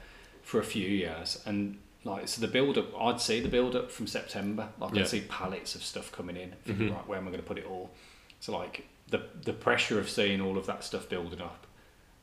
for 0.41 0.59
a 0.59 0.63
few 0.63 0.87
years, 0.87 1.41
and 1.45 1.77
like 2.05 2.27
so 2.29 2.39
the 2.39 2.47
build 2.47 2.77
up, 2.77 2.85
I'd 2.99 3.19
see 3.19 3.41
the 3.41 3.49
build 3.49 3.75
up 3.75 3.91
from 3.91 4.07
September. 4.07 4.69
Like 4.79 4.93
Yeah. 4.93 5.01
I'd 5.01 5.07
see 5.09 5.21
pallets 5.21 5.75
of 5.75 5.83
stuff 5.83 6.09
coming 6.11 6.37
in. 6.37 6.53
Thinking, 6.63 6.87
Mhm. 6.89 6.95
right, 6.95 7.07
where 7.07 7.17
am 7.17 7.27
I 7.27 7.31
going 7.31 7.41
to 7.43 7.47
put 7.47 7.57
it 7.57 7.65
all? 7.65 7.91
So 8.39 8.57
like 8.57 8.87
the 9.09 9.23
the 9.43 9.53
pressure 9.53 9.99
of 9.99 10.09
seeing 10.09 10.39
all 10.41 10.57
of 10.57 10.65
that 10.67 10.83
stuff 10.83 11.09
building 11.09 11.41
up. 11.41 11.67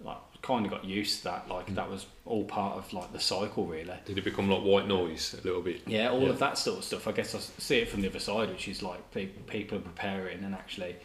Like 0.00 0.16
kind 0.42 0.64
of 0.66 0.70
got 0.72 0.84
used 0.84 1.18
to 1.18 1.24
that. 1.24 1.48
Like 1.48 1.66
Mm. 1.68 1.74
that 1.76 1.90
was 1.90 2.06
all 2.26 2.44
part 2.44 2.78
of 2.78 2.92
like 2.94 3.12
the 3.12 3.20
cycle, 3.20 3.66
really. 3.66 3.94
Did 4.06 4.16
it 4.18 4.24
become 4.24 4.48
like 4.50 4.62
white 4.62 4.86
noise 4.88 5.34
a 5.34 5.42
little 5.46 5.62
bit? 5.62 5.82
Yeah, 5.86 6.10
all 6.10 6.22
Yeah. 6.22 6.30
of 6.30 6.38
that 6.38 6.56
sort 6.58 6.78
of 6.78 6.84
stuff. 6.84 7.06
I 7.06 7.12
guess 7.12 7.34
I 7.34 7.38
see 7.40 7.78
it 7.78 7.88
from 7.88 8.00
the 8.02 8.08
other 8.08 8.18
side, 8.18 8.48
which 8.50 8.68
is 8.68 8.82
like 8.82 9.10
pe- 9.10 9.26
people 9.26 9.78
are 9.78 9.82
preparing 9.82 10.42
and 10.44 10.54
actually, 10.54 10.96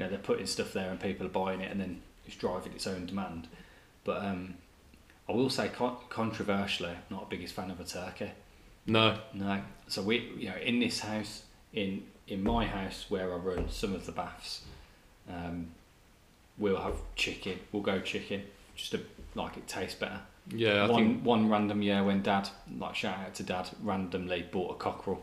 you 0.00 0.06
know, 0.06 0.10
they're 0.10 0.18
putting 0.18 0.46
stuff 0.46 0.72
there 0.72 0.90
and 0.90 0.98
people 0.98 1.26
are 1.26 1.30
buying 1.30 1.60
it 1.60 1.70
and 1.70 1.78
then 1.78 2.00
it's 2.26 2.34
driving 2.34 2.72
its 2.72 2.86
own 2.86 3.04
demand. 3.04 3.48
But 4.02 4.24
um, 4.24 4.54
I 5.28 5.32
will 5.32 5.50
say, 5.50 5.68
con- 5.68 5.98
controversially, 6.08 6.88
I'm 6.88 7.02
not 7.10 7.28
the 7.28 7.36
biggest 7.36 7.52
fan 7.52 7.70
of 7.70 7.78
a 7.80 7.84
turkey. 7.84 8.30
No. 8.86 9.18
No. 9.34 9.60
So 9.88 10.00
we, 10.00 10.32
you 10.38 10.48
know, 10.48 10.56
in 10.56 10.80
this 10.80 11.00
house, 11.00 11.42
in 11.74 12.04
in 12.26 12.42
my 12.42 12.64
house 12.64 13.06
where 13.10 13.30
I 13.30 13.36
run 13.36 13.68
some 13.68 13.94
of 13.94 14.06
the 14.06 14.12
baths, 14.12 14.62
um, 15.28 15.72
we'll 16.56 16.80
have 16.80 16.96
chicken. 17.14 17.58
We'll 17.70 17.82
go 17.82 18.00
chicken, 18.00 18.44
just 18.74 18.92
to 18.92 19.00
like 19.34 19.58
it 19.58 19.68
tastes 19.68 19.98
better 19.98 20.20
Yeah, 20.48 20.84
I 20.84 20.86
one 20.86 21.04
think 21.04 21.24
one 21.24 21.50
random 21.50 21.82
year 21.82 22.02
when 22.02 22.22
dad 22.22 22.48
like 22.78 22.94
shout 22.94 23.18
out 23.18 23.34
to 23.34 23.42
dad 23.42 23.68
randomly 23.82 24.46
bought 24.50 24.72
a 24.72 24.78
cockerel 24.78 25.22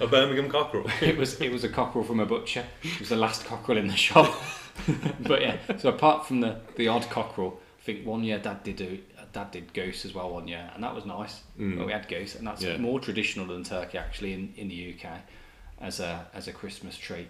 a 0.00 0.06
Birmingham 0.10 0.48
cockerel. 0.48 0.84
it 1.00 1.16
was 1.16 1.40
it 1.40 1.50
was 1.50 1.64
a 1.64 1.68
cockerel 1.68 2.04
from 2.04 2.20
a 2.20 2.26
butcher 2.26 2.64
it 2.82 2.98
was 3.00 3.08
the 3.08 3.16
last 3.16 3.44
cockerel 3.44 3.78
in 3.78 3.86
the 3.88 3.96
shop 3.96 4.32
but 5.20 5.40
yeah 5.42 5.56
so 5.78 5.88
apart 5.88 6.26
from 6.26 6.40
the 6.40 6.56
the 6.76 6.88
odd 6.88 7.08
cockerel 7.10 7.58
I 7.80 7.82
think 7.84 8.06
one 8.06 8.24
year 8.24 8.38
dad 8.38 8.62
did 8.62 8.76
do 8.76 8.98
dad 9.32 9.50
did 9.52 9.72
goose 9.74 10.04
as 10.04 10.14
well 10.14 10.30
one 10.30 10.48
year 10.48 10.70
and 10.74 10.82
that 10.84 10.94
was 10.94 11.04
nice 11.06 11.42
Mm. 11.58 11.76
Well, 11.76 11.86
we 11.86 11.92
had 11.92 12.08
goose 12.08 12.34
and 12.36 12.46
that's 12.46 12.62
Yeah. 12.62 12.78
more 12.78 12.98
traditional 13.00 13.46
than 13.46 13.64
turkey 13.64 13.98
actually 13.98 14.32
in, 14.32 14.52
in 14.56 14.68
the 14.68 14.94
UK 14.94 15.10
as 15.80 16.00
a 16.00 16.26
as 16.34 16.48
a 16.48 16.52
Christmas 16.52 16.96
treat 16.96 17.28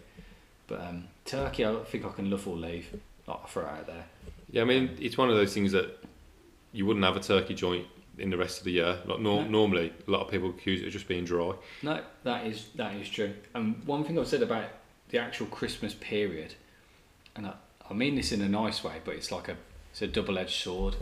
but 0.66 0.80
um, 0.80 1.08
turkey 1.24 1.66
I 1.66 1.74
think 1.84 2.04
I 2.04 2.10
can 2.10 2.30
love 2.30 2.46
or 2.46 2.56
leave 2.56 2.86
like, 3.26 3.48
throw 3.48 3.64
it 3.64 3.68
out 3.68 3.86
there 3.86 4.04
Yeah, 4.50 4.62
I 4.62 4.64
mean, 4.64 4.96
it's 5.00 5.18
one 5.18 5.28
of 5.30 5.36
those 5.36 5.52
things 5.52 5.72
that 5.72 5.98
you 6.72 6.86
wouldn't 6.86 7.04
have 7.04 7.16
a 7.16 7.20
turkey 7.20 7.54
joint 7.54 7.86
in 8.20 8.30
the 8.30 8.36
rest 8.36 8.58
of 8.58 8.64
the 8.64 8.72
year. 8.72 8.98
Like 9.06 9.20
nor- 9.20 9.42
No. 9.42 9.48
normally, 9.48 9.92
a 10.06 10.10
lot 10.10 10.20
of 10.22 10.30
people 10.30 10.50
accuse 10.50 10.80
it 10.82 10.86
of 10.86 10.92
just 10.92 11.08
being 11.08 11.24
dry. 11.24 11.52
No, 11.82 12.00
that 12.24 12.46
is 12.46 12.68
that 12.76 12.94
is 12.94 13.08
true. 13.08 13.32
And 13.54 13.82
one 13.86 14.04
thing 14.04 14.18
I've 14.18 14.28
said 14.28 14.42
about 14.42 14.68
the 15.10 15.18
actual 15.18 15.46
Christmas 15.46 15.94
period, 15.94 16.54
and 17.36 17.46
I, 17.46 17.54
I 17.90 17.94
mean 17.94 18.14
this 18.14 18.32
in 18.32 18.40
a 18.42 18.48
nice 18.48 18.84
way, 18.84 19.00
but 19.04 19.14
it's 19.14 19.30
like 19.32 19.48
a 19.48 19.56
it's 19.90 20.02
a 20.02 20.06
double 20.06 20.38
edged 20.38 20.60
sword. 20.62 20.96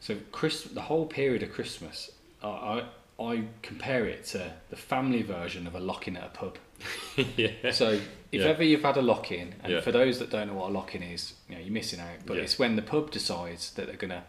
So 0.00 0.16
Chris, 0.32 0.64
the 0.64 0.82
whole 0.82 1.06
period 1.06 1.42
of 1.42 1.52
Christmas, 1.52 2.10
I, 2.42 2.48
I 2.48 2.84
I 3.18 3.44
compare 3.62 4.06
it 4.06 4.24
to 4.26 4.52
the 4.70 4.76
family 4.76 5.22
version 5.22 5.66
of 5.66 5.74
a 5.74 5.80
lock 5.80 6.06
in 6.08 6.16
at 6.16 6.24
a 6.24 6.28
pub. 6.28 6.58
yeah. 7.36 7.70
So 7.72 7.90
if 7.92 8.42
Yeah. 8.42 8.44
ever 8.48 8.62
you've 8.62 8.82
had 8.82 8.96
a 8.98 9.02
lock 9.02 9.32
in, 9.32 9.54
and 9.62 9.72
Yeah. 9.72 9.80
for 9.80 9.90
those 9.92 10.18
that 10.18 10.28
don't 10.30 10.48
know 10.48 10.54
what 10.54 10.68
a 10.70 10.72
lock 10.72 10.94
in 10.94 11.02
is, 11.02 11.32
you 11.48 11.54
know 11.54 11.60
you're 11.62 11.72
missing 11.72 12.00
out. 12.00 12.26
But 12.26 12.36
Yeah. 12.36 12.42
it's 12.42 12.58
when 12.58 12.76
the 12.76 12.82
pub 12.82 13.10
decides 13.10 13.72
that 13.74 13.86
they're 13.86 13.96
gonna 13.96 14.24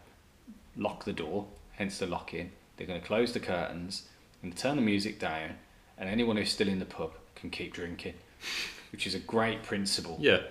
lock 0.77 1.03
the 1.03 1.11
door, 1.13 1.47
hence 1.77 1.97
the 1.97 2.05
lock 2.05 2.33
in. 2.33 2.51
They're 2.75 2.87
gonna 2.87 2.99
close 2.99 3.33
the 3.33 3.39
curtains 3.39 4.03
and 4.43 4.55
turn 4.55 4.75
the 4.75 4.81
music 4.81 5.19
down, 5.19 5.55
and 5.97 6.09
anyone 6.09 6.37
who's 6.37 6.51
still 6.51 6.67
in 6.67 6.79
the 6.79 6.85
pub 6.85 7.13
can 7.35 7.49
keep 7.49 7.73
drinking, 7.73 8.13
which 8.91 9.07
is 9.07 9.15
a 9.15 9.19
great 9.19 9.63
principle. 9.63 10.17
Yeah. 10.19 10.41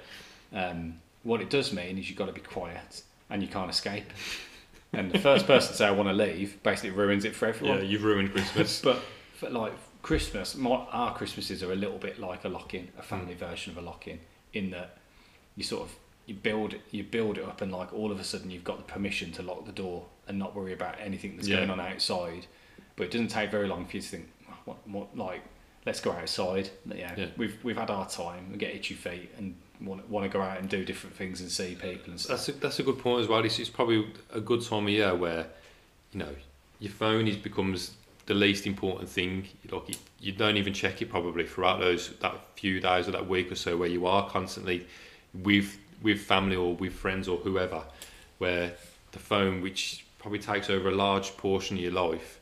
Um, 0.53 1.01
what 1.23 1.41
it 1.41 1.51
does 1.51 1.73
mean 1.73 1.99
is 1.99 2.09
you've 2.09 2.19
got 2.19 2.27
to 2.27 2.33
be 2.33 2.41
quiet 2.41 3.03
and 3.29 3.43
you 3.43 3.49
can't 3.49 3.71
escape. 3.71 4.11
And 4.93 5.11
the 5.11 5.19
first 5.19 5.47
person 5.47 5.73
to 5.73 5.77
say 5.77 5.87
I 5.87 5.91
want 5.91 6.09
to 6.09 6.15
leave 6.15 6.63
basically 6.63 6.91
ruins 6.91 7.25
it 7.25 7.35
for 7.35 7.47
everyone. 7.47 7.79
Yeah, 7.79 7.85
you've 7.85 8.05
ruined 8.05 8.33
Christmas. 8.33 8.81
But 8.85 9.03
for 9.35 9.51
like 9.51 9.73
Christmas, 10.03 10.55
my, 10.55 10.71
our 10.71 11.15
Christmases 11.15 11.63
are 11.63 11.73
a 11.73 11.77
little 11.77 11.99
bit 11.99 12.19
like 12.19 12.45
a 12.45 12.49
lock-in, 12.49 12.89
a 12.99 13.03
family 13.03 13.35
version 13.35 13.73
of 13.73 13.79
a 13.79 13.87
lock-in, 13.87 14.21
in 14.53 14.71
that 14.71 14.99
you 15.57 15.65
sort 15.65 15.83
of 15.83 15.97
you 16.27 16.35
build 16.35 16.77
you 16.91 17.03
build 17.03 17.39
it 17.39 17.45
up 17.45 17.61
and 17.61 17.73
like 17.73 17.93
all 17.93 18.11
of 18.11 18.21
a 18.21 18.25
sudden 18.25 18.51
you've 18.51 18.65
got 18.65 18.79
the 18.79 18.93
permission 18.93 19.33
to 19.33 19.43
lock 19.43 19.67
the 19.67 19.73
door 19.73 20.07
and 20.29 20.39
not 20.39 20.55
worry 20.55 20.73
about 20.73 20.97
anything 21.01 21.37
that's 21.37 21.49
Yeah. 21.49 21.57
going 21.57 21.71
on 21.71 21.81
outside. 21.81 22.47
But 22.97 23.05
it 23.05 23.11
doesn't 23.13 23.29
take 23.29 23.51
very 23.51 23.69
long 23.69 23.87
for 23.87 23.97
you 23.97 24.03
to 24.03 24.09
think, 24.09 24.29
what, 24.65 24.77
what 24.89 25.17
like 25.17 25.43
let's 25.85 26.01
go 26.01 26.13
outside. 26.13 26.71
Yeah, 26.87 27.15
Yeah. 27.17 27.27
we've 27.37 27.57
we've 27.63 27.77
had 27.77 27.91
our 27.91 28.09
time. 28.09 28.51
We 28.53 28.59
get 28.59 28.75
itchy 28.75 28.95
feet 28.95 29.31
and 29.39 29.55
want 29.81 30.09
want 30.09 30.25
to 30.25 30.31
go 30.31 30.43
out 30.43 30.59
and 30.59 30.69
do 30.69 30.85
different 30.85 31.15
things 31.17 31.41
and 31.41 31.51
see 31.51 31.75
people 31.75 32.11
and 32.11 32.21
stuff. 32.21 32.39
that's 32.39 32.49
a, 32.49 32.53
that's 32.53 32.79
a 32.79 32.83
good 32.83 32.99
point 32.99 33.23
as 33.23 33.29
well. 33.29 33.45
It's, 33.45 33.59
it's 33.59 33.69
probably 33.71 34.07
a 34.33 34.41
good 34.41 34.63
time 34.63 34.85
of 34.85 34.89
year 34.91 35.15
where, 35.15 35.47
you 36.13 36.19
know, 36.21 36.35
your 36.81 36.93
phone 36.93 37.29
is 37.29 37.37
becomes 37.37 37.93
the 38.25 38.35
least 38.35 38.67
important 38.67 39.09
thing. 39.09 39.47
Like 39.71 39.89
you, 39.91 39.95
you 40.19 40.33
don't 40.33 40.57
even 40.57 40.73
check 40.73 41.03
it 41.03 41.11
probably 41.11 41.47
throughout 41.47 41.79
those 41.79 42.11
that 42.21 42.35
few 42.57 42.81
days 42.81 43.07
or 43.07 43.11
that 43.13 43.29
week 43.29 43.53
or 43.53 43.55
so 43.57 43.77
where 43.77 43.89
you 43.89 44.07
are 44.07 44.29
constantly 44.31 44.87
with 45.35 45.79
with 46.03 46.21
family 46.23 46.57
or 46.57 46.75
with 46.75 46.95
friends 46.95 47.29
or 47.29 47.37
whoever, 47.39 47.83
where 48.39 48.75
the 49.13 49.19
phone, 49.19 49.61
which 49.61 50.06
probably 50.27 50.41
takes 50.41 50.69
over 50.69 50.89
a 50.89 50.93
large 50.95 51.37
portion 51.37 51.77
of 51.77 51.83
your 51.85 51.93
life, 51.93 52.41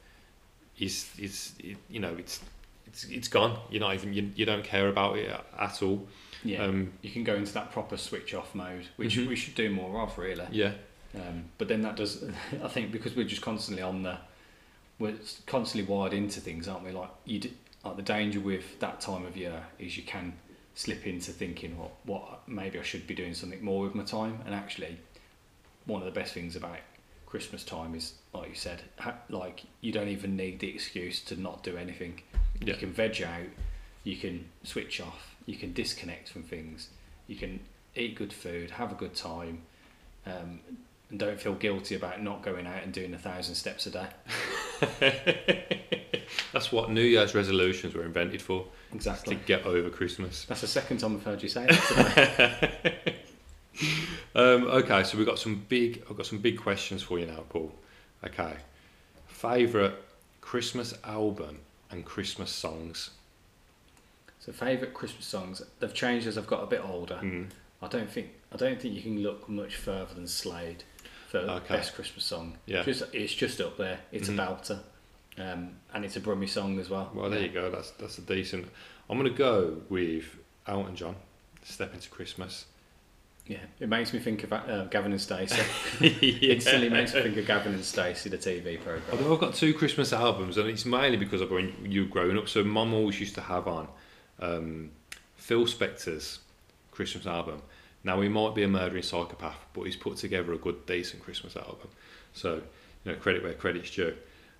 is 0.78 1.10
is 1.18 1.52
it, 1.58 1.76
you 1.90 2.00
know 2.00 2.14
it's 2.18 2.40
it's 2.86 3.04
it's 3.04 3.28
gone. 3.28 3.58
You're 3.70 3.82
not 3.82 3.92
even 3.92 4.14
you, 4.14 4.30
you 4.34 4.46
don't 4.46 4.64
care 4.64 4.88
about 4.88 5.18
it 5.18 5.30
at 5.60 5.82
all. 5.82 6.06
Yeah, 6.42 6.62
Um, 6.64 6.92
you 7.02 7.10
can 7.10 7.24
go 7.24 7.34
into 7.34 7.52
that 7.52 7.72
proper 7.72 7.98
switch 7.98 8.32
off 8.32 8.54
mode, 8.54 8.86
which 8.96 9.16
Mhm. 9.18 9.28
we 9.28 9.36
should 9.36 9.54
do 9.54 9.68
more 9.68 10.00
of, 10.00 10.16
really. 10.18 10.46
yeah, 10.50 10.72
Um, 11.14 11.44
but 11.58 11.68
then 11.68 11.82
that 11.82 11.96
does, 11.96 12.24
I 12.62 12.68
think, 12.68 12.90
because 12.90 13.14
we're 13.14 13.26
just 13.26 13.40
constantly 13.42 13.82
on 13.82 14.02
the, 14.02 14.16
we're 14.98 15.16
constantly 15.46 15.86
wired 15.94 16.12
into 16.14 16.40
things, 16.40 16.68
aren't 16.68 16.84
we? 16.84 16.90
Like 16.92 17.10
you, 17.26 17.38
d- 17.40 17.52
like 17.84 17.96
the 17.96 18.02
danger 18.02 18.40
with 18.40 18.78
that 18.80 19.00
time 19.02 19.24
of 19.26 19.36
year 19.38 19.62
is 19.78 19.96
you 19.98 20.02
can 20.04 20.34
slip 20.74 21.06
into 21.06 21.32
thinking, 21.32 21.76
what, 21.78 21.92
what 22.04 22.46
maybe 22.48 22.78
I 22.78 22.82
should 22.82 23.06
be 23.06 23.14
doing 23.14 23.32
something 23.34 23.62
more 23.64 23.82
with 23.82 23.94
my 23.94 24.04
time, 24.04 24.40
and 24.46 24.54
actually, 24.54 24.96
one 25.86 26.00
of 26.02 26.06
the 26.06 26.18
best 26.20 26.32
things 26.34 26.56
about 26.56 26.78
Christmas 27.34 27.64
time 27.64 27.96
is, 27.96 28.12
like 28.32 28.48
you 28.48 28.54
said, 28.54 28.80
ha- 28.96 29.16
like 29.28 29.64
you 29.80 29.90
don't 29.90 30.06
even 30.06 30.36
need 30.36 30.60
the 30.60 30.68
excuse 30.68 31.20
to 31.22 31.34
not 31.34 31.64
do 31.64 31.76
anything. 31.76 32.22
Yeah. 32.60 32.74
You 32.74 32.78
can 32.78 32.92
veg 32.92 33.20
out, 33.22 33.48
you 34.04 34.14
can 34.14 34.44
switch 34.62 35.00
off, 35.00 35.34
you 35.44 35.56
can 35.56 35.72
disconnect 35.72 36.28
from 36.28 36.44
things, 36.44 36.90
you 37.26 37.34
can 37.34 37.58
eat 37.96 38.14
good 38.14 38.32
food, 38.32 38.70
have 38.70 38.92
a 38.92 38.94
good 38.94 39.16
time, 39.16 39.62
um, 40.24 40.60
and 41.10 41.18
don't 41.18 41.40
feel 41.40 41.54
guilty 41.54 41.96
about 41.96 42.22
not 42.22 42.40
going 42.44 42.68
out 42.68 42.84
and 42.84 42.92
doing 42.92 43.12
a 43.12 43.18
thousand 43.18 43.56
steps 43.56 43.88
a 43.88 43.90
day. 43.90 44.06
That's 46.52 46.70
what 46.70 46.92
New 46.92 47.02
Year's 47.02 47.34
resolutions 47.34 47.96
were 47.96 48.04
invented 48.04 48.42
for. 48.42 48.64
Exactly. 48.92 49.34
To 49.34 49.42
get 49.42 49.66
over 49.66 49.90
Christmas. 49.90 50.44
That's 50.44 50.60
the 50.60 50.68
second 50.68 50.98
time 50.98 51.16
I've 51.16 51.24
heard 51.24 51.42
you 51.42 51.48
say 51.48 51.66
that 51.66 52.94
today. 52.94 53.16
Um, 54.34 54.64
okay, 54.64 55.04
so 55.04 55.16
we've 55.16 55.26
got 55.26 55.38
some 55.38 55.64
big. 55.68 56.02
I've 56.10 56.16
got 56.16 56.26
some 56.26 56.38
big 56.38 56.58
questions 56.58 57.02
for 57.02 57.18
you 57.18 57.26
now, 57.26 57.44
Paul. 57.48 57.72
Okay, 58.24 58.54
favorite 59.26 59.94
Christmas 60.40 60.94
album 61.04 61.60
and 61.90 62.04
Christmas 62.04 62.50
songs. 62.50 63.10
so 64.40 64.52
favourite 64.52 64.92
Christmas 64.92 65.24
songs, 65.26 65.62
they've 65.80 65.94
changed 65.94 66.26
as 66.26 66.36
I've 66.36 66.46
got 66.46 66.62
a 66.62 66.66
bit 66.66 66.84
older. 66.84 67.18
Mm. 67.22 67.48
I 67.82 67.88
don't 67.88 68.10
think 68.10 68.28
I 68.52 68.56
don't 68.56 68.80
think 68.80 68.94
you 68.94 69.02
can 69.02 69.22
look 69.22 69.48
much 69.48 69.76
further 69.76 70.14
than 70.14 70.26
Slade 70.26 70.84
for 71.28 71.38
Okay. 71.38 71.76
best 71.76 71.94
Christmas 71.94 72.24
song. 72.24 72.58
Yeah. 72.66 72.82
Just 72.82 73.04
it's 73.12 73.32
just 73.32 73.60
up 73.60 73.76
there. 73.76 74.00
It's 74.12 74.28
Mhm. 74.28 74.34
a 74.34 74.46
belter. 74.46 74.80
Um, 75.36 75.76
and 75.92 76.04
it's 76.04 76.16
a 76.16 76.20
Brummy 76.20 76.46
song 76.46 76.78
as 76.78 76.88
well. 76.88 77.10
Well, 77.14 77.28
there 77.30 77.40
you 77.42 77.48
go. 77.48 77.70
That's 77.70 77.90
that's 77.92 78.18
a 78.18 78.22
decent. 78.22 78.66
I'm 79.08 79.16
gonna 79.18 79.30
go 79.30 79.82
with 79.88 80.36
Elton 80.66 80.96
John. 80.96 81.16
Step 81.62 81.92
into 81.94 82.08
Christmas. 82.10 82.66
Yeah, 83.46 83.58
it 83.78 83.90
makes 83.90 84.14
me 84.14 84.20
think 84.20 84.42
of 84.44 84.52
uh, 84.54 84.84
Gavin 84.86 85.12
and 85.12 85.20
Stacey. 85.20 85.60
Instantly 86.00 86.88
makes 86.88 87.12
me 87.14 87.22
think 87.22 87.36
of 87.36 87.46
Gavin 87.46 87.74
and 87.74 87.84
Stacey, 87.84 88.30
the 88.30 88.38
TV 88.38 88.82
program. 88.82 89.02
Although 89.12 89.34
I've 89.34 89.40
got 89.40 89.54
two 89.54 89.74
Christmas 89.74 90.14
albums, 90.14 90.56
and 90.56 90.66
it's 90.68 90.86
mainly 90.86 91.18
because 91.18 91.42
of 91.42 91.50
when 91.50 91.74
you 91.84 92.06
growing 92.06 92.38
up. 92.38 92.48
So 92.48 92.64
Mum 92.64 92.94
always 92.94 93.20
used 93.20 93.34
to 93.34 93.42
have 93.42 93.68
on 93.68 93.88
um, 94.40 94.90
Phil 95.36 95.66
Spector's 95.66 96.38
Christmas 96.90 97.26
album. 97.26 97.60
Now 98.02 98.20
he 98.22 98.28
might 98.30 98.54
be 98.54 98.62
a 98.62 98.68
murdering 98.68 99.02
psychopath, 99.02 99.58
but 99.74 99.82
he's 99.82 99.96
put 99.96 100.16
together 100.16 100.52
a 100.54 100.58
good, 100.58 100.86
decent 100.86 101.22
Christmas 101.22 101.54
album. 101.54 101.88
So 102.32 102.62
you 103.04 103.12
know, 103.12 103.18
credit 103.18 103.42
where 103.42 103.52
credit's 103.52 103.90
due. 103.90 104.14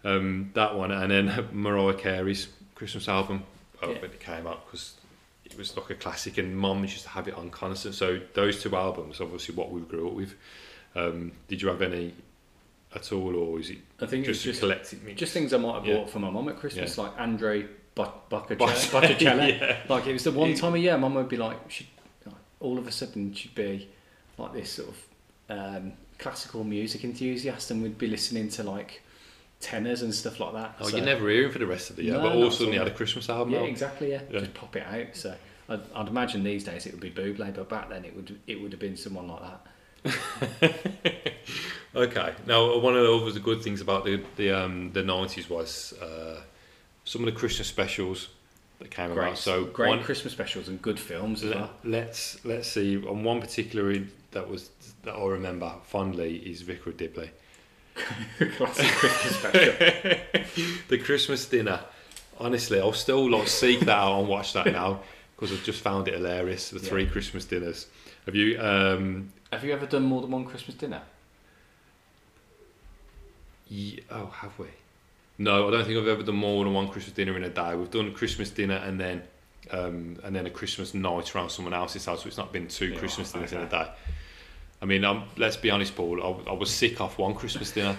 Um, 0.05 0.51
that 0.53 0.75
one, 0.77 0.91
and 0.91 1.11
then 1.11 1.49
Mariah 1.53 1.95
Carey's 1.95 2.49
Christmas 2.75 3.09
album 3.09 3.45
uh, 3.83 3.89
Yeah. 3.89 3.97
it 3.97 4.21
came 4.21 4.47
up 4.47 4.67
because 4.67 4.93
was 5.57 5.77
like 5.77 5.91
a 5.91 5.95
classic, 5.95 6.39
and 6.39 6.57
Mum 6.57 6.83
used 6.83 7.03
to 7.03 7.09
have 7.11 7.29
it 7.29 7.35
on 7.35 7.51
constant. 7.51 7.95
So 7.95 8.21
those 8.35 8.63
two 8.63 8.75
albums, 8.77 9.21
obviously, 9.21 9.55
what 9.55 9.71
we 9.71 9.81
grew 9.83 10.09
up 10.09 10.15
with. 10.15 10.35
Um, 10.97 11.33
did 11.49 11.61
you 11.61 11.69
have 11.69 11.83
any 11.83 12.15
at 12.95 13.11
all, 13.13 13.35
or 13.35 13.59
is 13.59 13.71
it 13.71 13.79
I 14.01 14.07
think 14.07 14.25
just, 14.27 14.45
just 14.45 14.61
collective 14.61 15.03
mix? 15.03 15.19
just 15.19 15.33
things 15.33 15.53
I 15.53 15.57
might 15.59 15.75
have 15.75 15.87
Yeah. 15.87 15.97
bought 15.97 16.11
for 16.11 16.21
my 16.21 16.31
mum 16.31 16.49
at 16.49 16.59
Christmas, 16.59 16.97
Yeah. 16.97 17.05
like 17.05 17.13
Andre 17.19 17.67
Bot- 17.97 18.29
Bot- 18.31 18.49
Botticelli. 18.49 19.59
Yeah. 19.59 19.79
Like 19.89 20.07
it 20.07 20.13
was 20.13 20.25
the 20.25 20.31
one 20.33 20.51
It- 20.51 20.59
time 20.59 20.75
a 20.75 20.79
year, 20.79 20.97
mum 20.97 21.15
would 21.15 21.29
be 21.29 21.37
like, 21.37 21.59
she, 21.71 21.89
like, 22.25 22.35
all 22.61 22.79
of 22.79 22.87
a 22.87 22.93
sudden 22.93 23.35
she'd 23.35 23.55
be 23.55 23.89
like 24.39 24.53
this 24.53 24.71
sort 24.71 24.89
of 24.89 24.99
um, 25.51 25.93
classical 26.19 26.63
music 26.65 27.03
enthusiast, 27.05 27.71
and 27.73 27.83
we'd 27.83 27.99
be 27.99 28.07
listening 28.07 28.49
to 28.51 28.63
like 28.63 29.03
tenors 29.61 30.03
and 30.03 30.15
stuff 30.15 30.41
like 30.41 30.53
that. 30.55 30.77
Oh, 30.81 30.89
So- 30.89 30.97
you 30.97 31.03
never 31.05 31.29
hear 31.29 31.45
him 31.45 31.53
for 31.53 31.59
the 31.59 31.67
rest 31.67 31.91
of 31.91 31.97
the 31.97 32.05
year, 32.05 32.15
No, 32.15 32.21
but 32.23 32.33
all 32.33 32.43
of 32.45 32.53
a 32.53 32.57
sudden 32.57 32.73
he 32.73 32.79
had 32.79 32.87
a 32.89 32.91
Christmas 32.93 33.29
album. 33.31 33.55
Yeah, 33.55 33.61
out. 33.61 33.69
exactly. 33.69 34.11
Yeah. 34.11 34.21
Yeah. 34.31 34.41
just 34.41 34.55
pop 34.55 34.75
it 34.77 34.85
out. 34.87 35.15
So 35.17 35.35
I'd, 35.69 35.81
I'd 35.95 36.09
imagine 36.09 36.45
these 36.45 36.65
days 36.65 36.87
it 36.87 36.93
would 36.93 37.01
be 37.01 37.11
Buble, 37.11 37.55
but 37.55 37.69
back 37.69 37.89
then 37.89 38.05
it 38.05 38.15
would 38.15 38.39
it 38.47 38.61
would 38.61 38.73
have 38.73 38.81
been 38.81 38.97
someone 38.97 39.29
like 39.29 39.41
that. 39.43 39.61
Okay. 41.97 42.35
Now, 42.47 42.79
one 42.81 42.97
of 42.97 43.03
the 43.05 43.13
other 43.15 43.39
good 43.39 43.63
things 43.63 43.81
about 43.81 44.05
the 44.05 44.21
the 44.37 44.51
um, 44.51 44.91
the 44.93 45.03
nineties 45.05 45.49
was 45.49 45.93
uh, 46.03 46.41
some 47.05 47.23
of 47.23 47.27
the 47.33 47.39
Christmas 47.39 47.69
specials 47.69 48.29
that 48.81 48.91
came 48.91 49.13
Great, 49.15 49.27
about. 49.29 49.39
So 49.39 49.67
great 49.67 49.91
one, 49.91 50.03
Christmas 50.03 50.33
specials 50.33 50.67
and 50.69 50.83
good 50.83 50.99
films 50.99 51.45
as 51.45 51.55
well. 51.55 51.71
let's 51.85 52.45
let's 52.45 52.69
see. 52.69 52.97
On 53.07 53.23
one 53.23 53.41
particular 53.41 53.97
that 54.33 54.49
was 54.49 54.71
that 55.05 55.15
I 55.15 55.25
remember 55.25 55.73
fondly 55.85 56.39
is 56.39 56.63
Vicar 56.63 56.91
of 56.91 56.97
Dibley. 56.97 57.31
Classic 57.95 58.87
Christmas 58.87 59.37
special. 59.37 59.75
the 60.89 60.99
Christmas 60.99 61.47
dinner. 61.47 61.81
Honestly, 62.39 62.81
I'll 62.81 62.93
still 62.93 63.31
like 63.31 63.47
seek 63.49 63.81
that 63.81 63.97
out 63.97 64.19
and 64.19 64.29
watch 64.29 64.53
that 64.55 64.67
now 64.67 65.01
because 65.37 65.53
I've 65.53 65.65
just 65.65 65.81
found 65.81 66.09
it 66.09 66.15
hilarious. 66.15 66.71
The 66.71 66.81
Yeah. 66.81 66.89
three 66.89 67.07
Christmas 67.07 67.45
dinners. 67.45 67.87
Have 68.27 68.35
you? 68.35 68.61
Um, 68.61 69.33
Have 69.53 69.65
you 69.65 69.73
ever 69.73 69.87
done 69.87 70.03
more 70.03 70.21
than 70.21 70.31
one 70.31 70.45
Christmas 70.45 70.77
dinner? 70.77 71.03
Oh, 74.11 74.27
have 74.27 74.59
we? 74.59 74.67
No, 75.39 75.67
I 75.69 75.71
don't 75.73 75.85
think 75.85 75.99
I've 75.99 76.07
ever 76.07 76.23
done 76.23 76.37
more 76.37 76.63
than 76.65 76.73
one 76.75 76.89
Christmas 76.89 77.15
dinner 77.15 77.37
in 77.37 77.43
a 77.45 77.49
day. 77.49 77.75
We've 77.75 77.91
done 77.91 78.09
a 78.09 78.13
Christmas 78.13 78.51
dinner 78.51 78.77
and 78.77 79.01
then 79.01 79.23
um, 79.71 80.17
and 80.23 80.37
then 80.37 80.47
a 80.47 80.51
Christmas 80.51 80.95
night 80.95 81.35
around 81.35 81.51
someone 81.51 81.75
else's 81.75 82.05
house, 82.05 82.23
so 82.23 82.29
it's 82.29 82.37
not 82.37 82.53
been 82.53 82.69
two 82.69 82.89
Yeah, 82.89 82.99
Christmas 82.99 83.33
dinners 83.33 83.53
in 83.53 83.61
a 83.61 83.67
day. 83.69 83.89
I 84.83 84.87
mean, 84.87 85.05
um, 85.05 85.25
let's 85.39 85.57
be 85.57 85.71
honest, 85.71 85.97
Paul. 85.97 86.23
I, 86.23 86.51
I 86.51 86.53
was 86.53 86.71
sick 86.71 87.01
off 87.01 87.17
one 87.19 87.35
Christmas 87.35 87.71
dinner. 87.71 87.97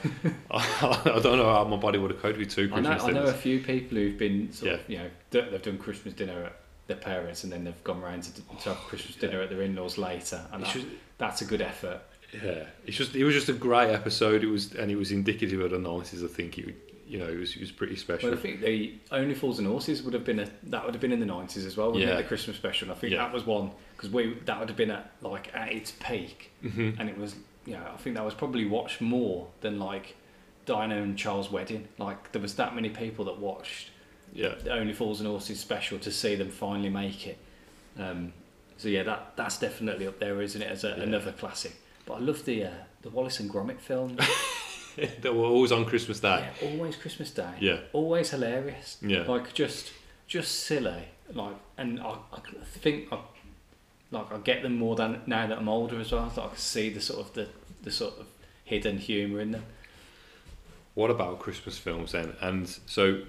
I, 0.51 1.01
I 1.15 1.19
don't 1.19 1.37
know 1.37 1.51
how 1.51 1.63
my 1.65 1.77
body 1.77 1.97
would 1.97 2.11
have 2.11 2.21
coped 2.21 2.37
with 2.37 2.49
two 2.49 2.69
I 2.73 2.79
know, 2.79 2.89
Christmas 2.89 3.03
I 3.03 3.07
know 3.07 3.13
dinners. 3.21 3.29
a 3.31 3.37
few 3.37 3.59
people 3.59 3.97
who've 3.97 4.17
been 4.17 4.51
sort 4.53 4.73
of, 4.73 4.79
Yeah. 4.89 4.97
you 4.97 5.03
know, 5.03 5.09
d- 5.31 5.47
they've 5.49 5.61
done 5.61 5.77
Christmas 5.79 6.13
dinner 6.13 6.43
at 6.45 6.55
their 6.87 6.97
parents 6.97 7.43
and 7.43 7.51
then 7.51 7.63
they've 7.63 7.83
gone 7.83 8.01
round 8.01 8.23
to, 8.23 8.33
to 8.35 8.69
have 8.69 8.77
Christmas 8.77 9.15
dinner 9.15 9.41
at 9.41 9.49
their 9.49 9.61
in-laws 9.63 9.97
later, 9.97 10.45
and 10.51 10.63
that, 10.63 10.73
just- 10.73 10.85
that's 11.17 11.41
a 11.41 11.45
good 11.45 11.61
effort. 11.61 12.01
yeah, 12.43 12.65
it's 12.85 12.97
just 12.97 13.15
it 13.15 13.23
was 13.23 13.33
just 13.33 13.49
a 13.49 13.53
great 13.53 13.89
episode. 13.91 14.43
It 14.43 14.47
was 14.47 14.73
and 14.75 14.91
it 14.91 14.95
was 14.95 15.11
indicative 15.11 15.59
of 15.61 15.71
the 15.71 15.79
nineties. 15.79 16.23
I 16.23 16.27
think 16.27 16.57
it, 16.59 16.75
you 17.07 17.17
know, 17.17 17.25
it 17.27 17.39
was 17.39 17.55
it 17.55 17.61
was 17.61 17.71
pretty 17.71 17.95
special. 17.95 18.29
Well, 18.29 18.37
I 18.37 18.41
think 18.41 18.59
the 18.61 18.93
Only 19.11 19.33
Fools 19.33 19.57
and 19.57 19.67
Horses 19.67 20.03
would 20.03 20.13
have 20.13 20.25
been 20.25 20.39
a 20.39 20.47
that 20.63 20.83
would 20.85 20.93
have 20.93 21.01
been 21.01 21.13
in 21.13 21.19
the 21.19 21.25
nineties 21.25 21.65
as 21.65 21.77
well. 21.77 21.91
Wouldn't 21.91 22.07
Yeah. 22.07 22.15
it? 22.15 22.23
the 22.23 22.27
Christmas 22.27 22.57
special. 22.57 22.91
I 22.91 22.95
think 22.95 23.13
Yeah. 23.13 23.19
that 23.23 23.33
was 23.33 23.45
one 23.45 23.71
because 23.95 24.09
we 24.09 24.33
that 24.45 24.59
would 24.59 24.69
have 24.69 24.77
been 24.77 24.91
at 24.91 25.11
like 25.21 25.53
at 25.53 25.71
its 25.71 25.91
peak, 25.91 26.51
Mhm. 26.63 26.99
and 26.99 27.09
it 27.09 27.17
was 27.17 27.35
you 27.65 27.73
know 27.73 27.83
I 27.93 27.97
think 27.97 28.15
that 28.15 28.25
was 28.25 28.33
probably 28.33 28.65
watched 28.65 29.01
more 29.01 29.47
than 29.61 29.79
like 29.79 30.15
Diana 30.65 31.01
and 31.01 31.17
Charles' 31.17 31.51
wedding. 31.51 31.87
Like 31.97 32.31
there 32.31 32.41
was 32.41 32.55
that 32.55 32.73
many 32.75 32.89
people 32.89 33.25
that 33.25 33.37
watched 33.37 33.89
Yeah, 34.33 34.55
the 34.63 34.71
Only 34.73 34.93
Fools 34.93 35.19
and 35.21 35.27
Horses 35.29 35.59
special 35.59 35.97
to 35.99 36.11
see 36.11 36.35
them 36.35 36.49
finally 36.49 36.89
make 36.89 37.25
it. 37.27 37.37
Um, 37.97 38.33
so 38.77 38.89
yeah, 38.89 39.03
that 39.03 39.33
that's 39.37 39.57
definitely 39.59 40.07
up 40.07 40.19
there, 40.19 40.41
isn't 40.41 40.61
it? 40.61 40.69
As 40.69 40.83
a, 40.83 40.89
Yeah. 40.89 41.03
another 41.03 41.31
classic. 41.31 41.73
But 42.05 42.15
I 42.15 42.19
love 42.19 42.43
the 42.45 42.65
uh, 42.65 42.71
the 43.01 43.09
Wallace 43.09 43.39
and 43.39 43.49
Gromit 43.49 43.79
film. 43.79 44.17
they 45.21 45.29
were 45.29 45.45
always 45.45 45.71
on 45.71 45.85
Christmas 45.85 46.19
Day. 46.19 46.47
yeah, 46.61 46.67
always 46.69 46.95
Christmas 46.95 47.31
Day. 47.31 47.53
Yeah. 47.59 47.79
always 47.93 48.31
hilarious. 48.31 48.97
Yeah. 49.01 49.23
like 49.23 49.53
just 49.53 49.91
just 50.27 50.51
silly. 50.61 51.03
Like, 51.33 51.55
and 51.77 51.99
I, 51.99 52.17
I 52.33 52.39
think 52.83 53.11
I 53.11 53.19
like 54.15 54.31
I 54.33 54.37
get 54.37 54.63
them 54.63 54.77
more 54.77 54.95
than 54.95 55.21
now 55.27 55.45
that 55.47 55.57
I'm 55.59 55.69
older 55.69 55.99
as 55.99 56.11
well. 56.11 56.29
So 56.31 56.43
I 56.43 56.47
can 56.47 56.57
see 56.57 56.89
the 56.89 57.01
sort 57.01 57.19
of 57.19 57.33
the 57.33 57.47
the 57.83 57.91
sort 57.91 58.17
of 58.19 58.25
hidden 58.63 58.97
humour 58.97 59.39
in 59.41 59.51
them. 59.51 59.63
What 60.95 61.11
about 61.11 61.39
Christmas 61.39 61.77
films 61.77 62.13
then? 62.13 62.33
And 62.41 62.67
so, 62.87 63.21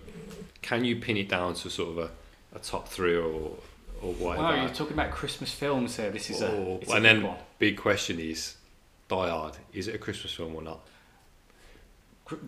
can 0.62 0.84
you 0.84 0.96
pin 0.96 1.16
it 1.16 1.28
down 1.28 1.54
to 1.54 1.68
sort 1.68 1.90
of 1.90 1.98
a, 1.98 2.10
a 2.56 2.60
top 2.60 2.88
three 2.88 3.16
or 3.16 3.56
or 4.02 4.12
whatever? 4.14 4.44
Wow, 4.44 4.60
you're 4.64 4.72
talking 4.74 4.92
about 4.94 5.10
Christmas 5.10 5.52
films 5.52 5.96
here. 5.96 6.10
This 6.10 6.30
is 6.30 6.42
a, 6.42 6.52
Or- 6.56 6.78
it's 6.80 6.90
a 6.92 6.94
and 6.94 7.02
big 7.02 7.12
then 7.16 7.22
one. 7.24 7.36
big 7.58 7.76
question 7.76 8.20
is, 8.20 8.56
Die 9.08 9.28
Hard. 9.28 9.56
Is 9.72 9.88
it 9.88 9.94
a 9.96 9.98
Christmas 9.98 10.32
film 10.32 10.54
or 10.54 10.62
not? 10.62 10.80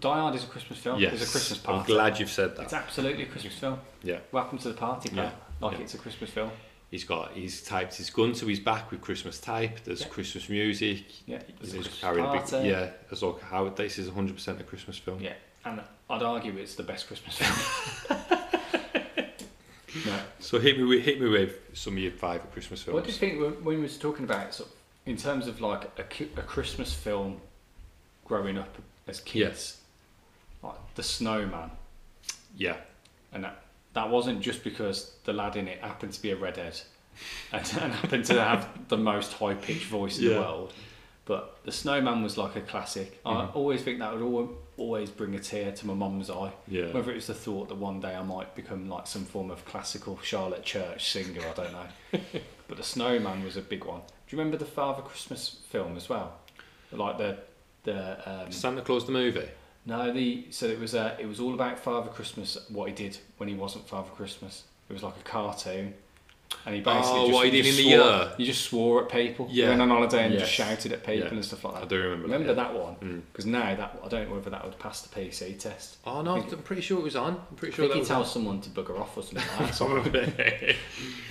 Die 0.01 0.09
Hard 0.21 0.35
is 0.35 0.45
a 0.45 0.47
Christmas 0.49 0.79
film. 0.79 0.99
yes. 1.01 1.15
It's 1.15 1.23
a 1.29 1.31
Christmas 1.31 1.61
I'm 1.67 1.85
glad 1.85 2.19
you've 2.19 2.31
said 2.31 2.57
that. 2.57 2.63
It's 2.63 2.73
absolutely 2.73 3.23
a 3.25 3.27
Christmas 3.27 3.55
film. 3.55 3.79
Yeah. 4.03 4.19
Welcome 4.33 4.59
to 4.59 4.69
the 4.69 4.75
party, 4.75 5.09
pal. 5.09 5.25
Yeah. 5.25 5.31
Like 5.61 5.77
Yeah. 5.79 5.85
it's 5.85 5.95
a 5.95 5.99
Christmas 5.99 6.31
film. 6.31 6.51
He's 6.91 7.05
got 7.05 7.33
he's 7.33 7.63
taped 7.63 7.95
his 7.97 8.09
gun 8.11 8.33
to 8.35 8.47
his 8.47 8.61
back 8.61 8.91
with 8.91 9.01
Christmas 9.03 9.39
tape. 9.39 9.85
There's 9.85 10.01
Yeah. 10.03 10.09
Christmas 10.09 10.49
music. 10.49 11.05
Yeah. 11.27 11.37
It's 11.61 11.73
a 11.73 11.77
He's 11.77 11.87
Christmas 11.87 12.01
carrying 12.01 12.25
a 12.27 12.33
big 12.33 12.65
yeah. 12.67 12.91
It's 13.11 13.21
like 13.23 13.41
how 13.43 13.69
this 13.69 13.99
is 13.99 14.07
100 14.07 14.35
percent 14.35 14.61
a 14.61 14.65
Christmas 14.65 14.97
film. 14.99 15.21
Yeah. 15.21 15.35
And 15.65 15.83
I'd 16.09 16.23
argue 16.23 16.57
it's 16.57 16.77
the 16.77 16.83
best 16.83 17.07
Christmas 17.09 17.37
film. 17.37 18.21
no. 20.07 20.19
So 20.41 20.59
hit 20.59 20.79
me 20.79 20.85
with 20.85 21.05
hit 21.05 21.21
me 21.21 21.29
with 21.29 21.59
some 21.75 21.95
of 21.95 21.99
your 21.99 22.13
favourite 22.13 22.51
Christmas 22.53 22.83
films. 22.83 22.95
What 22.95 23.05
do 23.05 23.11
you 23.11 23.17
think 23.19 23.41
when 23.41 23.53
when 23.65 23.77
we 23.77 23.83
was 23.83 23.99
talking 23.99 24.25
about 24.25 24.55
sort 24.55 24.71
of, 24.71 24.75
in 25.07 25.17
terms 25.17 25.47
of 25.47 25.61
like 25.61 25.85
a, 25.99 26.03
a 26.41 26.43
Christmas 26.43 26.93
film 26.95 27.41
growing 28.25 28.57
up 28.59 28.77
as 29.07 29.21
kids, 29.21 29.81
like 30.63 30.75
The 30.95 31.03
Snowman, 31.03 31.71
yeah. 32.57 32.77
and 33.33 33.45
that, 33.45 33.63
that 33.95 34.11
wasn't 34.11 34.41
just 34.41 34.63
because 34.65 35.13
the 35.25 35.33
lad 35.33 35.57
in 35.57 35.67
it 35.69 35.81
happened 35.81 36.13
to 36.13 36.23
be 36.23 36.31
a 36.31 36.37
redhead 36.37 36.81
and, 37.53 37.63
and 37.81 37.93
happened 37.93 38.25
to 38.27 38.41
have 38.41 38.69
the 38.89 38.97
most 38.97 39.33
high 39.35 39.55
pitched 39.55 39.87
voice 39.87 40.19
in 40.19 40.25
Yeah. 40.25 40.35
the 40.35 40.41
world, 40.41 40.73
but 41.25 41.59
The 41.65 41.73
Snowman 41.73 42.23
was 42.23 42.39
like 42.39 42.57
a 42.57 42.61
classic. 42.63 43.21
I 43.27 43.33
Mhm. 43.35 43.57
always 43.57 43.83
think 43.83 43.99
that 43.99 44.17
would 44.19 44.49
always 44.79 45.11
bring 45.11 45.35
a 45.35 45.39
tear 45.41 45.73
to 45.73 45.87
my 45.87 45.95
mum's 45.95 46.31
eye. 46.31 46.53
Yeah. 46.69 46.93
Whether 46.93 47.11
it 47.11 47.17
was 47.17 47.27
the 47.27 47.35
thought 47.35 47.69
that 47.69 47.75
one 47.77 48.01
day 48.01 48.15
I 48.15 48.23
might 48.23 48.55
become 48.55 48.89
like 48.89 49.07
some 49.07 49.25
form 49.25 49.51
of 49.51 49.65
classical 49.65 50.19
Charlotte 50.23 50.63
Church 50.63 51.11
singer, 51.11 51.43
I 51.43 51.53
don't 51.55 51.73
know. 51.73 52.21
but 52.69 52.77
the 52.77 52.83
Snowman 52.85 53.43
was 53.45 53.57
a 53.57 53.63
big 53.63 53.85
one. 53.85 54.01
Do 54.01 54.37
you 54.37 54.39
remember 54.39 54.57
the 54.59 54.65
Father 54.71 55.03
Christmas 55.03 55.59
film 55.71 55.97
as 55.97 56.09
well? 56.09 56.39
like 56.93 57.19
the 57.19 57.37
the 57.85 57.99
um, 58.45 58.51
Santa 58.53 58.81
Claus 58.83 59.05
the 59.07 59.13
movie. 59.13 59.49
No 59.89 60.13
the 60.13 60.47
so 60.51 60.67
it 60.67 60.79
was 60.79 60.95
uh, 60.95 61.17
it 61.19 61.27
was 61.27 61.41
all 61.41 61.55
about 61.55 61.79
Father 61.79 62.11
Christmas 62.11 62.57
what 62.69 62.89
he 62.89 62.95
did 62.95 63.19
when 63.39 63.49
he 63.49 63.55
wasn't 63.55 63.89
Father 63.89 64.11
Christmas. 64.11 64.65
It 64.89 64.93
was 64.93 65.03
like 65.03 65.15
a 65.19 65.23
cartoon. 65.25 65.95
And 66.65 66.75
he 66.75 66.81
basically 66.81 67.21
Oh, 67.21 67.27
just, 67.27 67.35
what 67.35 67.45
he 67.45 67.51
did 67.51 67.65
just 67.67 67.79
in 67.79 67.85
the 67.85 67.97
swore, 67.99 68.09
year. 68.11 68.33
He 68.39 68.45
just 68.47 68.63
swore 68.65 69.05
at 69.05 69.11
people. 69.11 69.49
Yeah. 69.51 69.65
He 69.65 69.69
went 69.69 69.83
on 69.83 69.91
holiday 69.91 70.25
and 70.25 70.33
Yes. 70.33 70.43
just 70.45 70.53
shouted 70.55 70.93
at 70.93 71.05
people 71.05 71.27
Yeah. 71.29 71.35
and 71.35 71.45
stuff 71.45 71.63
like 71.65 71.75
that. 71.75 71.83
I 71.83 71.87
do 71.87 71.97
remember. 72.01 72.23
Remember 72.25 72.55
that. 72.55 72.73
that 72.73 72.75
one? 72.75 72.95
Mm. 72.97 73.21
Because 73.31 73.45
now 73.45 73.75
that 73.75 74.01
I 74.03 74.09
don't 74.09 74.29
know 74.31 74.35
whether 74.37 74.49
that 74.49 74.65
would 74.65 74.79
pass 74.79 75.03
the 75.03 75.11
PC 75.15 75.59
test. 75.59 75.99
Oh 76.07 76.23
no, 76.23 76.37
I'm 76.37 76.45
pretty 76.63 76.81
sure 76.81 76.99
it 77.01 77.03
was 77.05 77.17
on. 77.17 77.35
I'm 77.51 77.57
pretty 77.57 77.75
I 77.75 77.77
sure 77.77 77.83
think 77.85 77.91
that 77.91 77.95
he 77.97 78.01
was 78.01 78.09
tells 78.09 78.33
someone 78.33 78.63
to 78.63 78.71
bugger 78.71 78.99
off 78.99 79.15
or 79.19 79.23
something 79.23 79.47
like 79.59 79.69
that. 79.77 79.77
Probably. 79.77 80.77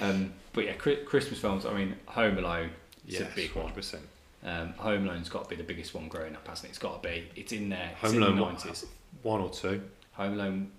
Um, 0.02 0.34
but 0.54 0.66
yeah, 0.66 0.74
Chri- 0.76 1.04
Christmas 1.04 1.40
films. 1.40 1.66
I 1.66 1.74
mean, 1.74 1.96
Home 2.08 2.38
Alone 2.38 2.70
is 3.08 3.16
yeah, 3.20 3.22
a 3.28 3.36
big 3.36 3.56
one. 3.56 3.72
100%. 3.74 3.98
Um, 4.48 4.74
Home 4.78 5.08
Alone's 5.08 5.28
got 5.30 5.44
to 5.44 5.50
be 5.50 5.56
the 5.58 5.64
biggest 5.64 5.94
one 5.94 6.08
growing 6.08 6.34
up, 6.36 6.48
hasn't 6.48 6.68
it? 6.68 6.70
It's 6.70 6.78
got 6.80 7.04
to 7.04 7.10
be. 7.10 7.28
It's 7.36 7.52
in 7.52 7.68
there. 7.70 7.92
It's 7.92 8.02
Home 8.02 8.16
in 8.18 8.24
Alone 8.24 8.36
the 8.38 8.42
one- 8.44 8.54
nineties. 8.54 8.86
One 9.24 9.42
or 9.42 9.50
two. 9.50 9.82
Home 10.14 10.34
Alone. 10.34 10.72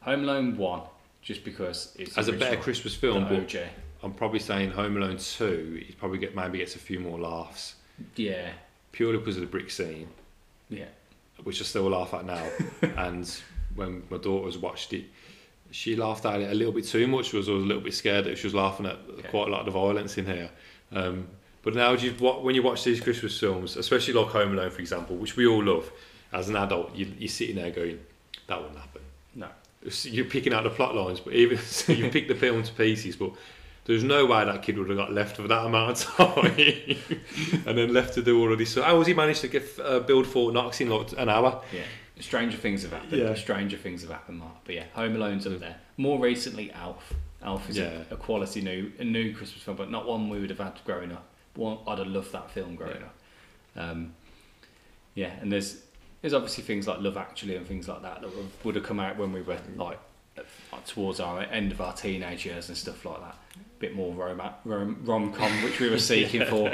Home 0.00 0.22
Alone 0.24 0.56
one, 0.56 0.80
just 1.22 1.44
because 1.44 1.94
it's 1.98 2.16
As 2.16 2.28
a 2.28 2.32
better 2.32 2.56
Christmas 2.56 2.94
film, 2.94 3.26
but 3.28 3.54
I'm 4.02 4.12
probably 4.12 4.38
saying 4.38 4.70
Home 4.72 4.96
Alone 4.96 5.16
2, 5.18 5.84
It 5.88 5.98
probably 5.98 6.18
get 6.18 6.34
maybe 6.34 6.58
gets 6.58 6.74
a 6.76 6.78
few 6.78 6.98
more 7.00 7.18
laughs. 7.18 7.76
Yeah, 8.16 8.50
Purely 8.92 9.18
because 9.18 9.36
of 9.36 9.40
the 9.42 9.46
brick 9.48 9.70
scene, 9.70 10.08
yeah, 10.68 10.84
which 11.42 11.60
I 11.60 11.64
still 11.64 11.88
laugh 11.90 12.12
at 12.14 12.24
now. 12.26 12.46
and 12.96 13.28
when 13.74 14.02
my 14.10 14.18
daughters 14.18 14.56
watched 14.58 14.92
it, 14.92 15.04
she 15.70 15.96
laughed 15.96 16.24
at 16.26 16.40
it 16.40 16.50
a 16.50 16.54
little 16.54 16.72
bit 16.72 16.86
too 16.86 17.06
much. 17.06 17.32
Was 17.32 17.48
I 17.48 17.52
was 17.52 17.62
a 17.62 17.66
little 17.66 17.82
bit 17.82 17.94
scared 17.94 18.26
that 18.26 18.36
she 18.38 18.46
was 18.46 18.54
laughing 18.54 18.86
at 18.86 18.96
Okay. 19.18 19.28
quite 19.28 19.48
a 19.48 19.50
lot 19.50 19.60
of 19.60 19.66
the 19.66 19.72
violence 19.72 20.16
in 20.18 20.26
here. 20.26 20.50
Um, 20.92 21.26
but 21.64 21.74
now, 21.74 21.92
you, 21.92 22.12
when 22.12 22.54
you 22.54 22.62
watch 22.62 22.84
these 22.84 23.00
Christmas 23.00 23.38
films, 23.40 23.76
especially 23.76 24.14
like 24.14 24.28
Home 24.28 24.52
Alone, 24.52 24.70
for 24.70 24.80
example, 24.80 25.16
which 25.16 25.36
we 25.36 25.46
all 25.46 25.64
love, 25.64 25.90
as 26.32 26.48
an 26.48 26.56
adult, 26.56 26.94
you, 26.94 27.06
you're 27.18 27.28
sitting 27.28 27.56
there 27.56 27.70
going, 27.70 27.98
"That 28.46 28.60
wouldn't 28.60 28.78
happen." 28.78 29.02
no, 29.34 29.48
you're 30.04 30.24
picking 30.26 30.52
out 30.52 30.64
the 30.64 30.70
plot 30.70 30.94
lines, 30.94 31.20
but 31.20 31.32
even 31.32 31.58
so 31.78 31.92
you 31.92 32.10
pick 32.10 32.28
the 32.28 32.34
film 32.34 32.62
to 32.62 32.72
pieces, 32.72 33.16
but 33.16 33.32
there's 33.86 34.04
no 34.04 34.24
way 34.26 34.44
that 34.44 34.62
kid 34.62 34.78
would 34.78 34.88
have 34.88 34.96
got 34.96 35.12
left 35.12 35.36
for 35.36 35.42
that 35.48 35.66
amount 35.66 35.90
of 36.06 36.16
time 36.16 36.54
and 37.66 37.76
then 37.78 37.92
left 37.92 38.14
to 38.14 38.22
do 38.22 38.40
all 38.40 38.50
of 38.52 38.58
this. 38.58 38.70
So 38.72 38.82
how 38.82 38.96
has 38.98 39.06
he 39.06 39.12
managed 39.14 39.42
to 39.42 39.48
get 39.48 39.64
uh, 39.82 40.00
build 40.00 40.26
Fort 40.26 40.54
Knox 40.54 40.80
in 40.80 40.88
like 40.88 41.12
an 41.18 41.28
hour? 41.28 41.62
yeah. 41.72 41.82
Stranger 42.20 42.56
things 42.56 42.82
have 42.82 42.92
happened. 42.92 43.12
Yeah. 43.20 43.34
Stranger 43.34 43.76
things 43.76 44.02
have 44.02 44.10
happened, 44.12 44.38
Mark. 44.38 44.52
But 44.64 44.76
yeah, 44.76 44.84
Home 44.94 45.16
Alone's 45.16 45.46
up 45.48 45.58
there. 45.58 45.76
More 45.96 46.18
recently, 46.20 46.72
Elf. 46.72 47.12
Elf 47.42 47.68
is 47.68 47.76
Yeah. 47.76 47.90
a, 48.10 48.14
a 48.14 48.16
quality 48.16 48.60
new, 48.62 48.92
a 49.00 49.04
new 49.04 49.34
Christmas 49.34 49.62
film, 49.64 49.76
but 49.76 49.90
not 49.90 50.06
one 50.06 50.28
we 50.28 50.38
would 50.40 50.48
have 50.50 50.60
had 50.60 50.74
growing 50.84 51.10
up. 51.12 51.26
One 51.56 51.78
I'd 51.86 51.98
have 51.98 52.06
loved 52.08 52.32
that 52.32 52.50
film 52.50 52.74
growing 52.76 52.96
Yeah. 53.00 53.06
up. 53.06 53.90
Um, 53.90 54.14
yeah, 55.14 55.32
and 55.40 55.50
there's 55.52 55.82
there's 56.20 56.34
obviously 56.34 56.64
things 56.64 56.86
like 56.88 57.00
Love 57.00 57.16
Actually 57.16 57.56
and 57.56 57.66
things 57.66 57.86
like 57.88 58.02
that 58.02 58.22
that 58.22 58.30
would, 58.64 58.74
have 58.76 58.84
come 58.84 58.98
out 58.98 59.18
when 59.18 59.30
we 59.32 59.42
were 59.42 59.58
like, 59.76 59.98
towards 60.86 61.20
our 61.20 61.42
end 61.42 61.70
of 61.70 61.80
our 61.82 61.92
teenage 61.92 62.46
years 62.46 62.68
and 62.68 62.76
stuff 62.78 63.04
like 63.04 63.20
that. 63.20 63.36
A 63.56 63.58
bit 63.78 63.94
more 63.94 64.12
rom 64.14 64.40
rom 64.64 64.98
rom 65.04 65.32
com 65.34 65.52
which 65.62 65.78
we 65.80 65.90
were 65.90 65.98
seeking 66.12 66.44
for. 66.46 66.72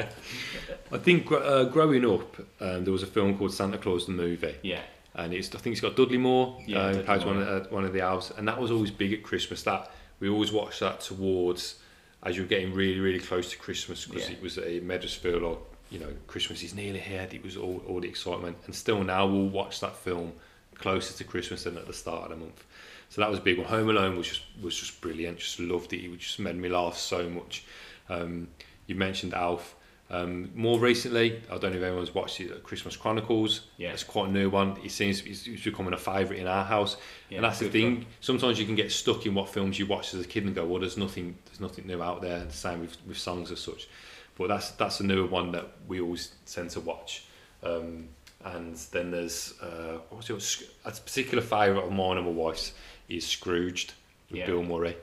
I 0.93 0.99
think 0.99 1.31
uh, 1.33 1.64
growing 1.64 2.05
up, 2.05 2.37
um, 2.61 2.85
there 2.85 2.93
was 2.93 3.03
a 3.03 3.07
film 3.09 3.37
called 3.37 3.53
Santa 3.53 3.76
Claus 3.76 4.07
the 4.07 4.12
movie, 4.12 4.55
Yeah, 4.62 4.83
and 5.16 5.35
it's 5.35 5.53
I 5.55 5.59
think 5.59 5.72
it's 5.74 5.81
got 5.83 5.97
Dudley 5.97 6.18
Moore. 6.18 6.57
Yeah, 6.66 6.78
uh, 6.78 6.87
Dudley 6.93 7.03
plays 7.03 7.24
one 7.24 7.43
of, 7.43 7.49
uh, 7.49 7.68
one 7.70 7.85
of 7.85 7.93
the 7.93 8.01
elves, 8.01 8.31
and 8.39 8.47
that 8.47 8.59
was 8.61 8.70
always 8.70 8.93
big 8.93 9.12
at 9.12 9.22
Christmas. 9.24 9.64
That 9.64 9.91
we 10.20 10.28
always 10.28 10.53
watched 10.53 10.78
that 10.81 11.01
towards 11.01 11.80
as 12.23 12.37
you 12.37 12.43
were 12.43 12.49
getting 12.49 12.75
really 12.75 13.01
really 13.01 13.18
close 13.18 13.51
to 13.51 13.59
Christmas 13.59 14.05
because 14.07 14.29
Yeah. 14.29 14.37
it 14.37 14.43
was 14.43 14.59
a 14.59 14.81
feel 14.81 15.39
like 15.41 15.59
you 15.91 15.99
know 15.99 16.12
Christmas 16.27 16.62
is 16.62 16.75
nearly 16.75 17.01
here. 17.01 17.27
It 17.31 17.43
was 17.43 17.57
all 17.57 17.83
all 17.89 18.01
the 18.01 18.09
excitement, 18.09 18.57
and 18.66 18.75
still 18.75 19.03
now 19.03 19.27
we'll 19.27 19.49
watch 19.49 19.81
that 19.81 19.97
film 19.97 20.33
closer 20.75 21.16
to 21.18 21.25
Christmas 21.25 21.64
than 21.64 21.77
at 21.77 21.87
the 21.87 21.93
start 21.93 22.25
of 22.25 22.31
the 22.31 22.45
month. 22.45 22.64
So 23.09 23.21
that 23.21 23.29
was 23.31 23.39
a 23.41 23.43
big 23.43 23.59
one. 23.59 23.66
Home 23.66 23.91
Alone 23.91 24.16
was 24.16 24.29
just 24.29 24.43
was 24.62 24.77
just 24.79 25.01
brilliant. 25.01 25.39
Just 25.39 25.59
loved 25.61 25.93
it. 25.93 26.05
It 26.05 26.18
just 26.18 26.39
made 26.39 26.57
me 26.57 26.68
laugh 26.68 26.97
so 26.97 27.29
much. 27.29 27.64
Um, 28.09 28.49
you 28.87 28.95
mentioned 28.95 29.35
Elf. 29.35 29.75
Um, 30.13 30.51
more 30.57 30.81
recently, 30.81 31.41
I 31.51 31.59
don't 31.59 31.71
know 31.73 31.79
if 31.79 31.85
anyone's 31.85 32.13
watched 32.15 32.41
it. 32.41 32.51
uh, 32.51 32.57
Christmas 32.57 32.97
Chronicles. 32.97 33.61
Yeah. 33.77 33.93
it's 33.93 34.03
quite 34.03 34.29
a 34.29 34.33
new 34.33 34.51
one. 34.51 34.77
It 34.85 34.91
seems 34.91 35.21
it's, 35.25 35.47
it's 35.47 35.63
becoming 35.63 35.93
a 35.93 35.97
favourite 35.97 36.41
in 36.41 36.49
our 36.49 36.65
house, 36.65 36.97
Yeah, 37.29 37.37
and 37.37 37.45
that's 37.45 37.61
the 37.61 37.69
thing. 37.69 38.07
Sometimes 38.21 38.59
you 38.59 38.67
can 38.67 38.75
get 38.75 38.91
stuck 38.91 39.25
in 39.27 39.35
what 39.35 39.49
films 39.49 39.79
you 39.79 39.87
watched 39.87 40.13
as 40.15 40.21
a 40.21 40.27
kid 40.27 40.45
and 40.47 40.55
go, 40.55 40.65
"Well, 40.67 40.81
there's 40.81 40.97
nothing, 40.97 41.37
there's 41.47 41.61
nothing 41.61 41.87
new 41.87 42.03
out 42.03 42.23
there." 42.23 42.45
The 42.45 42.53
same 42.53 42.81
with, 42.81 42.97
with 43.07 43.19
songs 43.19 43.53
as 43.53 43.61
such. 43.61 43.89
But 44.37 44.49
that's 44.49 44.73
that's 44.73 44.99
a 44.99 45.05
newer 45.07 45.27
one 45.27 45.53
that 45.53 45.69
we 45.87 46.01
always 46.01 46.33
tend 46.45 46.71
to 46.71 46.81
watch. 46.81 47.25
Um, 47.63 48.09
and 48.45 48.75
then 48.91 49.11
there's 49.13 49.55
uh? 49.63 49.99
Sc- 50.39 50.63
A 50.87 50.91
particular 50.91 51.43
favourite 51.43 51.85
of 51.87 51.93
mine 51.93 52.17
and 52.17 52.27
my 52.27 52.33
wife's 52.33 52.73
is 53.09 53.25
Scrooged 53.27 53.93
with 54.31 54.41
Yeah. 54.41 54.47
Bill 54.47 54.63
Murray. 54.65 54.97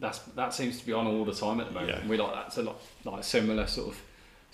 that's 0.00 0.18
that 0.34 0.52
seems 0.54 0.80
to 0.80 0.86
be 0.86 0.92
on 0.92 1.06
all 1.06 1.24
the 1.24 1.34
time 1.34 1.60
at 1.60 1.66
the 1.66 1.72
moment. 1.72 2.02
Yeah. 2.02 2.08
We 2.08 2.16
like 2.16 2.32
that's 2.34 2.56
a 2.58 2.62
lot 2.62 2.80
like 3.04 3.22
similar 3.22 3.66
sort 3.66 3.88
of 3.94 4.02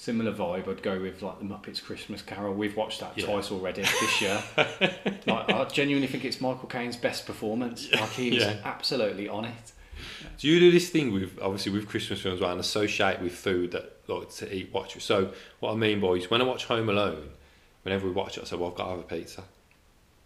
similar 0.01 0.33
vibe. 0.33 0.67
I'd 0.67 0.83
go 0.83 0.99
with 0.99 1.21
like 1.21 1.39
the 1.41 1.45
Muppets 1.45 1.83
Christmas 1.85 2.23
Carol. 2.23 2.55
We've 2.55 2.75
watched 2.77 3.01
that 3.01 3.13
Yeah. 3.19 3.27
twice 3.27 3.51
already 3.53 3.83
this 3.83 4.21
year. 4.23 4.43
like, 5.27 5.51
I 5.51 5.65
genuinely 5.67 6.07
think 6.09 6.25
it's 6.25 6.41
Michael 6.41 6.69
Caine's 6.69 6.97
best 6.97 7.27
performance. 7.27 7.93
Like 7.93 8.09
he 8.13 8.31
was 8.31 8.45
Yeah. 8.45 8.57
absolutely 8.65 9.29
on 9.29 9.45
it. 9.45 9.73
Do 10.39 10.49
you 10.49 10.59
do 10.59 10.71
this 10.71 10.89
thing 10.89 11.13
with 11.13 11.39
obviously 11.43 11.73
with 11.73 11.87
Christmas 11.87 12.23
films 12.23 12.41
right, 12.41 12.51
and 12.53 12.61
associate 12.61 13.21
with 13.21 13.33
food 13.35 13.73
that 13.73 13.97
like 14.07 14.31
to 14.37 14.55
eat 14.55 14.73
watch? 14.73 14.99
So 15.03 15.33
what 15.61 15.73
I 15.73 15.77
mean, 15.77 16.01
boys, 16.01 16.31
when 16.31 16.41
I 16.41 16.45
watch 16.45 16.65
Home 16.65 16.89
Alone, 16.89 17.29
whenever 17.83 18.07
we 18.07 18.13
watch 18.13 18.39
it, 18.39 18.41
I 18.43 18.45
say, 18.47 18.57
"Well, 18.57 18.71
I've 18.71 18.77
got 18.77 18.85
to 18.85 18.91
have 18.93 19.01
a 19.01 19.03
pizza." 19.03 19.45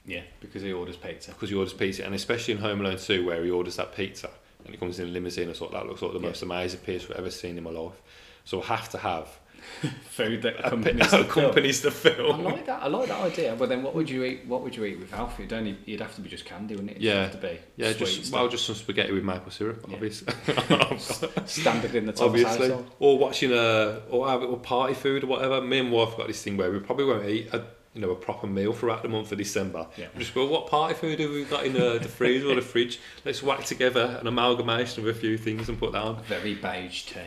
Yeah, 0.07 0.22
because 0.41 0.62
he 0.62 0.72
orders 0.72 0.97
pizza. 0.97 1.33
because 1.33 1.49
he 1.51 1.57
orders 1.57 1.72
pizza, 1.72 2.05
and 2.05 2.14
especially 2.14 2.53
in 2.55 2.61
Home 2.61 2.81
Alone 2.81 2.99
2, 2.99 3.25
where 3.27 3.43
he 3.43 3.51
orders 3.51 3.75
that 3.77 3.97
pizza 3.97 4.31
and 4.64 4.72
it 4.72 4.79
comes 4.79 5.01
in 5.01 5.09
a 5.09 5.11
limousine 5.11 5.49
or 5.51 5.55
something, 5.55 5.77
that 5.77 5.87
looks 5.87 6.01
like 6.01 6.12
the 6.12 6.20
Yeah. 6.20 6.27
most 6.29 6.43
amazing 6.43 6.81
pizza 6.81 7.11
I've 7.12 7.18
ever 7.18 7.31
seen 7.31 7.59
in 7.59 7.64
my 7.64 7.70
life. 7.70 8.01
So 8.45 8.62
I 8.62 8.66
have 8.66 8.89
to 8.91 8.99
have 8.99 9.29
Food 10.11 10.43
that 10.43 10.55
a 10.57 10.67
accompanies 10.67 11.03
pizza 11.11 11.19
the 11.19 11.25
film. 11.25 11.39
accompanies 11.45 11.81
the 11.83 11.91
I 12.33 12.37
like 12.37 12.67
that. 12.67 12.83
I 12.83 12.87
like 12.87 13.09
that 13.09 13.21
idea. 13.21 13.57
But 13.59 13.69
then, 13.69 13.83
what 13.83 13.95
would 13.95 14.09
you 14.09 14.25
eat? 14.25 14.47
What 14.47 14.62
would 14.62 14.75
you 14.77 14.85
eat 14.85 14.99
with 14.99 15.12
Alfie? 15.12 15.43
It'd 15.45 15.53
only 15.59 15.77
you'd 15.85 16.01
have 16.01 16.15
to 16.15 16.21
be 16.21 16.29
just 16.29 16.45
candy, 16.45 16.75
wouldn't 16.75 16.91
it? 16.93 16.97
It'd 16.97 17.03
Yeah. 17.03 17.23
have 17.23 17.33
to 17.33 17.39
be 17.39 17.59
Yeah, 17.77 17.93
just 17.93 18.27
stuff. 18.27 18.33
well, 18.41 18.49
just 18.49 18.65
some 18.67 18.77
spaghetti 18.77 19.12
with 19.12 19.25
maple 19.25 19.51
syrup, 19.51 19.85
Yeah. 19.89 19.95
obviously. 19.95 20.33
standard 21.47 21.95
in 21.95 22.07
the 22.07 22.12
Thomas 22.12 22.21
obviously, 22.21 22.69
household. 22.69 22.91
or 23.01 23.19
watching 23.19 23.53
a 23.53 24.01
or 24.11 24.29
have 24.29 24.43
it 24.43 24.47
or 24.47 24.57
party 24.59 24.95
food 24.95 25.25
or 25.25 25.27
whatever. 25.27 25.61
Me 25.61 25.79
and 25.81 25.91
wife 25.93 26.17
got 26.17 26.29
this 26.29 26.43
thing 26.43 26.57
where 26.57 26.71
we 26.71 26.79
probably 26.79 27.05
won't 27.07 27.29
eat 27.29 27.49
a 27.53 27.65
you 27.95 28.01
know 28.01 28.11
a 28.11 28.17
proper 28.17 28.47
meal 28.49 28.73
throughout 28.73 29.03
the 29.03 29.09
month 29.09 29.31
of 29.33 29.39
December. 29.39 29.87
Yeah. 29.97 30.07
We 30.15 30.21
just 30.21 30.35
go, 30.35 30.47
what 30.47 30.67
party 30.69 30.95
food 30.95 31.21
have 31.21 31.31
we 31.31 31.45
got 31.45 31.65
in 31.65 31.73
the, 31.75 31.99
the 32.01 32.09
freezer 32.09 32.49
or 32.49 32.55
the 32.57 32.61
fridge? 32.61 32.99
Let's 33.25 33.43
whack 33.43 33.65
together 33.65 34.19
an 34.21 34.27
amalgamation 34.27 35.03
of 35.03 35.09
a 35.09 35.19
few 35.19 35.37
things 35.39 35.69
and 35.69 35.79
put 35.79 35.93
that 35.93 36.03
on. 36.03 36.23
Very 36.25 36.55
beige 36.55 37.05
tea. 37.05 37.21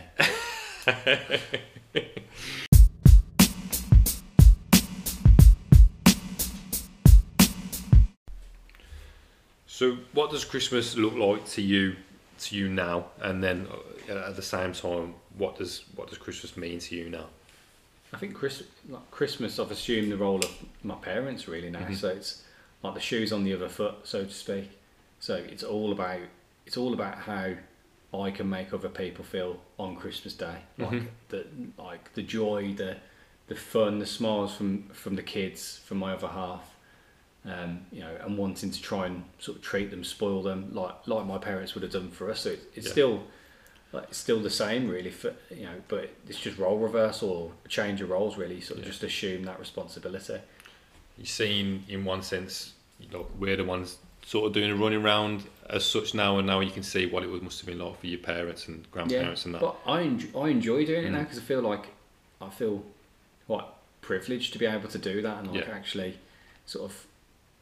So, 9.69 9.95
what 10.13 10.31
does 10.31 10.43
Christmas 10.43 10.97
look 10.97 11.13
like 11.13 11.47
to 11.49 11.61
you, 11.61 11.97
to 12.39 12.55
you 12.55 12.67
now, 12.67 13.09
and 13.21 13.43
then 13.43 13.67
uh, 14.09 14.27
at 14.27 14.35
the 14.35 14.41
same 14.41 14.73
time, 14.73 15.13
what 15.37 15.55
does 15.55 15.83
what 15.95 16.07
does 16.07 16.17
Christmas 16.17 16.57
mean 16.57 16.79
to 16.79 16.95
you 16.95 17.11
now? 17.11 17.27
I 18.11 18.17
think 18.17 18.33
Chris, 18.33 18.63
like 18.89 19.11
Christmas, 19.11 19.59
I've 19.59 19.69
assumed 19.69 20.11
the 20.11 20.17
role 20.17 20.39
of 20.39 20.51
my 20.81 20.95
parents 20.95 21.47
really 21.47 21.69
now. 21.69 21.81
Mhm. 21.81 21.95
So 21.95 22.07
it's 22.07 22.41
like 22.81 22.95
the 22.95 22.99
shoes 22.99 23.31
on 23.31 23.43
the 23.43 23.53
other 23.53 23.69
foot, 23.69 23.95
so 24.03 24.23
to 24.23 24.33
speak. 24.33 24.71
So 25.19 25.35
it's 25.35 25.61
all 25.61 25.91
about 25.91 26.21
it's 26.65 26.77
all 26.77 26.93
about 26.93 27.19
how 27.19 27.53
I 28.13 28.31
can 28.31 28.49
make 28.49 28.73
other 28.73 28.89
people 28.89 29.23
feel 29.25 29.59
on 29.77 29.95
Christmas 29.95 30.33
Day, 30.33 30.57
like 30.77 30.91
Mhm. 30.91 31.07
the 31.29 31.45
like 31.77 32.13
the 32.13 32.23
joy, 32.23 32.73
the 32.73 32.97
the 33.47 33.55
fun, 33.55 33.99
the 33.99 34.05
smiles 34.05 34.55
from 34.55 34.83
from 34.89 35.15
the 35.15 35.23
kids, 35.23 35.79
from 35.85 35.97
my 35.99 36.13
other 36.13 36.27
half. 36.29 36.73
Um, 37.45 37.85
you 37.93 38.01
know, 38.01 38.13
and 38.19 38.37
wanting 38.37 38.71
to 38.71 38.81
try 38.81 39.05
and 39.05 39.23
sort 39.39 39.57
of 39.57 39.63
treat 39.63 39.89
them, 39.89 40.03
spoil 40.03 40.41
them, 40.43 40.73
like 40.73 41.07
like 41.07 41.25
my 41.25 41.37
parents 41.37 41.73
would 41.75 41.83
have 41.83 41.91
done 41.93 42.11
for 42.11 42.29
us. 42.29 42.41
So 42.41 42.49
it, 42.51 42.59
it's 42.75 42.87
Yeah. 42.87 42.91
still 42.91 43.23
like 43.93 44.05
it's 44.09 44.17
still 44.17 44.41
the 44.41 44.49
same 44.49 44.89
really 44.89 45.11
for 45.11 45.33
you 45.49 45.63
know 45.63 45.81
but 45.87 46.09
it's 46.27 46.39
just 46.39 46.57
role 46.57 46.77
reversal 46.77 47.29
or 47.29 47.51
change 47.69 48.01
of 48.01 48.09
roles 48.09 48.37
really 48.37 48.59
sort 48.59 48.79
of 48.79 48.85
Yeah. 48.85 48.91
just 48.91 49.03
assume 49.03 49.43
that 49.45 49.59
responsibility 49.59 50.39
You 51.17 51.25
seen, 51.25 51.85
in 51.87 52.03
one 52.05 52.21
sense, 52.21 52.73
you 52.99 53.07
know, 53.09 53.27
we're 53.39 53.55
the 53.57 53.63
ones 53.63 53.97
sort 54.27 54.45
of 54.45 54.51
doing 54.53 54.69
a 54.69 54.75
running 54.75 55.01
round 55.01 55.43
as 55.69 55.85
such 55.85 56.13
now, 56.13 56.37
and 56.37 56.45
now 56.45 56.59
you 56.59 56.69
can 56.69 56.83
see 56.83 57.05
what 57.05 57.23
it 57.23 57.29
must 57.41 57.59
have 57.61 57.67
been 57.67 57.79
like 57.79 57.97
for 57.99 58.07
your 58.07 58.19
parents 58.19 58.67
and 58.67 58.89
grandparents 58.91 59.45
and 59.45 59.55
that. 59.55 59.61
but 59.61 59.77
I 59.85 60.01
enjoy, 60.01 60.41
I 60.41 60.49
enjoy 60.49 60.85
doing 60.85 61.05
it 61.05 61.11
now 61.11 61.19
Mm. 61.19 61.23
because 61.23 61.37
I 61.39 61.41
feel 61.41 61.61
like 61.61 61.85
I 62.41 62.49
feel 62.49 62.83
quite 63.47 63.65
privileged 64.01 64.51
to 64.53 64.59
be 64.59 64.65
able 64.65 64.89
to 64.89 64.97
do 64.97 65.21
that 65.21 65.37
and 65.39 65.51
like 65.53 65.65
Yeah. 65.65 65.73
actually 65.73 66.17
sort 66.65 66.91
of 66.91 67.05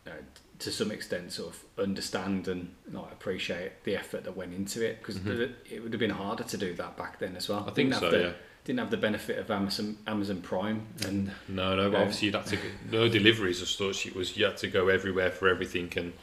you 0.07 0.11
know, 0.11 0.17
to 0.59 0.71
some 0.71 0.89
extent 0.91 1.31
sort 1.33 1.53
of 1.53 1.63
understand 1.83 2.47
and 2.47 2.73
like 2.91 3.11
appreciate 3.11 3.83
the 3.83 3.95
effort 3.95 4.23
that 4.23 4.35
went 4.35 4.53
into 4.53 4.83
it 4.83 4.99
because 4.99 5.17
Mhm. 5.19 5.53
it 5.71 5.83
would 5.83 5.93
have 5.93 5.99
been 5.99 6.09
harder 6.11 6.43
to 6.43 6.57
do 6.57 6.73
that 6.73 6.97
back 6.97 7.19
then 7.19 7.35
as 7.35 7.47
well 7.47 7.59
I 7.67 7.71
think 7.71 7.89
didn't 7.91 7.99
so, 7.99 8.09
the, 8.11 8.19
yeah. 8.19 8.31
didn't 8.65 8.79
have 8.79 8.91
the 8.91 8.97
benefit 8.97 9.37
of 9.39 9.49
Amazon 9.51 9.97
Amazon 10.07 10.41
Prime, 10.41 10.85
and 11.07 11.31
No, 11.47 11.75
no. 11.75 11.89
But 11.89 11.97
Yeah. 11.97 12.01
obviously, 12.01 12.25
you'd 12.27 12.35
have 12.35 12.45
to 12.47 12.57
no 12.91 13.07
deliveries 13.07 13.61
as 13.61 13.69
such. 13.69 14.05
It 14.07 14.15
was 14.15 14.35
you 14.37 14.45
had 14.45 14.57
to 14.57 14.67
go 14.67 14.87
everywhere 14.89 15.31
for 15.31 15.47
everything, 15.47 15.91
and 15.95 16.13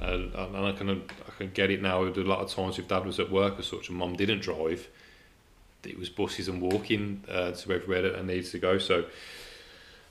uh, 0.00 0.46
and 0.54 0.56
I 0.56 0.72
can 0.72 0.90
I 0.90 1.30
can 1.38 1.50
get 1.52 1.70
it 1.70 1.82
now. 1.82 2.02
A 2.04 2.08
lot 2.08 2.40
of 2.40 2.50
times, 2.50 2.78
if 2.78 2.88
Dad 2.88 3.04
was 3.04 3.18
at 3.20 3.30
work 3.30 3.58
or 3.58 3.62
such, 3.62 3.88
and 3.88 3.98
Mum 3.98 4.14
didn't 4.16 4.40
drive, 4.40 4.88
it 5.84 5.98
was 5.98 6.08
buses 6.08 6.48
and 6.48 6.60
walking 6.60 7.24
uh, 7.30 7.52
to 7.52 7.72
everywhere 7.72 8.02
that 8.02 8.16
I 8.18 8.22
needed 8.22 8.46
to 8.46 8.58
go. 8.58 8.78
So, 8.78 9.04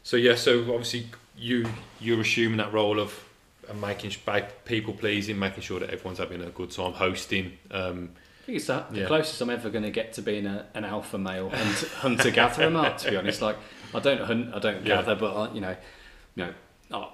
so 0.04 0.18
yeah. 0.18 0.36
So 0.36 0.60
obviously, 0.62 1.08
you 1.38 1.66
you're 2.00 2.22
assuming 2.22 2.58
that 2.58 2.74
role 2.74 3.00
of 3.00 3.24
uh, 3.70 3.74
making 3.74 4.14
by 4.26 4.42
people 4.42 4.94
pleasing, 4.94 5.38
making 5.40 5.62
sure 5.64 5.80
that 5.80 5.90
everyone's 5.90 6.20
having 6.20 6.42
a 6.42 6.50
good 6.50 6.72
time, 6.72 6.94
hosting. 6.94 7.58
Um, 7.72 8.10
I 8.42 8.46
think 8.48 8.58
it's 8.60 8.68
the, 8.68 8.86
the 8.92 9.00
Yeah. 9.02 9.08
closest 9.08 9.42
I'm 9.42 9.50
ever 9.50 9.70
going 9.70 9.84
to 9.84 9.92
get 9.92 10.14
to 10.14 10.22
being 10.22 10.46
a, 10.46 10.66
an 10.74 10.86
alpha 10.86 11.18
male 11.18 11.50
hunt, 11.50 11.78
hunter 11.98 12.32
gatherer. 12.32 12.70
Mark, 12.70 12.98
to 13.00 13.12
be 13.12 13.18
honest, 13.18 13.42
like 13.42 13.58
I 13.94 14.00
don't 14.00 14.22
hunt, 14.22 14.54
I 14.56 14.60
don't 14.60 14.86
Yeah. 14.86 14.96
gather, 15.02 15.16
but 15.16 15.36
I, 15.36 15.54
you 15.54 15.60
know, 15.60 15.76
you 16.36 16.46
know, 16.46 16.54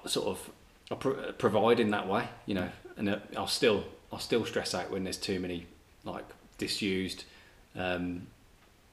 I 0.06 0.08
sort 0.08 0.28
of 0.28 0.50
I 0.92 0.96
pro- 0.96 1.32
provide 1.34 1.80
in 1.80 1.92
that 1.92 2.08
way, 2.08 2.28
you 2.46 2.56
know, 2.56 2.70
and 2.98 3.10
uh, 3.10 3.18
I'll 3.38 3.48
still 3.48 3.84
I'll 4.12 4.20
still 4.20 4.46
stress 4.46 4.74
out 4.76 4.92
when 4.92 5.04
there's 5.04 5.18
too 5.18 5.40
many 5.40 5.66
like 6.04 6.26
disused 6.58 7.24
um, 7.76 8.28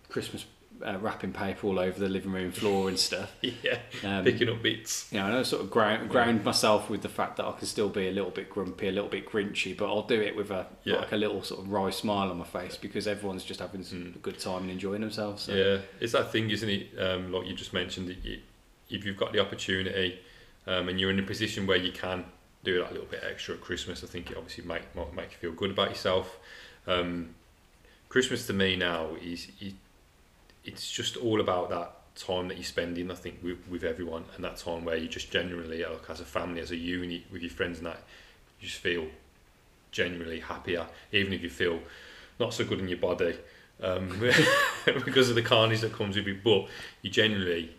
Christmas 0.09 0.45
uh, 0.86 0.97
wrapping 0.99 1.32
paper 1.32 1.66
all 1.66 1.78
over 1.78 1.99
the 2.01 2.09
living 2.09 2.32
room 2.32 2.51
floor 2.53 2.88
and 2.88 2.99
stuff. 2.99 3.30
yeah, 3.43 3.78
Um, 4.03 4.24
picking 4.24 4.49
up 4.49 4.62
bits. 4.62 5.09
you 5.12 5.18
know, 5.18 5.26
and 5.26 5.34
I 5.36 5.43
sort 5.43 5.61
of 5.62 5.70
ground, 5.70 6.09
ground 6.09 6.43
myself 6.43 6.88
with 6.88 7.03
the 7.03 7.09
fact 7.11 7.36
that 7.36 7.45
I 7.45 7.53
can 7.53 7.66
still 7.66 7.91
be 7.91 8.09
a 8.09 8.12
little 8.12 8.30
bit 8.30 8.49
grumpy, 8.49 8.88
a 8.88 8.93
little 8.93 9.11
bit 9.11 9.28
grinchy, 9.28 9.76
but 9.76 9.86
I'll 9.86 10.07
do 10.07 10.18
it 10.20 10.34
with 10.34 10.51
a 10.51 10.66
Yeah. 10.84 10.97
like 11.01 11.12
a 11.12 11.16
little 11.16 11.43
sort 11.43 11.61
of 11.61 11.70
wry 11.70 11.91
smile 11.91 12.30
on 12.30 12.38
my 12.38 12.47
face 12.47 12.78
because 12.78 13.07
everyone's 13.07 13.45
just 13.45 13.61
having 13.61 13.82
some 13.82 14.14
Mm. 14.14 14.22
good 14.22 14.38
time 14.41 14.62
and 14.62 14.70
enjoying 14.70 15.03
themselves. 15.03 15.43
So. 15.43 15.53
Yeah, 15.53 15.78
it's 16.01 16.12
that 16.12 16.32
thing, 16.32 16.49
isn't 16.49 16.68
it? 16.70 16.99
Um, 16.99 17.30
like 17.30 17.47
you 17.47 17.53
just 17.55 17.74
mentioned, 17.74 18.09
that 18.09 18.24
you, 18.24 18.38
if 18.88 19.05
you've 19.05 19.18
got 19.18 19.32
the 19.34 19.41
opportunity 19.41 20.18
um, 20.67 20.89
and 20.89 21.01
you're 21.01 21.11
in 21.11 21.19
a 21.19 21.25
position 21.25 21.67
where 21.67 21.77
you 21.77 21.93
can 21.93 22.25
do 22.63 22.79
that 22.79 22.93
little 22.93 23.07
bit 23.07 23.23
extra 23.29 23.55
at 23.55 23.61
Christmas, 23.61 24.05
I 24.05 24.07
think 24.07 24.31
it 24.31 24.37
obviously 24.37 24.65
might 24.65 24.85
make 25.15 25.33
you 25.33 25.39
feel 25.39 25.53
good 25.53 25.71
about 25.71 25.91
yourself. 25.91 26.39
Um, 26.87 27.35
Christmas 28.09 28.47
to 28.49 28.53
me 28.53 28.77
now 28.77 29.17
is 29.23 29.49
it, 29.61 29.75
it's 30.65 30.91
just 30.91 31.17
all 31.17 31.41
about 31.41 31.71
that 31.71 31.93
time 32.17 32.49
that 32.49 32.57
you're 32.57 32.65
spending. 32.65 33.11
I 33.11 33.15
think 33.15 33.39
with, 33.43 33.67
with 33.69 33.85
everyone 33.85 34.25
and 34.35 34.45
that 34.45 34.59
time 34.59 34.85
where 34.85 34.97
you 34.97 35.09
just 35.09 35.31
genuinely, 35.31 35.85
like 35.85 36.11
as 36.11 36.21
a 36.21 36.25
family, 36.25 36.61
as 36.61 36.71
a 36.71 36.77
unit 36.77 37.23
with 37.33 37.43
your 37.43 37.51
friends 37.51 37.79
and 37.79 37.87
that, 37.87 38.03
you 38.61 38.69
just 38.69 38.81
feel 38.81 39.07
genuinely 39.91 40.41
happier, 40.41 40.87
even 41.13 41.33
if 41.33 41.43
you 41.43 41.51
feel 41.51 41.81
not 42.39 42.53
so 42.53 42.65
good 42.65 42.81
in 42.81 42.89
your 42.89 42.99
body 42.99 43.37
um, 43.83 44.09
because 44.85 45.29
of 45.29 45.35
the 45.35 45.43
carnage 45.43 45.81
that 45.81 45.93
comes 45.93 46.17
with 46.17 46.27
it. 46.27 46.45
But 46.45 46.67
you 47.03 47.11
genuinely 47.11 47.75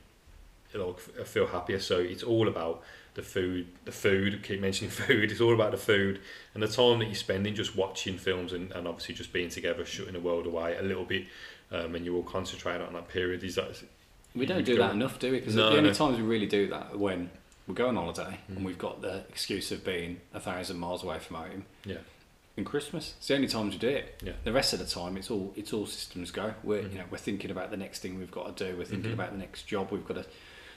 like, 0.74 0.96
f- 1.20 1.28
feel 1.28 1.48
happier. 1.48 1.80
So 1.80 2.00
it's 2.00 2.24
all 2.24 2.48
about 2.48 2.84
the 3.14 3.22
food, 3.22 3.68
the 3.86 3.92
food. 3.92 4.36
I 4.36 4.46
keep 4.48 4.62
mentioning 4.62 4.92
food. 5.06 5.32
It's 5.32 5.42
all 5.42 5.54
about 5.54 5.72
the 5.72 5.78
food 5.78 6.20
and 6.54 6.64
the 6.64 6.68
time 6.68 7.00
that 7.00 7.06
you're 7.06 7.16
spending 7.16 7.56
just 7.56 7.76
watching 7.76 8.18
films 8.18 8.54
and, 8.54 8.72
and 8.72 8.88
obviously 8.88 9.16
just 9.16 9.34
being 9.34 9.50
together, 9.50 9.86
shutting 9.86 10.14
the 10.14 10.20
world 10.20 10.46
away 10.46 10.78
a 10.78 10.82
little 10.82 11.06
bit, 11.06 11.26
um, 11.72 11.96
and 11.96 12.06
you 12.06 12.16
all 12.16 12.24
concentrate 12.24 12.82
on 12.82 12.94
that 12.94 13.08
period. 13.10 13.44
Is 13.44 13.56
that 13.56 13.82
We 14.36 14.46
don't 14.46 14.64
do 14.64 14.76
go- 14.78 14.84
that 14.84 14.94
enough, 14.94 15.20
do 15.20 15.32
we? 15.32 15.40
Because 15.40 15.56
No, 15.56 15.70
the 15.72 15.78
only 15.78 15.90
no. 15.90 15.94
times 15.96 16.18
we 16.18 16.24
really 16.24 16.48
do 16.48 16.68
that 16.68 16.94
are 16.94 16.98
when 16.98 17.30
we 17.68 17.76
go 17.76 17.88
on 17.88 17.96
holiday 17.96 18.40
Mm. 18.52 18.58
and 18.58 18.66
we've 18.66 18.78
got 18.78 19.02
the 19.02 19.18
excuse 19.30 19.72
of 19.72 19.84
being 19.86 20.20
a 20.34 20.40
thousand 20.40 20.80
miles 20.80 21.04
away 21.04 21.20
from 21.20 21.38
home. 21.38 21.66
Yeah. 21.86 21.98
And 22.58 22.66
Christmas, 22.66 23.14
it's 23.18 23.28
the 23.28 23.36
only 23.36 23.48
times 23.48 23.74
we 23.74 23.80
do 23.80 23.88
it. 23.88 24.22
Yeah. 24.24 24.34
The 24.44 24.52
rest 24.52 24.74
of 24.74 24.80
the 24.80 24.86
time, 24.86 25.16
it's 25.16 25.32
all 25.32 25.54
it's 25.56 25.72
all 25.72 25.86
systems 25.86 26.32
go. 26.32 26.54
We're 26.64 26.82
Mhm. 26.84 26.92
you 26.92 26.98
know 26.98 27.06
we're 27.10 27.18
thinking 27.18 27.50
about 27.50 27.72
the 27.72 27.78
next 27.78 28.00
thing 28.02 28.20
we've 28.20 28.30
got 28.32 28.58
to 28.58 28.66
do. 28.72 28.78
We're 28.78 28.84
thinking 28.84 29.12
Mhm. 29.12 29.14
about 29.14 29.32
the 29.32 29.38
next 29.38 29.64
job 29.68 29.90
we've 29.92 30.06
got 30.06 30.16
to 30.16 30.26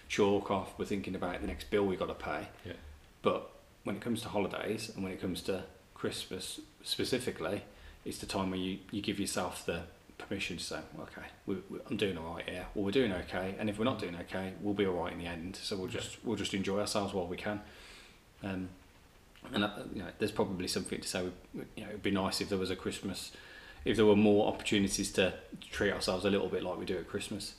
chalk 0.08 0.50
off. 0.50 0.78
We're 0.78 0.84
thinking 0.84 1.14
about 1.14 1.40
the 1.40 1.46
next 1.46 1.70
bill 1.70 1.84
we've 1.84 1.98
got 1.98 2.08
to 2.08 2.14
pay. 2.14 2.48
Yeah. 2.64 2.72
But 3.22 3.50
when 3.84 3.96
it 3.96 4.02
comes 4.02 4.22
to 4.22 4.28
holidays 4.28 4.90
and 4.94 5.04
when 5.04 5.12
it 5.12 5.20
comes 5.20 5.42
to 5.42 5.64
Christmas 5.94 6.60
specifically, 6.82 7.62
it's 8.04 8.18
the 8.18 8.26
time 8.26 8.50
where 8.50 8.60
you, 8.60 8.78
you 8.90 9.00
give 9.00 9.18
yourself 9.18 9.64
the 9.64 9.82
permission 10.18 10.56
to 10.56 10.62
say, 10.62 10.78
okay, 11.00 11.26
we, 11.46 11.56
we, 11.70 11.78
I'm 11.88 11.96
doing 11.96 12.16
all 12.18 12.34
right 12.34 12.48
here, 12.48 12.66
or 12.74 12.84
we're 12.84 12.90
doing 12.90 13.12
okay, 13.12 13.54
and 13.58 13.68
if 13.68 13.78
we're 13.78 13.84
not 13.84 13.98
doing 13.98 14.16
okay, 14.16 14.52
we'll 14.60 14.74
be 14.74 14.86
all 14.86 14.94
right 14.94 15.12
in 15.12 15.18
the 15.18 15.26
end. 15.26 15.56
So 15.56 15.76
we'll 15.76 15.88
just 15.88 16.24
we'll 16.24 16.36
just 16.36 16.54
enjoy 16.54 16.80
ourselves 16.80 17.14
while 17.14 17.26
we 17.26 17.36
can. 17.36 17.60
Um, 18.42 18.68
and 19.52 19.64
uh, 19.64 19.70
you 19.92 20.02
know, 20.02 20.08
there's 20.18 20.32
probably 20.32 20.68
something 20.68 21.00
to 21.00 21.08
say. 21.08 21.24
You 21.54 21.84
know, 21.84 21.88
it'd 21.88 22.02
be 22.02 22.10
nice 22.10 22.40
if 22.40 22.48
there 22.48 22.58
was 22.58 22.70
a 22.70 22.76
Christmas, 22.76 23.32
if 23.84 23.96
there 23.96 24.06
were 24.06 24.16
more 24.16 24.48
opportunities 24.48 25.10
to 25.12 25.34
treat 25.70 25.92
ourselves 25.92 26.24
a 26.24 26.30
little 26.30 26.48
bit 26.48 26.62
like 26.62 26.78
we 26.78 26.84
do 26.84 26.96
at 26.96 27.08
Christmas. 27.08 27.54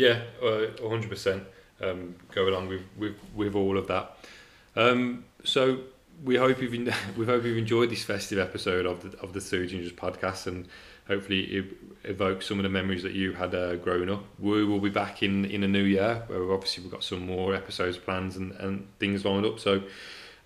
Yeah, 0.00 0.22
uh, 0.42 0.88
hundred 0.88 1.10
percent. 1.10 1.42
Um, 1.78 2.14
go 2.34 2.48
along 2.48 2.68
with, 2.68 2.80
with, 2.96 3.16
with 3.34 3.54
all 3.54 3.76
of 3.76 3.86
that. 3.88 4.16
Um, 4.74 5.26
so 5.44 5.80
we 6.24 6.36
hope 6.36 6.62
you've 6.62 6.72
we 7.18 7.26
hope 7.26 7.44
you've 7.44 7.58
enjoyed 7.58 7.90
this 7.90 8.02
festive 8.02 8.38
episode 8.38 8.86
of 8.86 9.02
the 9.02 9.18
of 9.18 9.34
the 9.34 9.42
Two 9.42 9.66
Gingers 9.66 9.92
podcast, 9.92 10.46
and 10.46 10.66
hopefully 11.06 11.40
it 11.40 11.66
evokes 12.04 12.46
some 12.46 12.58
of 12.58 12.62
the 12.62 12.70
memories 12.70 13.02
that 13.02 13.12
you 13.12 13.34
had 13.34 13.54
uh, 13.54 13.76
growing 13.76 14.08
up. 14.08 14.24
We 14.38 14.64
will 14.64 14.80
be 14.80 14.88
back 14.88 15.22
in 15.22 15.44
in 15.44 15.64
a 15.64 15.68
new 15.68 15.84
year, 15.84 16.22
where 16.28 16.50
obviously 16.50 16.82
we've 16.82 16.92
got 16.92 17.04
some 17.04 17.26
more 17.26 17.54
episodes 17.54 17.98
plans 17.98 18.36
and, 18.36 18.52
and 18.52 18.86
things 18.98 19.26
lined 19.26 19.44
up. 19.44 19.60
So 19.60 19.82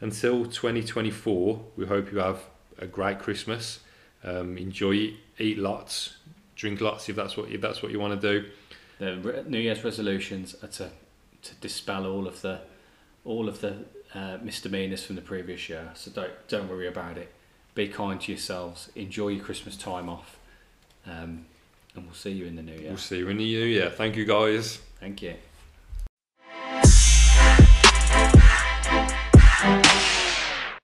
until 0.00 0.46
twenty 0.46 0.82
twenty 0.82 1.12
four, 1.12 1.64
we 1.76 1.86
hope 1.86 2.10
you 2.10 2.18
have 2.18 2.40
a 2.78 2.88
great 2.88 3.20
Christmas. 3.20 3.78
Um, 4.24 4.58
enjoy 4.58 5.14
eat 5.38 5.58
lots, 5.58 6.16
drink 6.56 6.80
lots 6.80 7.08
if 7.08 7.14
that's 7.14 7.36
what 7.36 7.50
if 7.50 7.60
that's 7.60 7.84
what 7.84 7.92
you 7.92 8.00
want 8.00 8.20
to 8.20 8.40
do. 8.40 8.48
The 8.98 9.44
New 9.46 9.58
Year's 9.58 9.84
resolutions 9.84 10.54
are 10.62 10.68
to 10.68 10.90
to 11.42 11.54
dispel 11.56 12.06
all 12.06 12.26
of 12.26 12.40
the 12.40 12.60
all 13.24 13.48
of 13.48 13.60
the 13.60 13.76
uh, 14.14 14.38
misdemeanors 14.42 15.04
from 15.04 15.16
the 15.16 15.22
previous 15.22 15.68
year. 15.68 15.90
So 15.94 16.10
don't 16.10 16.32
don't 16.48 16.68
worry 16.68 16.88
about 16.88 17.18
it. 17.18 17.32
Be 17.74 17.88
kind 17.88 18.20
to 18.20 18.32
yourselves. 18.32 18.90
Enjoy 18.94 19.28
your 19.28 19.44
Christmas 19.44 19.76
time 19.76 20.08
off, 20.08 20.38
um, 21.06 21.46
and 21.94 22.04
we'll 22.04 22.14
see 22.14 22.30
you 22.30 22.46
in 22.46 22.56
the 22.56 22.62
new 22.62 22.72
year. 22.72 22.90
We'll 22.90 22.98
see 22.98 23.18
you 23.18 23.28
in 23.28 23.38
the 23.38 23.44
new 23.44 23.64
year. 23.64 23.90
Thank 23.90 24.16
you, 24.16 24.24
guys. 24.24 24.78
Thank 25.00 25.22
you. 25.22 25.34